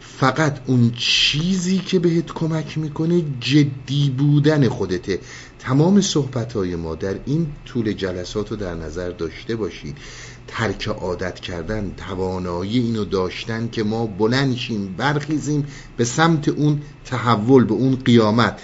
فقط 0.00 0.60
اون 0.66 0.92
چیزی 0.96 1.78
که 1.78 1.98
بهت 1.98 2.32
کمک 2.32 2.78
می‌کنه 2.78 3.22
جدی 3.40 4.10
بودن 4.18 4.68
خودته. 4.68 5.20
تمام 5.58 6.00
صحبت 6.00 6.52
های 6.52 6.76
ما 6.76 6.94
در 6.94 7.14
این 7.26 7.46
طول 7.64 7.92
جلسات 7.92 8.50
رو 8.50 8.56
در 8.56 8.74
نظر 8.74 9.10
داشته 9.10 9.56
باشید. 9.56 9.96
ترک 10.48 10.88
عادت 10.88 11.40
کردن 11.40 11.94
توانایی 11.96 12.78
اینو 12.78 13.04
داشتن 13.04 13.68
که 13.68 13.82
ما 13.82 14.06
بلنشیم 14.06 14.94
برخیزیم 14.96 15.66
به 15.96 16.04
سمت 16.04 16.48
اون 16.48 16.82
تحول 17.04 17.64
به 17.64 17.74
اون 17.74 17.96
قیامت. 17.96 18.60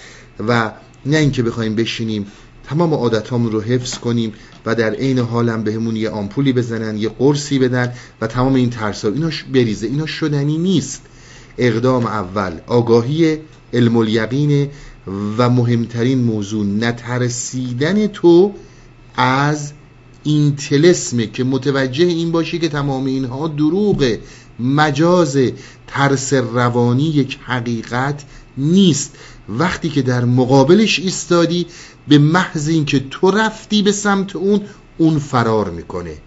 و 0.47 0.71
نه 1.05 1.17
اینکه 1.17 1.43
بخوایم 1.43 1.75
بشینیم 1.75 2.27
تمام 2.63 2.93
عادتامون 2.93 3.51
رو 3.51 3.61
حفظ 3.61 3.97
کنیم. 3.97 4.33
و 4.65 4.75
در 4.75 4.93
عین 4.93 5.19
حالم 5.19 5.63
بهمون 5.63 5.95
یه 5.95 6.09
آمپولی 6.09 6.53
بزنن 6.53 6.97
یه 6.97 7.09
قرصی 7.09 7.59
بدن 7.59 7.93
و 8.21 8.27
تمام 8.27 8.53
این 8.53 8.69
ترسا 8.69 9.07
اینا 9.07 9.29
بریزه 9.53 9.87
اینا 9.87 10.05
شدنی 10.05 10.57
نیست. 10.57 11.01
اقدام 11.57 12.05
اول 12.05 12.51
آگاهی 12.67 13.37
علم 13.73 13.97
الیقین 13.97 14.69
و 15.37 15.49
مهمترین 15.49 16.23
موضوع 16.23 16.65
نترسیدن 16.65 18.07
تو 18.07 18.53
از 19.15 19.71
این 20.23 20.55
تلسمه 20.55 21.27
که 21.27 21.43
متوجه 21.43 22.05
این 22.05 22.31
باشی 22.31 22.59
که 22.59 22.69
تمام 22.69 23.05
اینها 23.05 23.47
دروغه. 23.47 24.19
مجاز 24.59 25.37
ترس 25.87 26.33
روانی 26.33 27.03
یک 27.03 27.39
حقیقت 27.43 28.23
نیست. 28.57 29.15
وقتی 29.49 29.89
که 29.89 30.01
در 30.01 30.25
مقابلش 30.25 30.99
ایستادی 30.99 31.65
به 32.11 32.17
محض 32.17 32.67
اینکه 32.67 32.99
تو 32.99 33.31
رفتی 33.31 33.81
به 33.81 33.91
سمت 33.91 34.35
اون 34.35 34.61
اون 34.97 35.19
فرار 35.19 35.69
می‌کنه. 35.69 36.17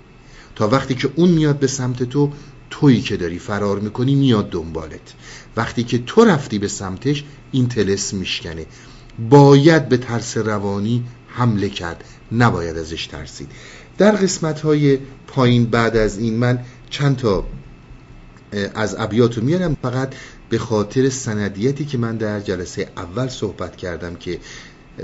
تا 0.55 0.69
وقتی 0.69 0.95
که 0.95 1.11
اون 1.17 1.29
میاد 1.29 1.59
به 1.59 1.67
سمت 1.67 2.03
تو 2.03 2.33
تویی 2.71 3.01
که 3.01 3.17
داری 3.17 3.39
فرار 3.39 3.81
می‌کنی 3.81 4.15
میاد 4.15 4.51
دنبالت. 4.51 5.15
وقتی 5.57 5.85
که 5.85 5.99
تو 5.99 6.25
رفتی 6.25 6.59
به 6.59 6.69
سمتش 6.69 7.25
این 7.53 7.69
تلس 7.69 8.15
میشکنه. 8.15 8.67
باید 9.31 9.89
به 9.89 9.97
ترس 9.97 10.37
روانی 10.37 11.05
حمله 11.29 11.69
کرد. 11.69 12.05
نباید 12.33 12.77
ازش 12.77 13.07
ترسید. 13.07 13.49
در 13.99 14.13
قسمت 14.13 14.61
های 14.61 14.99
پایین 15.27 15.65
بعد 15.65 15.97
از 15.97 16.19
این 16.19 16.37
من 16.37 16.59
چند 16.91 17.17
تا 17.17 17.45
از 18.75 18.97
ابیاتو 18.99 19.41
میارم. 19.41 19.77
فقط 19.83 20.15
به 20.49 20.59
خاطر 20.59 21.09
سندیتی 21.09 21.85
که 21.85 21.99
من 21.99 22.17
در 22.17 22.41
جلسه 22.41 22.89
اول 22.97 23.29
صحبت 23.29 23.77
کردم 23.77 24.15
که 24.15 24.39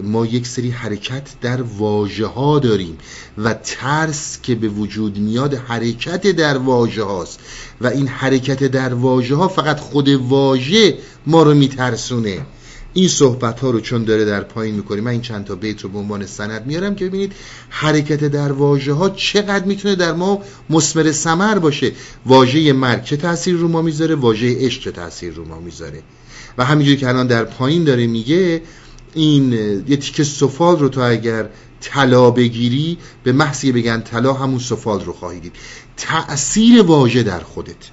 ما 0.02 0.26
یک 0.26 0.46
سری 0.46 0.70
حرکت 0.70 1.28
در 1.40 1.62
واژه 1.62 2.26
ها 2.26 2.58
داریم 2.58 2.98
و 3.38 3.54
ترس 3.54 4.38
که 4.42 4.54
به 4.54 4.68
وجود 4.68 5.18
میاد 5.18 5.54
حرکت 5.54 6.26
در 6.26 6.58
واژه 6.58 7.02
هاست. 7.02 7.40
و 7.80 7.86
این 7.86 8.08
حرکت 8.08 8.64
در 8.64 8.94
واژه 8.94 9.34
ها 9.34 9.48
فقط 9.48 9.80
خود 9.80 10.08
واژه 10.08 10.98
ما 11.26 11.42
رو 11.42 11.54
میترسونه. 11.54 12.46
این 12.92 13.08
صحبت 13.08 13.60
ها 13.60 13.70
رو 13.70 13.80
چون 13.80 14.04
داره 14.04 14.24
در 14.24 14.40
پایین 14.40 14.74
می‌کنیم 14.74 15.04
من 15.04 15.10
این 15.10 15.20
چند 15.20 15.44
تا 15.44 15.54
بیت 15.54 15.80
رو 15.80 15.88
به 15.88 15.98
عنوان 15.98 16.26
سند 16.26 16.66
میارم 16.66 16.94
که 16.94 17.06
ببینید 17.06 17.32
حرکت 17.68 18.24
در 18.24 18.52
واژه 18.52 18.92
ها 18.92 19.10
چقدر 19.10 19.64
می‌تونه 19.64 19.94
در 19.94 20.12
ما 20.12 20.42
مسمر 20.70 21.12
سمر 21.12 21.58
باشه. 21.58 21.92
واژه 22.26 22.72
مرگ 22.72 23.04
چه 23.04 23.16
تاثیر 23.16 23.54
رو 23.56 23.68
ما 23.68 23.82
می‌ذاره؟ 23.82 24.14
واژه 24.14 24.56
عشق 24.58 24.82
چه 24.82 24.90
تاثیر 24.90 25.32
رو 25.32 25.44
ما 25.44 25.60
می‌ذاره؟ 25.60 26.02
و 26.58 26.64
همینجوری 26.64 26.96
که 26.96 27.08
الان 27.08 27.26
در 27.26 27.44
پایین 27.44 27.84
داره 27.84 28.06
میگه 28.06 28.62
این 29.14 29.52
یه 29.88 29.96
تیکه 29.96 30.24
سفال 30.24 30.78
رو 30.78 30.88
تو 30.88 31.00
اگر 31.00 31.48
طلا 31.80 32.30
بگیری 32.30 32.98
به 33.22 33.32
محضی 33.32 33.72
بگن 33.72 34.00
طلا 34.00 34.32
همون 34.32 34.58
سفال 34.58 35.04
رو 35.04 35.12
خواهی 35.12 35.40
دید. 35.40 35.56
تأثیر 35.96 36.82
واژه 36.82 37.22
در 37.22 37.40
خودت. 37.40 37.90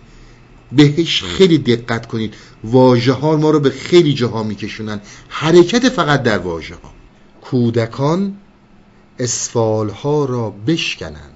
بهش 0.71 1.23
خیلی 1.23 1.57
دقت 1.57 2.05
کنید. 2.05 2.33
واژه 2.63 3.13
ها 3.13 3.35
ما 3.35 3.49
رو 3.49 3.59
به 3.59 3.69
خیلی 3.69 4.13
جاها 4.13 4.43
میکشونن. 4.43 5.01
حرکت 5.29 5.89
فقط 5.89 6.23
در 6.23 6.37
واژه 6.37 6.75
ها 6.75 6.93
کودکان 7.41 8.37
اسفال 9.19 9.89
ها 9.89 10.25
را 10.25 10.49
بشکنند. 10.67 11.33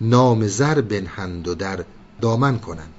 نام 0.00 0.46
زر 0.46 0.80
بنهند 0.80 1.48
و 1.48 1.54
در 1.54 1.84
دامن 2.20 2.58
کنند. 2.58 2.94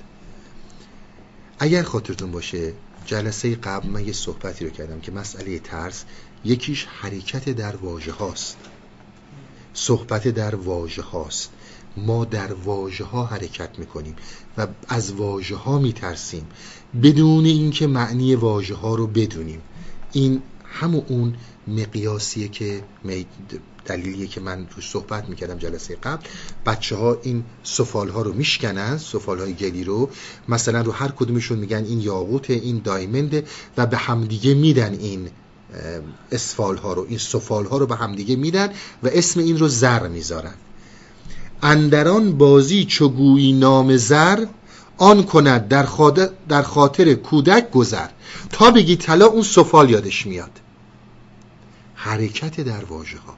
اگر 1.59 1.83
خاطرتون 1.83 2.31
باشه 2.31 2.73
جلسه 3.11 3.55
قبل 3.55 3.89
من 3.89 4.05
یه 4.05 4.13
صحبتی 4.13 4.65
رو 4.65 4.71
کردم 4.71 4.99
که 4.99 5.11
مسئله 5.11 5.59
ترس 5.59 6.03
یکیش 6.45 6.85
حرکت 6.85 7.49
در 7.49 7.75
واژه 7.75 8.11
هاست. 8.11 8.57
صحبت 9.73 10.27
در 10.27 10.55
واژه 10.55 11.01
هاست. 11.01 11.51
ما 11.97 12.25
در 12.25 12.53
واژه 12.53 13.03
ها 13.03 13.25
حرکت 13.25 13.79
می‌کنیم 13.79 14.15
و 14.57 14.67
از 14.87 15.13
واژه 15.13 15.55
ها 15.55 15.79
میترسیم. 15.79 16.47
بدون 17.03 17.45
اینکه 17.45 17.87
معنی 17.87 18.35
واژه 18.35 18.75
ها 18.75 18.95
رو 18.95 19.07
بدونیم. 19.07 19.61
این 20.11 20.41
همون 20.71 21.03
اون 21.07 21.35
مقیاسیه 21.67 22.47
که 22.47 22.83
دلیلیه 23.85 24.27
که 24.27 24.41
من 24.41 24.67
روش 24.75 24.89
صحبت 24.89 25.29
می‌کردم 25.29 25.57
جلسه 25.57 25.95
قبل. 25.95 26.23
بچه 26.65 26.95
ها 26.95 27.17
این 27.23 27.43
سفال 27.63 28.09
ها 28.09 28.21
رو 28.21 28.33
میشکنن 28.33 28.97
سفال 28.97 29.39
های 29.39 29.53
گلی 29.53 29.83
رو. 29.83 30.09
مثلا 30.49 30.81
رو 30.81 30.91
هر 30.91 31.07
کدومشون 31.07 31.59
میگن 31.59 31.85
این 31.85 32.01
یاقوت 32.01 32.49
این 32.49 32.81
دایمنده 32.83 33.43
و 33.77 33.85
به 33.85 33.97
همدیگه 33.97 34.53
میدن 34.53 34.93
این 34.93 35.29
اسفال 36.31 36.77
ها 36.77 36.93
رو. 36.93 37.05
این 37.09 37.17
سفال 37.17 37.65
ها 37.65 37.77
رو 37.77 37.87
به 37.87 37.95
همدیگه 37.95 38.35
میدن 38.35 38.69
و 39.03 39.07
اسم 39.07 39.39
این 39.39 39.59
رو 39.59 39.67
زر 39.67 40.07
می‌ذارن. 40.07 40.53
اندران 41.63 42.37
بازی 42.37 42.85
چگویی 42.85 43.53
نام 43.53 43.97
زر؟ 43.97 44.45
آن 45.01 45.23
کند 45.23 45.67
در 45.67 45.87
در 46.49 46.61
خاطر 46.61 47.13
کودک 47.13 47.71
گذر. 47.71 48.07
تا 48.49 48.71
بگی 48.71 48.95
طلا 48.95 49.25
اون 49.25 49.43
سفال 49.43 49.89
یادش 49.89 50.27
میاد. 50.27 50.59
حرکت 51.95 52.61
در 52.61 52.85
واژه 52.85 53.17
ها 53.17 53.37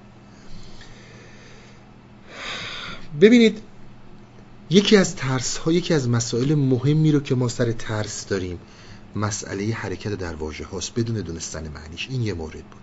ببینید 3.22 3.62
یکی 4.70 4.98
از 4.98 5.16
ترس 5.16 5.58
ها 5.58 5.72
یکی 5.72 5.94
از 5.94 6.10
مسائل 6.10 6.56
مهمی 6.56 7.12
رو 7.12 7.20
که 7.20 7.36
ما 7.36 7.48
سر 7.48 7.72
ترس 7.72 8.28
داریم 8.28 8.60
مسئله 9.16 9.74
حرکت 9.74 10.14
در 10.14 10.36
واژه 10.36 10.66
هاست 10.66 10.94
بدون 10.96 11.16
دونستن 11.16 11.68
معنیش. 11.68 12.08
این 12.10 12.22
یه 12.22 12.34
مورد 12.34 12.54
بود. 12.54 12.82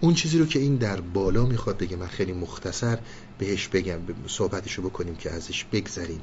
اون 0.00 0.14
چیزی 0.14 0.38
رو 0.38 0.46
که 0.46 0.58
این 0.58 0.76
در 0.76 1.00
بالا 1.00 1.46
می‌خواد 1.46 1.78
بگه 1.78 1.96
من 1.96 2.06
خیلی 2.06 2.32
مختصر 2.32 2.98
بهش 3.38 3.68
بگم 3.68 3.98
صحبتشو 4.26 4.82
بکنیم 4.82 5.16
که 5.16 5.30
ازش 5.30 5.64
بگذریم. 5.64 6.20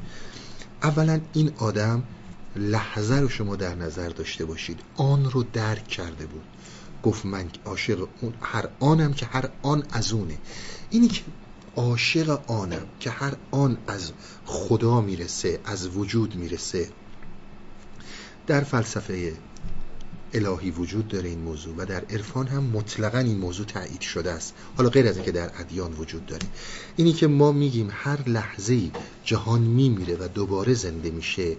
اولا 0.83 1.21
این 1.33 1.51
آدم 1.57 2.03
لحظه 2.55 3.15
رو 3.15 3.29
شما 3.29 3.55
در 3.55 3.75
نظر 3.75 4.09
داشته 4.09 4.45
باشید. 4.45 4.79
آن 4.95 5.31
رو 5.31 5.43
درک 5.43 5.87
کرده 5.87 6.25
بود. 6.25 6.43
گفت 7.03 7.25
من 7.25 7.49
عاشق 7.65 8.07
اون 8.21 8.33
هر 8.41 8.69
آنم 8.79 9.13
که 9.13 9.25
هر 9.25 9.49
آن 9.61 9.83
از 9.91 10.13
اونه. 10.13 10.37
اینی 10.89 11.07
که 11.07 11.21
عاشق 11.75 12.51
آنم 12.51 12.85
که 12.99 13.09
هر 13.09 13.33
آن 13.51 13.77
از 13.87 14.11
خدا 14.45 15.01
می‌رسه 15.01 15.59
از 15.65 15.87
وجود 15.87 16.35
می‌رسه. 16.35 16.89
در 18.47 18.63
فلسفه 18.63 19.33
الهی 20.37 20.71
وجود 20.71 21.07
داره 21.07 21.29
این 21.29 21.39
موضوع 21.39 21.75
و 21.77 21.85
در 21.85 22.05
عرفان 22.05 22.47
هم 22.47 22.63
مطلقا 22.63 23.17
این 23.17 23.37
موضوع 23.37 23.65
تایید 23.65 24.01
شده 24.01 24.31
است. 24.31 24.53
حالا 24.77 24.89
غیر 24.89 25.07
از 25.07 25.15
اینکه 25.15 25.31
در 25.31 25.51
ادیان 25.59 25.93
وجود 25.93 26.25
داره. 26.25 26.47
اینی 26.95 27.13
که 27.13 27.27
ما 27.27 27.51
میگیم 27.51 27.89
هر 27.91 28.29
لحظه 28.29 28.91
جهان 29.23 29.61
میمیره 29.61 30.15
و 30.15 30.27
دوباره 30.27 30.73
زنده 30.73 31.11
میشه 31.11 31.55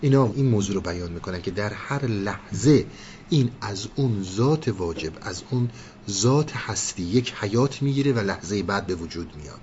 اینا 0.00 0.32
این 0.34 0.46
موضوع 0.48 0.74
رو 0.74 0.80
بیان 0.80 1.12
می‌کنن 1.12 1.42
که 1.42 1.50
در 1.50 1.72
هر 1.72 2.06
لحظه 2.06 2.86
این 3.30 3.50
از 3.60 3.88
اون 3.96 4.22
ذات 4.22 4.68
واجب 4.68 5.12
از 5.20 5.42
اون 5.50 5.70
ذات 6.10 6.52
هستی 6.56 7.02
یک 7.02 7.34
حیات 7.40 7.82
می‌گیره 7.82 8.12
و 8.12 8.18
لحظه 8.18 8.62
بعد 8.62 8.86
به 8.86 8.94
وجود 8.94 9.32
میاد. 9.36 9.61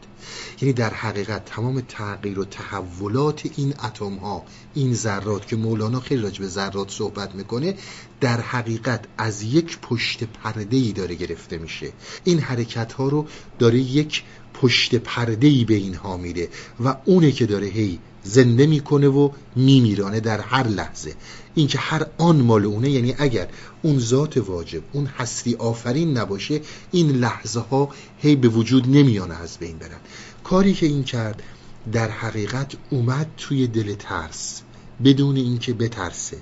یعنی 0.62 0.74
در 0.74 0.94
حقیقت 0.94 1.46
تمام 1.46 1.82
تغییر 1.82 2.40
و 2.40 2.46
تحولات 2.46 3.50
این 3.58 3.74
اتم 3.84 4.16
ها 4.16 4.44
این 4.74 4.94
ذرات 4.94 5.48
که 5.48 5.56
مولانا 5.56 6.00
خیلی 6.00 6.22
راجع 6.22 6.42
به 6.42 6.48
ذرات 6.48 6.92
صحبت 6.92 7.36
می‌کنه 7.36 7.76
در 8.22 8.42
حقیقت 8.42 9.06
از 9.18 9.44
یک 9.44 9.80
پشت 9.80 10.24
پرده 10.24 10.78
ای 10.78 10.92
داره 10.92 11.16
گرفته 11.16 11.58
میشه. 11.58 11.92
این 12.24 12.40
حرکت 12.40 12.94
ها 12.94 13.08
رو 13.08 13.28
داره 13.60 13.80
یک 13.80 14.24
پشت 14.54 14.96
پرده 14.96 15.48
ای 15.48 15.66
به 15.66 15.74
اینها 15.74 16.18
میره 16.18 16.50
و 16.86 16.96
اونه 17.06 17.32
که 17.32 17.46
داره 17.46 17.68
هی 17.68 18.00
زنده 18.24 18.68
می‌کنه 18.68 19.08
و 19.08 19.30
میمیرانه 19.56 20.20
در 20.20 20.42
هر 20.42 20.68
لحظه. 20.68 21.14
اینکه 21.56 21.80
هر 21.80 22.06
آن 22.18 22.42
مال 22.42 22.66
اونه 22.66 22.90
یعنی 22.90 23.16
اگر 23.18 23.48
اون 23.82 24.00
ذات 24.00 24.38
واجب 24.38 24.82
اون 24.94 25.06
هستی 25.06 25.56
آفرین 25.56 26.18
نباشه 26.18 26.62
این 26.92 27.12
لحظه 27.12 27.60
ها 27.60 27.90
هی 28.18 28.36
به 28.36 28.48
وجود 28.48 28.88
نمیانه 28.88 29.36
از 29.36 29.58
بین 29.58 29.78
برن. 29.78 30.00
کاری 30.44 30.74
که 30.74 30.86
این 30.86 31.04
کرد 31.04 31.44
در 31.92 32.10
حقیقت 32.10 32.74
اومد 32.90 33.28
توی 33.38 33.68
دل 33.68 33.96
ترس 33.96 34.62
بدون 35.04 35.36
اینکه 35.36 35.74
بترسه. 35.74 36.38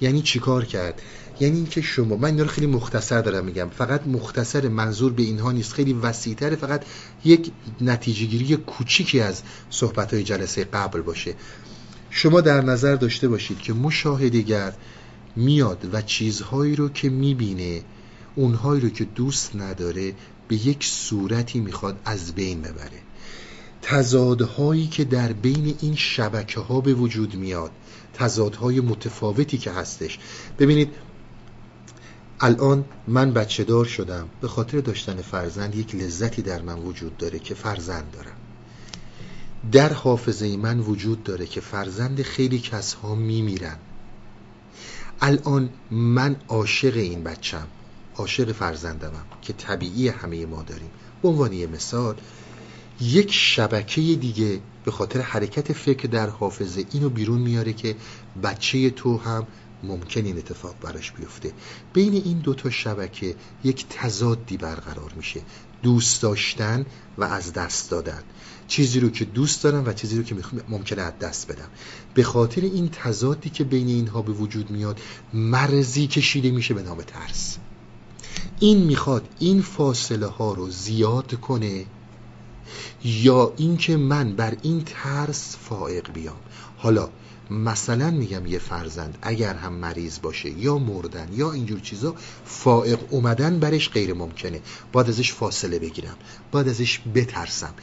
یعنی 0.00 0.22
چیکار 0.22 0.64
کرد؟ 0.64 1.02
یعنی 1.40 1.56
اینکه 1.56 1.80
شما 1.80 2.16
من 2.16 2.28
این 2.28 2.40
رو 2.40 2.46
خیلی 2.46 2.66
مختصر 2.66 3.20
دارم 3.22 3.44
میگم. 3.44 3.68
فقط 3.68 4.06
مختصر 4.06 4.68
منظور 4.68 5.12
به 5.12 5.22
اینها 5.22 5.52
نیست. 5.52 5.72
خیلی 5.72 5.92
وسیعتر 5.92 6.56
فقط 6.56 6.84
یک 7.24 7.50
نتیجه 7.80 8.26
گیری 8.26 8.56
کوچیکی 8.56 9.20
از 9.20 9.42
صحبت 9.70 10.14
های 10.14 10.22
جلسه 10.22 10.64
قبل 10.64 11.00
باشه. 11.00 11.34
شما 12.18 12.40
در 12.40 12.60
نظر 12.60 12.94
داشته 12.94 13.28
باشید 13.28 13.58
که 13.58 13.72
مشاهدگر 13.72 14.72
میاد 15.36 15.88
و 15.92 16.02
چیزهایی 16.02 16.76
رو 16.76 16.88
که 16.88 17.08
می‌بینه 17.08 17.82
اونهایی 18.34 18.80
رو 18.80 18.88
که 18.88 19.04
دوست 19.04 19.56
نداره 19.56 20.14
به 20.48 20.66
یک 20.66 20.84
صورتی 20.84 21.60
می‌خواد 21.60 22.00
از 22.04 22.34
بین 22.34 22.62
ببره. 22.62 23.00
تضادهایی 23.82 24.86
که 24.86 25.04
در 25.04 25.32
بین 25.32 25.74
این 25.80 25.94
شبکه 25.96 26.60
ها 26.60 26.80
به 26.80 26.94
وجود 26.94 27.34
میاد 27.34 27.70
تضادهای 28.14 28.80
متفاوتی 28.80 29.58
که 29.58 29.70
هستش. 29.70 30.18
ببینید 30.58 30.94
الان 32.40 32.84
من 33.08 33.32
بچه 33.32 33.64
دار 33.64 33.84
شدم. 33.84 34.28
به 34.40 34.48
خاطر 34.48 34.80
داشتن 34.80 35.16
فرزند 35.16 35.74
یک 35.74 35.94
لذتی 35.94 36.42
در 36.42 36.62
من 36.62 36.78
وجود 36.78 37.16
داره 37.16 37.38
که 37.38 37.54
فرزند 37.54 38.10
دارم. 38.12 38.45
در 39.72 39.92
حافظه 39.92 40.56
من 40.56 40.80
وجود 40.80 41.22
داره 41.24 41.46
که 41.46 41.60
فرزند 41.60 42.22
خیلی 42.22 42.58
کسها 42.58 43.14
میمیرن. 43.14 43.76
الان 45.20 45.68
من 45.90 46.36
عاشق 46.48 46.96
این 46.96 47.24
بچم 47.24 47.66
عاشق 48.16 48.52
فرزندمم 48.52 49.24
که 49.42 49.52
طبیعی 49.52 50.08
همه 50.08 50.46
ما 50.46 50.62
داریم. 50.62 50.90
به 51.22 51.28
عنوان 51.28 51.52
یه 51.52 51.66
مثال 51.66 52.14
یک 53.00 53.32
شبکه 53.32 54.00
دیگه 54.00 54.60
به 54.84 54.90
خاطر 54.90 55.20
حرکت 55.20 55.72
فکر 55.72 56.08
در 56.08 56.28
حافظه 56.28 56.84
اینو 56.92 57.08
بیرون 57.08 57.40
میاره 57.40 57.72
که 57.72 57.96
بچه 58.42 58.90
تو 58.90 59.18
هم 59.18 59.46
ممکن 59.82 60.24
این 60.24 60.38
اتفاق 60.38 60.74
براش 60.80 61.12
بیفته. 61.12 61.52
بین 61.92 62.12
این 62.12 62.38
دوتا 62.38 62.70
شبکه 62.70 63.34
یک 63.64 63.86
تضادی 63.88 64.56
برقرار 64.56 65.12
میشه 65.16 65.40
دوست 65.82 66.22
داشتن 66.22 66.86
و 67.18 67.24
از 67.24 67.52
دست 67.52 67.90
دادن. 67.90 68.22
چیزی 68.68 69.00
رو 69.00 69.10
که 69.10 69.24
دوست 69.24 69.64
دارم 69.64 69.86
و 69.86 69.92
چیزی 69.92 70.16
رو 70.16 70.22
که 70.22 70.36
ممکنه 70.68 71.02
از 71.02 71.18
دست 71.18 71.52
بدم. 71.52 71.68
به 72.14 72.22
خاطر 72.22 72.60
این 72.60 72.88
تضادی 72.88 73.50
که 73.50 73.64
بین 73.64 73.88
اینها 73.88 74.22
به 74.22 74.32
وجود 74.32 74.70
میاد 74.70 75.00
مرزی 75.34 76.06
کشیده 76.06 76.50
میشه 76.50 76.74
به 76.74 76.82
نام 76.82 77.02
ترس. 77.02 77.56
این 78.60 78.78
می‌خواد 78.78 79.28
این 79.38 79.62
فاصله 79.62 80.26
ها 80.26 80.52
رو 80.52 80.70
زیاد 80.70 81.40
کنه 81.40 81.84
یا 83.04 83.52
اینکه 83.56 83.96
من 83.96 84.36
بر 84.36 84.56
این 84.62 84.82
ترس 84.86 85.56
فائق 85.56 86.12
بیام. 86.12 86.36
حالا 86.76 87.08
مثلا 87.50 88.10
میگم 88.10 88.46
یه 88.46 88.58
فرزند 88.58 89.18
اگر 89.22 89.54
هم 89.54 89.72
مریض 89.72 90.18
باشه 90.22 90.50
یا 90.50 90.78
مردن 90.78 91.28
یا 91.32 91.52
اینجور 91.52 91.80
چیزا 91.80 92.14
فائق 92.44 92.98
اومدن 93.10 93.58
برش 93.58 93.90
غیر 93.90 94.14
ممکنه. 94.14 94.60
باید 94.92 95.08
ازش 95.08 95.32
فاصله 95.32 95.78
بگیرم. 95.78 96.16
باید 96.52 96.68
ازش 96.68 97.00
بترسم. 97.14 97.74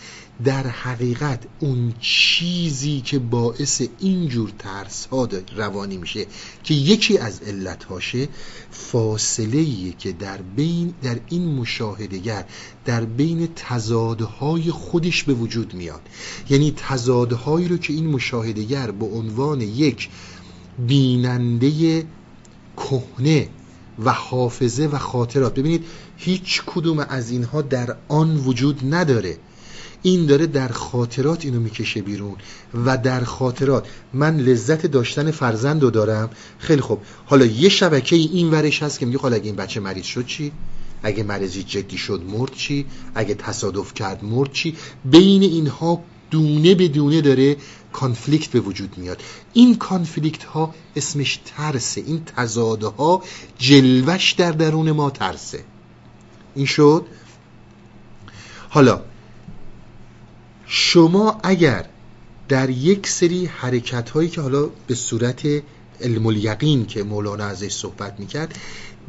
در 0.43 0.67
حقیقت 0.67 1.39
اون 1.59 1.93
چیزی 1.99 3.01
که 3.01 3.19
باعث 3.19 3.81
اینجور 3.99 4.51
ترس 4.59 5.05
ها 5.05 5.29
روانی 5.55 5.97
میشه 5.97 6.25
که 6.63 6.73
یکی 6.73 7.17
از 7.17 7.41
علت 7.41 7.83
هاشه 7.83 8.27
فاصله 8.71 9.91
که 9.91 10.11
در 10.11 10.37
بین 10.37 10.93
در 11.03 11.19
این 11.29 11.55
مشاهدگر 11.55 12.45
در 12.85 13.05
بین 13.05 13.49
تضادهای 13.55 14.71
خودش 14.71 15.23
به 15.23 15.33
وجود 15.33 15.73
میاد. 15.73 16.01
یعنی 16.49 16.73
تضادهایی 16.77 17.67
رو 17.67 17.77
که 17.77 17.93
این 17.93 18.07
مشاهدگر 18.07 18.91
به 18.91 19.05
عنوان 19.05 19.52
یک 19.61 20.09
بیننده 20.87 22.03
کهنه 22.77 23.47
و 24.05 24.11
حافظه 24.11 24.85
و 24.85 24.97
خاطرات. 24.97 25.53
ببینید 25.53 25.85
هیچ 26.17 26.61
کدوم 26.65 26.99
از 26.99 27.31
اینها 27.31 27.61
در 27.61 27.95
آن 28.07 28.35
وجود 28.35 28.93
نداره. 28.93 29.37
این 30.01 30.25
داره 30.25 30.47
در 30.47 30.67
خاطرات 30.67 31.45
اینو 31.45 31.59
می‌کشه 31.59 32.01
بیرون 32.01 32.35
و 32.85 32.97
در 32.97 33.23
خاطرات. 33.23 33.87
من 34.13 34.37
لذت 34.37 34.85
داشتن 34.85 35.31
فرزند 35.31 35.83
رو 35.83 35.89
دارم. 35.89 36.29
خیلی 36.59 36.81
خوب. 36.81 36.99
حالا 37.25 37.45
یه 37.45 37.69
شبکه 37.69 38.15
این 38.15 38.51
ورش 38.51 38.83
هست 38.83 38.99
که 38.99 39.05
میگه 39.05 39.19
حالا 39.19 39.35
اگه 39.35 39.45
این 39.45 39.55
بچه 39.55 39.79
مریض 39.79 40.05
شد 40.05 40.25
چی؟ 40.25 40.51
اگه 41.03 41.23
مریضی 41.23 41.63
جدی 41.63 41.97
شد 41.97 42.21
مرد 42.29 42.51
چی؟ 42.51 42.85
اگه 43.15 43.35
تصادف 43.35 43.93
کرد 43.93 44.23
مرد 44.23 44.51
چی؟ 44.51 44.75
بین 45.05 45.43
اینها 45.43 46.03
دونه 46.31 46.75
به 46.75 46.87
دونه 46.87 47.21
داره 47.21 47.57
کانفلیکت 47.93 48.51
به 48.51 48.59
وجود 48.59 48.97
میاد. 48.97 49.21
این 49.53 49.77
کانفلیکت 49.77 50.43
ها 50.43 50.75
اسمش 50.95 51.39
ترسه. 51.45 52.01
این 52.01 52.23
تزاده 52.25 52.87
ها 52.87 53.23
جلوش 53.57 54.31
در 54.31 54.51
درون 54.51 54.91
ما 54.91 55.09
ترسه. 55.09 55.63
این 56.55 56.65
شد؟ 56.65 57.05
حالا 58.69 59.01
شما 60.65 61.39
اگر 61.43 61.85
در 62.49 62.69
یک 62.69 63.07
سری 63.07 63.45
حرکت 63.45 64.09
هایی 64.09 64.29
که 64.29 64.41
حالا 64.41 64.69
به 64.87 64.95
صورت 64.95 65.47
علم 66.01 66.25
الیقین 66.25 66.85
که 66.85 67.03
مولانا 67.03 67.45
ازش 67.45 67.73
صحبت 67.73 68.19
می‌کرد 68.19 68.59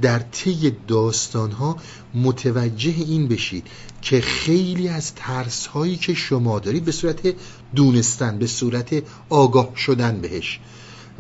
در 0.03 0.19
طی 0.19 0.73
داستان 0.89 1.51
ها 1.51 1.77
متوجه 2.15 2.95
این 2.99 3.29
بشید 3.29 3.67
که 4.03 4.21
خیلی 4.21 4.89
از 4.89 5.15
ترس 5.15 5.67
هایی 5.67 5.97
که 5.97 6.15
شما 6.15 6.59
دارید 6.59 6.85
به 6.85 6.93
صورت 6.93 7.35
دونستن 7.75 8.39
به 8.39 8.47
صورت 8.47 9.03
آگاه 9.29 9.77
شدن 9.77 10.21
بهش. 10.21 10.61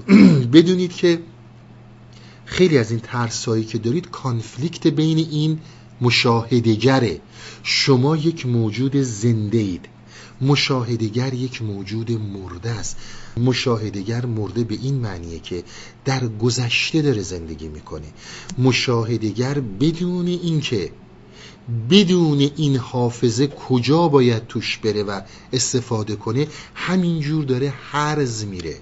بدونید 0.52 0.92
که 0.92 1.20
خیلی 2.44 2.78
از 2.78 2.90
این 2.90 3.00
ترس 3.00 3.44
هایی 3.44 3.64
که 3.64 3.78
دارید 3.78 4.10
کانفلیکت 4.10 4.86
بین 4.86 5.18
این 5.18 5.58
مشاهدگره 6.00 7.20
شما 7.62 8.16
یک 8.16 8.46
موجود 8.46 8.96
زنده 8.96 9.58
اید. 9.58 9.88
مشاهدگر 10.40 11.34
یک 11.34 11.62
موجود 11.62 12.12
مرده 12.12 12.70
است. 12.70 12.96
مشاهدگر 13.36 14.26
مرده 14.26 14.64
به 14.64 14.74
این 14.74 14.94
معنیه 14.94 15.38
که 15.38 15.64
در 16.04 16.28
گذشته 16.28 17.02
داره 17.02 17.22
زندگی 17.22 17.68
می‌کنه. 17.68 18.06
مشاهدگر 18.58 19.60
بدون 19.60 20.26
اینکه 20.26 20.90
بدون 21.90 22.50
این 22.56 22.76
حافظه 22.76 23.46
کجا 23.46 24.08
باید 24.08 24.46
توش 24.46 24.78
بره 24.78 25.02
و 25.02 25.20
استفاده 25.52 26.16
کنه 26.16 26.46
همینجور 26.74 27.44
داره 27.44 27.72
هرز 27.76 28.44
میره. 28.44 28.76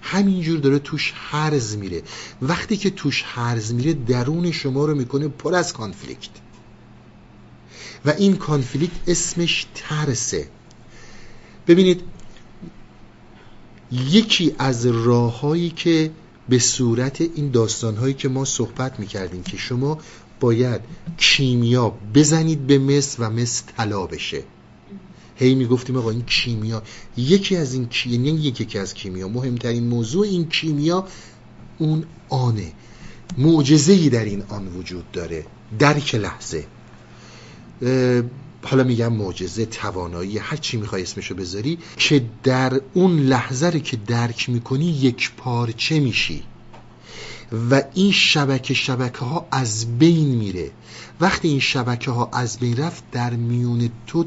همینجور 0.00 0.58
داره 0.60 0.78
توش 0.78 1.12
هرز 1.16 1.76
میره. 1.76 2.02
وقتی 2.42 2.76
که 2.76 2.90
توش 2.90 3.24
هرز 3.26 3.74
میره 3.74 3.92
درون 3.92 4.50
شما 4.50 4.84
رو 4.84 4.94
می‌کنه 4.94 5.28
پر 5.28 5.54
از 5.54 5.72
کانفلیکت. 5.72 6.30
و 8.08 8.10
این 8.10 8.36
کانفلیکت 8.36 8.92
اسمش 9.06 9.66
ترسه. 9.74 10.48
ببینید 11.66 12.00
یکی 13.92 14.54
از 14.58 14.86
راههایی 14.86 15.70
که 15.70 16.10
به 16.48 16.58
صورت 16.58 17.20
این 17.20 17.50
داستانهایی 17.50 18.14
که 18.14 18.28
ما 18.28 18.44
صحبت 18.44 19.00
می‌کردیم 19.00 19.42
که 19.42 19.56
شما 19.56 19.98
باید 20.40 20.80
کیمیا 21.16 21.88
بزنید 22.14 22.66
به 22.66 22.78
مس 22.78 23.16
و 23.18 23.30
مس 23.30 23.62
طلا 23.76 24.06
بشه. 24.06 24.42
هی 25.36 25.54
می‌گفتیم 25.54 25.96
آقا 25.96 26.10
این 26.10 26.24
کیمیا 26.24 26.82
یکی 27.16 27.56
از 27.56 27.74
این 27.74 27.88
کی... 27.88 28.10
یعنی 28.10 28.30
یکی 28.30 28.78
از 28.78 28.94
کیمیا 28.94 29.28
مهمترین 29.28 29.88
موضوع 29.88 30.26
این 30.26 30.48
کیمیا 30.48 31.06
اون 31.78 32.04
آنه. 32.28 32.72
معجزه‌ای 33.38 34.08
در 34.08 34.24
این 34.24 34.42
آن 34.48 34.68
وجود 34.68 35.12
داره. 35.12 35.46
درک 35.78 36.14
لحظه. 36.14 36.66
حالا 38.62 38.84
میگم 38.84 39.12
معجزه 39.12 39.66
توانایی 39.66 40.38
هر 40.38 40.56
چی 40.56 40.76
می‌خوای 40.76 41.02
اسمشو 41.02 41.34
بذاری 41.34 41.78
که 41.96 42.24
در 42.42 42.80
اون 42.94 43.18
لحظه 43.18 43.66
رو 43.66 43.78
که 43.78 43.96
درک 43.96 44.50
می‌کنی 44.50 44.84
یک 44.84 45.32
پارچه 45.36 46.00
میشی. 46.00 46.42
و 47.70 47.82
این 47.94 48.12
شبکه 48.12 48.74
شبکه 48.74 49.18
ها 49.18 49.46
از 49.50 49.98
بین 49.98 50.28
میره. 50.28 50.70
وقتی 51.20 51.48
این 51.48 51.60
شبکه 51.60 52.10
ها 52.10 52.30
از 52.32 52.58
بین 52.58 52.76
رفت 52.76 53.10
در 53.12 53.30
میون 53.30 53.90
تو 54.06 54.26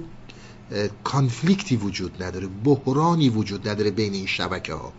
کانفلیکتی 1.04 1.76
وجود 1.76 2.24
نداره 2.24 2.48
بحرانی 2.64 3.30
وجود 3.30 3.68
نداره 3.68 3.92
بین 3.92 4.14
این 4.14 4.26
شبکه 4.26 4.74
ها 4.74 4.94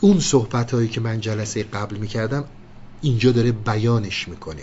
اون 0.00 0.20
صحبت 0.20 0.74
هایی 0.74 0.88
که 0.88 1.00
من 1.00 1.20
جلسه 1.20 1.62
قبل 1.62 1.96
می‌کردم 1.96 2.44
اینجا 3.02 3.32
داره 3.32 3.52
بیانش 3.52 4.28
می‌کنه. 4.28 4.62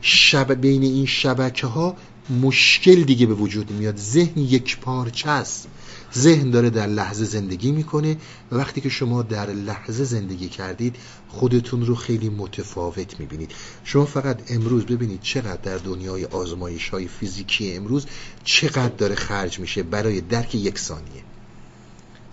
شب 0.00 0.54
بین 0.54 0.82
این 0.82 1.06
شبکه 1.06 1.66
ها 1.66 1.96
مشکل 2.30 3.02
دیگه 3.02 3.26
به 3.26 3.34
وجود 3.34 3.70
میاد. 3.70 3.96
ذهن 3.96 4.38
یک 4.38 4.78
پارچه 4.78 5.30
است. 5.30 5.68
ذهن 6.14 6.50
داره 6.50 6.70
در 6.70 6.86
لحظه 6.86 7.24
زندگی 7.24 7.72
می‌کنه. 7.72 8.16
و 8.52 8.56
وقتی 8.56 8.80
که 8.80 8.88
شما 8.88 9.22
در 9.22 9.50
لحظه 9.50 10.04
زندگی 10.04 10.48
کردید 10.48 10.96
خودتون 11.28 11.86
رو 11.86 11.94
خیلی 11.94 12.28
متفاوت 12.28 13.20
می‌بینید. 13.20 13.50
شما 13.84 14.04
فقط 14.04 14.52
امروز 14.52 14.84
ببینید 14.84 15.20
چقدر 15.20 15.60
در 15.62 15.78
دنیای 15.78 16.24
آزمایش 16.24 16.88
های 16.88 17.08
فیزیکی 17.08 17.72
امروز 17.72 18.06
چقدر 18.44 18.94
داره 18.94 19.14
خرج 19.14 19.58
میشه 19.58 19.82
برای 19.82 20.20
درک 20.20 20.54
یک 20.54 20.78
ثانیه. 20.78 21.22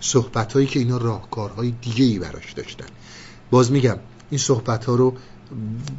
صحبت 0.00 0.52
هایی 0.52 0.66
که 0.66 0.78
اینا 0.78 0.96
راهکارهای 0.96 1.74
دیگه 1.82 2.04
ای 2.04 2.18
براش 2.18 2.52
داشتن. 2.52 2.86
باز 3.50 3.72
میگم 3.72 3.98
این 4.30 4.38
صحبت 4.38 4.84
ها 4.84 4.94
رو 4.94 5.16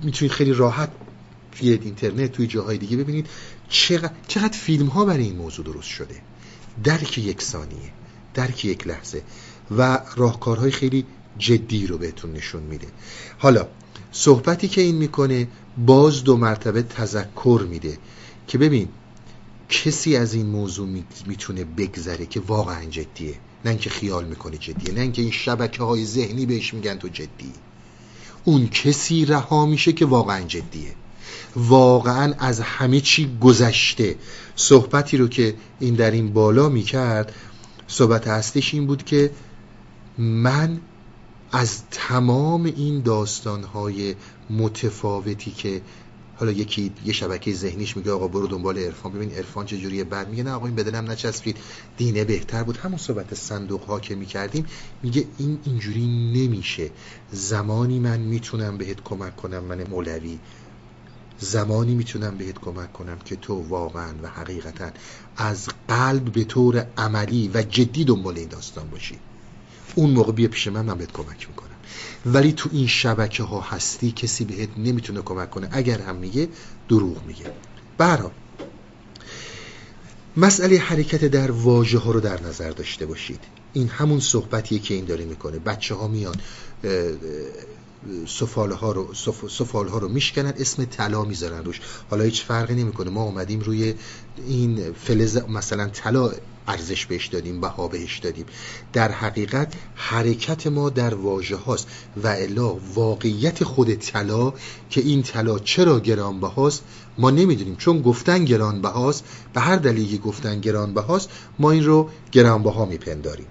می‌تونید 0.03 0.31
خیلی 0.31 0.53
راحت 0.53 0.91
توی 1.51 1.71
اینترنت 1.71 2.31
توی 2.31 2.47
جاهای 2.47 2.77
دیگه 2.77 2.97
ببینید. 2.97 3.27
چقدر, 3.69 4.11
چقدر 4.27 4.57
فیلم 4.57 4.87
ها 4.87 5.05
برای 5.05 5.23
این 5.23 5.35
موضوع 5.35 5.65
درست 5.65 5.89
شده. 5.89 6.21
درک 6.83 7.17
یک 7.17 7.41
ثانیه 7.41 7.91
درک 8.33 8.65
یک 8.65 8.87
لحظه. 8.87 9.23
و 9.77 10.01
راهکارهای 10.15 10.71
خیلی 10.71 11.05
جدی 11.37 11.87
رو 11.87 11.97
بهتون 11.97 12.33
نشون 12.33 12.63
میده. 12.63 12.87
حالا 13.37 13.67
صحبتی 14.11 14.67
که 14.67 14.81
این 14.81 14.95
می‌کنه 14.95 15.47
باز 15.77 16.23
دو 16.23 16.37
مرتبه 16.37 16.81
تذکر 16.81 17.65
میده 17.69 17.97
که 18.47 18.57
ببین 18.57 18.87
کسی 19.69 20.15
از 20.15 20.33
این 20.33 20.45
موضوع 20.45 20.87
می‌تونه 21.25 21.63
بگذره 21.63 22.25
که 22.25 22.39
واقعا 22.39 22.85
جدیه. 22.85 23.35
نه 23.65 23.71
اینکه 23.71 23.89
خیال 23.89 24.25
می‌کنه 24.25 24.57
جدیه 24.57 24.93
نه 24.93 25.01
اینکه 25.01 25.21
این 25.21 25.31
شبکه 25.31 25.83
های 25.83 26.05
ذهنی 26.05 26.45
بهش 26.45 26.73
میگن 26.73 26.95
تو 26.95 27.07
جدی. 27.07 27.53
اون 28.45 28.67
کسی 28.67 29.25
رها 29.25 29.65
میشه 29.65 29.93
که 29.93 30.05
واقعا 30.05 30.41
جدیه. 30.41 30.93
واقعا 31.55 32.33
از 32.39 32.59
همه 32.59 32.99
چی 32.99 33.37
گذشته. 33.41 34.15
صحبتی 34.55 35.17
رو 35.17 35.27
که 35.27 35.55
این 35.79 35.95
در 35.95 36.11
این 36.11 36.33
بالا 36.33 36.69
می‌کرد 36.69 37.33
صحبت 37.87 38.27
هستش 38.27 38.73
این 38.73 38.87
بود 38.87 39.03
که 39.03 39.31
من 40.17 40.79
از 41.51 41.81
تمام 41.91 42.65
این 42.65 43.01
داستانهای 43.01 44.15
متفاوتی 44.49 45.51
که 45.51 45.81
حالا 46.39 46.51
یکی 46.51 46.91
یه 47.05 47.13
شبکه 47.13 47.53
ذهنیش 47.53 47.97
میگه 47.97 48.11
آقا 48.11 48.27
برو 48.27 48.47
دنبال 48.47 48.77
عرفان 48.77 49.11
ببین 49.11 49.31
عرفان 49.31 49.65
چجوریه 49.65 50.03
بعد 50.03 50.29
میگه 50.29 50.43
نه 50.43 50.51
آقا 50.51 50.65
این 50.65 50.75
بدنم 50.75 51.11
نچسبید 51.11 51.57
دینه 51.97 52.23
بهتر 52.23 52.63
بود. 52.63 52.77
همون 52.77 52.97
صحبت 52.97 53.35
صندوق 53.35 53.83
ها 53.83 53.99
که 53.99 54.15
می‌کردیم 54.15 54.65
میگه 55.03 55.25
این 55.37 55.59
اینجوری 55.65 56.07
نمیشه. 56.07 56.89
زمانی 57.31 57.99
من 57.99 58.19
می‌تونم 58.19 58.77
بهت 58.77 59.03
کمک 59.03 59.35
کنم 59.35 59.63
من 59.63 59.83
مولوی. 59.83 60.37
زمانی 61.39 61.95
می‌تونم 61.95 62.37
بهت 62.37 62.59
کمک 62.59 62.93
کنم 62.93 63.17
که 63.25 63.35
تو 63.35 63.53
واقعا 63.53 64.13
و 64.23 64.27
حقیقتا 64.27 64.89
از 65.37 65.67
قلب 65.87 66.31
به 66.31 66.43
طور 66.43 66.87
عملی 66.97 67.51
و 67.53 67.61
جدی 67.61 68.03
دنبال 68.03 68.37
این 68.37 68.47
داستان 68.47 68.89
باشی. 68.89 69.19
اون 69.95 70.09
موقع 70.09 70.31
بیا 70.31 70.47
پیش 70.47 70.67
من 70.67 70.85
من 70.85 70.97
بهت 70.97 71.11
کمک 71.11 71.47
می‌کنم. 71.49 71.75
ولی 72.25 72.51
تو 72.51 72.69
این 72.73 72.87
شبکه 72.87 73.43
ها 73.43 73.61
هستی 73.61 74.11
کسی 74.11 74.45
بهت 74.45 74.69
نمی‌تونه 74.77 75.21
کمک 75.21 75.49
کنه. 75.49 75.69
اگر 75.71 76.01
هم 76.01 76.15
میگه 76.15 76.49
دروغ 76.89 77.25
میگه. 77.25 77.45
برحال 77.97 78.31
مسئله 80.37 80.77
حرکت 80.77 81.25
در 81.25 81.51
واژه 81.51 81.97
ها 81.97 82.11
رو 82.11 82.19
در 82.19 82.43
نظر 82.43 82.71
داشته 82.71 83.05
باشید. 83.05 83.39
این 83.73 83.87
همون 83.87 84.19
صحبتیه 84.19 84.79
که 84.79 84.93
این 84.93 85.05
داره 85.05 85.25
می‌کنه. 85.25 85.59
بچه 85.59 85.95
ها 85.95 86.07
میان 86.07 86.35
سفال 88.27 88.71
ها 88.71 88.91
رو 88.91 89.13
سفال 89.49 89.87
ها 89.87 89.97
رو 89.97 90.07
میشکنن 90.07 90.53
اسم 90.57 90.85
طلا 90.85 91.23
می‌ذارن 91.23 91.63
روش. 91.63 91.81
حالا 92.09 92.23
هیچ 92.23 92.43
فرقی 92.43 92.75
نمی‌کنه. 92.75 93.09
ما 93.09 93.23
اومدیم 93.23 93.59
روی 93.59 93.93
این 94.47 94.93
فلز 94.93 95.37
مثلا 95.37 95.87
طلا 95.87 96.31
ارزش 96.67 97.05
بهش 97.05 97.27
دادیم 97.27 97.61
بها 97.61 97.87
بهش 97.87 98.19
دادیم. 98.19 98.45
در 98.93 99.11
حقیقت 99.11 99.73
حرکت 99.95 100.67
ما 100.67 100.89
در 100.89 101.13
واژه 101.13 101.55
هاست. 101.55 101.87
و 102.23 102.27
الا 102.27 102.75
واقعیت 102.95 103.63
خود 103.63 103.95
طلا 103.95 104.53
که 104.89 105.01
این 105.01 105.23
طلا 105.23 105.59
چرا 105.59 105.99
گرانبهاست 105.99 106.83
ما 107.17 107.31
نمی‌دونیم. 107.31 107.75
چون 107.75 108.01
گفتن 108.01 108.45
گرانبهاست 108.45 109.23
به 109.53 109.61
هر 109.61 109.75
دلیلی 109.75 110.17
گفتن 110.17 110.59
گرانبهاست 110.59 111.29
ما 111.59 111.71
این 111.71 111.85
رو 111.85 112.09
گرانبها 112.31 112.85
میپنداریم. 112.85 113.47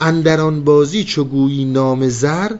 اندران 0.00 0.64
بازی 0.64 1.04
چو 1.04 1.24
گویی 1.24 1.64
نام 1.64 2.08
زر؟ 2.08 2.50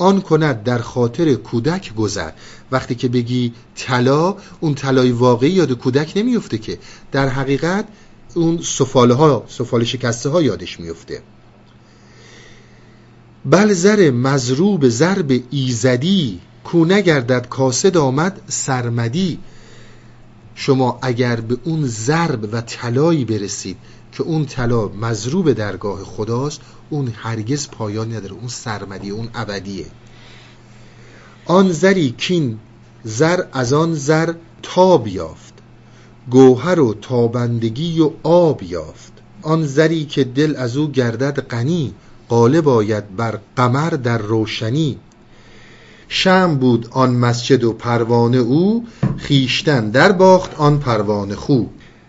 آن 0.00 0.20
کند 0.20 0.62
در 0.62 0.78
خاطر 0.78 1.34
کودک 1.34 1.94
گذر. 1.94 2.30
وقتی 2.72 2.94
که 2.94 3.08
بگی 3.08 3.52
طلا 3.76 4.36
اون 4.60 4.74
طلای 4.74 5.12
واقعی 5.12 5.50
یاد 5.50 5.72
کودک 5.72 6.12
نمیفته 6.16 6.58
که. 6.58 6.78
در 7.12 7.28
حقیقت 7.28 7.84
اون 8.34 8.58
سفاله 8.62 9.14
ها 9.14 9.44
سفال 9.48 9.84
شکسته 9.84 10.28
ها 10.28 10.42
یادش 10.42 10.80
میفته 10.80 11.22
بل 13.44 13.72
زر 13.72 14.10
مزروب 14.10 14.88
ضرب 14.88 15.42
ایزدی 15.50 16.40
کو 16.64 16.84
نگردد 16.84 17.46
کاسد 17.48 17.96
آمد 17.96 18.42
سرمدی. 18.48 19.38
شما 20.54 20.98
اگر 21.02 21.40
به 21.40 21.56
اون 21.64 21.86
ضرب 21.86 22.48
و 22.52 22.60
طلایی 22.60 23.24
برسید 23.24 23.76
که 24.12 24.22
اون 24.22 24.46
طلا 24.46 24.88
مضروب 24.88 25.52
درگاه 25.52 26.04
خداست 26.04 26.60
اون 26.90 27.12
هرگز 27.16 27.68
پایان 27.68 28.14
نداره 28.14 28.32
اون 28.32 28.48
سرمدی 28.48 29.10
اون 29.10 29.28
ابدیه. 29.34 29.86
آن 31.46 31.72
زری 31.72 32.10
کین 32.10 32.58
زر 33.04 33.44
از 33.52 33.72
آن 33.72 33.94
زر 33.94 34.34
تاب 34.62 35.08
یافت 35.08 35.54
گوهر 36.30 36.80
و 36.80 36.94
تابندگی 36.94 38.00
و 38.00 38.10
آب 38.22 38.62
یافت. 38.62 39.12
آن 39.42 39.66
زری 39.66 40.04
که 40.04 40.24
دل 40.24 40.56
از 40.56 40.76
او 40.76 40.90
گردد 40.90 41.40
غنی 41.40 41.94
غالب 42.28 42.68
آید 42.68 43.16
بر 43.16 43.38
قمر 43.56 43.90
در 43.90 44.18
روشنی. 44.18 44.98
شم 46.08 46.54
بود 46.58 46.88
آن 46.90 47.10
مسجد 47.10 47.64
و 47.64 47.72
پروانه 47.72 48.38
او 48.38 48.86
خیشتن 49.16 49.90
در 49.90 50.12
باخت 50.12 50.54
آن 50.54 50.78
پروانه 50.78 51.34
خو. 51.34 51.64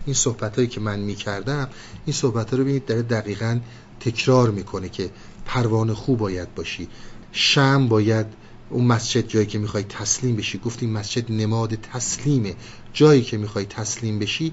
این 0.06 0.14
صحبت 0.14 0.56
هایی 0.56 0.68
که 0.68 0.80
من 0.80 0.98
می 0.98 1.14
کردم 1.14 1.68
این 2.06 2.14
صحبت 2.14 2.50
ها 2.50 2.56
رو 2.56 2.62
ببینید 2.62 2.86
داره 2.86 3.02
دقیقا 3.02 3.60
تکرار 4.04 4.50
می‌کنه 4.50 4.88
که 4.88 5.10
پروانه 5.46 5.94
خوب 5.94 6.18
باید 6.18 6.54
باشی. 6.54 6.88
شم 7.32 7.88
باید 7.88 8.26
اون 8.70 8.84
مسجد 8.84 9.26
جایی 9.26 9.46
که 9.46 9.58
می‌خوای 9.58 9.84
تسلیم 9.88 10.36
بشی. 10.36 10.58
گفتیم 10.58 10.90
مسجد 10.90 11.32
نماد 11.32 11.74
تسلیمه. 11.74 12.54
جایی 12.92 13.22
که 13.22 13.38
می‌خوای 13.38 13.64
تسلیم 13.64 14.18
بشی 14.18 14.52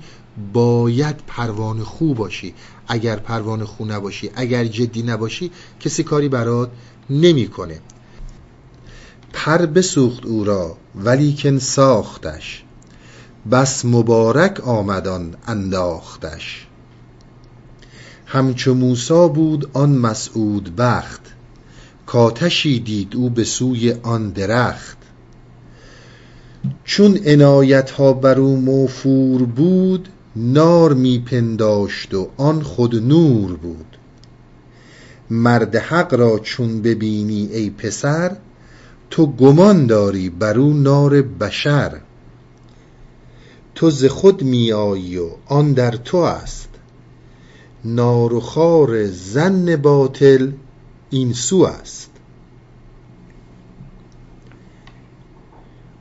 باید 0.53 1.15
پروانه 1.27 1.83
خوب 1.83 2.17
باشی. 2.17 2.53
اگر 2.87 3.15
پروانه 3.15 3.65
خوب 3.65 3.91
نباشی 3.91 4.31
اگر 4.35 4.65
جدی 4.65 5.03
نباشی 5.03 5.51
کسی 5.79 6.03
کاری 6.03 6.29
برات 6.29 6.71
نمی‌کنه. 7.09 7.79
پر 9.33 9.65
بسوخت 9.65 10.25
او 10.25 10.43
را 10.43 10.77
ولیکن 10.95 11.59
ساختش. 11.59 12.63
بس 13.51 13.85
مبارک 13.85 14.59
آمدان 14.59 15.35
انداختش. 15.47 16.68
همچو 18.31 18.73
موسا 18.73 19.27
بود 19.27 19.69
آن 19.73 19.89
مسعود 19.89 20.75
بخت. 20.75 21.21
کاتشی 22.05 22.79
دید 22.79 23.15
او 23.15 23.29
به 23.29 23.43
سوی 23.43 23.91
آن 23.91 24.29
درخت. 24.29 24.97
چون 26.83 27.19
عنایت 27.25 27.91
ها 27.91 28.13
بر 28.13 28.39
او 28.39 28.61
موفور 28.61 29.43
بود 29.43 30.09
نار 30.35 30.93
میپنداشت 30.93 32.13
و 32.13 32.29
آن 32.37 32.61
خود 32.63 32.95
نور 32.95 33.57
بود. 33.57 33.97
مرد 35.29 35.75
حق 35.75 36.13
را 36.13 36.39
چون 36.39 36.81
ببینی 36.81 37.49
ای 37.53 37.69
پسر 37.69 38.37
تو 39.09 39.27
گمان 39.27 39.87
داری 39.87 40.29
بر 40.29 40.59
او 40.59 40.73
نار 40.73 41.21
بشر. 41.21 42.01
تو 43.75 43.89
ز 43.89 44.05
خود 44.05 44.43
می 44.43 44.71
آیی 44.71 45.17
و 45.17 45.29
آن 45.45 45.73
در 45.73 45.91
تو 45.91 46.17
است. 46.17 46.68
نار 47.85 48.33
و 48.33 48.39
خار 48.39 49.07
ظن 49.07 49.75
باطل 49.75 50.51
این 51.09 51.33
سو 51.33 51.61
است. 51.61 52.09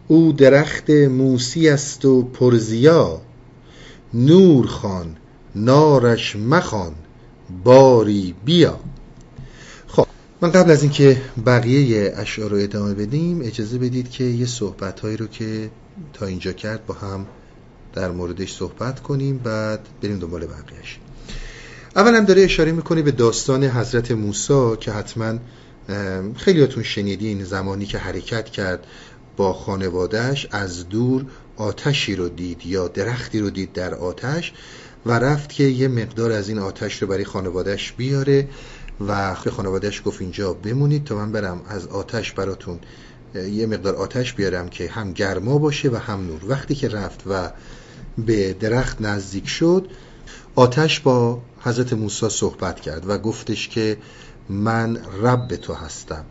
او 0.09 0.33
درخت 0.33 0.91
موسی 0.91 1.69
است 1.69 2.05
و 2.05 2.23
پرزیا 2.23 3.21
نور 4.15 4.67
خوان 4.67 5.17
نارش 5.55 6.37
مخوان 6.37 6.93
باری 7.65 8.35
بیا. 8.45 8.81
خب 9.89 10.07
من 10.41 10.51
قبل 10.51 10.71
از 10.71 10.83
اینکه 10.83 11.23
بقیه 11.47 12.13
اشعار 12.17 12.51
رو 12.51 12.57
ادامه 12.57 12.95
بدیم 12.95 13.41
اجازه 13.43 13.79
بدید 13.79 14.11
که 14.11 14.25
یه 14.25 14.47
صحبت 14.47 15.05
رو 15.05 15.27
که 15.27 15.71
تا 16.13 16.27
اینجا 16.27 16.53
کرد 16.53 16.87
با 16.87 16.95
هم 16.95 17.27
در 17.93 18.11
موردش 18.11 18.55
صحبت 18.55 19.01
کنیم 19.01 19.39
بعد 19.39 19.81
بریم 20.03 20.19
دنبال 20.19 20.47
بقیهش 20.47 20.99
اولا 21.99 22.20
داره 22.20 22.43
اشاره 22.43 22.73
می‌کنه 22.73 23.03
به 23.03 23.11
داستان 23.11 23.65
حضرت 23.65 24.11
موسی 24.11 24.77
که 24.81 24.93
حتما 24.93 25.39
خیلیاتون 26.37 26.83
شنیدین 26.83 27.45
زمانی 27.45 27.87
که 27.87 27.99
حرکت 27.99 28.45
کرد 28.45 28.87
با 29.37 29.53
خانوادهش 29.53 30.49
از 30.51 30.89
دور 30.89 31.27
آتشی 31.57 32.16
رو 32.16 32.29
دید 32.29 32.66
یا 32.66 32.89
درختی 32.89 33.41
رو 33.41 33.51
دید 33.51 33.73
در 33.73 33.95
آتش 33.95 34.53
و 35.07 35.12
رفت 35.12 35.53
که 35.53 35.65
یه 35.65 35.89
مقدار 35.89 36.33
از 36.33 36.49
این 36.49 36.59
آتش 36.59 37.03
رو 37.03 37.09
برای 37.09 37.25
خانوادهش 37.25 37.93
بیاره 37.93 38.49
و 39.09 39.35
خانوادهش 39.35 40.03
گفت 40.05 40.20
اینجا 40.20 40.53
بمونید 40.53 41.05
تا 41.05 41.15
من 41.15 41.33
برم 41.33 41.61
از 41.69 41.87
آتش 41.87 42.33
براتون 42.33 42.79
یه 43.35 43.66
مقدار 43.66 43.95
آتش 43.95 44.35
بیارم 44.35 44.69
که 44.69 44.91
هم 44.91 45.12
گرما 45.12 45.59
باشه 45.59 45.91
و 45.91 45.97
هم 45.97 46.27
نور. 46.27 46.41
وقتی 46.49 46.75
که 46.75 46.89
رفت 46.89 47.23
و 47.27 47.51
به 48.19 48.53
درخت 48.53 49.01
نزدیک 49.01 49.49
شد 49.49 49.89
آتش 50.59 51.01
با 51.01 51.40
حضرت 51.60 51.93
موسی 51.93 52.28
صحبت 52.28 52.80
کرد 52.80 53.09
و 53.09 53.18
گفتش 53.18 53.68
که 53.68 53.97
من 54.48 54.97
رب 55.22 55.56
تو 55.56 55.74
هستم. 55.74 56.24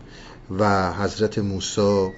و 0.59 0.93
حضرت 0.93 1.39
موسی 1.39 2.09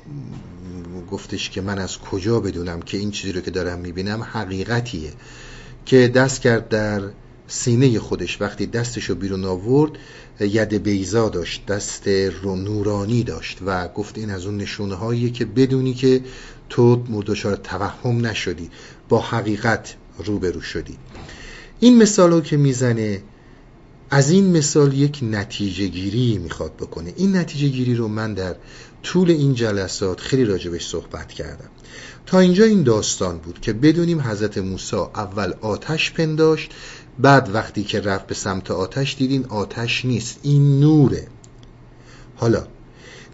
گفتش 1.11 1.49
که 1.49 1.61
من 1.61 1.79
از 1.79 1.97
کجا 1.97 2.39
بدونم 2.39 2.81
که 2.81 2.97
این 2.97 3.11
چیزی 3.11 3.33
رو 3.33 3.41
که 3.41 3.51
دارم 3.51 3.79
می‌بینم 3.79 4.23
حقیقتیه. 4.23 5.11
که 5.85 6.07
دست 6.07 6.41
کرد 6.41 6.69
در 6.69 7.01
سینه 7.47 7.99
خودش. 7.99 8.41
وقتی 8.41 8.65
دستش 8.65 9.05
رو 9.05 9.15
بیرون 9.15 9.45
آورد 9.45 9.91
ید 10.39 10.73
بیزا 10.73 11.29
داشت 11.29 11.65
دست 11.65 12.07
رو 12.07 12.55
نورانی 12.55 13.23
داشت 13.23 13.57
و 13.65 13.87
گفت 13.87 14.17
این 14.17 14.29
از 14.29 14.45
اون 14.45 14.57
نشونه 14.57 14.95
هاییه 14.95 15.29
که 15.29 15.45
بدونی 15.45 15.93
که 15.93 16.21
تو 16.69 17.03
مردشار 17.09 17.55
توهم 17.55 18.25
نشدی 18.25 18.69
با 19.09 19.19
حقیقت 19.19 19.95
روبرو 20.25 20.61
شدی. 20.61 20.97
این 21.79 21.97
مثال 21.97 22.41
که 22.41 22.57
می‌زنه 22.57 23.21
از 24.09 24.29
این 24.29 24.57
مثال 24.57 24.93
یک 24.93 25.19
نتیجه 25.21 25.87
گیری 25.87 26.37
می‌خواد 26.37 26.73
بکنه. 26.77 27.13
این 27.15 27.35
نتیجه 27.35 27.67
گیری 27.67 27.95
رو 27.95 28.07
من 28.07 28.33
در 28.33 28.55
طول 29.03 29.31
این 29.31 29.53
جلسات 29.53 30.19
خیلی 30.19 30.45
راجبش 30.45 30.87
صحبت 30.87 31.27
کردم. 31.27 31.69
تا 32.25 32.39
اینجا 32.39 32.63
این 32.65 32.83
داستان 32.83 33.37
بود 33.37 33.61
که 33.61 33.73
بدونیم 33.73 34.21
حضرت 34.21 34.57
موسی 34.57 34.95
اول 34.95 35.53
آتش 35.61 36.11
پنداشت 36.11 36.71
بعد 37.19 37.49
وقتی 37.53 37.83
که 37.83 38.01
رفت 38.01 38.27
به 38.27 38.35
سمت 38.35 38.71
آتش 38.71 39.15
دیدین 39.15 39.45
آتش 39.45 40.05
نیست 40.05 40.39
این 40.43 40.79
نوره. 40.79 41.27
حالا 42.35 42.67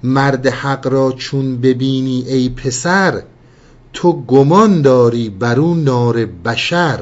مرد 0.04 0.48
حق 0.48 0.88
را 0.88 1.12
چون 1.12 1.58
ببینی 1.58 2.24
ای 2.28 2.50
پسر 2.50 3.24
تو 3.94 4.26
گمان 4.26 4.82
داری 4.82 5.30
بر 5.30 5.60
اون 5.60 5.84
نار 5.84 6.26
بشر. 6.26 7.00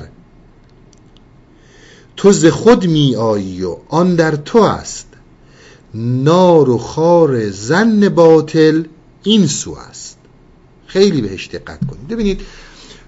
تو 2.18 2.32
ز 2.32 2.46
خود 2.46 2.86
می 2.88 3.16
آیی 3.16 3.64
و 3.64 3.78
آن 3.90 4.16
در 4.16 4.36
تو 4.36 4.60
است. 4.60 5.08
نار 5.94 6.70
و 6.70 6.78
خار 6.78 7.50
زن 7.50 8.10
باطل 8.10 8.84
این 9.24 9.48
سو 9.48 9.76
است. 9.76 10.18
خیلی 10.88 11.22
بهش 11.22 11.48
دقت 11.48 11.80
کنید. 11.88 12.08
ببینید 12.08 12.42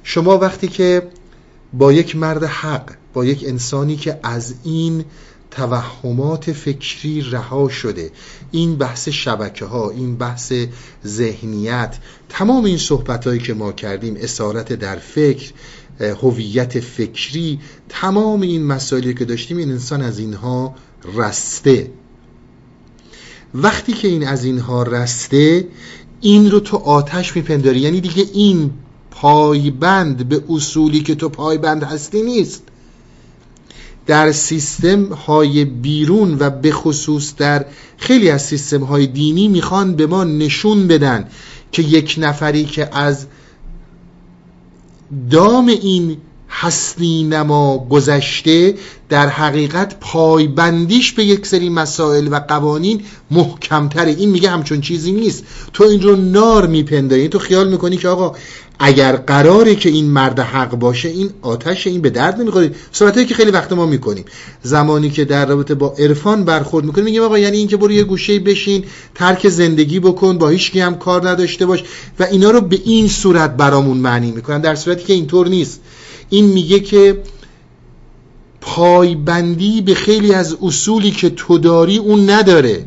شما 0.03 0.37
وقتی 0.37 0.67
که 0.67 1.07
با 1.73 1.93
یک 1.93 2.15
مرد 2.15 2.43
حق 2.43 2.91
با 3.13 3.25
یک 3.25 3.43
انسانی 3.47 3.95
که 3.95 4.19
از 4.23 4.53
این 4.63 5.05
توهمات 5.51 6.51
فکری 6.51 7.21
رها 7.21 7.69
شده 7.69 8.11
این 8.51 8.75
بحث 8.75 9.09
شبکه 9.09 9.65
ها 9.65 9.89
این 9.89 10.15
بحث 10.15 10.53
ذهنیت 11.05 11.97
تمام 12.29 12.65
این 12.65 12.77
صحبت 12.77 13.27
هایی 13.27 13.39
که 13.39 13.53
ما 13.53 13.71
کردیم 13.71 14.15
اسارت 14.19 14.73
در 14.73 14.95
فکر 14.95 15.53
هویت 15.99 16.79
فکری 16.79 17.59
تمام 17.89 18.41
این 18.41 18.65
مسائلی 18.65 19.13
که 19.13 19.25
داشتیم 19.25 19.57
این 19.57 19.71
انسان 19.71 20.01
از 20.01 20.19
اینها 20.19 20.75
رسته. 21.15 21.91
وقتی 23.53 23.93
که 23.93 24.07
این 24.07 24.27
از 24.27 24.43
اینها 24.43 24.83
رسته 24.83 25.67
این 26.21 26.51
رو 26.51 26.59
تو 26.59 26.77
آتش 26.77 27.35
میپنداری. 27.35 27.79
یعنی 27.79 28.01
دیگه 28.01 28.25
این 28.33 28.71
پایبند 29.11 30.29
به 30.29 30.43
اصولی 30.49 30.99
که 30.99 31.15
تو 31.15 31.29
پایبند 31.29 31.83
هستی 31.83 32.21
نیست. 32.21 32.63
در 34.05 34.31
سیستم 34.31 35.05
های 35.05 35.65
بیرون 35.65 36.37
و 36.39 36.49
به 36.49 36.71
خصوص 36.71 37.35
در 37.35 37.65
خیلی 37.97 38.29
از 38.29 38.41
سیستم 38.41 38.83
های 38.83 39.07
دینی 39.07 39.47
می‌خوان 39.47 39.95
به 39.95 40.07
ما 40.07 40.23
نشون 40.23 40.87
بدن 40.87 41.27
که 41.71 41.81
یک 41.81 42.15
نفری 42.17 42.65
که 42.65 42.97
از 42.97 43.25
دام 45.31 45.67
این 45.67 46.17
هستی 46.49 47.23
نما 47.23 47.87
گذشته 47.89 48.75
در 49.09 49.29
حقیقت 49.29 49.99
پایبندیش 49.99 51.11
به 51.11 51.25
یک 51.25 51.45
سری 51.45 51.69
مسائل 51.69 52.27
و 52.31 52.39
قوانین 52.39 53.01
محکمتره. 53.31 54.11
این 54.11 54.29
میگه 54.29 54.49
همچون 54.49 54.81
چیزی 54.81 55.11
نیست. 55.11 55.43
تو 55.73 55.83
این 55.83 56.01
رو 56.01 56.15
نار 56.15 56.67
میپنداری. 56.67 57.27
تو 57.27 57.39
خیال 57.39 57.69
می‌کنی 57.69 57.97
که 57.97 58.07
آقا 58.07 58.35
اگر 58.79 59.15
قراره 59.15 59.75
که 59.75 59.89
این 59.89 60.05
مرد 60.05 60.39
حق 60.39 60.75
باشه 60.75 61.09
این 61.09 61.29
آتش 61.41 61.87
این 61.87 62.01
به 62.01 62.09
درد 62.09 62.41
نمی‌خوره. 62.41 62.71
صحبتایی 62.91 63.25
که 63.25 63.35
خیلی 63.35 63.51
وقت 63.51 63.73
ما 63.73 63.85
می‌کنیم. 63.85 64.25
زمانی 64.63 65.09
که 65.09 65.25
در 65.25 65.45
رابطه 65.45 65.75
با 65.75 65.95
عرفان 65.99 66.45
برخورد 66.45 66.85
می‌کنیم 66.85 67.05
میگیم 67.05 67.23
آقا 67.23 67.39
یعنی 67.39 67.57
اینکه 67.57 67.77
برو 67.77 67.91
یه 67.91 68.03
گوشه 68.03 68.39
بشین 68.39 68.83
ترک 69.15 69.49
زندگی 69.49 69.99
بکن 69.99 70.37
با 70.37 70.49
هیچ 70.49 70.75
هم 70.77 70.95
کار 70.95 71.29
نداشته 71.29 71.65
باش. 71.65 71.83
و 72.19 72.23
اینا 72.23 72.51
رو 72.51 72.61
به 72.61 72.79
این 72.85 73.07
صورت 73.07 73.57
برامون 73.57 73.97
معنی 73.97 74.31
می‌کنن 74.31 74.61
در 74.61 74.75
صورتی 74.75 75.03
که 75.03 75.13
اینطور 75.13 75.47
نیست. 75.47 75.81
این 76.29 76.45
میگه 76.45 76.79
که 76.79 77.21
پایبندی 78.61 79.81
به 79.81 79.93
خیلی 79.93 80.33
از 80.33 80.57
اصولی 80.61 81.11
که 81.11 81.29
تو 81.29 81.57
داری 81.57 81.97
اون 81.97 82.29
نداره. 82.29 82.85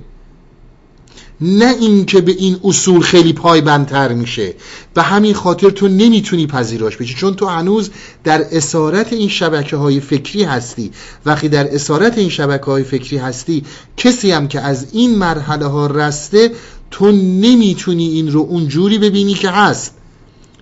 نه 1.40 1.74
اینکه 1.80 2.20
به 2.20 2.32
این 2.32 2.56
اصول 2.64 3.00
خیلی 3.00 3.32
پایبندتر 3.32 4.12
میشه. 4.12 4.54
به 4.94 5.02
همین 5.02 5.34
خاطر 5.34 5.70
تو 5.70 5.88
نمی‌تونی 5.88 6.46
پذیراش 6.46 6.96
بشی. 6.96 7.14
چون 7.14 7.34
تو 7.34 7.46
هنوز 7.46 7.90
در 8.24 8.46
اسارت 8.52 9.12
این 9.12 9.28
شبکه 9.28 9.76
های 9.76 10.00
فکری 10.00 10.42
هستی. 10.42 10.92
وقتی 11.26 11.48
در 11.48 11.74
اسارت 11.74 12.18
این 12.18 12.28
شبکه 12.28 12.64
های 12.64 12.82
فکری 12.82 13.16
هستی 13.16 13.64
کسی 13.96 14.30
هم 14.30 14.48
که 14.48 14.60
از 14.60 14.86
این 14.92 15.18
مرحله 15.18 15.66
ها 15.66 15.86
رسته 15.86 16.50
تو 16.90 17.12
نمی‌تونی 17.12 18.08
این 18.08 18.32
رو 18.32 18.40
اونجوری 18.40 18.98
ببینی 18.98 19.34
که 19.34 19.50
هست. 19.50 19.94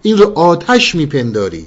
این 0.03 0.19
رو 0.19 0.39
آتش 0.39 0.95
میپنداری. 0.95 1.67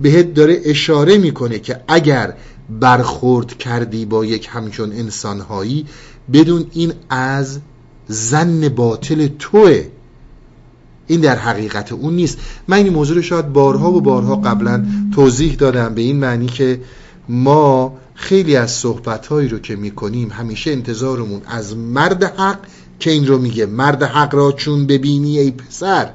بهت 0.00 0.34
داره 0.34 0.60
اشاره 0.64 1.18
می‌کنه 1.18 1.58
که 1.58 1.80
اگر 1.88 2.34
برخورد 2.80 3.58
کردی 3.58 4.04
با 4.04 4.24
یک 4.24 4.48
همچون 4.50 4.92
انسانهایی 4.92 5.86
بدون 6.32 6.66
این 6.72 6.92
از 7.10 7.58
زن 8.08 8.68
باطل 8.68 9.28
توه. 9.38 9.84
این 11.06 11.20
در 11.20 11.36
حقیقت 11.36 11.92
اون 11.92 12.16
نیست. 12.16 12.38
من 12.68 12.76
این 12.76 12.88
موضوع 12.88 13.16
رو 13.16 13.22
شاید 13.22 13.52
بارها 13.52 13.92
و 13.92 14.00
بارها 14.00 14.36
قبلا 14.36 14.86
توضیح 15.14 15.54
دادم 15.54 15.94
به 15.94 16.00
این 16.00 16.16
معنی 16.16 16.46
که 16.46 16.80
ما 17.28 17.98
خیلی 18.14 18.56
از 18.56 18.70
صحبتهایی 18.70 19.48
رو 19.48 19.58
که 19.58 19.76
می‌کنیم 19.76 20.30
همیشه 20.30 20.70
انتظارمون 20.70 21.40
از 21.46 21.76
مرد 21.76 22.24
حق 22.24 22.58
که 23.00 23.10
این 23.10 23.26
رو 23.26 23.38
میگه 23.38 23.66
مرد 23.66 24.02
حق 24.02 24.34
را 24.34 24.52
چون 24.52 24.86
ببینی 24.86 25.38
ای 25.38 25.50
پسر. 25.50 26.10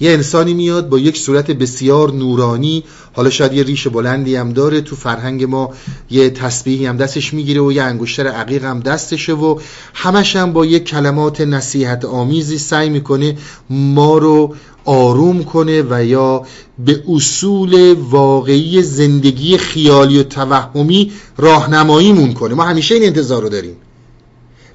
یه 0.00 0.10
انسانی 0.10 0.54
میاد 0.54 0.88
با 0.88 0.98
یک 0.98 1.16
صورت 1.16 1.50
بسیار 1.50 2.12
نورانی 2.12 2.84
حالا 3.12 3.30
شاید 3.30 3.52
یه 3.52 3.62
ریش 3.62 3.88
بلندی 3.88 4.36
هم 4.36 4.52
داره 4.52 4.80
تو 4.80 4.96
فرهنگ 4.96 5.44
ما 5.44 5.70
یه 6.10 6.30
تسبیحی 6.30 6.86
هم 6.86 6.96
دستش 6.96 7.34
می‌گیره 7.34 7.60
و 7.60 7.72
یه 7.72 7.82
انگشتر 7.82 8.26
عقیق 8.26 8.64
هم 8.64 8.80
دستشه 8.80 9.32
و 9.32 9.60
همش 9.94 10.36
هم 10.36 10.52
با 10.52 10.66
یک 10.66 10.84
کلمات 10.84 11.40
نصیحت 11.40 12.04
آمیزی 12.04 12.58
سعی 12.58 12.88
می‌کنه 12.88 13.38
ما 13.70 14.18
رو 14.18 14.54
آروم 14.84 15.44
کنه 15.44 15.82
و 15.90 16.04
یا 16.04 16.42
به 16.78 17.02
اصول 17.08 17.92
واقعی 17.92 18.82
زندگی 18.82 19.58
خیالی 19.58 20.18
و 20.18 20.22
توهمی 20.22 21.12
راهنماییمون 21.36 22.32
کنه. 22.32 22.54
ما 22.54 22.64
همیشه 22.64 22.94
این 22.94 23.04
انتظار 23.04 23.42
رو 23.42 23.48
داریم. 23.48 23.76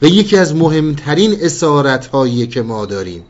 و 0.01 0.05
یکی 0.05 0.37
از 0.37 0.55
مهمترین 0.55 1.35
اسارت 1.41 2.05
هایی 2.07 2.47
که 2.47 2.61
ما 2.61 2.85
داریم 2.85 3.23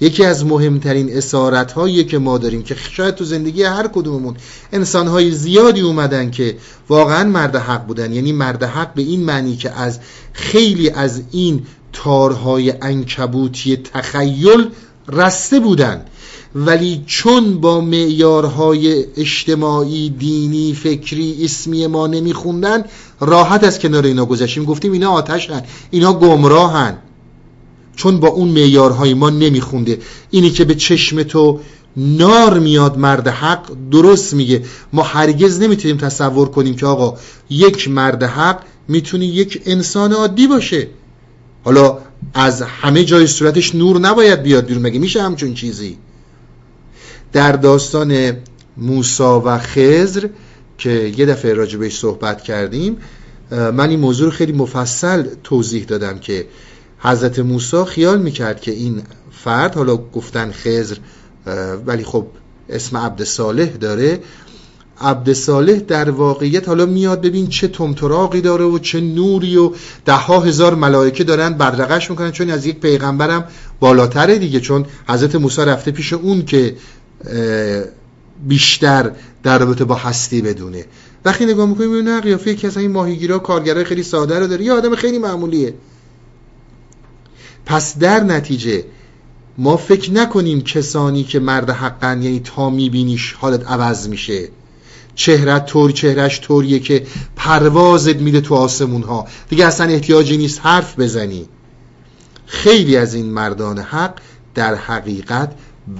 یکی 0.00 0.24
از 0.24 0.44
مهمترین 0.46 1.16
اسارت 1.16 1.72
هایی 1.72 2.04
که 2.04 2.18
ما 2.18 2.38
داریم 2.38 2.62
که 2.62 2.76
شاید 2.90 3.14
تو 3.14 3.24
زندگی 3.24 3.62
هر 3.62 3.86
کدوممون 3.86 4.36
انسان 4.72 5.06
های 5.06 5.30
زیادی 5.30 5.80
اومدن 5.80 6.30
که 6.30 6.56
واقعا 6.88 7.24
مرد 7.24 7.56
حق 7.56 7.86
بودن. 7.86 8.12
یعنی 8.12 8.32
مرد 8.32 8.62
حق 8.62 8.94
به 8.94 9.02
این 9.02 9.20
معنی 9.20 9.56
که 9.56 9.70
از 9.70 9.98
خیلی 10.32 10.90
از 10.90 11.22
این 11.30 11.62
تارهای 11.92 12.74
انکبوتی 12.82 13.76
تخیل 13.76 14.70
رسته 15.08 15.60
بودن. 15.60 16.04
ولی 16.54 17.02
چون 17.06 17.60
با 17.60 17.80
معیارهای 17.80 19.04
اجتماعی 19.16 20.10
دینی 20.10 20.74
فکری 20.74 21.44
اسمی 21.44 21.86
ما 21.86 22.06
نمیخوندن 22.06 22.84
راحت 23.20 23.64
از 23.64 23.78
کنار 23.78 24.04
اینا 24.04 24.26
گذشتیم. 24.26 24.64
گفتیم 24.64 24.92
اینا 24.92 25.10
آتش 25.10 25.50
هن 25.50 25.62
اینا 25.90 26.12
گمراهن. 26.12 26.98
چون 27.96 28.20
با 28.20 28.28
اون 28.28 28.48
معیارهای 28.48 29.14
ما 29.14 29.30
نمیخونده. 29.30 29.98
اینی 30.30 30.50
که 30.50 30.64
به 30.64 30.74
چشم 30.74 31.22
تو 31.22 31.60
نار 31.96 32.58
میاد 32.58 32.98
مرد 32.98 33.28
حق 33.28 33.70
درست 33.90 34.34
میگه. 34.34 34.62
ما 34.92 35.02
هرگز 35.02 35.60
نمی‌تونیم 35.60 35.96
تصور 35.96 36.48
کنیم 36.48 36.76
که 36.76 36.86
آقا 36.86 37.18
یک 37.50 37.88
مرد 37.88 38.22
حق 38.22 38.60
می‌تونه 38.88 39.26
یک 39.26 39.62
انسان 39.66 40.12
عادی 40.12 40.46
باشه. 40.46 40.88
حالا 41.64 41.98
از 42.34 42.62
همه 42.62 43.04
جای 43.04 43.26
صورتش 43.26 43.74
نور 43.74 43.98
نباید 43.98 44.42
بیاد 44.42 44.66
بیرون. 44.66 44.82
مگه 44.82 44.98
میشه 44.98 45.22
همچون 45.22 45.54
چیزی؟ 45.54 45.98
در 47.32 47.52
داستان 47.52 48.32
موسا 48.76 49.42
و 49.46 49.58
خزر 49.58 50.28
که 50.78 51.12
یه 51.16 51.26
دفعه 51.26 51.54
راجبش 51.54 51.98
صحبت 51.98 52.42
کردیم 52.42 52.96
من 53.50 53.90
این 53.90 54.00
موضوع 54.00 54.24
رو 54.24 54.30
خیلی 54.30 54.52
مفصل 54.52 55.26
توضیح 55.44 55.84
دادم 55.84 56.18
که 56.18 56.46
حضرت 57.04 57.38
موسی 57.38 57.84
خیال 57.84 58.18
می‌کرد 58.20 58.60
که 58.60 58.72
این 58.72 59.02
فرد 59.32 59.74
حالا 59.74 59.96
گفتن 59.96 60.52
خزر 60.52 60.96
ولی 61.86 62.04
خب 62.04 62.26
اسم 62.68 62.96
عبد 62.96 63.24
صالح 63.24 63.66
داره. 63.66 64.20
عبد 65.00 65.32
صالح 65.32 65.78
در 65.78 66.10
واقعیت 66.10 66.68
حالا 66.68 66.86
میاد 66.86 67.20
ببین 67.20 67.48
چه 67.48 67.68
تمتراقی 67.68 68.40
داره 68.40 68.64
و 68.64 68.78
چه 68.78 69.00
نوری 69.00 69.56
و 69.56 69.72
ده 70.04 70.12
ها 70.12 70.40
هزار 70.40 70.74
ملائکه 70.74 71.24
دارن 71.24 71.52
بدرقش 71.54 72.10
می‌کنن 72.10 72.30
چون 72.30 72.50
از 72.50 72.66
یک 72.66 72.80
پیغمبرم 72.80 73.44
بالاتره 73.80 74.38
دیگه. 74.38 74.60
چون 74.60 74.86
حضرت 75.08 75.34
موسی 75.34 75.62
رفته 75.62 75.90
پیش 75.90 76.12
اون 76.12 76.44
که 76.44 76.76
بیشتر 78.46 79.10
در 79.42 79.58
رابطه 79.58 79.84
با 79.84 79.94
هستی 79.94 80.42
بدونه. 80.42 80.84
وقتی 81.24 81.46
نگاه 81.46 81.68
می‌کنیم 81.68 81.90
می‌بینه 81.90 82.20
قیافه 82.20 82.50
یکی 82.50 82.66
از 82.66 82.76
این 82.76 82.90
ماهیگیرا 82.90 83.38
کارگرای 83.38 83.84
خیلی 83.84 84.02
ساده 84.02 84.38
رو 84.38 84.46
داره. 84.46 84.64
یه 84.64 84.72
آدم 84.72 84.94
خیلی 84.94 85.18
معمولیه. 85.18 85.74
پس 87.66 87.98
در 87.98 88.20
نتیجه 88.20 88.84
ما 89.58 89.76
فکر 89.76 90.12
نکنیم 90.12 90.60
کسانی 90.60 91.24
که 91.24 91.40
مرد 91.40 91.70
حقن 91.70 92.22
یعنی 92.22 92.40
تا 92.40 92.70
میبینیش 92.70 93.32
حالت 93.32 93.70
عوض 93.70 94.08
میشه. 94.08 94.48
چهرت 95.14 95.66
طور 95.66 95.90
چهرش 95.90 96.40
طوریه 96.40 96.78
که 96.78 97.06
پروازت 97.36 98.16
میده 98.16 98.40
تو 98.40 98.54
آسمون 98.54 99.02
ها 99.02 99.26
دیگه 99.48 99.66
اصلا 99.66 99.86
احتیاجی 99.86 100.36
نیست 100.36 100.60
حرف 100.62 100.98
بزنی. 100.98 101.48
خیلی 102.46 102.96
از 102.96 103.14
این 103.14 103.26
مردان 103.26 103.78
حق 103.78 104.14
در 104.54 104.74
حقیقت 104.74 105.52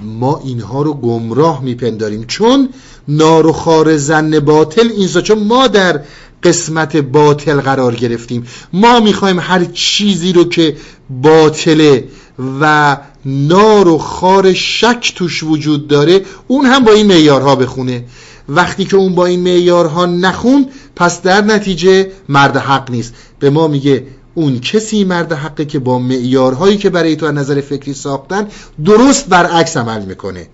ما 0.03 0.41
اینها 0.45 0.81
رو 0.81 0.93
گمراه 0.93 1.63
میپنداریم. 1.63 2.23
چون 2.23 2.69
نار 3.07 3.97
زن 3.97 4.39
باطل 4.39 4.89
این 4.97 5.07
چون 5.07 5.43
ما 5.43 5.67
در 5.67 6.01
قسمت 6.45 6.97
باطل 6.97 7.61
قرار 7.61 7.95
گرفتیم. 7.95 8.47
ما 8.73 8.99
می‌خوایم 8.99 9.39
هر 9.39 9.65
چیزی 9.65 10.33
رو 10.33 10.43
که 10.43 10.75
باطله 11.09 12.03
و 12.61 12.97
نار 13.25 13.87
و 13.87 13.97
خار 13.97 14.53
شک 14.53 15.13
توش 15.15 15.43
وجود 15.43 15.87
داره 15.87 16.21
اون 16.47 16.65
هم 16.65 16.83
با 16.83 16.91
این 16.91 17.07
معیارها 17.07 17.55
بخونه. 17.55 18.03
وقتی 18.49 18.85
که 18.85 18.95
اون 18.95 19.15
با 19.15 19.25
این 19.25 19.39
معیارها 19.39 20.05
نخون 20.05 20.67
پس 20.95 21.21
در 21.21 21.41
نتیجه 21.41 22.11
مرد 22.29 22.57
حق 22.57 22.91
نیست. 22.91 23.13
به 23.39 23.49
ما 23.49 23.67
میگه 23.67 24.07
اون 24.35 24.59
کسی 24.59 25.03
مرد 25.03 25.33
حقه 25.33 25.65
که 25.65 25.79
با 25.79 25.99
معیارهایی 25.99 26.77
که 26.77 26.89
برای 26.89 27.15
تو 27.15 27.25
از 27.25 27.33
نظر 27.33 27.61
فکری 27.61 27.93
ساختن 27.93 28.47
درست 28.85 29.29
برعکس 29.29 29.77
عمل 29.77 30.05
می‌کنه. 30.05 30.47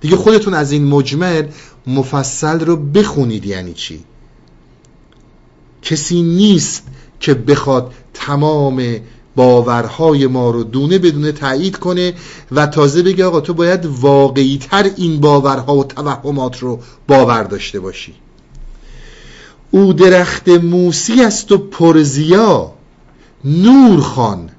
دیگه 0.00 0.16
خودتون 0.16 0.54
از 0.54 0.72
این 0.72 0.84
مجمل 0.84 1.44
مفصل 1.86 2.60
رو 2.60 2.76
بخونید 2.76 3.46
یعنی 3.46 3.72
چی؟ 3.72 4.04
کسی 5.82 6.22
نیست 6.22 6.86
که 7.20 7.34
بخواد 7.34 7.92
تمام 8.14 9.00
باورهای 9.36 10.26
ما 10.26 10.50
رو 10.50 10.64
دونه 10.64 10.98
بدونه 10.98 11.32
تایید 11.32 11.76
کنه 11.76 12.14
و 12.52 12.66
تازه 12.66 13.02
بگه 13.02 13.24
آقا 13.24 13.40
تو 13.40 13.54
باید 13.54 13.86
واقعی 13.86 14.58
تر 14.58 14.90
این 14.96 15.20
باورها 15.20 15.74
و 15.74 15.84
توهمات 15.84 16.58
رو 16.58 16.80
باور 17.08 17.42
داشته 17.42 17.80
باشی. 17.80 18.14
او 19.70 19.92
درخت 19.92 20.48
موسی 20.48 21.22
است 21.22 21.52
و 21.52 21.58
پرزیا 21.58 22.72
نور 23.44 24.00
خان 24.00 24.50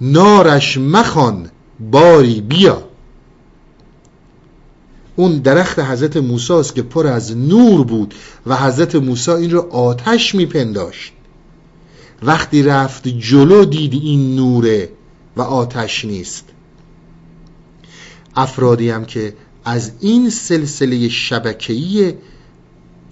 نارش 0.00 0.78
مخان 0.78 1.50
باری 1.80 2.40
بیا. 2.40 2.87
اون 5.18 5.38
درخت 5.38 5.78
حضرت 5.78 6.16
موسی 6.16 6.52
است 6.52 6.74
که 6.74 6.82
پر 6.82 7.06
از 7.06 7.36
نور 7.36 7.84
بود 7.84 8.14
و 8.46 8.56
حضرت 8.56 8.94
موسی 8.94 9.30
این 9.30 9.50
رو 9.50 9.72
آتش 9.72 10.34
میپنداشت. 10.34 11.12
وقتی 12.22 12.62
رفت 12.62 13.08
جلو 13.08 13.64
دید 13.64 13.92
این 13.92 14.36
نوره 14.36 14.90
و 15.36 15.42
آتش 15.42 16.04
نیست. 16.04 16.44
افرادی 18.36 18.90
هم 18.90 19.04
که 19.04 19.34
از 19.64 19.92
این 20.00 20.30
سلسله 20.30 21.08
شبکه‌ای 21.08 22.14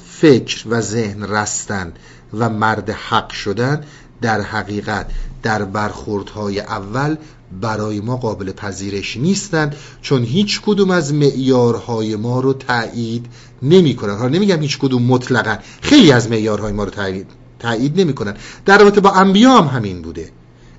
فکر 0.09 0.65
و 0.69 0.81
ذهن 0.81 1.23
رستن 1.23 1.93
و 2.35 2.49
مرد 2.49 2.91
حق 2.91 3.33
شدن 3.33 3.85
در 4.23 4.41
حقیقت 4.41 5.11
در 5.43 5.65
برخوردهای 5.65 6.61
اول 6.61 7.17
برای 7.61 8.01
ما 8.01 8.17
قابل 8.17 8.53
پذیرش 8.53 9.17
نیستند 9.17 9.77
چون 10.03 10.23
هیچ 10.23 10.61
کدوم 10.61 10.91
از 10.91 11.15
معیارهای 11.15 12.17
ما 12.17 12.41
رو 12.41 12.53
تایید 12.53 13.27
نمی 13.63 13.97
کنن 13.97 14.17
حالا 14.17 14.29
نمیگم 14.29 14.61
هیچ 14.61 14.79
کدوم 14.79 15.03
مطلقا 15.03 15.59
خیلی 15.81 16.13
از 16.13 16.31
معیارهای 16.31 16.73
ما 16.73 16.85
رو 16.85 16.91
تایید 16.91 17.27
تایید 17.59 18.01
نمی‌کنن. 18.01 18.35
در 18.65 18.79
رابطه 18.79 19.01
با 19.01 19.11
انبیا 19.11 19.51
هم 19.51 19.77
همین 19.77 20.03
بوده. 20.03 20.31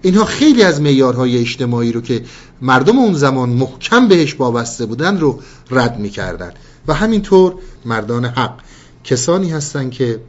اینها 0.02 0.26
خیلی 0.26 0.64
از 0.64 0.81
معیارهای 0.81 1.38
اجتماعی 1.38 1.91
رو 1.91 2.02
که 2.02 2.23
مردم 2.61 2.99
اون 2.99 3.14
زمان 3.14 3.49
محکم 3.49 4.07
بهش 4.07 4.35
وابسته 4.39 4.85
بودن 4.85 5.19
رو 5.19 5.39
رد 5.72 5.99
می‌کردن. 5.99 6.52
و 6.88 6.94
همینطور 6.94 7.56
مردان 7.85 8.26
حق 8.26 8.60
کسانی 9.03 9.49
هستند 9.49 9.91
که 9.91 10.22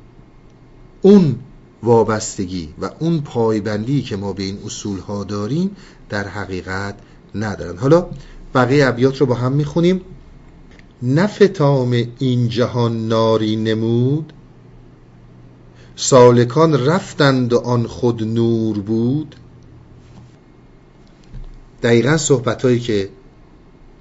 اون 1.02 1.36
وابستگی 1.82 2.69
و 2.81 2.90
اون 2.98 3.20
پایبندی 3.20 4.02
که 4.02 4.16
ما 4.16 4.32
به 4.32 4.43
این 4.43 4.59
اصول 4.66 4.98
ها 4.98 5.24
داریم 5.24 5.77
در 6.09 6.28
حقیقت 6.28 6.94
ندارن. 7.35 7.78
حالا 7.78 8.06
بقیه 8.55 8.86
ابیات 8.86 9.20
رو 9.20 9.26
با 9.26 9.35
هم 9.35 9.52
می‌خونیم. 9.52 10.01
نفتام 11.02 12.05
این 12.18 12.48
جهان 12.48 13.09
ناری 13.09 13.56
نمود. 13.56 14.32
سالکان 15.97 16.86
رفتند 16.86 17.52
و 17.52 17.59
آن 17.59 17.86
خود 17.86 18.22
نور 18.22 18.78
بود. 18.78 19.36
دقیقا 21.82 22.16
صحبت 22.16 22.62
هایی 22.64 22.80
که 22.80 23.09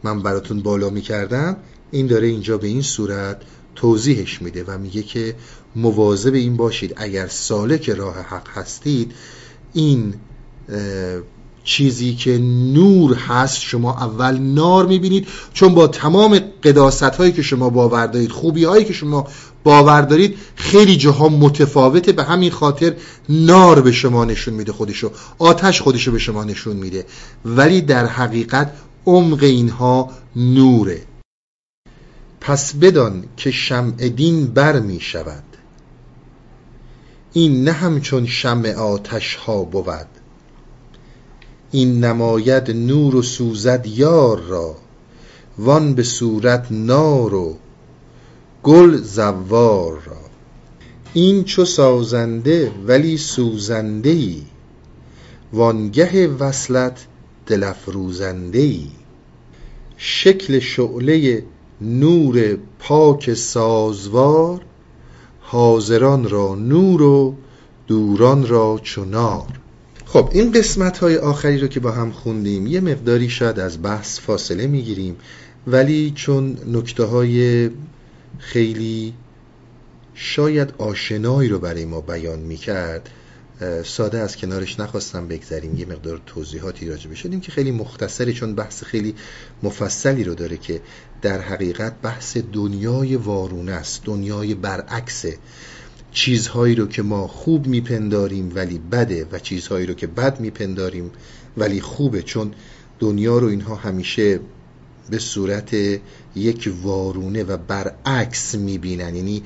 من 0.04 0.22
براتون 0.22 0.62
بالا 0.62 0.90
می‌کردم 0.90 1.58
این 1.92 2.08
داره 2.08 2.28
اینجا 2.28 2.58
به 2.58 2.68
این 2.68 2.82
صورت 2.82 3.42
توضیحش 3.76 4.42
میده 4.42 4.64
و 4.64 4.78
میگه 4.78 5.04
که 5.04 5.36
مواظب 5.76 6.34
این 6.34 6.58
باشید 6.58 6.94
اگر 6.96 7.28
سالک 7.28 7.90
راه 7.90 8.16
حق 8.16 8.50
هستید 8.50 9.12
این 9.74 10.14
چیزی 11.68 12.16
که 12.16 12.38
نور 12.74 13.16
هست 13.16 13.62
شما 13.62 13.94
اول 13.94 14.38
نار 14.38 14.86
می‌بینید. 14.86 15.28
چون 15.54 15.74
با 15.74 15.88
تمام 15.88 16.40
قداست 16.64 17.04
هایی 17.04 17.32
که 17.32 17.42
شما 17.42 17.70
باور 17.70 18.08
دارید 18.08 18.32
خوبی 18.32 18.64
هایی 18.64 18.86
که 18.86 18.94
شما 18.94 19.28
باور 19.64 20.02
دارید 20.02 20.38
خیلی 20.56 20.98
جاها 20.98 21.30
متفاوته. 21.30 22.12
به 22.12 22.24
همین 22.24 22.52
خاطر 22.52 22.96
نار 23.30 23.82
به 23.82 23.92
شما 23.92 24.26
نشون 24.26 24.54
میده 24.54 24.72
خودشو. 24.72 25.12
آتش 25.40 25.82
خودشو 25.82 26.12
به 26.12 26.20
شما 26.20 26.44
نشون 26.44 26.76
میده. 26.76 27.06
ولی 27.46 27.82
در 27.82 28.06
حقیقت 28.06 28.74
عمق 29.06 29.44
اینها 29.44 30.10
نوره. 30.36 31.02
پس 32.42 32.76
بدان 32.76 33.24
که 33.38 33.52
شمع 33.52 34.10
دین 34.10 34.48
بر 34.48 34.80
می 34.80 35.00
شود 35.00 35.44
این 37.34 37.64
نه 37.64 37.72
همچون 37.72 38.26
شمع 38.26 38.74
آتش 38.74 39.36
ها 39.36 39.64
بود. 39.64 40.17
این 41.72 42.04
نماید 42.04 42.72
نور 42.72 43.16
و 43.16 43.22
سوزد 43.22 43.86
یار 43.88 44.40
را 44.40 44.76
وان 45.58 45.96
به 45.96 46.04
صورت 46.04 46.68
نار 46.72 47.34
و 47.34 47.58
گل 48.64 48.98
زوار 48.98 50.00
را. 50.06 50.18
این 51.14 51.44
چو 51.44 51.66
سازنده 51.66 52.72
ولی 52.88 53.18
سوزنده 53.18 54.10
ای 54.10 54.42
وانگه 55.54 56.28
وصلت 56.28 57.06
دل 57.46 57.64
افروزنده 57.64 58.60
ای 58.60 58.88
شکل 59.98 60.60
شعله 60.60 61.44
نور 61.82 62.58
پاک 62.80 63.34
سازوار 63.34 64.62
حاضران 65.42 66.30
را 66.30 66.56
نور 66.56 67.02
و 67.02 67.36
دوران 67.88 68.48
را 68.48 68.80
چنار. 68.84 69.60
خب 70.08 70.30
این 70.34 70.52
قسمت 70.52 70.98
های 70.98 71.18
آخری 71.18 71.60
رو 71.60 71.68
که 71.68 71.80
با 71.80 71.92
هم 71.92 72.12
خوندیم 72.12 72.68
یه 72.68 72.82
مقداری 72.82 73.30
شاید 73.30 73.60
از 73.60 73.84
بحث 73.84 74.20
فاصله 74.20 74.68
می‌گیریم 74.68 75.16
ولی 75.68 76.12
چون 76.16 76.58
نکته 76.68 77.04
های 77.04 77.70
خیلی 78.40 79.14
شاید 80.14 80.74
آشنایی 80.78 81.50
رو 81.50 81.60
برای 81.60 81.86
ما 81.86 82.02
بیان 82.02 82.40
می‌کرد 82.40 83.10
ساده 83.84 84.20
از 84.20 84.38
کنارش 84.38 84.80
نخواستم 84.80 85.28
بگذریم 85.28 85.78
یه 85.78 85.86
مقدار 85.86 86.22
توضیحاتی 86.26 86.90
راجع 86.90 87.14
شدیم 87.14 87.40
که 87.40 87.52
خیلی 87.52 87.72
مختصری 87.72 88.34
چون 88.34 88.56
بحث 88.56 88.84
خیلی 88.84 89.16
مفصلی 89.64 90.24
رو 90.24 90.36
داره 90.36 90.58
که 90.58 90.82
در 91.22 91.42
حقیقت 91.42 92.02
بحث 92.02 92.38
دنیای 92.54 93.16
وارونه 93.16 93.72
است 93.72 94.02
دنیای 94.06 94.56
برعکسه 94.56 95.38
چیزهایی 96.18 96.76
رو 96.76 96.88
که 96.88 97.02
ما 97.02 97.28
خوب 97.28 97.68
میپنداریم 97.68 98.52
ولی 98.56 98.78
بده 98.92 99.28
و 99.32 99.40
چیزهایی 99.40 99.86
رو 99.86 99.94
که 99.94 100.08
بد 100.08 100.40
میپنداریم 100.40 101.12
ولی 101.58 101.82
خوبه 101.82 102.22
چون 102.22 102.52
دنیا 103.00 103.38
رو 103.38 103.48
اینها 103.48 103.76
همیشه 103.76 104.40
به 105.10 105.20
صورت 105.20 105.74
یک 106.36 106.74
وارونه 106.82 107.44
و 107.44 107.58
برعکس 107.58 108.56
می‌بینن. 108.56 109.16
یعنی 109.16 109.44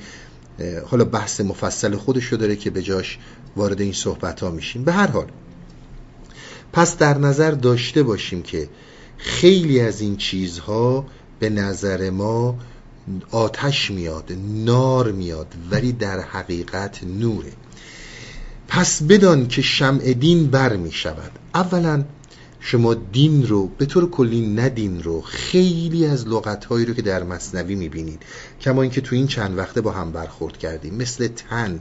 حالا 0.86 1.04
بحث 1.04 1.40
مفصل 1.40 1.96
خودش 1.96 2.24
رو 2.24 2.38
داره 2.38 2.56
که 2.56 2.70
به 2.70 2.82
جاش 2.82 3.18
وارد 3.56 3.80
این 3.80 3.92
صحبت 3.92 4.40
ها 4.40 4.50
میشیم. 4.50 4.84
به 4.84 4.92
هر 4.92 5.06
حال 5.06 5.26
پس 6.72 6.98
در 6.98 7.18
نظر 7.18 7.50
داشته 7.50 8.02
باشیم 8.02 8.42
که 8.42 8.68
خیلی 9.18 9.80
از 9.80 10.00
این 10.00 10.16
چیزها 10.16 11.06
به 11.38 11.50
نظر 11.50 12.10
ما 12.10 12.58
آتش 13.30 13.90
میاد 13.90 14.32
نار 14.64 15.12
میاد 15.12 15.54
ولی 15.70 15.92
در 15.92 16.20
حقیقت 16.20 17.04
نوره. 17.04 17.52
پس 18.68 19.02
بدان 19.02 19.48
که 19.48 19.62
شمع 19.62 20.12
دین 20.12 20.46
بر 20.46 20.76
می 20.76 20.92
شود. 20.92 21.30
اولا 21.54 22.04
شما 22.60 22.94
دین 22.94 23.46
رو 23.46 23.68
به 23.68 23.86
طور 23.86 24.10
کلی 24.10 24.46
ندین 24.46 25.02
رو 25.02 25.20
خیلی 25.20 26.06
از 26.06 26.28
لغتهایی 26.28 26.84
رو 26.84 26.94
که 26.94 27.02
در 27.02 27.22
مصنوی 27.22 27.74
می‌بینید. 27.74 28.22
کما 28.60 28.82
اینکه 28.82 29.00
تو 29.00 29.16
این 29.16 29.26
چند 29.26 29.58
وقته 29.58 29.80
با 29.80 29.92
هم 29.92 30.12
برخورد 30.12 30.58
کردیم. 30.58 30.94
مثل 30.94 31.28
تن 31.28 31.80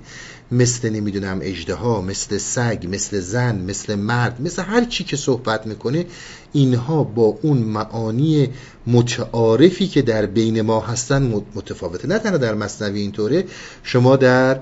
مثل 0.52 0.90
نمی‌دونم 0.90 1.40
اجده 1.42 2.00
مثل 2.00 2.38
سگ 2.38 2.88
مثل 2.90 3.20
زن 3.20 3.62
مثل 3.62 3.96
مرد 3.96 4.42
مثل 4.42 4.62
هر 4.62 4.86
چی 4.86 5.04
که 5.04 5.18
صحبت 5.18 5.68
می‌کنه 5.68 6.06
اینها 6.54 7.04
با 7.04 7.38
اون 7.42 7.58
معانی 7.58 8.50
متعارفی 8.88 9.88
که 9.88 10.02
در 10.02 10.26
بین 10.26 10.62
ما 10.62 10.80
هستن 10.80 11.44
متفاوته. 11.56 12.08
نه 12.08 12.20
تنها 12.20 12.38
در 12.38 12.56
مصنوی 12.56 13.00
اینطوره 13.00 13.46
شما 13.84 14.16
در 14.16 14.60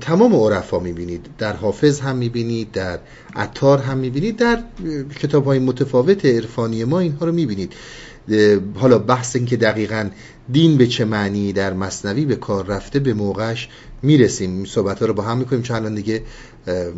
تمام 0.00 0.34
عرفا 0.34 0.78
می‌بینید 0.78 1.26
در 1.38 1.52
حافظ 1.52 2.00
هم 2.00 2.16
می‌بینید 2.16 2.72
در 2.72 2.98
عطار 3.36 3.78
هم 3.78 3.98
می‌بینید 3.98 4.36
در 4.36 4.62
کتاب 5.20 5.44
های 5.44 5.58
متفاوت 5.58 6.24
عرفانی 6.24 6.84
ما 6.84 7.00
اینها 7.00 7.26
رو 7.26 7.32
می‌بینید. 7.32 7.72
حالا 8.74 8.98
بحث 8.98 9.36
این 9.36 9.46
که 9.46 9.56
دقیقا 9.56 10.08
دین 10.52 10.76
به 10.76 10.86
چه 10.86 11.04
معنی 11.04 11.52
در 11.52 11.72
مصنوی 11.72 12.24
به 12.24 12.36
کار 12.36 12.66
رفته 12.66 12.98
به 12.98 13.14
موقعش 13.14 13.68
می‌رسیم. 14.02 14.64
صحبت 14.64 15.00
ها 15.00 15.06
رو 15.06 15.14
با 15.14 15.22
هم 15.22 15.38
می‌کنیم. 15.38 15.62
چون 15.62 15.76
الان 15.76 15.94
دیگه 15.94 16.22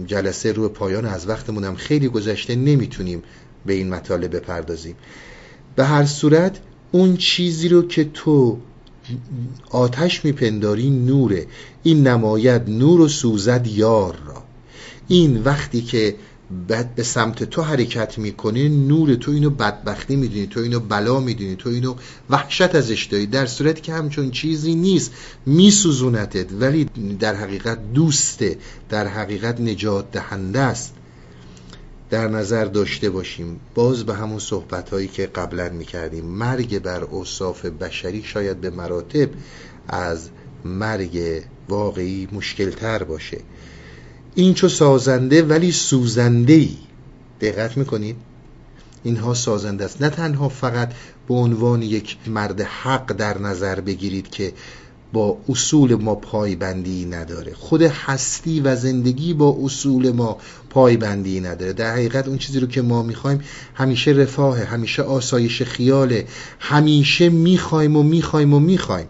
جلسه 0.07 0.53
رو 0.53 0.69
پایان 0.69 1.05
از 1.05 1.29
وقتمون 1.29 1.65
هم 1.65 1.75
خیلی 1.75 2.09
گذشته 2.09 2.57
نمی‌تونیم 2.57 3.23
به 3.67 3.73
این 3.73 3.89
مطالب 3.89 4.37
بپردازیم. 4.37 4.95
به 5.77 5.85
هر 5.85 6.05
صورت 6.05 6.59
اون 6.93 7.17
چیزی 7.17 7.69
رو 7.69 7.89
که 7.89 8.05
تو 8.05 8.59
آتش 9.71 10.25
میپنداری 10.25 10.91
نوره. 10.91 11.47
این 11.83 12.07
نماید 12.07 12.71
نور 12.71 13.01
و 13.01 13.09
سوزد 13.09 13.67
یار 13.67 14.17
را. 14.27 14.43
این 15.09 15.43
وقتی 15.43 15.81
که 15.81 16.15
بعد 16.69 16.95
به 16.95 17.03
سمت 17.03 17.45
تو 17.45 17.63
حرکت 17.63 18.19
می‌کنه 18.19 18.69
نور 18.69 19.15
تو 19.15 19.31
اینو 19.31 19.51
بدبختی 19.51 20.17
می‌دونی 20.17 20.47
تو 20.47 20.61
اینو 20.61 20.81
بلا 20.81 21.21
می‌دونی 21.21 21.57
تو 21.57 21.71
اینو 21.71 21.95
وحشت 22.31 22.75
ازش 22.75 23.05
داری. 23.05 23.27
در 23.27 23.47
صورتی 23.47 23.81
که 23.81 23.93
همچون 23.93 24.31
چیزی 24.31 24.75
نیست 24.75 25.13
میسوزونتت 25.47 26.53
ولی 26.53 26.85
در 27.21 27.35
حقیقت 27.35 27.93
دوسته 27.93 28.59
در 28.89 29.07
حقیقت 29.07 29.61
نجات 29.61 30.11
دهنده 30.11 30.61
است. 30.61 30.95
در 32.11 32.29
نظر 32.29 32.65
داشته 32.65 33.11
باشیم. 33.11 33.61
باز 33.75 34.05
به 34.05 34.15
همون 34.15 34.39
صحبت 34.39 34.91
هایی 34.91 35.09
که 35.09 35.27
قبلا 35.27 35.69
می‌کردیم. 35.69 36.25
مرگ 36.25 36.79
بر 36.79 37.05
اوصاف 37.05 37.65
بشری 37.65 38.23
شاید 38.23 38.61
به 38.61 38.71
مراتب 38.71 39.29
از 39.89 40.29
مرگ 40.65 41.43
واقعی 41.69 42.29
مشکلتر 42.33 43.03
باشه. 43.03 43.39
این 44.39 44.55
چو 44.55 44.69
سازنده 44.69 45.43
ولی 45.43 45.73
سوزنده 45.73 46.53
ای 46.53 46.77
دقت 47.41 47.77
می‌کنید؟ 47.77 48.17
اینها 49.05 49.35
سازنده 49.35 49.85
است. 49.85 50.03
نه 50.03 50.11
تنها 50.11 50.49
فقط 50.49 50.93
به 51.29 51.35
عنوان 51.35 51.83
یک 51.83 52.17
مرد 52.27 52.61
حق 52.61 53.13
در 53.13 53.39
نظر 53.39 53.81
بگیرید 53.81 54.31
که 54.31 54.53
با 55.13 55.39
اصول 55.49 55.95
ما 55.95 56.15
پایبندی 56.15 57.05
نداره. 57.05 57.55
خود 57.55 57.83
هستی 57.83 58.61
و 58.61 58.77
زندگی 58.77 59.35
با 59.35 59.59
اصول 59.63 60.11
ما 60.11 60.39
پایبندی 60.71 61.41
نداره. 61.41 61.73
در 61.73 61.93
حقیقت 61.93 62.29
اون 62.29 62.39
چیزی 62.39 62.61
رو 62.61 62.67
که 62.67 62.83
ما 62.83 63.03
می‌خوایم 63.03 63.41
همیشه 63.75 64.11
رفاه 64.11 64.59
همیشه 64.59 65.03
آسایش 65.03 65.63
خیاله 65.63 66.27
همیشه 66.59 67.29
می‌خوایم 67.29 67.97
و 67.97 68.03
می‌خوایم 68.03 68.55
و 68.55 68.61
می‌خوایم. 68.61 69.07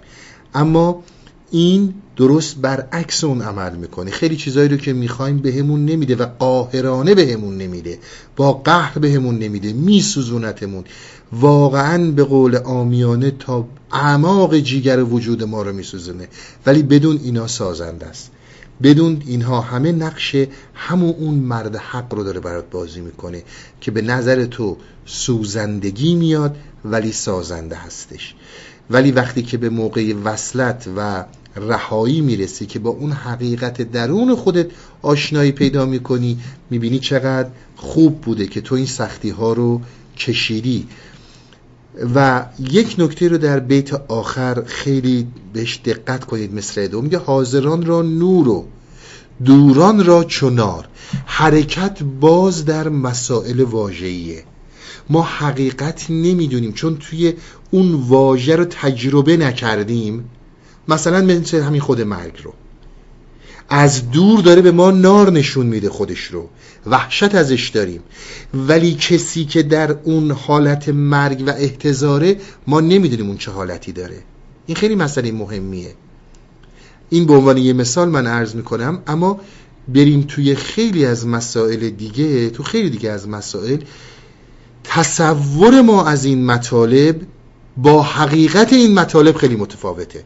اما 0.54 1.04
این 1.50 1.94
درست 2.16 2.56
برعکس 2.56 3.24
اون 3.24 3.42
عمل 3.42 3.76
می‌کنه. 3.76 4.10
خیلی 4.10 4.36
چیزایی 4.36 4.68
رو 4.68 4.76
که 4.76 4.92
می‌خوایم 4.92 5.38
بهمون 5.38 5.84
نمیده 5.84 6.16
و 6.16 6.26
قاهرانه 6.38 7.14
بهمون 7.14 7.58
نمیده. 7.58 7.98
با 8.36 8.52
قهر 8.52 8.98
بهمون 8.98 9.38
نمیده. 9.38 9.72
میسوزونتمون. 9.72 10.84
واقعا 11.32 12.10
به 12.10 12.24
قول 12.24 12.56
آمیانه 12.56 13.30
تا 13.30 13.68
اعماق 13.92 14.58
جیگر 14.58 15.04
وجود 15.04 15.42
ما 15.42 15.62
رو 15.62 15.72
میسوزونه. 15.72 16.28
ولی 16.66 16.82
بدون 16.82 17.20
اینا 17.24 17.46
سازنده 17.46 18.06
است. 18.06 18.30
بدون 18.82 19.22
اینها 19.26 19.60
همه 19.60 19.92
نقش 19.92 20.36
همون 20.74 21.14
اون 21.18 21.34
مرد 21.34 21.76
حق 21.76 22.14
رو 22.14 22.24
داره 22.24 22.40
برات 22.40 22.70
بازی 22.70 23.00
می‌کنه 23.00 23.42
که 23.80 23.90
به 23.90 24.02
نظر 24.02 24.44
تو 24.44 24.76
سوزندگی 25.06 26.14
میاد 26.14 26.56
ولی 26.84 27.12
سازنده 27.12 27.76
هستش. 27.76 28.34
ولی 28.90 29.10
وقتی 29.10 29.42
که 29.42 29.58
به 29.58 29.68
موقع 29.68 30.14
وصلت 30.24 30.88
و 30.96 31.24
رهایی 31.56 32.20
می‌رسی 32.20 32.66
که 32.66 32.78
با 32.78 32.90
اون 32.90 33.12
حقیقت 33.12 33.82
درون 33.82 34.34
خودت 34.34 34.66
آشنایی 35.02 35.52
پیدا 35.52 35.86
می‌کنی 35.86 36.38
می‌بینی 36.70 36.98
چقدر 36.98 37.48
خوب 37.76 38.20
بوده 38.20 38.46
که 38.46 38.60
تو 38.60 38.74
این 38.74 38.86
سختی 38.86 39.30
ها 39.30 39.52
رو 39.52 39.80
کشیدی. 40.18 40.86
و 42.14 42.46
یک 42.58 42.94
نکته 42.98 43.28
رو 43.28 43.38
در 43.38 43.60
بیت 43.60 43.94
آخر 43.94 44.64
خیلی 44.66 45.26
بهش 45.52 45.80
دقت 45.84 46.24
کنید 46.24 46.54
مصرع 46.54 46.86
دو 46.86 47.02
میگه 47.02 47.18
حاضران 47.18 47.86
را 47.86 48.02
نور 48.02 48.48
و 48.48 48.66
دوران 49.44 50.04
را 50.04 50.24
چنار. 50.24 50.88
حرکت 51.26 52.02
باز 52.02 52.64
در 52.64 52.88
مسائل 52.88 53.60
واژه‌ایه. 53.60 54.44
ما 55.10 55.22
حقیقت 55.22 56.10
نمی‌دونیم 56.10 56.72
چون 56.72 56.96
توی 56.96 57.34
اون 57.70 57.94
واژه 57.94 58.56
رو 58.56 58.64
تجربه 58.64 59.36
نکردیم. 59.36 60.30
مثلا 60.88 61.20
مثل 61.20 61.60
همین 61.60 61.80
خود 61.80 62.00
مرگ 62.00 62.40
رو. 62.42 62.52
از 63.68 64.10
دور 64.10 64.40
داره 64.40 64.62
به 64.62 64.72
ما 64.72 64.90
نار 64.90 65.32
نشون 65.32 65.66
میده 65.66 65.90
خودش 65.90 66.24
رو. 66.24 66.48
وحشت 66.86 67.34
ازش 67.34 67.68
داریم. 67.68 68.00
ولی 68.54 68.94
کسی 68.94 69.44
که 69.44 69.62
در 69.62 69.90
اون 70.04 70.30
حالت 70.30 70.88
مرگ 70.88 71.44
و 71.46 71.50
احتضاره 71.50 72.36
ما 72.66 72.80
نمی‌دونیم 72.80 73.26
اون 73.26 73.36
چه 73.36 73.50
حالتی 73.50 73.92
داره. 73.92 74.18
این 74.66 74.76
خیلی 74.76 74.94
مسئله 74.94 75.32
مهمیه. 75.32 75.94
این 77.10 77.26
به 77.26 77.34
عنوان 77.34 77.58
یه 77.58 77.72
مثال 77.72 78.08
من 78.08 78.26
عرض 78.26 78.54
می‌کنم 78.54 79.02
اما 79.06 79.40
بریم 79.88 80.24
توی 80.28 80.54
خیلی 80.54 81.04
از 81.04 81.26
مسائل 81.26 81.90
دیگه 81.90 82.50
تو 82.50 82.62
خیلی 82.62 82.90
دیگه 82.90 83.10
از 83.10 83.28
مسائل 83.28 83.78
تصور 84.84 85.80
ما 85.80 86.04
از 86.04 86.24
این 86.24 86.46
مطالب 86.46 87.20
با 87.76 88.02
حقیقت 88.02 88.72
این 88.72 88.94
مطالب 88.94 89.36
خیلی 89.36 89.56
متفاوته. 89.56 90.24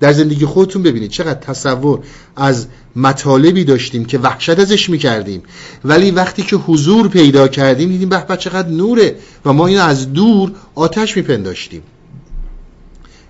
در 0.00 0.12
زندگی 0.12 0.46
خودتون 0.46 0.82
ببینید 0.82 1.10
چقدر 1.10 1.40
تصور 1.40 2.00
از 2.36 2.66
مطالبی 2.96 3.64
داشتیم 3.64 4.04
که 4.04 4.18
وحشت 4.18 4.58
ازش 4.58 4.90
می‌کردیم. 4.90 5.42
ولی 5.84 6.10
وقتی 6.10 6.42
که 6.42 6.56
حضور 6.56 7.08
پیدا 7.08 7.48
کردیم 7.48 7.88
دیدیم 7.88 8.08
به 8.08 8.36
چقدر 8.36 8.68
نوره 8.68 9.16
و 9.44 9.52
ما 9.52 9.66
اینو 9.66 9.82
از 9.82 10.12
دور 10.12 10.52
آتش 10.74 11.16
میپنداشتیم. 11.16 11.82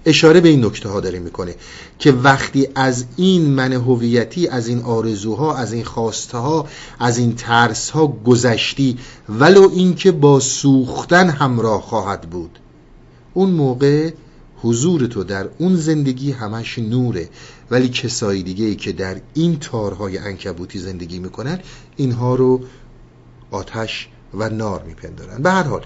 اشاره 0.06 0.40
به 0.40 0.48
این 0.48 0.64
نکته 0.64 0.88
ها 0.88 1.00
داره 1.00 1.18
می‌کنه 1.18 1.54
که 1.98 2.12
وقتی 2.12 2.68
از 2.74 3.04
این 3.16 3.50
من 3.50 3.72
هویتی 3.72 4.48
از 4.48 4.68
این 4.68 4.82
آرزوها 4.82 5.56
از 5.56 5.72
این 5.72 5.84
خواسته 5.84 6.38
ها 6.38 6.68
از 6.98 7.18
این 7.18 7.34
ترس 7.34 7.90
ها 7.90 8.06
گذشتی 8.06 8.98
ولو 9.28 9.70
اینکه 9.74 10.12
با 10.12 10.40
سوختن 10.40 11.30
همراه 11.30 11.82
خواهد 11.82 12.20
بود. 12.20 12.58
اون 13.34 13.50
موقع 13.50 14.10
حضور 14.62 15.06
تو 15.06 15.24
در 15.24 15.48
اون 15.58 15.76
زندگی 15.76 16.32
همش 16.32 16.78
نوره. 16.78 17.28
ولی 17.70 17.88
کسایی 17.88 18.42
دیگه 18.42 18.64
ای 18.64 18.74
که 18.74 18.92
در 18.92 19.16
این 19.34 19.58
تارهای 19.58 20.18
انکبوتی 20.18 20.78
زندگی 20.78 21.18
می‌کنن 21.18 21.60
اینها 21.96 22.34
رو 22.34 22.60
آتش 23.50 24.08
و 24.34 24.48
نار 24.48 24.82
میپندارن. 24.82 25.42
به 25.42 25.50
هر 25.50 25.62
حال 25.62 25.84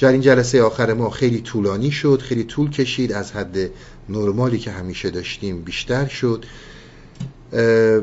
در 0.00 0.12
این 0.12 0.20
جلسه 0.20 0.62
آخر 0.62 0.92
ما 0.92 1.10
خیلی 1.10 1.40
طولانی 1.40 1.90
شد 1.90 2.22
خیلی 2.22 2.44
طول 2.44 2.70
کشید 2.70 3.12
از 3.12 3.32
حد 3.32 3.70
نرمالی 4.08 4.58
که 4.58 4.70
همیشه 4.70 5.10
داشتیم 5.10 5.62
بیشتر 5.62 6.06
شد. 6.06 6.44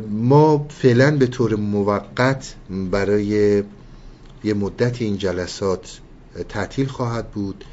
ما 0.09 0.67
فعلا 0.69 1.17
به 1.17 1.27
طور 1.27 1.55
موقت 1.55 2.55
برای 2.91 3.63
یه 4.43 4.53
مدت 4.53 5.01
این 5.01 5.17
جلسات 5.17 5.99
تعطیل 6.49 6.87
خواهد 6.87 7.31
بود. 7.31 7.65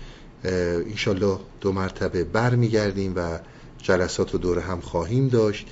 انشالله 0.44 1.38
دو 1.60 1.72
مرتبه 1.72 2.24
برمیگردیم 2.24 3.12
و 3.16 3.38
جلسات 3.82 4.32
رو 4.32 4.38
دور 4.38 4.58
هم 4.58 4.80
خواهیم 4.80 5.28
داشت. 5.28 5.66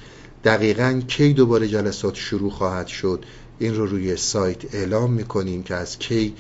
دقیقا 0.45 1.03
کی 1.09 1.33
دوباره 1.33 1.69
جلسات 1.69 2.15
شروع 2.15 2.51
خواهد 2.51 2.87
شد 2.87 3.25
این 3.59 3.75
رو 3.75 3.87
روی 3.87 4.17
سایت 4.17 4.75
اعلام 4.75 5.13
می‌کنیم 5.13 5.63
که 5.63 5.75
از 5.75 5.99
کی 5.99 6.35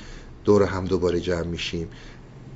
دور 0.48 0.62
هم 0.62 0.84
دوباره 0.84 1.20
جمع 1.20 1.46
میشیم. 1.46 1.88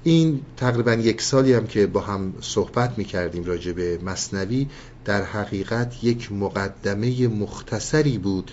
این 0.02 0.40
تقریبا 0.56 0.92
یک 0.92 1.22
سالی 1.22 1.52
هم 1.52 1.66
که 1.66 1.86
با 1.86 2.00
هم 2.00 2.34
صحبت 2.40 2.98
می‌کردیم 2.98 3.44
راجع 3.44 3.72
به 3.72 3.98
مصنوی 4.04 4.68
در 5.04 5.22
حقیقت 5.22 6.04
یک 6.04 6.32
مقدمه 6.32 7.28
مختصری 7.28 8.18
بود 8.18 8.50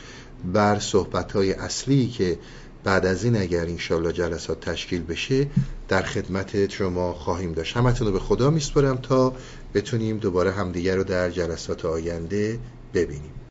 بر 0.53 0.79
صحبتهای 0.79 1.53
اصلی 1.53 2.07
که 2.07 2.39
بعد 2.83 3.05
از 3.05 3.23
این 3.23 3.37
اگر 3.37 3.61
انشالله 3.65 4.11
جلسات 4.11 4.59
تشکیل 4.59 5.03
بشه 5.03 5.47
در 5.87 6.01
خدمت 6.01 6.71
شما 6.71 7.13
خواهیم 7.13 7.53
داشت. 7.53 7.77
همتون 7.77 8.07
رو 8.07 8.13
به 8.13 8.19
خدا 8.19 8.49
میسپرم 8.49 8.97
تا 8.97 9.33
بتونیم 9.73 10.17
دوباره 10.17 10.51
همدیگر 10.51 10.95
رو 10.95 11.03
در 11.03 11.29
جلسات 11.29 11.85
آینده 11.85 12.59
ببینیم. 12.93 13.38